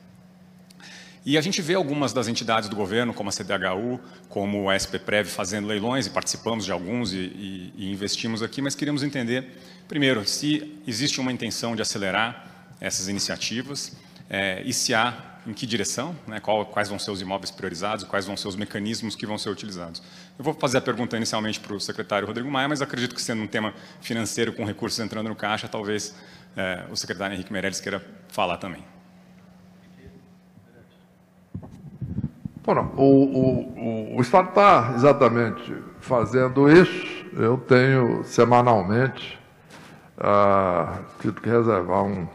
E 1.26 1.38
a 1.38 1.42
gente 1.42 1.62
vê 1.62 1.74
algumas 1.74 2.14
das 2.14 2.28
entidades 2.28 2.70
do 2.70 2.76
governo, 2.76 3.14
como 3.14 3.30
a 3.30 3.32
CDHU, 3.32 4.00
como 4.30 4.70
a 4.70 4.76
SPPrev, 4.76 5.28
fazendo 5.28 5.68
leilões, 5.68 6.08
e 6.08 6.10
participamos 6.10 6.64
de 6.64 6.72
alguns 6.72 7.12
e, 7.12 7.18
e, 7.18 7.74
e 7.78 7.92
investimos 7.92 8.42
aqui, 8.42 8.62
mas 8.62 8.74
queríamos 8.74 9.04
entender, 9.04 9.60
primeiro, 9.88 10.26
se 10.26 10.80
existe 10.88 11.20
uma 11.20 11.32
intenção 11.32 11.76
de 11.76 11.82
acelerar 11.82 12.72
essas 12.80 13.10
iniciativas 13.10 13.92
é, 14.30 14.62
e 14.66 14.72
se 14.72 14.94
há 14.94 15.30
em 15.46 15.54
que 15.54 15.66
direção, 15.66 16.16
né, 16.28 16.40
qual, 16.40 16.66
quais 16.66 16.90
vão 16.90 17.00
ser 17.00 17.12
os 17.12 17.22
imóveis 17.22 17.52
priorizados, 17.52 18.06
quais 18.06 18.26
vão 18.26 18.38
ser 18.38 18.48
os 18.48 18.56
mecanismos 18.56 19.16
que 19.16 19.26
vão 19.26 19.38
ser 19.38 19.50
utilizados. 19.50 20.02
Eu 20.40 20.46
vou 20.46 20.54
fazer 20.54 20.78
a 20.78 20.82
pergunta 20.82 21.18
inicialmente 21.18 21.60
para 21.60 21.76
o 21.76 21.82
secretário 21.82 22.26
Rodrigo 22.26 22.50
Maia, 22.50 22.70
mas 22.70 22.82
acredito 22.82 23.14
que 23.14 23.22
sendo 23.22 23.42
um 23.42 23.48
tema 23.48 23.74
financeiro 24.00 24.54
com 24.54 24.64
recursos 24.64 24.98
entrando 24.98 25.28
no 25.28 25.36
caixa, 25.36 25.68
talvez 25.68 26.16
é, 26.56 26.86
o 26.90 26.96
secretário 26.96 27.34
Henrique 27.34 27.52
Meirelles 27.52 27.82
queira 27.82 28.02
falar 28.30 28.56
também. 28.56 28.82
Bom, 32.64 32.94
o, 32.96 33.04
o, 33.04 34.18
o 34.18 34.22
Estado 34.22 34.48
está 34.48 34.94
exatamente 34.96 35.76
fazendo 36.00 36.72
isso. 36.72 37.26
Eu 37.34 37.58
tenho 37.58 38.24
semanalmente 38.24 39.38
ah, 40.18 41.00
tido 41.20 41.42
que 41.42 41.50
reservar 41.50 42.04
um, 42.06 42.26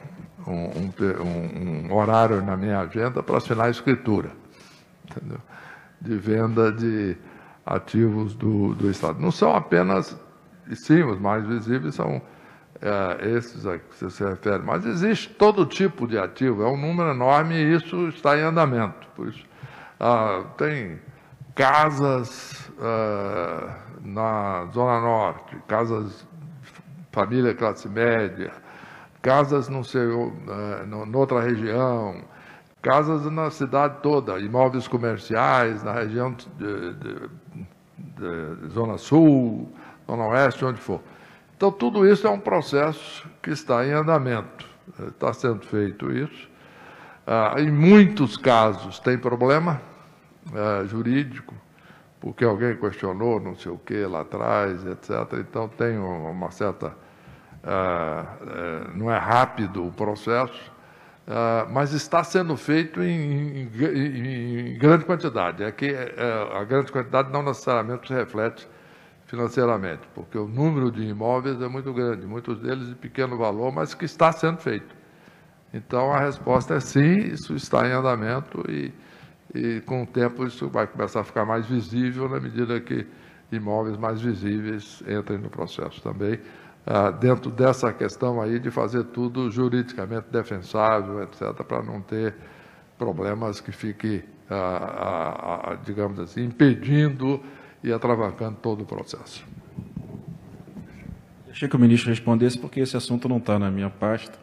um, 0.46 0.92
um, 1.22 1.86
um 1.88 1.94
horário 1.94 2.42
na 2.42 2.54
minha 2.54 2.80
agenda 2.80 3.22
para 3.22 3.38
assinar 3.38 3.68
a 3.68 3.70
escritura 3.70 4.30
entendeu? 5.10 5.38
de 6.02 6.16
venda 6.18 6.70
de 6.70 7.16
ativos 7.64 8.34
do, 8.34 8.74
do 8.74 8.90
Estado. 8.90 9.20
Não 9.20 9.30
são 9.30 9.54
apenas, 9.54 10.18
sim, 10.74 11.02
os 11.02 11.18
mais 11.18 11.46
visíveis 11.46 11.94
são 11.94 12.20
é, 12.80 13.30
esses 13.36 13.66
a 13.66 13.78
que 13.78 13.94
você 13.94 14.10
se 14.10 14.24
refere, 14.24 14.62
mas 14.62 14.84
existe 14.84 15.30
todo 15.34 15.64
tipo 15.64 16.06
de 16.06 16.18
ativo, 16.18 16.62
é 16.62 16.66
um 16.66 16.76
número 16.76 17.10
enorme 17.10 17.54
e 17.54 17.74
isso 17.74 18.08
está 18.08 18.36
em 18.36 18.42
andamento. 18.42 19.08
Por 19.14 19.28
isso, 19.28 19.44
ah, 20.00 20.44
tem 20.58 20.98
casas 21.54 22.70
ah, 22.80 23.78
na 24.02 24.66
Zona 24.72 25.00
Norte, 25.00 25.56
casas 25.66 26.26
família 27.14 27.54
classe 27.54 27.88
média, 27.88 28.52
casas 29.22 29.68
no 29.68 29.84
seu, 29.84 30.28
uh, 30.28 30.86
no, 30.86 31.06
noutra 31.06 31.40
região, 31.40 32.22
casas 32.82 33.24
na 33.30 33.50
cidade 33.50 33.98
toda, 34.02 34.38
imóveis 34.40 34.88
comerciais 34.88 35.82
na 35.82 35.92
região 35.92 36.32
de, 36.32 36.94
de, 36.94 37.28
Zona 38.70 38.98
Sul, 38.98 39.68
Zona 40.06 40.26
Oeste, 40.26 40.64
onde 40.64 40.80
for. 40.80 41.00
Então, 41.56 41.70
tudo 41.70 42.06
isso 42.06 42.26
é 42.26 42.30
um 42.30 42.38
processo 42.38 43.26
que 43.42 43.50
está 43.50 43.86
em 43.86 43.92
andamento. 43.92 44.66
Está 45.08 45.32
sendo 45.32 45.64
feito 45.64 46.12
isso. 46.12 46.48
Ah, 47.26 47.54
em 47.58 47.70
muitos 47.70 48.36
casos 48.36 48.98
tem 48.98 49.16
problema 49.16 49.80
ah, 50.54 50.84
jurídico, 50.84 51.54
porque 52.20 52.44
alguém 52.44 52.76
questionou 52.76 53.40
não 53.40 53.56
sei 53.56 53.72
o 53.72 53.78
que 53.78 54.04
lá 54.04 54.20
atrás, 54.20 54.84
etc. 54.84 55.10
Então, 55.40 55.68
tem 55.68 55.96
uma 55.96 56.50
certa 56.50 56.94
ah, 57.66 58.26
eh, 58.46 58.90
não 58.94 59.10
é 59.10 59.16
rápido 59.16 59.86
o 59.86 59.90
processo, 59.90 60.70
ah, 61.26 61.66
mas 61.70 61.92
está 61.92 62.22
sendo 62.22 62.56
feito 62.56 63.02
em, 63.02 63.62
em, 63.62 64.74
em 64.74 64.78
grande 64.78 65.04
quantidade. 65.04 65.62
É 65.62 65.72
que 65.72 65.86
eh, 65.86 66.14
a 66.52 66.64
grande 66.64 66.92
quantidade 66.92 67.32
não 67.32 67.42
necessariamente 67.42 68.06
se 68.08 68.14
reflete 68.14 68.68
financeiramente, 69.26 70.02
porque 70.14 70.36
o 70.36 70.46
número 70.46 70.90
de 70.90 71.02
imóveis 71.02 71.60
é 71.60 71.66
muito 71.68 71.92
grande, 71.94 72.26
muitos 72.26 72.60
deles 72.60 72.88
de 72.88 72.94
pequeno 72.94 73.38
valor, 73.38 73.72
mas 73.72 73.94
que 73.94 74.04
está 74.04 74.30
sendo 74.32 74.58
feito. 74.58 74.94
Então, 75.72 76.12
a 76.12 76.20
resposta 76.20 76.74
é 76.74 76.80
sim, 76.80 77.18
isso 77.32 77.54
está 77.54 77.88
em 77.88 77.92
andamento 77.92 78.62
e, 78.70 78.92
e 79.54 79.80
com 79.80 80.02
o 80.02 80.06
tempo 80.06 80.46
isso 80.46 80.68
vai 80.68 80.86
começar 80.86 81.20
a 81.20 81.24
ficar 81.24 81.44
mais 81.44 81.66
visível 81.66 82.28
na 82.28 82.38
medida 82.38 82.78
que 82.80 83.06
imóveis 83.50 83.96
mais 83.96 84.20
visíveis 84.20 85.02
entrem 85.08 85.38
no 85.38 85.48
processo 85.48 86.02
também, 86.02 86.38
ah, 86.86 87.10
dentro 87.10 87.50
dessa 87.50 87.92
questão 87.92 88.40
aí 88.40 88.58
de 88.58 88.70
fazer 88.70 89.04
tudo 89.04 89.50
juridicamente 89.50 90.26
defensável, 90.30 91.22
etc., 91.22 91.52
para 91.66 91.82
não 91.82 92.00
ter 92.00 92.34
problemas 92.98 93.60
que 93.60 93.72
fiquem, 93.72 94.22
ah, 94.50 95.70
ah, 95.70 95.78
digamos 95.84 96.18
assim, 96.20 96.44
impedindo 96.44 97.40
e 97.82 97.92
atravancando 97.92 98.58
todo 98.60 98.82
o 98.82 98.86
processo. 98.86 99.44
Achei 101.50 101.68
que 101.68 101.76
o 101.76 101.78
ministro 101.78 102.10
respondesse, 102.10 102.58
porque 102.58 102.80
esse 102.80 102.96
assunto 102.96 103.28
não 103.28 103.38
está 103.38 103.58
na 103.58 103.70
minha 103.70 103.88
pasta. 103.88 104.36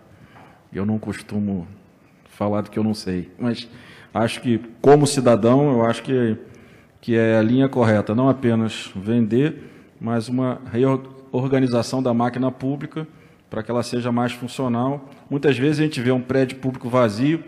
Eu 0.72 0.86
não 0.86 0.98
costumo 0.98 1.68
falar 2.24 2.62
do 2.62 2.72
que 2.72 2.80
eu 2.80 2.84
não 2.84 2.94
sei. 2.94 3.30
Mas 3.38 3.68
acho 4.14 4.42
que, 4.42 4.60
como 4.82 5.06
cidadão, 5.06 5.72
eu 5.72 5.86
acho 5.86 6.02
que, 6.04 6.38
que 7.02 7.16
é 7.16 7.38
a 7.38 7.42
linha 7.42 7.68
correta. 7.68 8.16
Não 8.16 8.30
apenas 8.30 8.92
vender, 8.96 9.62
mas 10.00 10.30
uma 10.30 10.62
reorganização 11.38 12.02
da 12.02 12.14
máquina 12.14 12.52
pública 12.52 13.08
para 13.50 13.62
que 13.62 13.70
ela 13.70 13.84
seja 13.84 14.12
mais 14.12 14.32
funcional. 14.32 15.10
Muitas 15.30 15.58
vezes 15.58 15.80
a 15.80 15.84
gente 15.84 16.00
vê 16.02 16.12
um 16.12 16.22
prédio 16.22 16.58
público 16.58 16.90
vazio 16.90 17.44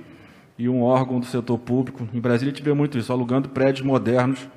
e 0.58 0.68
um 0.68 0.82
órgão 0.82 1.20
do 1.20 1.26
setor 1.26 1.58
público. 1.58 2.08
Em 2.14 2.20
Brasília 2.20 2.52
a 2.52 2.56
gente 2.56 2.64
vê 2.64 2.74
muito 2.74 2.98
isso, 2.98 3.12
alugando 3.12 3.50
prédios 3.50 3.86
modernos 3.86 4.48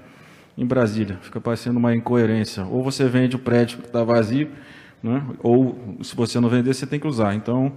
em 0.59 0.67
Brasília. 0.67 1.19
Fica 1.23 1.41
parecendo 1.41 1.79
uma 1.79 1.95
incoerência. 1.95 2.65
Ou 2.65 2.83
você 2.83 3.07
vende 3.09 3.37
o 3.37 3.39
prédio 3.39 3.79
que 3.79 3.87
está 3.87 4.03
vazio, 4.03 4.49
né? 5.03 5.23
ou 5.43 5.97
se 6.03 6.17
você 6.17 6.41
não 6.41 6.49
vender, 6.49 6.75
você 6.75 6.87
tem 6.87 6.99
que 6.99 7.07
usar. 7.07 7.35
Então, 7.35 7.73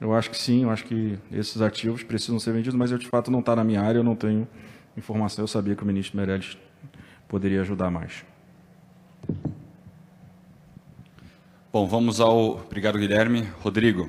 eu 0.00 0.14
acho 0.14 0.30
que 0.30 0.36
sim, 0.36 0.64
eu 0.64 0.70
acho 0.70 0.84
que 0.84 1.18
esses 1.32 1.62
ativos 1.62 2.02
precisam 2.02 2.38
ser 2.38 2.52
vendidos, 2.52 2.74
mas 2.74 2.90
eu 2.90 2.98
de 2.98 3.06
fato 3.06 3.30
não 3.30 3.40
está 3.40 3.56
na 3.56 3.64
minha 3.64 3.80
área, 3.80 3.98
eu 3.98 4.04
não 4.04 4.16
tenho 4.16 4.46
informação. 4.96 5.42
Eu 5.42 5.48
sabia 5.48 5.74
que 5.74 5.82
o 5.82 5.86
ministro 5.86 6.16
Meirelles 6.16 6.58
poderia 7.26 7.62
ajudar 7.62 7.90
mais. 7.90 8.24
Bom, 11.74 11.88
vamos 11.88 12.20
ao. 12.20 12.58
Obrigado, 12.58 13.00
Guilherme. 13.00 13.48
Rodrigo. 13.60 14.08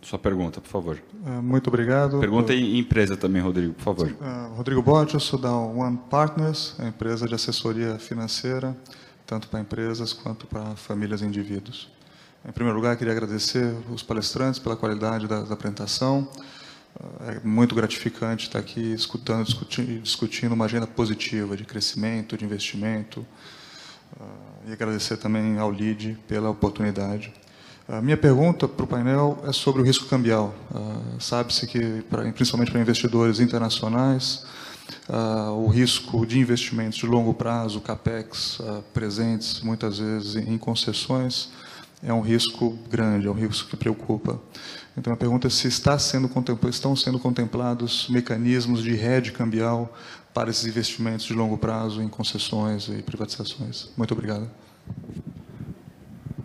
Sua 0.00 0.16
pergunta, 0.16 0.60
por 0.60 0.68
favor. 0.68 1.02
É, 1.26 1.40
muito 1.40 1.66
obrigado. 1.66 2.20
Pergunta 2.20 2.54
em 2.54 2.78
empresa 2.78 3.16
também, 3.16 3.42
Rodrigo, 3.42 3.74
por 3.74 3.82
favor. 3.82 4.12
Uh, 4.12 4.54
Rodrigo 4.54 4.80
Borges, 4.80 5.24
sou 5.24 5.36
da 5.36 5.50
One 5.50 5.98
Partners, 6.08 6.76
a 6.78 6.86
empresa 6.86 7.26
de 7.26 7.34
assessoria 7.34 7.98
financeira, 7.98 8.76
tanto 9.26 9.48
para 9.48 9.58
empresas 9.58 10.12
quanto 10.12 10.46
para 10.46 10.76
famílias 10.76 11.20
e 11.20 11.24
indivíduos. 11.24 11.90
Em 12.48 12.52
primeiro 12.52 12.78
lugar, 12.78 12.96
queria 12.96 13.12
agradecer 13.12 13.74
os 13.90 14.04
palestrantes 14.04 14.60
pela 14.60 14.76
qualidade 14.76 15.26
da, 15.26 15.42
da 15.42 15.54
apresentação. 15.54 16.28
Uh, 16.94 17.24
é 17.28 17.40
muito 17.42 17.74
gratificante 17.74 18.46
estar 18.46 18.60
aqui 18.60 18.92
escutando, 18.92 19.44
discutindo, 19.44 20.00
discutindo 20.00 20.52
uma 20.52 20.66
agenda 20.66 20.86
positiva 20.86 21.56
de 21.56 21.64
crescimento, 21.64 22.38
de 22.38 22.44
investimento. 22.44 23.26
Uh, 24.20 24.24
e 24.68 24.72
agradecer 24.72 25.16
também 25.16 25.58
ao 25.58 25.70
LID 25.70 26.16
pela 26.28 26.48
oportunidade. 26.48 27.32
A 27.86 28.00
minha 28.00 28.16
pergunta 28.16 28.66
para 28.66 28.84
o 28.84 28.86
painel 28.86 29.42
é 29.46 29.52
sobre 29.52 29.82
o 29.82 29.84
risco 29.84 30.06
cambial. 30.06 30.54
Uh, 30.70 31.20
Sabe-se 31.20 31.66
que, 31.66 32.02
principalmente 32.34 32.70
para 32.70 32.80
investidores 32.80 33.40
internacionais, 33.40 34.46
uh, 35.08 35.50
o 35.52 35.68
risco 35.68 36.24
de 36.24 36.38
investimentos 36.38 36.98
de 36.98 37.06
longo 37.06 37.34
prazo, 37.34 37.80
capex, 37.80 38.60
presentes 38.92 39.60
muitas 39.60 39.98
vezes 39.98 40.36
em 40.36 40.56
concessões, 40.56 41.50
é 42.02 42.12
um 42.12 42.20
risco 42.20 42.78
grande, 42.88 43.26
é 43.26 43.30
um 43.30 43.34
risco 43.34 43.68
que 43.68 43.76
preocupa. 43.76 44.40
Então 44.96 45.12
a 45.12 45.16
pergunta 45.16 45.48
é 45.48 45.50
se 45.50 45.66
está 45.66 45.98
sendo 45.98 46.30
estão 46.68 46.94
sendo 46.94 47.18
contemplados 47.18 48.06
mecanismos 48.08 48.82
de 48.82 48.92
hedge 48.92 49.32
cambial 49.32 49.92
para 50.34 50.50
esses 50.50 50.66
investimentos 50.66 51.24
de 51.24 51.32
longo 51.32 51.56
prazo 51.56 52.02
em 52.02 52.08
concessões 52.08 52.88
e 52.88 53.00
privatizações. 53.02 53.92
Muito 53.96 54.12
obrigado. 54.12 54.50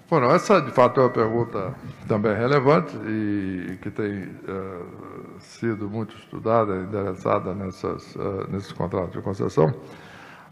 Bom, 0.09 0.23
essa 0.31 0.61
de 0.61 0.71
fato 0.71 0.99
é 0.99 1.03
uma 1.03 1.09
pergunta 1.09 1.75
também 2.07 2.35
relevante 2.35 2.95
e 3.05 3.77
que 3.81 3.91
tem 3.91 4.23
uh, 4.23 5.39
sido 5.39 5.89
muito 5.89 6.15
estudada, 6.15 6.77
endereçada 6.77 7.53
nessas, 7.53 8.15
uh, 8.15 8.49
nesses 8.49 8.71
contratos 8.71 9.11
de 9.11 9.21
concessão. 9.21 9.73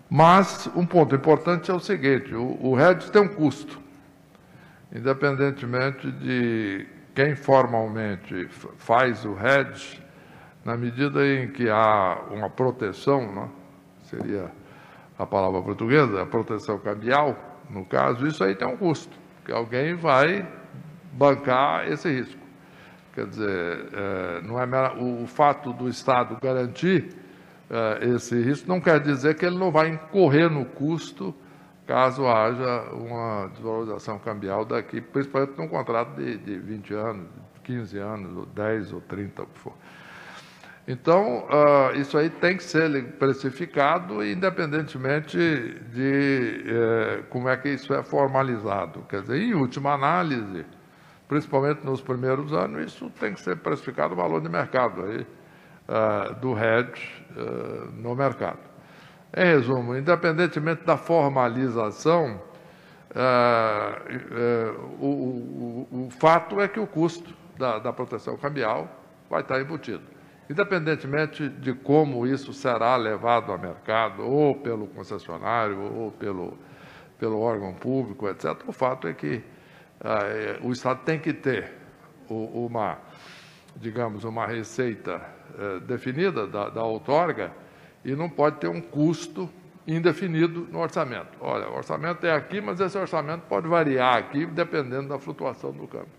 Mas 0.09 0.69
um 0.76 0.85
ponto 0.85 1.15
importante 1.15 1.72
é 1.72 1.73
o 1.73 1.80
seguinte: 1.80 2.35
o, 2.35 2.57
o 2.61 2.80
hedge 2.80 3.11
tem 3.11 3.22
um 3.22 3.27
custo, 3.27 3.80
independentemente 4.93 6.11
de 6.11 6.88
quem 7.15 7.35
formalmente 7.35 8.47
faz 8.77 9.26
o 9.26 9.35
hedge, 9.39 9.99
na 10.68 10.76
medida 10.76 11.26
em 11.26 11.48
que 11.48 11.69
há 11.69 12.26
uma 12.30 12.49
proteção, 12.49 13.22
né, 13.34 13.49
seria 14.02 14.52
a 15.18 15.26
palavra 15.26 15.61
portuguesa, 15.61 16.22
a 16.22 16.26
proteção 16.26 16.77
cambial, 16.77 17.38
no 17.69 17.85
caso, 17.85 18.27
isso 18.27 18.44
aí 18.44 18.53
tem 18.53 18.68
um 18.68 18.76
custo 18.76 19.18
que 19.45 19.52
alguém 19.53 19.95
vai 19.95 20.45
bancar 21.14 21.88
esse 21.88 22.10
risco. 22.10 22.41
Quer 23.15 23.27
dizer, 23.27 23.88
é, 23.94 24.41
não 24.41 24.61
é 24.61 24.65
o, 24.99 25.26
fato 25.26 25.72
do 25.72 25.88
Estado 25.88 26.38
garantir 26.41 27.15
é, 27.69 28.10
esse 28.10 28.38
risco 28.41 28.68
não 28.68 28.81
quer 28.81 28.99
dizer 28.99 29.35
que 29.35 29.45
ele 29.45 29.57
não 29.57 29.72
vai 29.72 29.88
incorrer 29.88 30.52
no 30.52 30.65
custo 30.65 31.34
caso 31.88 32.27
haja 32.27 32.91
uma 32.91 33.48
desvalorização 33.53 34.19
cambial 34.19 34.65
daqui, 34.65 34.99
principalmente 34.99 35.57
num 35.57 35.69
contrato 35.69 36.18
de, 36.18 36.38
de 36.38 36.60
20 36.60 36.94
anos, 36.94 37.27
15 37.64 37.98
anos, 37.98 38.38
ou 38.38 38.45
10 38.45 38.91
ou 38.91 38.99
30, 38.99 39.44
o 39.44 39.45
que 39.45 39.60
for. 39.60 39.73
Então, 40.88 41.45
uh, 41.49 41.99
isso 41.99 42.18
aí 42.18 42.30
tem 42.30 42.55
que 42.55 42.64
ser 42.64 43.11
precificado, 43.19 44.26
independentemente 44.26 45.38
de 45.91 46.64
uh, 46.65 47.23
como 47.26 47.49
é 47.49 47.57
que 47.57 47.68
isso 47.68 47.93
é 47.93 48.01
formalizado. 48.01 49.01
Quer 49.09 49.22
dizer, 49.23 49.35
em 49.35 49.53
última 49.53 49.91
análise, 49.91 50.65
principalmente 51.27 51.85
nos 51.85 51.99
primeiros 51.99 52.53
anos, 52.53 52.85
isso 52.85 53.09
tem 53.19 53.34
que 53.34 53.41
ser 53.41 53.57
precificado 53.57 54.14
o 54.14 54.15
valor 54.15 54.39
de 54.39 54.47
mercado 54.47 55.03
aí, 55.03 55.27
uh, 55.89 56.34
do 56.35 56.57
hedge 56.57 57.26
eh, 57.35 57.88
no 57.95 58.15
mercado. 58.15 58.59
Em 59.35 59.43
resumo, 59.43 59.93
independentemente 59.93 60.85
da 60.85 60.95
formalização, 60.95 62.41
o, 64.99 65.05
o, 65.05 66.05
o, 66.05 66.09
fato 66.11 66.61
é 66.61 66.68
que 66.68 66.80
o 66.80 66.88
custo 66.88 67.34
da, 67.57 67.80
da 67.80 67.91
proteção 67.91 68.38
cambial 68.38 68.89
vai 69.30 69.41
estar 69.41 69.59
embutido. 69.59 70.16
Independentemente 70.49 71.49
de 71.49 71.74
como 71.74 72.26
isso 72.26 72.53
será 72.53 72.95
levado 72.95 73.52
ao 73.52 73.57
mercado, 73.57 74.24
ou 74.24 74.56
pelo 74.56 74.88
concessionário, 74.88 75.80
ou 75.80 76.11
pelo, 76.11 76.57
pelo 77.19 77.40
órgão 77.40 77.74
público, 77.74 78.30
etc., 78.30 78.56
o 78.65 78.72
fato 78.72 79.07
é 79.07 79.14
que 79.14 79.44
ah, 79.99 80.19
é, 80.24 80.60
o 80.61 80.72
Estado 80.72 81.02
tem 81.03 81.19
que 81.19 81.34
ter 81.34 81.74
uma, 82.30 82.98
digamos, 83.76 84.24
uma 84.24 84.45
receita 84.45 85.22
eh, 85.57 85.80
definida 85.80 86.45
da, 86.45 86.69
da 86.69 86.84
outorga 86.84 87.52
e 88.03 88.15
não 88.15 88.30
pode 88.30 88.57
ter 88.57 88.68
um 88.68 88.82
custo 88.82 89.49
indefinido 89.88 90.68
no 90.72 90.80
orçamento. 90.80 91.38
Olha, 91.40 91.69
o 91.69 91.76
orçamento 91.76 92.26
é 92.26 92.32
aqui, 92.32 92.60
mas 92.60 92.80
esse 92.80 92.98
orçamento 92.98 93.44
pode 93.48 93.68
variar 93.68 94.18
aqui 94.18 94.45
dependendo 94.45 95.07
da 95.07 95.18
flutuação 95.18 95.72
do 95.72 95.88
câmbio. 95.88 96.10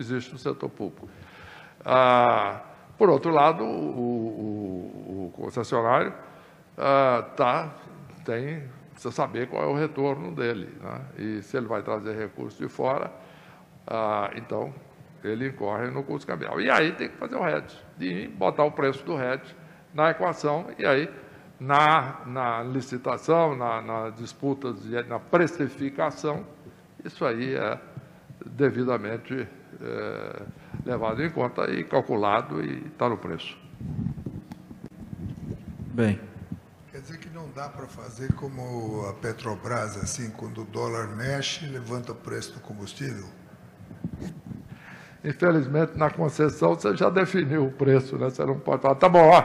Existe 0.00 0.32
no 0.32 0.38
setor 0.38 0.70
público. 0.70 1.08
Ah, 1.84 2.60
por 2.98 3.08
outro 3.08 3.30
lado, 3.30 3.64
o, 3.64 3.68
o, 3.68 5.26
o 5.26 5.32
concessionário 5.32 6.12
ah, 6.76 7.24
tá, 7.36 7.74
tem, 8.24 8.64
precisa 8.90 9.12
saber 9.12 9.48
qual 9.48 9.62
é 9.62 9.66
o 9.66 9.74
retorno 9.74 10.34
dele. 10.34 10.68
Né? 10.80 11.00
E 11.16 11.42
se 11.42 11.56
ele 11.56 11.66
vai 11.66 11.82
trazer 11.82 12.16
recursos 12.16 12.58
de 12.58 12.68
fora, 12.68 13.12
ah, 13.86 14.30
então 14.34 14.74
ele 15.22 15.48
incorre 15.48 15.90
no 15.90 16.02
custo 16.02 16.26
cambial. 16.26 16.60
E 16.60 16.68
aí 16.68 16.92
tem 16.92 17.08
que 17.08 17.16
fazer 17.16 17.36
o 17.36 17.46
hedge, 17.46 17.76
e 18.00 18.28
botar 18.28 18.64
o 18.64 18.72
preço 18.72 19.04
do 19.04 19.20
hedge 19.20 19.54
na 19.94 20.10
equação, 20.10 20.66
e 20.78 20.84
aí 20.84 21.08
na, 21.58 22.22
na 22.26 22.62
licitação, 22.62 23.56
na, 23.56 23.80
na 23.80 24.10
disputa, 24.10 24.74
na 25.08 25.18
precificação, 25.18 26.44
isso 27.04 27.24
aí 27.24 27.54
é 27.54 27.78
devidamente 28.44 29.48
é, 29.80 30.42
levado 30.84 31.22
em 31.22 31.30
conta 31.30 31.70
e 31.70 31.84
calculado 31.84 32.62
e 32.62 32.86
está 32.86 33.08
no 33.08 33.16
preço. 33.16 33.56
Bem. 35.94 36.20
Quer 36.90 37.00
dizer 37.00 37.18
que 37.18 37.28
não 37.30 37.50
dá 37.50 37.68
para 37.68 37.86
fazer 37.86 38.32
como 38.34 39.06
a 39.06 39.14
Petrobras, 39.14 39.96
assim, 39.96 40.30
quando 40.30 40.62
o 40.62 40.64
dólar 40.64 41.08
mexe, 41.16 41.66
levanta 41.66 42.12
o 42.12 42.14
preço 42.14 42.54
do 42.54 42.60
combustível? 42.60 43.26
Infelizmente, 45.24 45.96
na 45.96 46.10
concessão, 46.10 46.74
você 46.74 46.96
já 46.96 47.10
definiu 47.10 47.66
o 47.66 47.72
preço, 47.72 48.16
né? 48.16 48.30
Você 48.30 48.44
não 48.44 48.58
pode 48.58 48.82
falar, 48.82 48.94
tá 48.94 49.08
bom, 49.08 49.28
ó, 49.28 49.44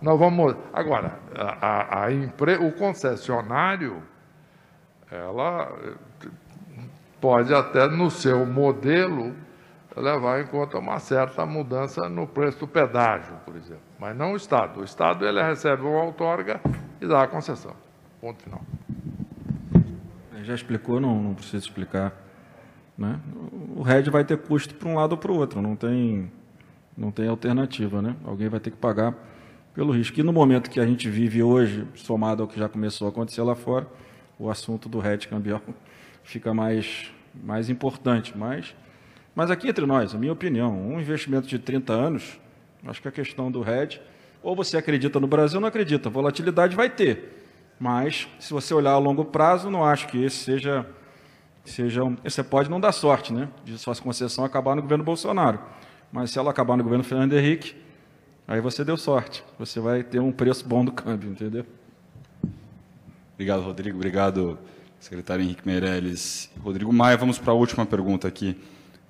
nós 0.00 0.18
vamos. 0.18 0.56
Agora, 0.72 1.18
a, 1.34 1.66
a, 1.66 2.04
a 2.04 2.12
impre... 2.12 2.56
o 2.56 2.72
concessionário 2.72 4.02
ela 5.10 5.72
eh, 5.82 6.28
pode 7.20 7.52
até, 7.52 7.88
no 7.88 8.10
seu 8.10 8.46
modelo, 8.46 9.34
levar 10.00 10.40
em 10.40 10.46
conta 10.46 10.78
uma 10.78 10.98
certa 10.98 11.44
mudança 11.46 12.08
no 12.08 12.26
preço 12.26 12.60
do 12.60 12.68
pedágio, 12.68 13.36
por 13.44 13.56
exemplo. 13.56 13.82
Mas 13.98 14.16
não 14.16 14.32
o 14.32 14.36
Estado. 14.36 14.80
O 14.80 14.84
Estado 14.84 15.26
ele 15.26 15.42
recebe 15.42 15.82
uma 15.82 16.04
outorga 16.04 16.60
e 17.00 17.06
dá 17.06 17.22
a 17.22 17.26
concessão. 17.28 17.74
Ponto 18.20 18.42
final. 18.42 18.62
Já 20.42 20.54
explicou, 20.54 21.00
não, 21.00 21.22
não 21.22 21.34
precisa 21.34 21.58
explicar. 21.58 22.12
Né? 22.96 23.18
O 23.76 23.82
RED 23.82 24.10
vai 24.10 24.24
ter 24.24 24.36
custo 24.38 24.74
para 24.74 24.88
um 24.88 24.94
lado 24.94 25.12
ou 25.12 25.18
para 25.18 25.30
o 25.32 25.36
outro, 25.36 25.62
não 25.62 25.76
tem, 25.76 26.30
não 26.96 27.10
tem 27.10 27.28
alternativa. 27.28 28.02
Né? 28.02 28.16
Alguém 28.24 28.48
vai 28.48 28.60
ter 28.60 28.70
que 28.70 28.76
pagar 28.76 29.14
pelo 29.74 29.92
risco. 29.92 30.18
E 30.18 30.22
no 30.22 30.32
momento 30.32 30.70
que 30.70 30.80
a 30.80 30.86
gente 30.86 31.08
vive 31.08 31.42
hoje, 31.42 31.86
somado 31.94 32.42
ao 32.42 32.48
que 32.48 32.58
já 32.58 32.68
começou 32.68 33.06
a 33.06 33.10
acontecer 33.10 33.42
lá 33.42 33.54
fora, 33.54 33.86
o 34.38 34.50
assunto 34.50 34.88
do 34.88 34.98
RED 34.98 35.28
cambial 35.28 35.60
fica 36.24 36.52
mais, 36.52 37.12
mais 37.34 37.70
importante. 37.70 38.36
Mas, 38.36 38.74
mas 39.34 39.50
aqui 39.50 39.68
entre 39.68 39.86
nós, 39.86 40.14
a 40.14 40.18
minha 40.18 40.32
opinião, 40.32 40.72
um 40.72 41.00
investimento 41.00 41.46
de 41.46 41.58
30 41.58 41.92
anos, 41.92 42.40
acho 42.86 43.00
que 43.00 43.08
a 43.08 43.12
questão 43.12 43.50
do 43.50 43.62
RED, 43.62 44.00
ou 44.42 44.56
você 44.56 44.76
acredita 44.76 45.20
no 45.20 45.26
Brasil 45.26 45.58
ou 45.58 45.60
não 45.60 45.68
acredita, 45.68 46.10
volatilidade 46.10 46.74
vai 46.74 46.90
ter. 46.90 47.44
Mas, 47.78 48.28
se 48.38 48.52
você 48.52 48.74
olhar 48.74 48.92
a 48.92 48.98
longo 48.98 49.24
prazo, 49.24 49.70
não 49.70 49.84
acho 49.84 50.08
que 50.08 50.22
esse 50.22 50.36
seja. 50.36 50.86
seja 51.64 52.04
um, 52.04 52.16
você 52.22 52.42
pode 52.42 52.68
não 52.68 52.80
dar 52.80 52.92
sorte, 52.92 53.32
né? 53.32 53.48
De 53.64 53.78
sua 53.78 53.94
concessão 53.96 54.44
acabar 54.44 54.74
no 54.74 54.82
governo 54.82 55.04
Bolsonaro. 55.04 55.60
Mas 56.12 56.30
se 56.30 56.38
ela 56.38 56.50
acabar 56.50 56.76
no 56.76 56.82
governo 56.82 57.04
Fernando 57.04 57.32
Henrique, 57.32 57.74
aí 58.46 58.60
você 58.60 58.84
deu 58.84 58.96
sorte. 58.96 59.44
Você 59.58 59.80
vai 59.80 60.02
ter 60.02 60.20
um 60.20 60.32
preço 60.32 60.66
bom 60.66 60.84
do 60.84 60.92
câmbio, 60.92 61.30
entendeu? 61.30 61.64
Obrigado, 63.34 63.62
Rodrigo. 63.62 63.96
Obrigado, 63.96 64.58
secretário 64.98 65.42
Henrique 65.42 65.66
Meirelles. 65.66 66.50
Rodrigo 66.62 66.92
Maia, 66.92 67.16
vamos 67.16 67.38
para 67.38 67.52
a 67.52 67.56
última 67.56 67.86
pergunta 67.86 68.28
aqui 68.28 68.58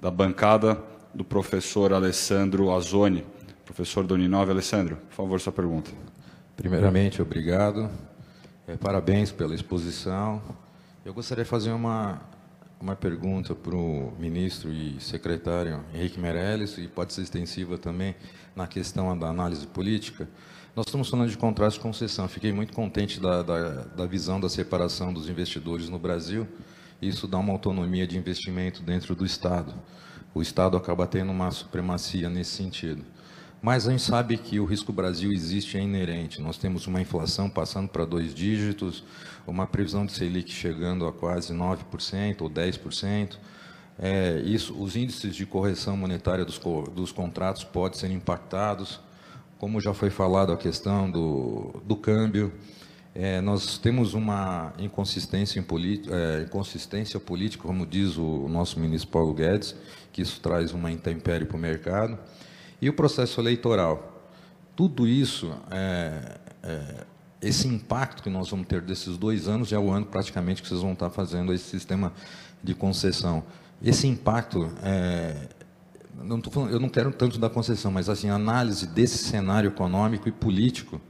da 0.01 0.11
bancada 0.11 0.83
do 1.15 1.23
professor 1.23 1.93
Alessandro 1.93 2.73
Azoni. 2.73 3.25
Professor 3.67 4.05
Doni 4.05 4.27
Nove, 4.27 4.51
Alessandro, 4.51 4.97
por 4.97 5.15
favor, 5.15 5.41
sua 5.41 5.53
pergunta. 5.53 5.91
Primeiramente, 6.57 7.21
obrigado. 7.21 7.89
É, 8.67 8.77
parabéns 8.77 9.31
pela 9.31 9.55
exposição. 9.55 10.43
Eu 11.05 11.13
gostaria 11.13 11.45
de 11.45 11.51
fazer 11.51 11.71
uma, 11.71 12.21
uma 12.81 12.97
pergunta 12.97 13.55
para 13.55 13.77
o 13.77 14.13
ministro 14.19 14.73
e 14.73 14.99
secretário 15.01 15.85
Henrique 15.95 16.19
Meirelles, 16.19 16.79
e 16.79 16.89
pode 16.89 17.13
ser 17.13 17.21
extensiva 17.23 17.77
também 17.77 18.17
na 18.57 18.67
questão 18.67 19.17
da 19.17 19.29
análise 19.29 19.67
política. 19.67 20.29
Nós 20.75 20.87
estamos 20.87 21.11
falando 21.11 21.29
de 21.29 21.37
contratos 21.37 21.75
de 21.75 21.81
concessão. 21.81 22.27
Fiquei 22.27 22.53
muito 22.53 22.73
contente 22.73 23.21
da, 23.21 23.43
da, 23.43 23.71
da 23.85 24.07
visão 24.07 24.41
da 24.41 24.49
separação 24.49 25.13
dos 25.13 25.29
investidores 25.29 25.89
no 25.89 25.99
Brasil. 25.99 26.49
Isso 27.01 27.27
dá 27.27 27.39
uma 27.39 27.53
autonomia 27.53 28.07
de 28.07 28.19
investimento 28.19 28.83
dentro 28.83 29.15
do 29.15 29.25
Estado. 29.25 29.75
O 30.35 30.43
Estado 30.43 30.77
acaba 30.77 31.07
tendo 31.07 31.33
uma 31.33 31.51
supremacia 31.51 32.29
nesse 32.29 32.51
sentido. 32.51 33.05
Mas 33.63 33.87
a 33.87 33.91
gente 33.91 34.03
sabe 34.03 34.39
que 34.39 34.59
o 34.59 34.65
risco 34.65 34.93
Brasil 34.93 35.33
existe, 35.33 35.77
é 35.77 35.83
inerente. 35.83 36.41
Nós 36.41 36.57
temos 36.57 36.87
uma 36.87 37.01
inflação 37.01 37.49
passando 37.49 37.89
para 37.89 38.07
dois 38.07 38.35
dígitos, 38.35 39.05
uma 39.47 39.67
previsão 39.67 40.07
de 40.07 40.13
Selic 40.13 40.51
chegando 40.51 41.07
a 41.07 41.13
quase 41.13 41.53
9% 41.53 42.41
ou 42.41 42.49
10%. 42.49 43.37
É, 43.99 44.41
isso, 44.47 44.75
os 44.83 44.97
índices 44.97 45.37
de 45.37 45.45
correção 45.45 45.95
monetária 45.95 46.45
dos, 46.45 46.59
dos 46.95 47.13
contratos 47.13 47.63
podem 47.65 47.99
ser 47.99 48.11
impactados. 48.11 48.99
Como 49.59 49.79
já 49.79 49.93
foi 49.93 50.09
falado, 50.09 50.53
a 50.53 50.57
questão 50.57 51.11
do, 51.11 51.83
do 51.85 51.97
câmbio. 51.97 52.51
É, 53.13 53.41
nós 53.41 53.77
temos 53.77 54.15
uma 54.15 54.73
inconsistência, 54.79 55.59
é, 55.59 56.43
inconsistência 56.43 57.19
política, 57.19 57.65
como 57.65 57.85
diz 57.85 58.17
o 58.17 58.49
nosso 58.49 58.79
ministro 58.79 59.11
Paulo 59.11 59.35
Guedes, 59.35 59.75
que 60.13 60.23
isso 60.23 60.41
traz 60.41 60.73
uma 60.73 60.93
intempérie 60.93 61.45
para 61.45 61.57
o 61.57 61.61
mercado. 61.61 62.19
E 62.81 62.89
o 62.89 62.93
processo 62.93 63.41
eleitoral. 63.41 64.31
Tudo 64.77 65.07
isso, 65.09 65.53
é, 65.71 66.39
é, 66.63 67.05
esse 67.43 67.67
impacto 67.67 68.23
que 68.23 68.31
nós 68.31 68.49
vamos 68.49 68.67
ter 68.69 68.81
desses 68.81 69.19
dois 69.19 69.49
anos, 69.49 69.73
é 69.73 69.79
o 69.79 69.91
ano 69.91 70.07
praticamente 70.07 70.63
que 70.63 70.69
vocês 70.69 70.81
vão 70.81 70.93
estar 70.93 71.11
fazendo 71.11 71.53
esse 71.53 71.65
sistema 71.65 72.13
de 72.63 72.75
concessão. 72.75 73.43
Esse 73.83 74.07
impacto, 74.07 74.71
é, 74.83 75.49
não 76.23 76.41
falando, 76.43 76.73
eu 76.73 76.79
não 76.79 76.89
quero 76.89 77.11
tanto 77.11 77.39
da 77.41 77.51
concessão, 77.51 77.91
mas 77.91 78.09
assim, 78.09 78.31
a 78.31 78.37
análise 78.37 78.87
desse 78.87 79.19
cenário 79.19 79.69
econômico 79.69 80.29
e 80.29 80.33
político, 80.33 81.01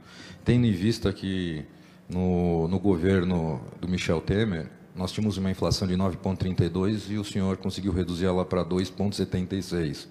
tendo 0.43 0.65
em 0.65 0.71
vista 0.71 1.13
que 1.13 1.63
no, 2.11 2.67
no 2.67 2.79
governo 2.79 3.61
do 3.79 3.87
Michel 3.87 4.19
Temer, 4.21 4.69
nós 4.93 5.11
tínhamos 5.11 5.37
uma 5.37 5.49
inflação 5.49 5.87
de 5.87 5.95
9,32 5.95 7.09
e 7.09 7.17
o 7.17 7.23
senhor 7.23 7.57
conseguiu 7.57 7.93
reduzir 7.93 8.25
ela 8.25 8.43
para 8.43 8.65
2,76. 8.65 10.07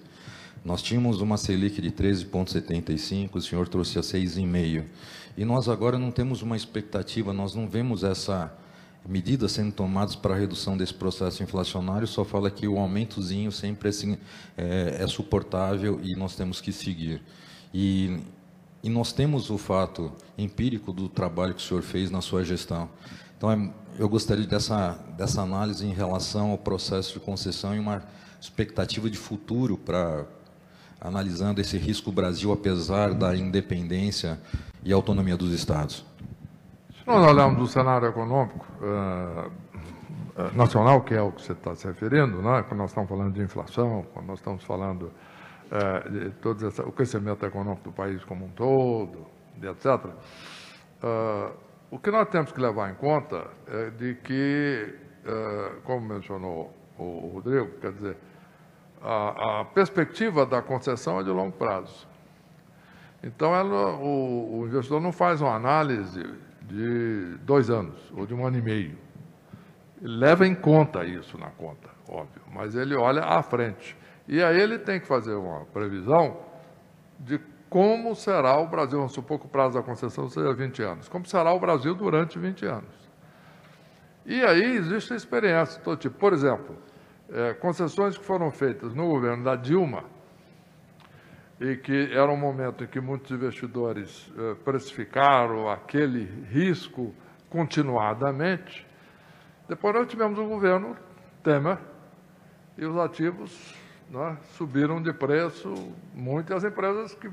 Nós 0.65 0.81
tínhamos 0.81 1.21
uma 1.21 1.37
Selic 1.37 1.81
de 1.81 1.91
13,75, 1.91 3.35
o 3.35 3.41
senhor 3.41 3.67
trouxe 3.67 3.99
a 3.99 4.01
6,5. 4.01 4.85
E 5.37 5.45
nós 5.45 5.69
agora 5.69 5.97
não 5.97 6.11
temos 6.11 6.41
uma 6.41 6.57
expectativa, 6.57 7.31
nós 7.31 7.55
não 7.55 7.67
vemos 7.67 8.03
essa 8.03 8.51
medida 9.07 9.47
sendo 9.47 9.71
tomadas 9.71 10.15
para 10.15 10.35
a 10.35 10.37
redução 10.37 10.77
desse 10.77 10.93
processo 10.93 11.41
inflacionário, 11.41 12.07
só 12.07 12.23
fala 12.23 12.51
que 12.51 12.67
o 12.67 12.77
aumentozinho 12.77 13.51
sempre 13.51 13.89
assim, 13.89 14.17
é, 14.57 14.97
é 14.99 15.07
suportável 15.07 15.99
e 16.03 16.15
nós 16.15 16.35
temos 16.35 16.61
que 16.61 16.71
seguir. 16.71 17.21
E, 17.73 18.19
e 18.83 18.89
nós 18.89 19.13
temos 19.13 19.49
o 19.49 19.57
fato 19.57 20.11
empírico 20.37 20.91
do 20.91 21.07
trabalho 21.07 21.53
que 21.53 21.61
o 21.61 21.63
senhor 21.63 21.83
fez 21.83 22.09
na 22.09 22.21
sua 22.21 22.43
gestão. 22.43 22.89
Então, 23.37 23.51
é, 23.51 23.69
eu 23.99 24.09
gostaria 24.09 24.45
dessa, 24.45 24.99
dessa 25.17 25.41
análise 25.41 25.85
em 25.85 25.93
relação 25.93 26.51
ao 26.51 26.57
processo 26.57 27.13
de 27.13 27.19
concessão 27.19 27.75
e 27.75 27.79
uma 27.79 28.03
expectativa 28.39 29.09
de 29.09 29.17
futuro 29.17 29.77
para 29.77 30.25
analisando 30.99 31.59
esse 31.59 31.77
risco 31.77 32.11
Brasil, 32.11 32.51
apesar 32.51 33.13
da 33.13 33.35
independência 33.35 34.39
e 34.83 34.93
autonomia 34.93 35.35
dos 35.35 35.51
Estados? 35.51 36.05
Se 36.89 37.07
nós 37.07 37.25
olharmos 37.25 37.57
do 37.57 37.67
cenário 37.67 38.07
econômico 38.07 38.65
uh, 38.81 39.51
nacional, 40.53 41.01
que 41.01 41.15
é 41.15 41.21
o 41.21 41.31
que 41.31 41.41
você 41.41 41.53
está 41.53 41.75
se 41.75 41.87
referindo, 41.87 42.41
né? 42.41 42.63
quando 42.67 42.79
nós 42.79 42.91
estamos 42.91 43.09
falando 43.09 43.33
de 43.33 43.41
inflação, 43.41 44.05
quando 44.13 44.27
nós 44.27 44.39
estamos 44.39 44.63
falando 44.63 45.11
uh, 45.71 46.09
de 46.09 46.29
todo 46.41 46.67
essa, 46.67 46.83
o 46.83 46.91
crescimento 46.91 47.45
econômico 47.45 47.89
do 47.89 47.91
país 47.91 48.23
como 48.25 48.45
um 48.45 48.49
todo, 48.49 49.25
etc., 49.61 50.05
uh, 51.03 51.55
o 51.89 51.99
que 51.99 52.09
nós 52.09 52.29
temos 52.29 52.51
que 52.51 52.61
levar 52.61 52.89
em 52.89 52.95
conta 52.95 53.47
é 53.67 53.89
de 53.89 54.15
que, 54.15 54.95
como 55.83 56.07
mencionou 56.07 56.73
o 56.97 57.31
Rodrigo, 57.33 57.69
quer 57.81 57.91
dizer, 57.91 58.17
a, 59.01 59.61
a 59.61 59.65
perspectiva 59.65 60.45
da 60.45 60.61
concessão 60.61 61.19
é 61.19 61.23
de 61.23 61.29
longo 61.29 61.51
prazo. 61.51 62.07
Então, 63.23 63.53
ela, 63.55 63.95
o, 63.95 64.61
o, 64.61 64.67
investidor 64.67 65.01
não 65.01 65.11
faz 65.11 65.41
uma 65.41 65.53
análise 65.53 66.23
de 66.61 67.35
dois 67.41 67.69
anos 67.69 68.11
ou 68.15 68.25
de 68.25 68.33
um 68.33 68.45
ano 68.45 68.57
e 68.57 68.61
meio. 68.61 68.97
Ele 70.01 70.17
leva 70.17 70.47
em 70.47 70.55
conta 70.55 71.05
isso 71.05 71.37
na 71.37 71.49
conta, 71.49 71.89
óbvio, 72.07 72.41
mas 72.51 72.75
ele 72.75 72.95
olha 72.95 73.23
à 73.23 73.43
frente. 73.43 73.95
E 74.31 74.41
aí 74.41 74.57
ele 74.61 74.79
tem 74.79 74.97
que 74.97 75.05
fazer 75.05 75.35
uma 75.35 75.65
previsão 75.65 76.39
de 77.19 77.37
como 77.69 78.15
será 78.15 78.57
o 78.61 78.65
Brasil, 78.65 78.97
vamos 78.97 79.11
supor 79.11 79.37
que 79.37 79.45
o 79.45 79.49
prazo 79.49 79.77
da 79.77 79.83
concessão 79.83 80.29
seja 80.29 80.53
20 80.53 80.81
anos, 80.83 81.09
como 81.09 81.25
será 81.25 81.51
o 81.51 81.59
Brasil 81.59 81.93
durante 81.93 82.39
20 82.39 82.65
anos. 82.65 83.11
E 84.25 84.41
aí 84.41 84.77
existe 84.77 85.11
a 85.11 85.17
experiência 85.17 85.81
todo 85.81 85.97
tipo. 85.97 86.17
Por 86.17 86.31
exemplo, 86.31 86.77
é, 87.29 87.53
concessões 87.55 88.17
que 88.17 88.23
foram 88.23 88.49
feitas 88.51 88.93
no 88.93 89.09
governo 89.09 89.43
da 89.43 89.57
Dilma 89.57 90.05
e 91.59 91.75
que 91.75 92.13
era 92.13 92.31
um 92.31 92.37
momento 92.37 92.85
em 92.85 92.87
que 92.87 93.01
muitos 93.01 93.31
investidores 93.31 94.31
é, 94.37 94.55
precificaram 94.63 95.69
aquele 95.69 96.23
risco 96.45 97.13
continuadamente. 97.49 98.87
Depois 99.67 99.93
nós 99.93 100.07
tivemos 100.07 100.39
o 100.39 100.45
governo 100.45 100.95
Temer 101.43 101.77
e 102.77 102.85
os 102.85 102.97
ativos 102.97 103.80
né, 104.11 104.37
subiram 104.57 105.01
de 105.01 105.13
preço 105.13 105.73
muito 106.13 106.51
e 106.51 106.55
as 106.55 106.63
empresas 106.63 107.15
que 107.15 107.31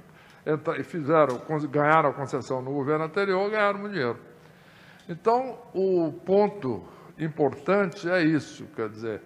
fizeram, 0.85 1.41
ganharam 1.71 2.11
a 2.11 2.13
concessão 2.13 2.63
no 2.63 2.73
governo 2.73 3.05
anterior 3.05 3.51
ganharam 3.51 3.81
muito 3.81 3.93
dinheiro. 3.93 4.19
Então, 5.09 5.59
o 5.75 6.13
ponto 6.25 6.85
importante 7.19 8.09
é 8.09 8.23
isso, 8.23 8.65
quer 8.77 8.89
dizer, 8.89 9.21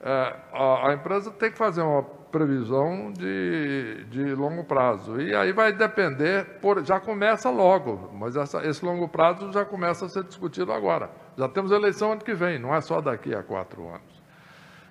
é, 0.00 0.36
a, 0.52 0.88
a, 0.88 0.94
empresa 0.94 1.30
tem 1.30 1.50
que 1.50 1.58
fazer 1.58 1.82
uma 1.82 2.02
previsão 2.02 3.12
de, 3.12 4.04
de 4.10 4.34
longo 4.34 4.64
prazo. 4.64 5.20
E 5.20 5.34
aí 5.34 5.52
vai 5.52 5.72
depender, 5.72 6.58
por, 6.60 6.84
já 6.84 6.98
começa 6.98 7.50
logo, 7.50 8.10
mas 8.12 8.36
essa, 8.36 8.66
esse 8.66 8.84
longo 8.84 9.08
prazo 9.08 9.52
já 9.52 9.64
começa 9.64 10.06
a 10.06 10.08
ser 10.08 10.24
discutido 10.24 10.72
agora. 10.72 11.10
Já 11.36 11.48
temos 11.48 11.70
eleição 11.70 12.12
ano 12.12 12.22
que 12.22 12.34
vem, 12.34 12.58
não 12.58 12.74
é 12.74 12.80
só 12.80 13.00
daqui 13.00 13.34
a 13.34 13.42
quatro 13.42 13.86
anos. 13.88 14.22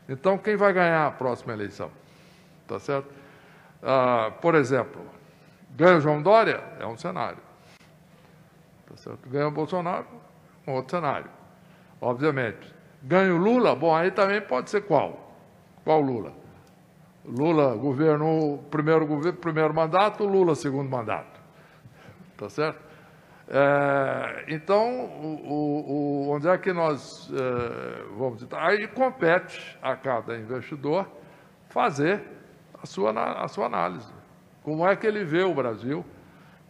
Então, 0.08 0.38
quem 0.38 0.56
vai 0.56 0.74
ganhar 0.74 1.08
a 1.08 1.12
próxima 1.12 1.54
eleição? 1.54 1.90
Tá 2.74 2.80
certo? 2.80 3.08
Ah, 3.84 4.32
por 4.42 4.56
exemplo, 4.56 5.00
ganha 5.78 6.00
João 6.00 6.24
Dória, 6.24 6.60
é 6.80 6.88
um 6.88 6.98
cenário. 6.98 7.38
Tá 8.90 8.98
certo? 8.98 9.30
Ganha 9.30 9.52
Bolsonaro, 9.52 10.08
um 10.66 10.74
outro 10.74 10.98
cenário. 10.98 11.30
obviamente. 12.02 12.74
Ganha 13.04 13.32
o 13.32 13.38
Lula, 13.38 13.76
bom, 13.76 13.96
aí 13.96 14.10
também 14.10 14.42
pode 14.42 14.72
ser 14.72 14.82
qual? 14.82 15.36
Qual 15.84 16.02
Lula? 16.02 16.34
Lula 17.24 17.76
governou 17.76 18.58
primeiro, 18.72 19.06
governo, 19.06 19.38
primeiro 19.38 19.72
mandato, 19.72 20.26
Lula 20.26 20.56
segundo 20.56 20.90
mandato. 20.90 21.40
Tá 22.36 22.50
certo? 22.50 22.82
É, 23.50 24.46
então, 24.48 25.06
o, 25.06 26.26
o, 26.26 26.30
onde 26.32 26.48
é 26.48 26.58
que 26.58 26.74
nós 26.74 27.30
é, 27.32 28.04
vamos... 28.18 28.48
Aí 28.52 28.88
compete 28.88 29.78
a 29.80 29.96
cada 29.96 30.36
investidor 30.36 31.08
fazer 31.70 32.33
a 32.84 32.86
sua, 32.86 33.12
a 33.12 33.48
sua 33.48 33.66
análise. 33.66 34.12
Como 34.62 34.86
é 34.86 34.96
que 34.96 35.08
ele 35.08 35.24
vê 35.24 35.42
o 35.42 35.54
Brasil 35.54 36.06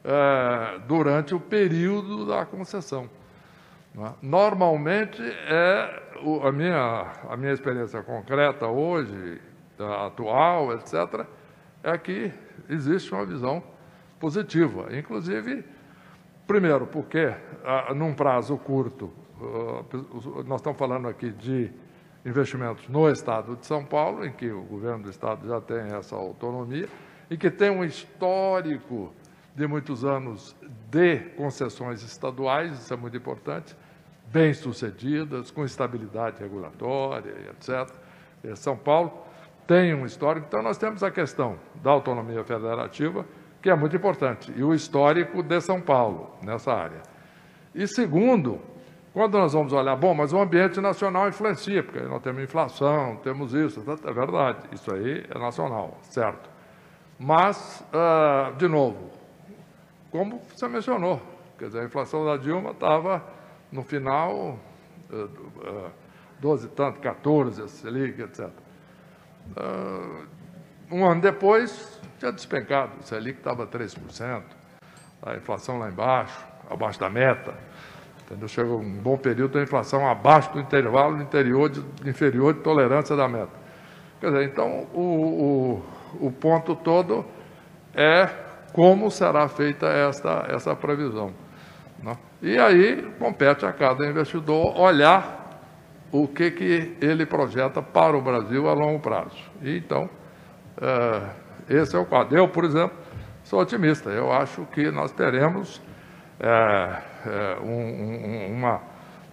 é, 0.03 0.79
durante 0.85 1.33
o 1.33 1.39
período 1.39 2.25
da 2.25 2.45
concessão. 2.45 3.09
É? 3.97 4.11
Normalmente, 4.21 5.21
é 5.21 6.03
a, 6.43 6.51
minha, 6.51 7.11
a 7.29 7.37
minha 7.37 7.53
experiência 7.53 8.03
concreta 8.03 8.67
hoje, 8.67 9.41
atual, 10.05 10.73
etc., 10.73 11.25
é 11.81 11.97
que 11.97 12.31
existe 12.69 13.13
uma 13.13 13.25
visão 13.25 13.63
positiva. 14.19 14.87
Inclusive, 14.95 15.63
primeiro, 16.45 16.85
porque 16.85 17.33
num 17.95 18.13
prazo 18.13 18.57
curto, 18.57 19.11
nós 20.45 20.61
estamos 20.61 20.77
falando 20.77 21.07
aqui 21.07 21.29
de 21.29 21.71
investimentos 22.25 22.87
no 22.87 23.09
Estado 23.09 23.55
de 23.55 23.65
São 23.65 23.83
Paulo, 23.83 24.25
em 24.25 24.31
que 24.31 24.49
o 24.49 24.63
governo 24.63 25.03
do 25.03 25.09
Estado 25.09 25.47
já 25.47 25.59
tem 25.59 25.93
essa 25.93 26.15
autonomia, 26.15 26.87
e 27.29 27.37
que 27.37 27.49
tem 27.49 27.69
um 27.69 27.83
histórico 27.83 29.13
de 29.55 29.67
muitos 29.67 30.03
anos 30.03 30.55
de 30.89 31.17
concessões 31.35 32.01
estaduais, 32.03 32.73
isso 32.73 32.93
é 32.93 32.97
muito 32.97 33.17
importante, 33.17 33.75
bem-sucedidas, 34.31 35.51
com 35.51 35.63
estabilidade 35.63 36.39
regulatória, 36.39 37.33
etc. 37.51 37.93
São 38.55 38.75
Paulo 38.75 39.25
tem 39.67 39.93
um 39.93 40.05
histórico, 40.05 40.47
então 40.47 40.61
nós 40.61 40.77
temos 40.77 41.03
a 41.03 41.11
questão 41.11 41.57
da 41.83 41.91
autonomia 41.91 42.43
federativa, 42.43 43.25
que 43.61 43.69
é 43.69 43.75
muito 43.75 43.95
importante, 43.95 44.51
e 44.55 44.63
o 44.63 44.73
histórico 44.73 45.41
de 45.41 45.61
São 45.61 45.79
Paulo 45.79 46.35
nessa 46.41 46.73
área. 46.73 47.01
E 47.73 47.87
segundo, 47.87 48.59
quando 49.13 49.37
nós 49.37 49.53
vamos 49.53 49.71
olhar, 49.71 49.95
bom, 49.95 50.15
mas 50.15 50.33
o 50.33 50.41
ambiente 50.41 50.81
nacional 50.81 51.29
influencia, 51.29 51.83
porque 51.83 51.99
nós 51.99 52.19
temos 52.23 52.41
inflação, 52.41 53.15
temos 53.17 53.53
isso, 53.53 53.79
é 53.79 54.11
verdade, 54.11 54.57
isso 54.71 54.91
aí 54.91 55.23
é 55.29 55.37
nacional, 55.37 55.99
certo. 56.01 56.49
Mas, 57.19 57.85
uh, 57.93 58.55
de 58.55 58.67
novo, 58.67 59.11
como 60.09 60.41
você 60.53 60.67
mencionou, 60.67 61.21
quer 61.59 61.67
dizer, 61.67 61.81
a 61.81 61.83
inflação 61.85 62.25
da 62.25 62.37
Dilma 62.37 62.71
estava 62.71 63.23
no 63.71 63.83
final, 63.83 64.57
uh, 65.11 65.15
uh, 65.15 65.91
12 66.39 66.69
tanto, 66.69 66.99
14, 66.99 67.61
a 67.61 67.67
Selic, 67.67 68.19
etc. 68.19 68.49
Uh, 69.55 70.27
um 70.91 71.05
ano 71.05 71.21
depois, 71.21 72.01
tinha 72.17 72.31
despencado, 72.31 72.93
o 72.99 73.03
Selic 73.03 73.37
estava 73.37 73.67
3%, 73.67 74.43
a 75.21 75.35
inflação 75.35 75.77
lá 75.77 75.87
embaixo, 75.87 76.45
abaixo 76.67 76.99
da 76.99 77.11
meta. 77.11 77.53
Entendeu? 78.25 78.47
Chegou 78.47 78.79
um 78.79 78.93
bom 78.93 79.17
período 79.17 79.57
a 79.57 79.61
inflação 79.63 80.07
abaixo 80.07 80.51
do 80.53 80.59
intervalo 80.59 81.21
interior 81.21 81.69
de, 81.69 81.83
inferior 82.09 82.53
de 82.53 82.61
tolerância 82.61 83.15
da 83.15 83.27
meta. 83.27 83.51
Quer 84.19 84.27
dizer, 84.27 84.43
então 84.45 84.87
o, 84.93 85.81
o, 86.21 86.27
o 86.27 86.31
ponto 86.31 86.75
todo 86.75 87.25
é 87.93 88.29
como 88.71 89.11
será 89.11 89.47
feita 89.47 89.87
esta, 89.87 90.45
essa 90.49 90.75
previsão. 90.75 91.33
Né? 92.01 92.17
E 92.41 92.57
aí 92.57 93.13
compete 93.19 93.65
a 93.65 93.71
cada 93.71 94.05
investidor 94.05 94.77
olhar 94.79 95.43
o 96.11 96.27
que, 96.27 96.51
que 96.51 96.97
ele 97.01 97.25
projeta 97.25 97.81
para 97.81 98.15
o 98.15 98.21
Brasil 98.21 98.69
a 98.69 98.73
longo 98.73 98.99
prazo. 98.99 99.37
E 99.61 99.77
então, 99.77 100.09
é, 100.81 101.81
esse 101.81 101.95
é 101.95 101.99
o 101.99 102.05
quadro. 102.05 102.37
Eu, 102.37 102.47
por 102.47 102.63
exemplo, 102.65 102.95
sou 103.43 103.59
otimista. 103.59 104.09
Eu 104.09 104.31
acho 104.31 104.65
que 104.67 104.91
nós 104.91 105.11
teremos 105.11 105.81
é, 106.39 107.01
é, 107.25 107.59
um, 107.61 107.67
um, 107.67 108.57
uma, 108.57 108.81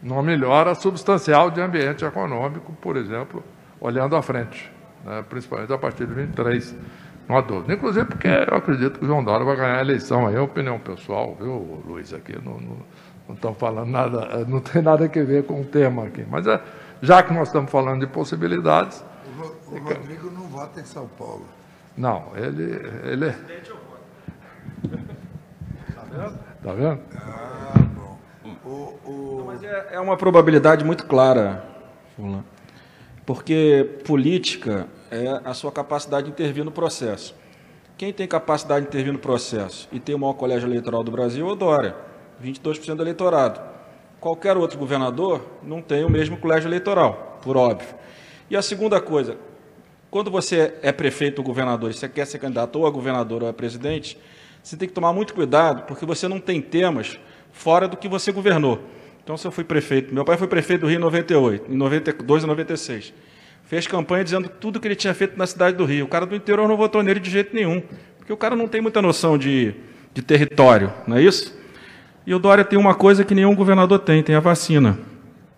uma 0.03 0.23
melhora 0.23 0.75
substancial 0.75 1.51
de 1.51 1.61
ambiente 1.61 2.05
econômico, 2.05 2.73
por 2.81 2.97
exemplo, 2.97 3.43
olhando 3.81 4.17
à 4.17 4.23
frente, 4.23 4.71
né, 5.05 5.25
principalmente 5.29 5.73
a 5.73 5.79
partir 5.79 6.07
de 6.07 6.15
23, 6.15 6.75
não 7.29 7.37
há 7.37 7.41
dúvida. 7.41 7.73
Inclusive 7.75 8.07
porque 8.07 8.29
eu 8.29 8.57
acredito 8.57 8.99
que 8.99 9.05
o 9.05 9.09
João 9.09 9.23
Dória 9.25 9.45
vai 9.45 9.57
ganhar 9.57 9.79
a 9.79 9.81
eleição, 9.81 10.27
aí 10.27 10.35
é 10.35 10.41
opinião 10.41 10.79
pessoal, 10.79 11.37
viu, 11.41 11.83
Luiz, 11.87 12.13
aqui, 12.13 12.35
não, 12.45 12.55
não, 12.55 12.77
não 13.29 13.35
estamos 13.35 13.59
falando 13.59 13.91
nada, 13.91 14.45
não 14.47 14.61
tem 14.61 14.83
nada 14.83 15.05
a 15.05 15.09
ver 15.09 15.45
com 15.45 15.61
o 15.61 15.65
tema 15.65 16.05
aqui, 16.05 16.25
mas 16.29 16.47
é, 16.47 16.61
já 17.03 17.23
que 17.23 17.33
nós 17.33 17.49
estamos 17.49 17.71
falando 17.71 18.01
de 18.01 18.07
possibilidades... 18.07 19.05
O, 19.39 19.75
o 19.75 19.79
Rodrigo 19.79 20.31
não 20.31 20.43
vota 20.43 20.81
em 20.81 20.85
São 20.85 21.07
Paulo. 21.07 21.47
Não, 21.97 22.33
ele... 22.37 22.81
ele... 23.05 23.35
Tá 26.11 26.17
vendo? 26.17 26.39
Tá 26.63 26.73
vendo? 26.73 27.01
Ah, 27.15 27.89
bom. 27.95 28.19
O, 28.65 29.11
o... 29.11 29.45
Mas 29.47 29.63
é, 29.63 29.89
é, 29.93 30.01
uma 30.01 30.17
probabilidade 30.17 30.85
muito 30.85 31.07
clara, 31.07 31.65
Fulano. 32.17 32.45
Porque 33.25 34.01
política 34.05 34.89
é 35.11 35.41
a 35.45 35.55
sua 35.55 35.71
capacidade 35.71 36.27
de 36.27 36.33
intervir 36.33 36.65
no 36.65 36.73
processo. 36.73 37.35
Quem 37.97 38.13
tem 38.13 38.27
capacidade 38.27 38.83
de 38.83 38.89
intervir 38.89 39.13
no 39.13 39.19
processo 39.19 39.89
e 39.93 40.01
tem 40.01 40.15
o 40.15 40.19
maior 40.19 40.33
colégio 40.33 40.67
eleitoral 40.67 41.05
do 41.05 41.13
Brasil 41.13 41.49
é 41.49 41.53
o 41.53 41.55
Dória, 41.55 41.95
22% 42.43 42.95
do 42.95 43.03
eleitorado. 43.03 43.61
Qualquer 44.19 44.57
outro 44.57 44.79
governador 44.79 45.47
não 45.63 45.81
tem 45.81 46.05
o 46.05 46.11
mesmo 46.11 46.37
colégio 46.39 46.67
eleitoral, 46.67 47.39
por 47.43 47.57
óbvio. 47.57 47.95
E 48.51 48.57
a 48.57 48.63
segunda 48.63 49.01
coisa, 49.01 49.37
quando 50.11 50.31
você 50.31 50.75
é 50.83 50.91
prefeito 50.91 51.39
ou 51.39 51.45
governador 51.45 51.91
e 51.91 51.95
você 51.95 52.09
quer 52.09 52.27
ser 52.27 52.39
candidato 52.39 52.77
ou 52.77 52.87
a 52.87 52.91
governador 52.91 53.43
ou 53.43 53.49
a 53.49 53.53
presidente, 53.53 54.19
você 54.63 54.77
tem 54.77 54.89
que 54.89 54.95
tomar 54.95 55.13
muito 55.13 55.35
cuidado, 55.35 55.83
porque 55.87 56.05
você 56.05 56.29
não 56.29 56.39
tem 56.39 56.61
temas 56.61 57.19
fora 57.53 57.89
do 57.89 57.97
que 57.97 58.09
você 58.09 58.31
governou. 58.33 58.81
Então, 59.23 59.37
se 59.37 59.47
eu 59.47 59.53
fui 59.53 59.65
prefeito, 59.65 60.15
meu 60.15 60.25
pai 60.25 60.37
foi 60.37 60.49
prefeito 60.49 60.83
do 60.83 60.87
Rio 60.87 60.97
em 60.97 61.01
98, 61.01 61.73
em 61.73 61.77
92 61.77 62.43
e 62.43 62.47
96. 62.47 63.15
Fez 63.65 63.87
campanha 63.87 64.25
dizendo 64.25 64.49
tudo 64.49 64.81
que 64.81 64.89
ele 64.89 64.97
tinha 64.97 65.15
feito 65.15 65.39
na 65.39 65.47
cidade 65.47 65.77
do 65.77 65.85
Rio. 65.85 66.05
O 66.05 66.09
cara 66.09 66.27
do 66.27 66.35
interior 66.35 66.67
não 66.67 66.77
votou 66.77 67.03
nele 67.03 67.21
de 67.21 67.31
jeito 67.31 67.55
nenhum, 67.55 67.83
porque 68.19 68.33
o 68.33 68.37
cara 68.37 68.57
não 68.57 68.67
tem 68.67 68.81
muita 68.81 69.01
noção 69.01 69.39
de, 69.39 69.75
de 70.13 70.23
território, 70.23 70.93
não 71.07 71.17
é 71.17 71.23
isso? 71.23 71.57
E 72.27 72.35
o 72.35 72.39
Dória 72.39 72.65
tem 72.65 72.79
uma 72.79 72.95
coisa 72.95 73.25
que 73.25 73.35
nenhum 73.35 73.55
governador 73.55 73.99
tem, 74.01 74.23
tem 74.23 74.35
a 74.35 74.41
vacina. 74.41 74.99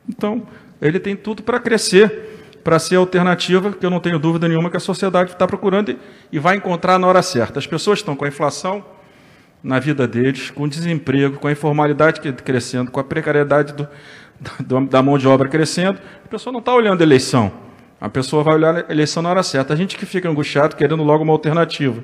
Então, 0.08 0.46
ele 0.80 0.98
tem 0.98 1.16
tudo 1.16 1.42
para 1.42 1.58
crescer, 1.58 2.41
para 2.62 2.78
ser 2.78 2.96
alternativa, 2.96 3.72
que 3.72 3.84
eu 3.84 3.90
não 3.90 4.00
tenho 4.00 4.18
dúvida 4.18 4.48
nenhuma 4.48 4.70
que 4.70 4.76
a 4.76 4.80
sociedade 4.80 5.32
está 5.32 5.46
procurando 5.46 5.96
e 6.30 6.38
vai 6.38 6.56
encontrar 6.56 6.98
na 6.98 7.06
hora 7.06 7.22
certa. 7.22 7.58
As 7.58 7.66
pessoas 7.66 7.98
estão 7.98 8.14
com 8.14 8.24
a 8.24 8.28
inflação, 8.28 8.84
na 9.62 9.78
vida 9.78 10.08
deles, 10.08 10.50
com 10.50 10.64
o 10.64 10.68
desemprego, 10.68 11.38
com 11.38 11.46
a 11.46 11.52
informalidade 11.52 12.20
crescendo, 12.20 12.90
com 12.90 12.98
a 12.98 13.04
precariedade 13.04 13.72
do, 13.72 13.88
da 14.88 15.02
mão 15.02 15.16
de 15.16 15.28
obra 15.28 15.48
crescendo, 15.48 16.00
a 16.24 16.28
pessoa 16.28 16.52
não 16.52 16.60
está 16.60 16.74
olhando 16.74 17.00
a 17.00 17.04
eleição. 17.04 17.52
A 18.00 18.08
pessoa 18.08 18.42
vai 18.42 18.54
olhar 18.54 18.84
a 18.88 18.92
eleição 18.92 19.22
na 19.22 19.30
hora 19.30 19.42
certa. 19.44 19.72
A 19.72 19.76
gente 19.76 19.96
que 19.96 20.04
fica 20.04 20.28
angustiado 20.28 20.74
querendo 20.74 21.04
logo 21.04 21.22
uma 21.22 21.32
alternativa. 21.32 22.02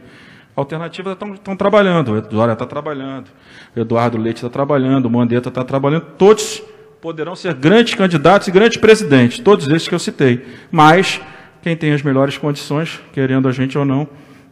Alternativas 0.54 1.16
estão 1.34 1.56
trabalhando. 1.56 2.12
O 2.12 2.16
Eduardo 2.18 2.52
está 2.52 2.66
trabalhando, 2.66 3.28
o 3.76 3.80
Eduardo 3.80 4.16
Leite 4.16 4.36
está 4.36 4.48
trabalhando, 4.48 5.06
o 5.06 5.10
Mandetta 5.10 5.48
está 5.48 5.64
trabalhando. 5.64 6.06
Todos 6.16 6.62
poderão 7.00 7.36
ser 7.36 7.54
grandes 7.54 7.94
candidatos 7.94 8.48
e 8.48 8.50
grandes 8.50 8.76
presidentes, 8.76 9.38
todos 9.38 9.68
esses 9.68 9.88
que 9.88 9.94
eu 9.94 9.98
citei. 9.98 10.44
Mas 10.70 11.20
quem 11.62 11.76
tem 11.76 11.92
as 11.92 12.02
melhores 12.02 12.38
condições, 12.38 13.00
querendo 13.12 13.48
a 13.48 13.52
gente 13.52 13.76
ou 13.76 13.84
não, 13.84 14.08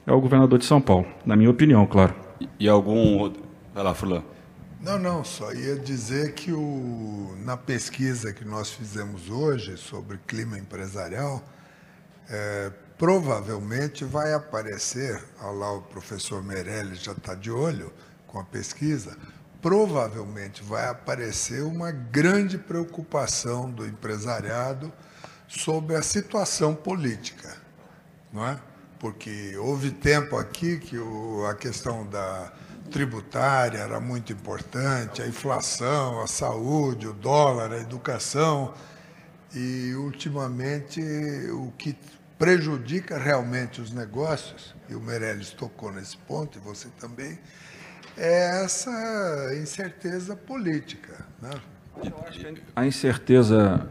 é 0.07 0.13
o 0.13 0.21
governador 0.21 0.59
de 0.59 0.65
São 0.65 0.81
Paulo, 0.81 1.07
na 1.25 1.37
minha 1.37 1.51
opinião, 1.51 1.87
claro. 1.87 2.15
E 2.59 2.69
algum. 2.69 3.33
Vai 3.75 3.83
lá, 3.83 3.95
Fulano. 3.95 4.25
Não, 4.81 4.99
não, 4.99 5.25
só 5.25 5.53
ia 5.53 5.75
dizer 5.77 6.35
que 6.35 6.53
o, 6.53 7.35
na 7.45 7.57
pesquisa 7.57 8.33
que 8.33 8.45
nós 8.45 8.71
fizemos 8.71 9.29
hoje 9.29 9.77
sobre 9.77 10.19
clima 10.27 10.59
empresarial, 10.59 11.43
é, 12.31 12.71
provavelmente 12.97 14.05
vai 14.05 14.33
aparecer, 14.33 15.21
lá 15.41 15.73
o 15.73 15.83
professor 15.83 16.43
Meirelles 16.43 17.03
já 17.03 17.13
está 17.13 17.35
de 17.35 17.51
olho 17.51 17.93
com 18.27 18.39
a 18.39 18.45
pesquisa, 18.45 19.17
provavelmente 19.67 20.63
vai 20.63 20.89
aparecer 20.89 21.65
uma 21.65 21.91
grande 21.91 22.57
preocupação 22.57 23.69
do 23.69 23.85
empresariado 23.85 24.93
sobre 25.49 25.97
a 25.97 26.03
situação 26.03 26.73
política, 26.73 27.57
não 28.33 28.47
é? 28.47 28.61
porque 29.01 29.57
houve 29.57 29.91
tempo 29.91 30.37
aqui 30.37 30.79
que 30.79 30.97
o, 30.97 31.45
a 31.47 31.55
questão 31.57 32.07
da 32.07 32.53
tributária 32.93 33.79
era 33.79 33.99
muito 33.99 34.33
importante, 34.33 35.21
a 35.21 35.27
inflação, 35.27 36.23
a 36.23 36.29
saúde, 36.29 37.09
o 37.09 37.13
dólar, 37.13 37.73
a 37.73 37.79
educação, 37.79 38.73
e 39.53 39.95
ultimamente 39.97 41.01
o 41.51 41.73
que 41.77 41.99
prejudica 42.39 43.19
realmente 43.19 43.81
os 43.81 43.91
negócios, 43.91 44.77
e 44.89 44.95
o 44.95 45.01
Meirelles 45.01 45.51
tocou 45.51 45.91
nesse 45.91 46.17
ponto, 46.19 46.57
e 46.57 46.61
você 46.61 46.87
também, 47.01 47.37
é 48.17 48.65
essa 48.65 49.51
incerteza 49.61 50.35
política. 50.35 51.25
Né? 51.41 51.51
A 52.75 52.87
incerteza 52.87 53.89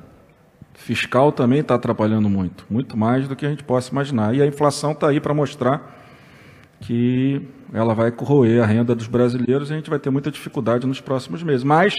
fiscal 0.74 1.32
também 1.32 1.60
está 1.60 1.76
atrapalhando 1.76 2.30
muito, 2.30 2.66
muito 2.70 2.98
mais 2.98 3.28
do 3.28 3.36
que 3.36 3.46
a 3.46 3.50
gente 3.50 3.64
possa 3.64 3.92
imaginar. 3.92 4.36
E 4.36 4.42
a 4.42 4.46
inflação 4.46 4.92
está 4.92 5.10
aí 5.10 5.20
para 5.20 5.34
mostrar 5.34 5.96
que 6.82 7.42
ela 7.74 7.94
vai 7.94 8.12
corroer 8.12 8.62
a 8.62 8.66
renda 8.66 8.94
dos 8.94 9.08
brasileiros 9.08 9.70
e 9.70 9.74
a 9.74 9.76
gente 9.76 9.90
vai 9.90 10.00
ter 10.00 10.10
muita 10.10 10.30
dificuldade 10.30 10.86
nos 10.86 11.02
próximos 11.02 11.42
meses. 11.42 11.64
Mas, 11.64 11.96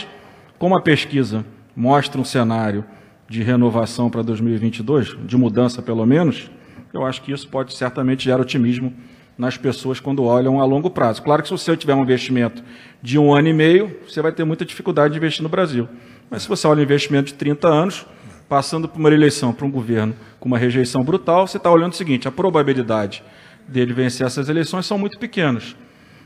como 0.58 0.76
a 0.76 0.82
pesquisa 0.82 1.44
mostra 1.74 2.20
um 2.20 2.24
cenário 2.24 2.84
de 3.28 3.42
renovação 3.42 4.08
para 4.08 4.22
2022, 4.22 5.16
de 5.26 5.36
mudança 5.36 5.82
pelo 5.82 6.06
menos, 6.06 6.50
eu 6.92 7.04
acho 7.04 7.22
que 7.22 7.32
isso 7.32 7.48
pode 7.48 7.76
certamente 7.76 8.24
gerar 8.24 8.40
otimismo 8.40 8.94
nas 9.36 9.56
pessoas 9.56 10.00
quando 10.00 10.24
olham 10.24 10.60
a 10.60 10.64
longo 10.64 10.90
prazo. 10.90 11.22
Claro 11.22 11.42
que 11.42 11.48
se 11.48 11.52
você 11.52 11.76
tiver 11.76 11.94
um 11.94 12.02
investimento 12.02 12.62
de 13.02 13.18
um 13.18 13.34
ano 13.34 13.48
e 13.48 13.52
meio, 13.52 13.96
você 14.08 14.22
vai 14.22 14.32
ter 14.32 14.44
muita 14.44 14.64
dificuldade 14.64 15.12
de 15.12 15.18
investir 15.18 15.42
no 15.42 15.48
Brasil. 15.48 15.88
Mas 16.30 16.42
se 16.42 16.48
você 16.48 16.66
olha 16.66 16.80
um 16.80 16.82
investimento 16.82 17.28
de 17.28 17.34
30 17.34 17.68
anos, 17.68 18.06
passando 18.48 18.88
por 18.88 18.98
uma 18.98 19.10
eleição 19.10 19.52
para 19.52 19.66
um 19.66 19.70
governo 19.70 20.14
com 20.40 20.48
uma 20.48 20.58
rejeição 20.58 21.02
brutal, 21.02 21.46
você 21.46 21.56
está 21.56 21.70
olhando 21.70 21.92
o 21.92 21.96
seguinte, 21.96 22.26
a 22.26 22.32
probabilidade 22.32 23.22
dele 23.68 23.92
vencer 23.92 24.26
essas 24.26 24.48
eleições 24.48 24.86
são 24.86 24.98
muito 24.98 25.18
pequenas. 25.18 25.76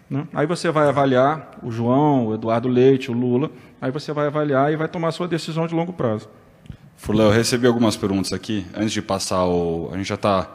Né? 0.09 0.27
Aí 0.35 0.47
você 0.47 0.71
vai 0.71 0.89
avaliar 0.89 1.59
o 1.63 1.71
João, 1.71 2.29
o 2.29 2.35
Eduardo 2.35 2.69
Leite, 2.69 3.11
o 3.11 3.15
Lula, 3.15 3.51
aí 3.81 3.91
você 3.91 4.13
vai 4.13 4.27
avaliar 4.27 4.73
e 4.73 4.77
vai 4.77 4.89
tomar 4.89 5.09
a 5.09 5.13
sua 5.13 5.27
decisão 5.27 5.67
de 5.67 5.75
longo 5.75 5.93
prazo. 5.93 6.29
Furlan, 6.97 7.25
eu 7.25 7.31
recebi 7.31 7.67
algumas 7.67 7.97
perguntas 7.97 8.33
aqui. 8.33 8.67
Antes 8.75 8.93
de 8.93 9.01
passar 9.01 9.47
o. 9.47 9.89
A 9.91 9.97
gente 9.97 10.07
já 10.07 10.17
está 10.17 10.51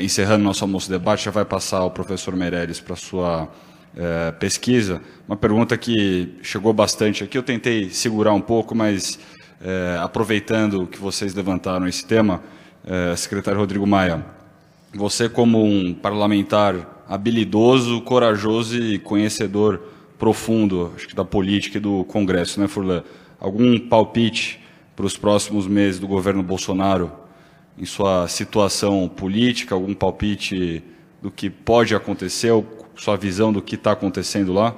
encerrando 0.00 0.42
nosso 0.42 0.64
almoço 0.64 0.90
debate, 0.90 1.24
já 1.24 1.30
vai 1.30 1.44
passar 1.44 1.84
o 1.84 1.90
professor 1.90 2.34
Meirelles 2.34 2.80
para 2.80 2.96
sua 2.96 3.48
é, 3.96 4.32
pesquisa. 4.32 5.00
Uma 5.26 5.36
pergunta 5.36 5.76
que 5.76 6.34
chegou 6.42 6.72
bastante 6.72 7.24
aqui, 7.24 7.38
eu 7.38 7.42
tentei 7.42 7.90
segurar 7.90 8.32
um 8.32 8.40
pouco, 8.40 8.74
mas 8.74 9.18
é, 9.60 9.98
aproveitando 10.00 10.86
que 10.86 10.98
vocês 10.98 11.34
levantaram 11.34 11.86
esse 11.86 12.04
tema, 12.04 12.42
secretário 13.16 13.58
Rodrigo 13.58 13.84
Maia, 13.84 14.24
você, 14.94 15.28
como 15.28 15.64
um 15.64 15.92
parlamentar 15.92 17.04
habilidoso, 17.08 18.00
corajoso 18.00 18.78
e 18.78 18.98
conhecedor 18.98 19.80
profundo, 20.18 20.92
acho 20.96 21.08
que 21.08 21.14
da 21.14 21.24
política 21.24 21.78
e 21.78 21.80
do 21.80 22.04
Congresso, 22.04 22.60
né, 22.60 22.68
Furlan? 22.68 23.02
Algum 23.38 23.78
palpite 23.78 24.60
para 24.94 25.04
os 25.04 25.16
próximos 25.16 25.66
meses 25.66 26.00
do 26.00 26.06
governo 26.06 26.42
Bolsonaro 26.42 27.12
em 27.78 27.84
sua 27.84 28.28
situação 28.28 29.08
política? 29.08 29.74
Algum 29.74 29.94
palpite 29.94 30.82
do 31.22 31.30
que 31.30 31.50
pode 31.50 31.94
acontecer, 31.94 32.52
sua 32.94 33.16
visão 33.16 33.52
do 33.52 33.62
que 33.62 33.74
está 33.74 33.92
acontecendo 33.92 34.52
lá? 34.52 34.74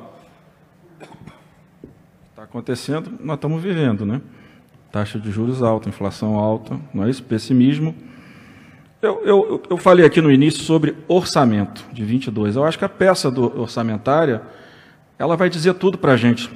Está 2.31 2.43
acontecendo, 2.43 3.13
nós 3.21 3.37
estamos 3.37 3.63
vivendo, 3.63 4.07
né? 4.07 4.21
Taxa 4.91 5.19
de 5.19 5.31
juros 5.31 5.63
alta, 5.63 5.89
inflação 5.89 6.37
alta, 6.37 6.79
não 6.95 7.05
é 7.05 7.11
isso? 7.11 7.23
Pessimismo 7.23 7.95
eu, 9.01 9.23
eu, 9.25 9.63
eu 9.71 9.77
falei 9.77 10.05
aqui 10.05 10.21
no 10.21 10.31
início 10.31 10.63
sobre 10.65 10.97
orçamento 11.07 11.87
de 11.93 12.05
22. 12.05 12.57
Eu 12.57 12.65
acho 12.65 12.77
que 12.77 12.85
a 12.85 12.89
peça 12.89 13.31
do, 13.31 13.61
orçamentária 13.61 14.43
ela 15.17 15.37
vai 15.37 15.49
dizer 15.49 15.75
tudo 15.75 15.97
para 15.97 16.13
a 16.13 16.17
gente 16.17 16.51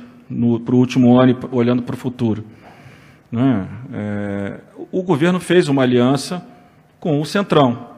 para 0.64 0.74
o 0.74 0.78
último 0.78 1.19
ano 1.19 1.39
olhando 1.52 1.82
para 1.82 1.94
o 1.94 1.98
futuro. 1.98 2.44
Né? 3.31 3.69
É, 3.93 4.60
o 4.93 5.02
governo 5.02 5.40
fez 5.40 5.69
uma 5.69 5.82
aliança 5.82 6.47
com 7.01 7.20
o 7.20 7.24
Centrão, 7.24 7.89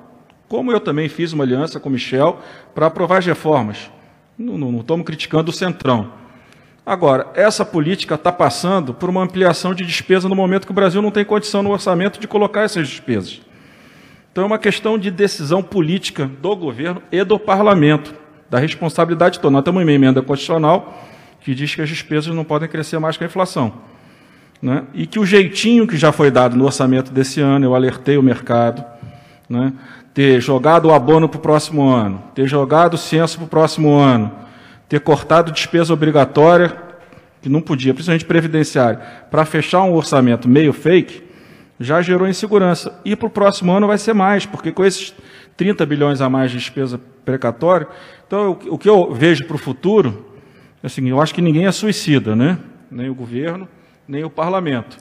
como 0.49 0.71
eu 0.71 0.79
também 0.79 1.09
fiz 1.09 1.33
uma 1.33 1.43
aliança 1.43 1.81
com 1.81 1.89
o 1.89 1.93
Michel 1.93 2.39
para 2.73 2.87
aprovar 2.87 3.19
as 3.19 3.27
reformas. 3.27 3.91
Não 4.39 4.79
estamos 4.81 5.05
criticando 5.05 5.51
o 5.51 5.55
Centrão. 5.55 6.13
Agora, 6.87 7.27
essa 7.35 7.65
política 7.65 8.15
está 8.15 8.31
passando 8.31 8.95
por 8.95 9.11
uma 9.11 9.23
ampliação 9.23 9.75
de 9.75 9.85
despesa 9.85 10.29
no 10.29 10.37
momento 10.37 10.67
que 10.67 10.71
o 10.71 10.75
Brasil 10.75 11.03
não 11.03 11.11
tem 11.11 11.25
condição 11.25 11.63
no 11.63 11.71
orçamento 11.71 12.21
de 12.21 12.29
colocar 12.29 12.63
essas 12.63 12.87
despesas. 12.87 13.41
Então 14.31 14.45
é 14.45 14.47
uma 14.47 14.59
questão 14.59 14.99
de 14.99 15.11
decisão 15.11 15.63
política 15.63 16.31
do 16.41 16.55
governo 16.55 17.03
e 17.11 17.25
do 17.25 17.39
parlamento, 17.39 18.15
da 18.51 18.59
responsabilidade 18.59 19.41
toda. 19.41 19.53
Nós 19.53 19.65
temos 19.65 19.83
uma 19.83 19.93
emenda 19.93 20.23
constitucional 20.23 21.03
que 21.41 21.55
diz 21.55 21.75
que 21.75 21.83
as 21.83 21.89
despesas 21.89 22.35
não 22.35 22.45
podem 22.45 22.69
crescer 22.69 22.99
mais 22.99 23.17
que 23.17 23.25
a 23.25 23.27
inflação. 23.27 23.73
Né? 24.61 24.85
E 24.95 25.07
que 25.07 25.19
o 25.19 25.27
jeitinho 25.27 25.87
que 25.87 25.97
já 25.97 26.11
foi 26.11 26.31
dado 26.31 26.57
no 26.57 26.65
orçamento 26.65 27.13
desse 27.13 27.41
ano, 27.41 27.67
eu 27.67 27.75
alertei 27.75 28.17
o 28.17 28.23
mercado, 28.23 28.85
né? 29.49 29.73
ter 30.15 30.41
jogado 30.41 30.87
o 30.87 30.93
abono 30.93 31.29
para 31.29 31.39
o 31.39 31.43
próximo 31.43 31.89
ano, 31.89 32.23
ter 32.35 32.47
jogado 32.47 32.95
o 32.95 32.99
censo 32.99 33.37
para 33.39 33.45
o 33.45 33.49
próximo 33.49 33.99
ano, 33.99 34.31
ter 34.89 35.01
cortado 35.01 35.51
despesa 35.51 35.93
obrigatória, 35.93 36.77
que 37.43 37.49
não 37.49 37.61
podia, 37.61 37.93
principalmente 37.93 38.25
previdenciária, 38.25 39.01
para 39.31 39.45
fechar 39.45 39.83
um 39.83 39.93
orçamento 39.93 40.49
meio 40.49 40.73
fake, 40.73 41.25
já 41.81 42.01
gerou 42.01 42.29
insegurança. 42.29 42.99
E 43.05 43.17
para 43.17 43.27
o 43.27 43.31
próximo 43.31 43.73
ano 43.73 43.89
vai 43.89 43.99
ser 43.99 44.15
mais, 44.15 44.47
porque 44.47 44.71
com 44.71 44.85
esses 44.85 45.13
30 45.57 45.85
bilhões 45.85 46.21
a 46.21 46.31
mais 46.31 46.51
de 46.53 46.59
despesa 46.59 47.01
precatória, 47.25 47.89
então 48.27 48.59
o 48.69 48.79
que 48.79 48.89
eu 48.89 49.13
vejo 49.13 49.45
para 49.45 49.57
o 49.57 49.59
futuro, 49.59 50.25
assim, 50.83 51.09
eu 51.09 51.21
acho 51.21 51.35
que 51.35 51.43
ninguém 51.43 51.67
é 51.67 51.73
suicida, 51.73 52.37
né? 52.37 52.59
Nem 52.91 53.11
o 53.11 53.15
governo, 53.15 53.69
nem 54.07 54.25
o 54.25 54.31
parlamento. 54.31 54.99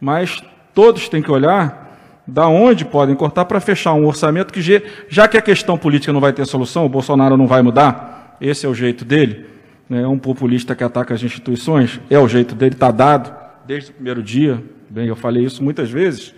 Mas 0.00 0.42
todos 0.74 1.08
têm 1.08 1.22
que 1.22 1.30
olhar 1.30 1.82
da 2.26 2.48
onde 2.48 2.84
podem 2.84 3.14
cortar 3.14 3.44
para 3.44 3.60
fechar 3.60 3.92
um 3.94 4.06
orçamento 4.06 4.52
que, 4.52 4.60
já 5.08 5.28
que 5.28 5.36
a 5.36 5.42
questão 5.42 5.76
política 5.76 6.12
não 6.12 6.20
vai 6.20 6.32
ter 6.32 6.46
solução, 6.46 6.86
o 6.86 6.88
Bolsonaro 6.88 7.36
não 7.36 7.46
vai 7.46 7.60
mudar, 7.60 8.36
esse 8.40 8.64
é 8.64 8.68
o 8.68 8.74
jeito 8.74 9.04
dele, 9.04 9.46
né? 9.88 10.02
é 10.02 10.08
um 10.08 10.18
populista 10.18 10.74
que 10.74 10.82
ataca 10.82 11.12
as 11.12 11.22
instituições, 11.22 12.00
é 12.08 12.18
o 12.18 12.26
jeito 12.26 12.54
dele, 12.54 12.74
está 12.74 12.90
dado 12.90 13.34
desde 13.66 13.90
o 13.90 13.94
primeiro 13.94 14.22
dia, 14.22 14.62
Bem, 14.94 15.08
eu 15.08 15.16
falei 15.16 15.44
isso 15.44 15.60
muitas 15.60 15.90
vezes. 15.90 16.32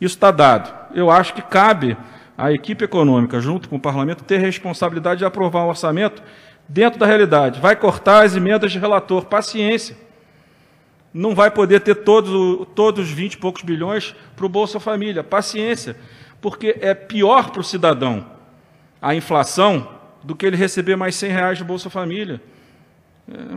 Isso 0.00 0.14
está 0.14 0.30
dado. 0.30 0.72
Eu 0.94 1.10
acho 1.10 1.34
que 1.34 1.42
cabe 1.42 1.94
à 2.38 2.50
equipe 2.50 2.82
econômica, 2.82 3.38
junto 3.38 3.68
com 3.68 3.76
o 3.76 3.80
parlamento, 3.80 4.24
ter 4.24 4.38
responsabilidade 4.38 5.18
de 5.18 5.26
aprovar 5.26 5.64
um 5.64 5.68
orçamento 5.68 6.22
dentro 6.66 6.98
da 6.98 7.04
realidade. 7.04 7.60
Vai 7.60 7.76
cortar 7.76 8.24
as 8.24 8.34
emendas 8.34 8.72
de 8.72 8.78
relator. 8.78 9.26
Paciência. 9.26 9.94
Não 11.18 11.34
vai 11.34 11.50
poder 11.50 11.80
ter 11.80 11.96
todos, 11.96 12.64
todos 12.76 13.08
os 13.08 13.10
20 13.10 13.32
e 13.32 13.38
poucos 13.38 13.64
bilhões 13.64 14.14
para 14.36 14.46
o 14.46 14.48
Bolsa 14.48 14.78
Família. 14.78 15.24
Paciência. 15.24 15.96
Porque 16.40 16.78
é 16.80 16.94
pior 16.94 17.50
para 17.50 17.60
o 17.60 17.64
cidadão 17.64 18.24
a 19.02 19.16
inflação 19.16 19.88
do 20.22 20.36
que 20.36 20.46
ele 20.46 20.56
receber 20.56 20.94
mais 20.94 21.16
100 21.16 21.30
reais 21.32 21.58
de 21.58 21.64
Bolsa 21.64 21.90
Família. 21.90 22.40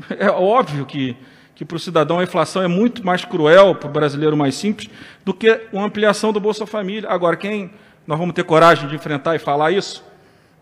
É, 0.09 0.25
é 0.25 0.31
óbvio 0.31 0.87
que 0.87 1.15
que 1.53 1.63
para 1.63 1.75
o 1.75 1.79
cidadão 1.79 2.17
a 2.17 2.23
inflação 2.23 2.63
é 2.63 2.67
muito 2.67 3.05
mais 3.05 3.23
cruel, 3.23 3.75
para 3.75 3.87
o 3.87 3.91
brasileiro 3.91 4.35
mais 4.35 4.55
simples, 4.55 4.89
do 5.23 5.31
que 5.31 5.67
uma 5.71 5.85
ampliação 5.85 6.33
do 6.33 6.39
Bolsa 6.39 6.65
Família. 6.65 7.07
Agora, 7.07 7.37
quem 7.37 7.69
nós 8.07 8.17
vamos 8.17 8.33
ter 8.33 8.43
coragem 8.43 8.89
de 8.89 8.95
enfrentar 8.95 9.35
e 9.35 9.39
falar 9.39 9.69
isso? 9.69 10.03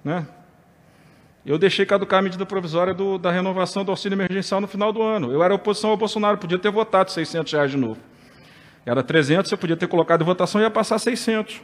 Né? 0.04 0.28
Eu 1.46 1.58
deixei 1.58 1.86
caducar 1.86 2.20
a 2.20 2.22
medida 2.22 2.46
provisória 2.46 2.94
do, 2.94 3.18
da 3.18 3.32
renovação 3.32 3.86
do 3.86 3.92
auxílio 3.92 4.16
emergencial 4.16 4.60
no 4.60 4.68
final 4.68 4.92
do 4.92 5.02
ano. 5.02 5.32
Eu 5.32 5.42
era 5.42 5.54
oposição 5.54 5.90
ao 5.90 5.98
Bolsonaro, 5.98 6.38
podia 6.38 6.60
ter 6.60 6.70
votado 6.70 7.12
600 7.12 7.54
reais 7.54 7.72
de 7.72 7.78
novo. 7.78 8.00
Era 8.86 9.02
300, 9.02 9.52
eu 9.52 9.58
podia 9.58 9.78
ter 9.78 9.88
colocado 9.88 10.22
em 10.22 10.26
votação 10.26 10.60
e 10.60 10.64
ia 10.64 10.70
passar 10.70 11.00
600. 11.00 11.62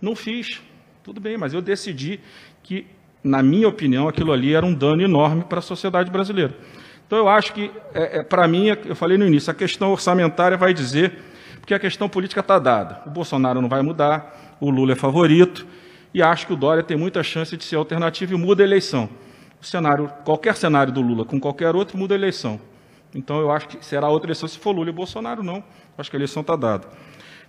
Não 0.00 0.14
fiz. 0.14 0.60
Tudo 1.02 1.20
bem, 1.20 1.36
mas 1.38 1.54
eu 1.54 1.62
decidi 1.62 2.20
que, 2.62 2.86
na 3.22 3.42
minha 3.42 3.68
opinião, 3.68 4.08
aquilo 4.08 4.32
ali 4.32 4.54
era 4.54 4.66
um 4.66 4.74
dano 4.74 5.02
enorme 5.02 5.44
para 5.44 5.60
a 5.60 5.62
sociedade 5.62 6.10
brasileira. 6.10 6.54
Então, 7.06 7.18
eu 7.18 7.28
acho 7.28 7.52
que, 7.52 7.70
é, 7.94 8.18
é, 8.18 8.22
para 8.22 8.46
mim, 8.48 8.66
eu 8.84 8.96
falei 8.96 9.16
no 9.16 9.24
início, 9.24 9.50
a 9.50 9.54
questão 9.54 9.92
orçamentária 9.92 10.56
vai 10.56 10.74
dizer, 10.74 11.12
porque 11.60 11.72
a 11.72 11.78
questão 11.78 12.08
política 12.08 12.40
está 12.40 12.58
dada. 12.58 13.02
O 13.06 13.10
Bolsonaro 13.10 13.62
não 13.62 13.68
vai 13.68 13.80
mudar, 13.82 14.56
o 14.60 14.68
Lula 14.68 14.92
é 14.92 14.96
favorito, 14.96 15.64
e 16.12 16.22
acho 16.22 16.46
que 16.46 16.52
o 16.52 16.56
Dória 16.56 16.82
tem 16.82 16.96
muita 16.96 17.22
chance 17.22 17.56
de 17.56 17.64
ser 17.64 17.76
alternativa 17.76 18.34
e 18.34 18.36
muda 18.36 18.62
a 18.62 18.66
eleição. 18.66 19.08
O 19.60 19.64
cenário, 19.64 20.10
qualquer 20.24 20.56
cenário 20.56 20.92
do 20.92 21.00
Lula 21.00 21.24
com 21.24 21.40
qualquer 21.40 21.74
outro 21.74 21.98
muda 21.98 22.14
a 22.14 22.16
eleição. 22.16 22.60
Então, 23.14 23.40
eu 23.40 23.50
acho 23.50 23.68
que 23.68 23.84
será 23.84 24.08
outra 24.08 24.28
eleição 24.28 24.48
se 24.48 24.58
for 24.58 24.72
Lula 24.72 24.90
e 24.90 24.92
Bolsonaro, 24.92 25.42
não. 25.42 25.64
Acho 25.96 26.10
que 26.10 26.16
a 26.16 26.18
eleição 26.18 26.42
está 26.42 26.54
dada. 26.56 26.86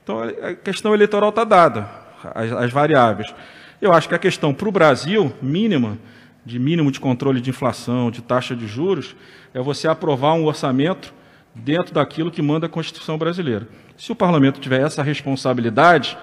Então, 0.03 0.21
a 0.21 0.53
questão 0.53 0.93
eleitoral 0.93 1.29
está 1.29 1.43
dada, 1.43 1.89
as, 2.34 2.51
as 2.51 2.71
variáveis. 2.71 3.34
Eu 3.81 3.91
acho 3.91 4.07
que 4.07 4.15
a 4.15 4.19
questão 4.19 4.53
para 4.53 4.69
o 4.69 4.71
Brasil, 4.71 5.34
mínima, 5.41 5.97
de 6.45 6.57
mínimo 6.57 6.91
de 6.91 6.99
controle 6.99 7.41
de 7.41 7.49
inflação, 7.49 8.09
de 8.09 8.21
taxa 8.21 8.55
de 8.55 8.65
juros, 8.65 9.15
é 9.53 9.61
você 9.61 9.88
aprovar 9.88 10.34
um 10.34 10.45
orçamento 10.45 11.13
dentro 11.53 11.93
daquilo 11.93 12.31
que 12.31 12.41
manda 12.41 12.67
a 12.67 12.69
Constituição 12.69 13.17
brasileira. 13.17 13.67
Se 13.97 14.11
o 14.11 14.15
parlamento 14.15 14.59
tiver 14.59 14.81
essa 14.81 15.03
responsabilidade, 15.03 16.17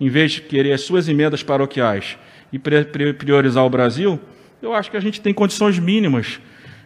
em 0.00 0.08
vez 0.08 0.32
de 0.32 0.42
querer 0.42 0.72
as 0.72 0.82
suas 0.82 1.08
emendas 1.08 1.42
paroquiais 1.42 2.16
e 2.52 2.58
priorizar 2.58 3.64
o 3.64 3.70
Brasil, 3.70 4.20
eu 4.62 4.72
acho 4.72 4.90
que 4.90 4.96
a 4.96 5.00
gente 5.00 5.20
tem 5.20 5.34
condições 5.34 5.78
mínimas 5.78 6.40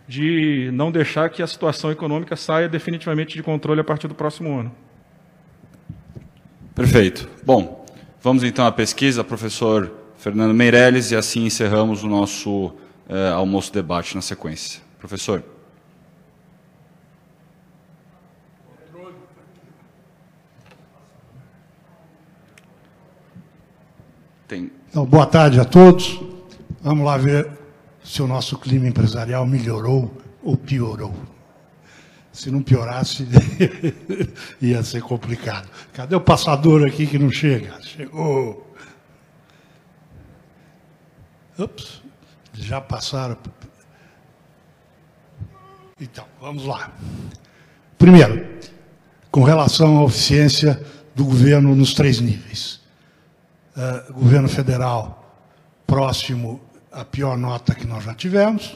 de 0.06 0.70
não 0.72 0.90
deixar 0.90 1.28
que 1.28 1.43
a 1.43 1.47
situação 1.47 1.90
econômica 1.93 2.35
saia 2.35 2.68
definitivamente 2.68 3.36
de 3.36 3.43
controle 3.43 3.80
a 3.80 3.85
partir 3.85 4.09
do 4.09 4.14
próximo 4.14 4.59
ano. 4.59 4.74
Perfeito. 6.74 7.28
Bom, 7.44 7.85
vamos 8.22 8.43
então 8.43 8.66
à 8.66 8.72
pesquisa, 8.72 9.22
professor 9.22 9.93
Fernando 10.16 10.55
Meirelles, 10.55 11.10
e 11.10 11.16
assim 11.16 11.44
encerramos 11.44 12.02
o 12.02 12.09
nosso 12.09 12.72
eh, 13.09 13.30
almoço-debate 13.30 14.14
na 14.14 14.22
sequência. 14.22 14.80
Professor. 14.98 15.43
Tem. 24.48 24.72
Então, 24.88 25.04
boa 25.04 25.26
tarde 25.26 25.60
a 25.60 25.64
todos. 25.64 26.18
Vamos 26.80 27.04
lá 27.04 27.18
ver 27.18 27.46
se 28.02 28.22
o 28.22 28.26
nosso 28.26 28.56
clima 28.56 28.88
empresarial 28.88 29.44
melhorou 29.44 30.10
ou 30.42 30.56
piorou. 30.56 31.14
Se 32.32 32.50
não 32.50 32.62
piorasse, 32.62 33.28
ia 34.62 34.82
ser 34.82 35.02
complicado. 35.02 35.68
Cadê 35.92 36.16
o 36.16 36.20
passador 36.20 36.86
aqui 36.86 37.06
que 37.06 37.18
não 37.18 37.30
chega? 37.30 37.78
Chegou. 37.82 38.74
Ups, 41.58 42.00
já 42.54 42.80
passaram. 42.80 43.36
Então, 46.00 46.24
vamos 46.40 46.64
lá. 46.64 46.90
Primeiro, 47.98 48.48
com 49.30 49.42
relação 49.42 50.00
à 50.00 50.04
eficiência 50.06 50.82
do 51.14 51.26
governo 51.26 51.74
nos 51.74 51.92
três 51.92 52.18
níveis. 52.18 52.77
Uh, 53.78 54.12
governo 54.12 54.48
federal 54.48 55.40
próximo 55.86 56.60
à 56.90 57.05
pior 57.05 57.38
nota 57.38 57.76
que 57.76 57.86
nós 57.86 58.02
já 58.02 58.12
tivemos, 58.12 58.74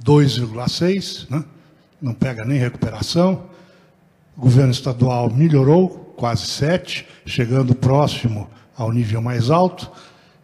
2,6, 0.00 1.28
né? 1.28 1.44
não 2.00 2.14
pega 2.14 2.44
nem 2.44 2.56
recuperação. 2.56 3.46
governo 4.38 4.70
estadual 4.70 5.28
melhorou, 5.28 6.14
quase 6.16 6.46
7, 6.46 7.04
chegando 7.26 7.74
próximo 7.74 8.48
ao 8.76 8.92
nível 8.92 9.20
mais 9.20 9.50
alto. 9.50 9.90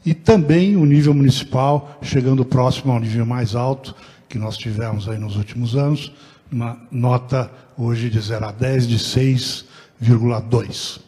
E 0.05 0.13
também 0.13 0.75
o 0.75 0.85
nível 0.85 1.15
municipal, 1.15 2.01
chegando 2.03 2.45
próximo 2.45 2.93
ao 2.93 2.99
nível 2.99 3.25
mais 3.25 3.55
alto 3.55 3.95
que 4.29 4.39
nós 4.39 4.57
tivemos 4.57 5.09
aí 5.09 5.19
nos 5.19 5.37
últimos 5.37 5.77
anos, 5.77 6.13
uma 6.51 6.77
nota 6.91 7.49
hoje 7.77 8.11
de 8.11 8.21
0 8.21 8.45
a 8.45 8.51
10 8.51 8.89
de 8.89 8.99
6,2. 8.99 11.07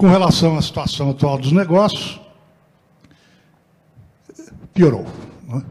Com 0.00 0.08
relação 0.08 0.56
à 0.56 0.62
situação 0.62 1.10
atual 1.10 1.36
dos 1.36 1.52
negócios, 1.52 2.18
piorou. 4.72 5.04
Né? 5.46 5.62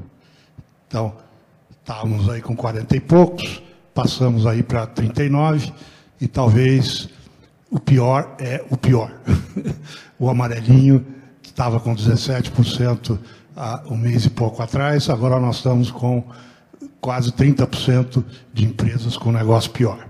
Então, 0.88 1.16
estávamos 1.72 2.30
aí 2.30 2.40
com 2.40 2.56
40 2.56 2.96
e 2.96 3.00
poucos, 3.00 3.60
passamos 3.92 4.46
aí 4.46 4.62
para 4.62 4.86
39, 4.86 5.74
e 6.22 6.28
talvez 6.28 7.10
o 7.72 7.80
pior 7.80 8.36
é 8.38 8.64
o 8.70 8.78
pior. 8.78 9.12
o 10.20 10.30
amarelinho 10.30 11.04
estava 11.42 11.80
com 11.80 11.96
17% 11.96 13.18
há 13.56 13.82
um 13.88 13.98
mês 13.98 14.26
e 14.26 14.30
pouco 14.30 14.62
atrás, 14.62 15.10
agora 15.10 15.40
nós 15.40 15.56
estamos 15.56 15.90
com 15.90 16.24
quase 17.02 17.32
30% 17.32 18.24
de 18.54 18.64
empresas 18.64 19.18
com 19.18 19.32
negócio 19.32 19.72
pior. 19.72 20.08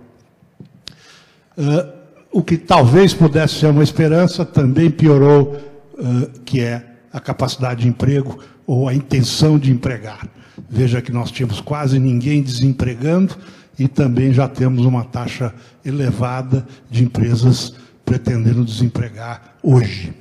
Uh, 1.57 1.98
o 2.31 2.43
que 2.43 2.57
talvez 2.57 3.13
pudesse 3.13 3.55
ser 3.55 3.67
uma 3.67 3.83
esperança 3.83 4.45
também 4.45 4.89
piorou, 4.89 5.57
uh, 5.93 6.39
que 6.45 6.61
é 6.61 6.85
a 7.11 7.19
capacidade 7.19 7.81
de 7.81 7.87
emprego 7.87 8.39
ou 8.67 8.87
a 8.87 8.93
intenção 8.93 9.57
de 9.57 9.71
empregar. 9.71 10.27
Veja 10.69 11.01
que 11.01 11.11
nós 11.11 11.31
tínhamos 11.31 11.59
quase 11.59 11.97
ninguém 11.97 12.41
desempregando 12.41 13.35
e 13.77 13.87
também 13.87 14.31
já 14.31 14.47
temos 14.47 14.85
uma 14.85 15.03
taxa 15.05 15.53
elevada 15.83 16.67
de 16.89 17.03
empresas 17.03 17.73
pretendendo 18.05 18.63
desempregar 18.63 19.55
hoje. 19.63 20.13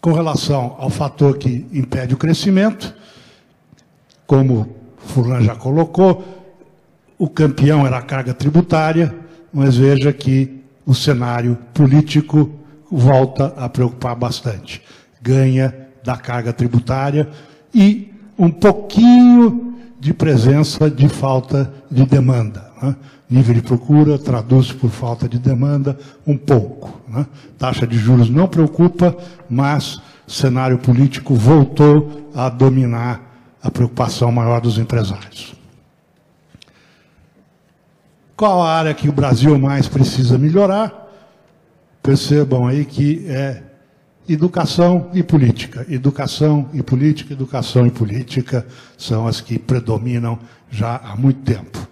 Com 0.00 0.12
relação 0.12 0.76
ao 0.78 0.88
fator 0.88 1.36
que 1.36 1.66
impede 1.72 2.14
o 2.14 2.16
crescimento, 2.16 2.94
como 4.26 4.76
Furlan 4.98 5.42
já 5.42 5.56
colocou, 5.56 6.24
o 7.18 7.28
campeão 7.28 7.86
era 7.86 7.98
a 7.98 8.02
carga 8.02 8.32
tributária, 8.32 9.25
mas 9.56 9.74
veja 9.74 10.12
que 10.12 10.62
o 10.84 10.94
cenário 10.94 11.56
político 11.72 12.50
volta 12.92 13.54
a 13.56 13.70
preocupar 13.70 14.14
bastante. 14.14 14.82
Ganha 15.22 15.74
da 16.04 16.14
carga 16.14 16.52
tributária 16.52 17.26
e 17.74 18.12
um 18.38 18.50
pouquinho 18.50 19.74
de 19.98 20.12
presença 20.12 20.90
de 20.90 21.08
falta 21.08 21.72
de 21.90 22.04
demanda. 22.04 22.70
Né? 22.82 22.94
Nível 23.30 23.54
de 23.54 23.62
procura 23.62 24.18
traduz 24.18 24.70
por 24.72 24.90
falta 24.90 25.26
de 25.26 25.38
demanda 25.38 25.98
um 26.26 26.36
pouco. 26.36 27.00
Né? 27.08 27.26
Taxa 27.58 27.86
de 27.86 27.96
juros 27.96 28.28
não 28.28 28.46
preocupa, 28.46 29.16
mas 29.48 29.98
cenário 30.26 30.76
político 30.76 31.34
voltou 31.34 32.30
a 32.34 32.50
dominar 32.50 33.22
a 33.62 33.70
preocupação 33.70 34.30
maior 34.30 34.60
dos 34.60 34.76
empresários. 34.76 35.55
Qual 38.36 38.62
a 38.62 38.70
área 38.70 38.94
que 38.94 39.08
o 39.08 39.12
Brasil 39.12 39.58
mais 39.58 39.88
precisa 39.88 40.36
melhorar? 40.36 41.08
Percebam 42.02 42.66
aí 42.66 42.84
que 42.84 43.26
é 43.28 43.62
educação 44.28 45.10
e 45.14 45.22
política. 45.22 45.86
Educação 45.88 46.68
e 46.74 46.82
política, 46.82 47.32
educação 47.32 47.86
e 47.86 47.90
política 47.90 48.66
são 48.98 49.26
as 49.26 49.40
que 49.40 49.58
predominam 49.58 50.38
já 50.70 50.96
há 50.96 51.16
muito 51.16 51.40
tempo. 51.40 51.88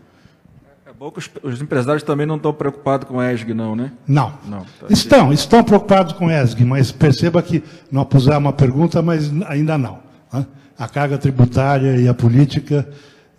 É 0.86 0.92
bom 0.92 1.10
que 1.10 1.18
os, 1.18 1.30
os 1.42 1.62
empresários 1.62 2.02
também 2.02 2.26
não 2.26 2.36
estão 2.36 2.52
preocupados 2.52 3.08
com 3.08 3.18
a 3.18 3.32
ESG, 3.32 3.54
não, 3.54 3.74
né? 3.74 3.92
Não. 4.06 4.32
não 4.46 4.60
tá 4.60 4.86
estão, 4.90 5.32
estão 5.32 5.64
preocupados 5.64 6.12
com 6.12 6.28
a 6.28 6.42
ESG, 6.42 6.64
mas 6.64 6.92
perceba 6.92 7.42
que 7.42 7.64
nós 7.90 8.06
pusemos 8.06 8.38
uma 8.38 8.52
pergunta, 8.52 9.00
mas 9.00 9.32
ainda 9.46 9.78
não. 9.78 9.98
Né? 10.32 10.46
a 10.78 10.88
carga 10.88 11.16
tributária 11.16 11.96
e 11.96 12.08
a 12.08 12.14
política 12.14 12.88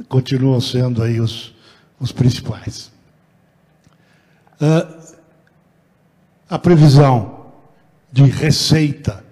continuam 0.08 0.60
sendo 0.60 1.04
aí 1.04 1.20
os, 1.20 1.54
os 2.00 2.12
principais. 2.12 2.95
Uh, 4.62 5.16
a 6.50 6.60
previsão 6.60 7.48
de 8.12 8.24
receita 8.24 9.24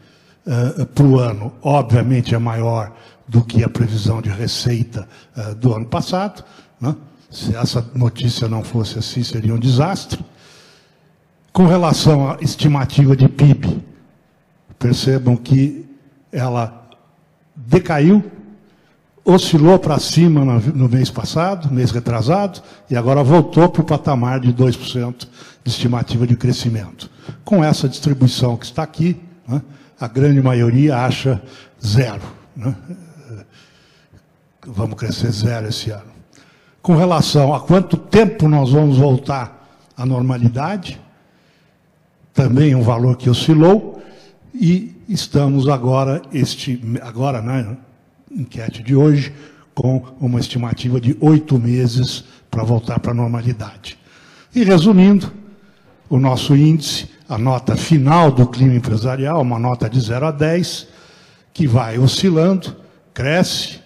uh, 0.45 0.85
para 0.87 1.05
o 1.05 1.19
ano, 1.19 1.53
obviamente, 1.61 2.35
é 2.35 2.37
maior 2.37 2.91
do 3.27 3.43
que 3.43 3.63
a 3.63 3.69
previsão 3.69 4.21
de 4.21 4.29
receita 4.29 5.07
uh, 5.37 5.55
do 5.55 5.73
ano 5.73 5.85
passado. 5.85 6.43
Né? 6.79 6.95
Se 7.29 7.55
essa 7.55 7.85
notícia 7.95 8.47
não 8.47 8.63
fosse 8.63 8.99
assim, 8.99 9.23
seria 9.23 9.53
um 9.53 9.59
desastre. 9.59 10.23
Com 11.51 11.67
relação 11.67 12.31
à 12.31 12.37
estimativa 12.41 13.15
de 13.15 13.29
PIB, 13.29 13.81
percebam 14.77 15.37
que 15.37 15.85
ela 16.31 16.89
decaiu, 17.55 18.23
oscilou 19.25 19.79
para 19.79 19.97
cima 19.99 20.43
no, 20.59 20.89
mês 20.89 21.09
passado, 21.09 21.73
mês 21.73 21.91
retrasado, 21.91 22.61
e 22.89 22.95
agora 22.95 23.23
voltou 23.23 23.69
para 23.69 23.81
o 23.81 23.85
patamar 23.85 24.39
de 24.39 24.53
2% 24.53 25.27
de 25.63 25.69
estimativa 25.69 26.27
de 26.27 26.35
crescimento. 26.35 27.09
Com 27.45 27.63
essa 27.63 27.87
distribuição 27.87 28.57
que 28.57 28.65
está 28.65 28.83
aqui, 28.83 29.19
né, 29.47 29.61
a 29.99 30.07
grande 30.07 30.41
maioria 30.41 30.97
acha 30.97 31.41
zero. 31.85 32.21
Né? 32.55 32.75
Vamos 34.65 34.97
crescer 34.97 35.31
zero 35.31 35.67
esse 35.67 35.89
ano. 35.89 36.11
Com 36.81 36.97
relação 36.97 37.53
a 37.53 37.61
quanto 37.61 37.95
tempo 37.95 38.49
nós 38.49 38.71
vamos 38.71 38.97
voltar 38.97 39.65
à 39.95 40.05
normalidade, 40.05 40.99
também 42.33 42.75
um 42.75 42.81
valor 42.81 43.15
que 43.15 43.29
oscilou, 43.29 44.01
e 44.53 44.93
estamos 45.07 45.69
agora, 45.69 46.21
este, 46.33 46.81
agora 47.01 47.41
né, 47.41 47.77
enquete 48.35 48.83
de 48.83 48.95
hoje, 48.95 49.33
com 49.73 50.03
uma 50.19 50.39
estimativa 50.39 50.99
de 50.99 51.17
oito 51.19 51.57
meses 51.59 52.23
para 52.49 52.63
voltar 52.63 52.99
para 52.99 53.11
a 53.11 53.15
normalidade. 53.15 53.97
E 54.53 54.63
resumindo, 54.63 55.31
o 56.09 56.19
nosso 56.19 56.55
índice, 56.55 57.09
a 57.27 57.37
nota 57.37 57.75
final 57.75 58.31
do 58.31 58.45
clima 58.47 58.75
empresarial, 58.75 59.41
uma 59.41 59.57
nota 59.57 59.89
de 59.89 59.99
0 59.99 60.27
a 60.27 60.31
10, 60.31 60.87
que 61.53 61.67
vai 61.67 61.97
oscilando, 61.97 62.75
cresce, 63.13 63.79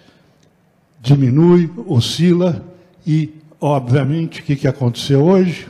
diminui, 1.00 1.70
oscila 1.86 2.64
e, 3.06 3.34
obviamente, 3.60 4.40
o 4.40 4.44
que, 4.44 4.56
que 4.56 4.68
aconteceu 4.68 5.24
hoje? 5.24 5.68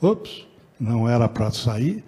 Ops, 0.00 0.44
não 0.78 1.08
era 1.08 1.28
para 1.28 1.50
sair 1.50 2.04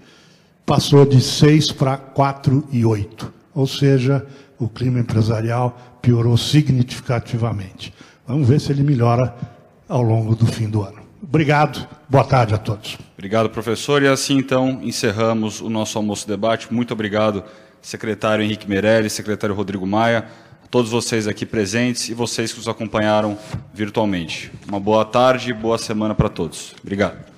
passou 0.66 1.06
de 1.06 1.20
6 1.20 1.70
para 1.72 1.97
4,8. 1.97 3.30
Ou 3.55 3.66
seja, 3.66 4.26
o 4.59 4.68
clima 4.68 4.98
empresarial 4.98 5.95
piorou 6.06 6.36
significativamente. 6.36 7.92
Vamos 8.24 8.46
ver 8.48 8.60
se 8.60 8.70
ele 8.70 8.84
melhora 8.84 9.34
ao 9.88 10.02
longo 10.02 10.36
do 10.36 10.46
fim 10.46 10.70
do 10.70 10.82
ano. 10.82 10.98
Obrigado, 11.20 11.84
boa 12.08 12.22
tarde 12.22 12.54
a 12.54 12.58
todos. 12.58 12.96
Obrigado, 13.14 13.50
professor. 13.50 14.00
E 14.04 14.06
assim, 14.06 14.38
então, 14.38 14.78
encerramos 14.84 15.60
o 15.60 15.68
nosso 15.68 15.98
almoço-debate. 15.98 16.72
Muito 16.72 16.94
obrigado, 16.94 17.42
secretário 17.82 18.44
Henrique 18.44 18.68
Meirelles, 18.68 19.14
secretário 19.14 19.56
Rodrigo 19.56 19.84
Maia, 19.84 20.28
a 20.64 20.68
todos 20.68 20.92
vocês 20.92 21.26
aqui 21.26 21.44
presentes 21.44 22.08
e 22.08 22.14
vocês 22.14 22.52
que 22.52 22.58
nos 22.58 22.68
acompanharam 22.68 23.36
virtualmente. 23.74 24.52
Uma 24.68 24.78
boa 24.78 25.04
tarde 25.04 25.50
e 25.50 25.52
boa 25.52 25.76
semana 25.76 26.14
para 26.14 26.28
todos. 26.28 26.72
Obrigado. 26.80 27.35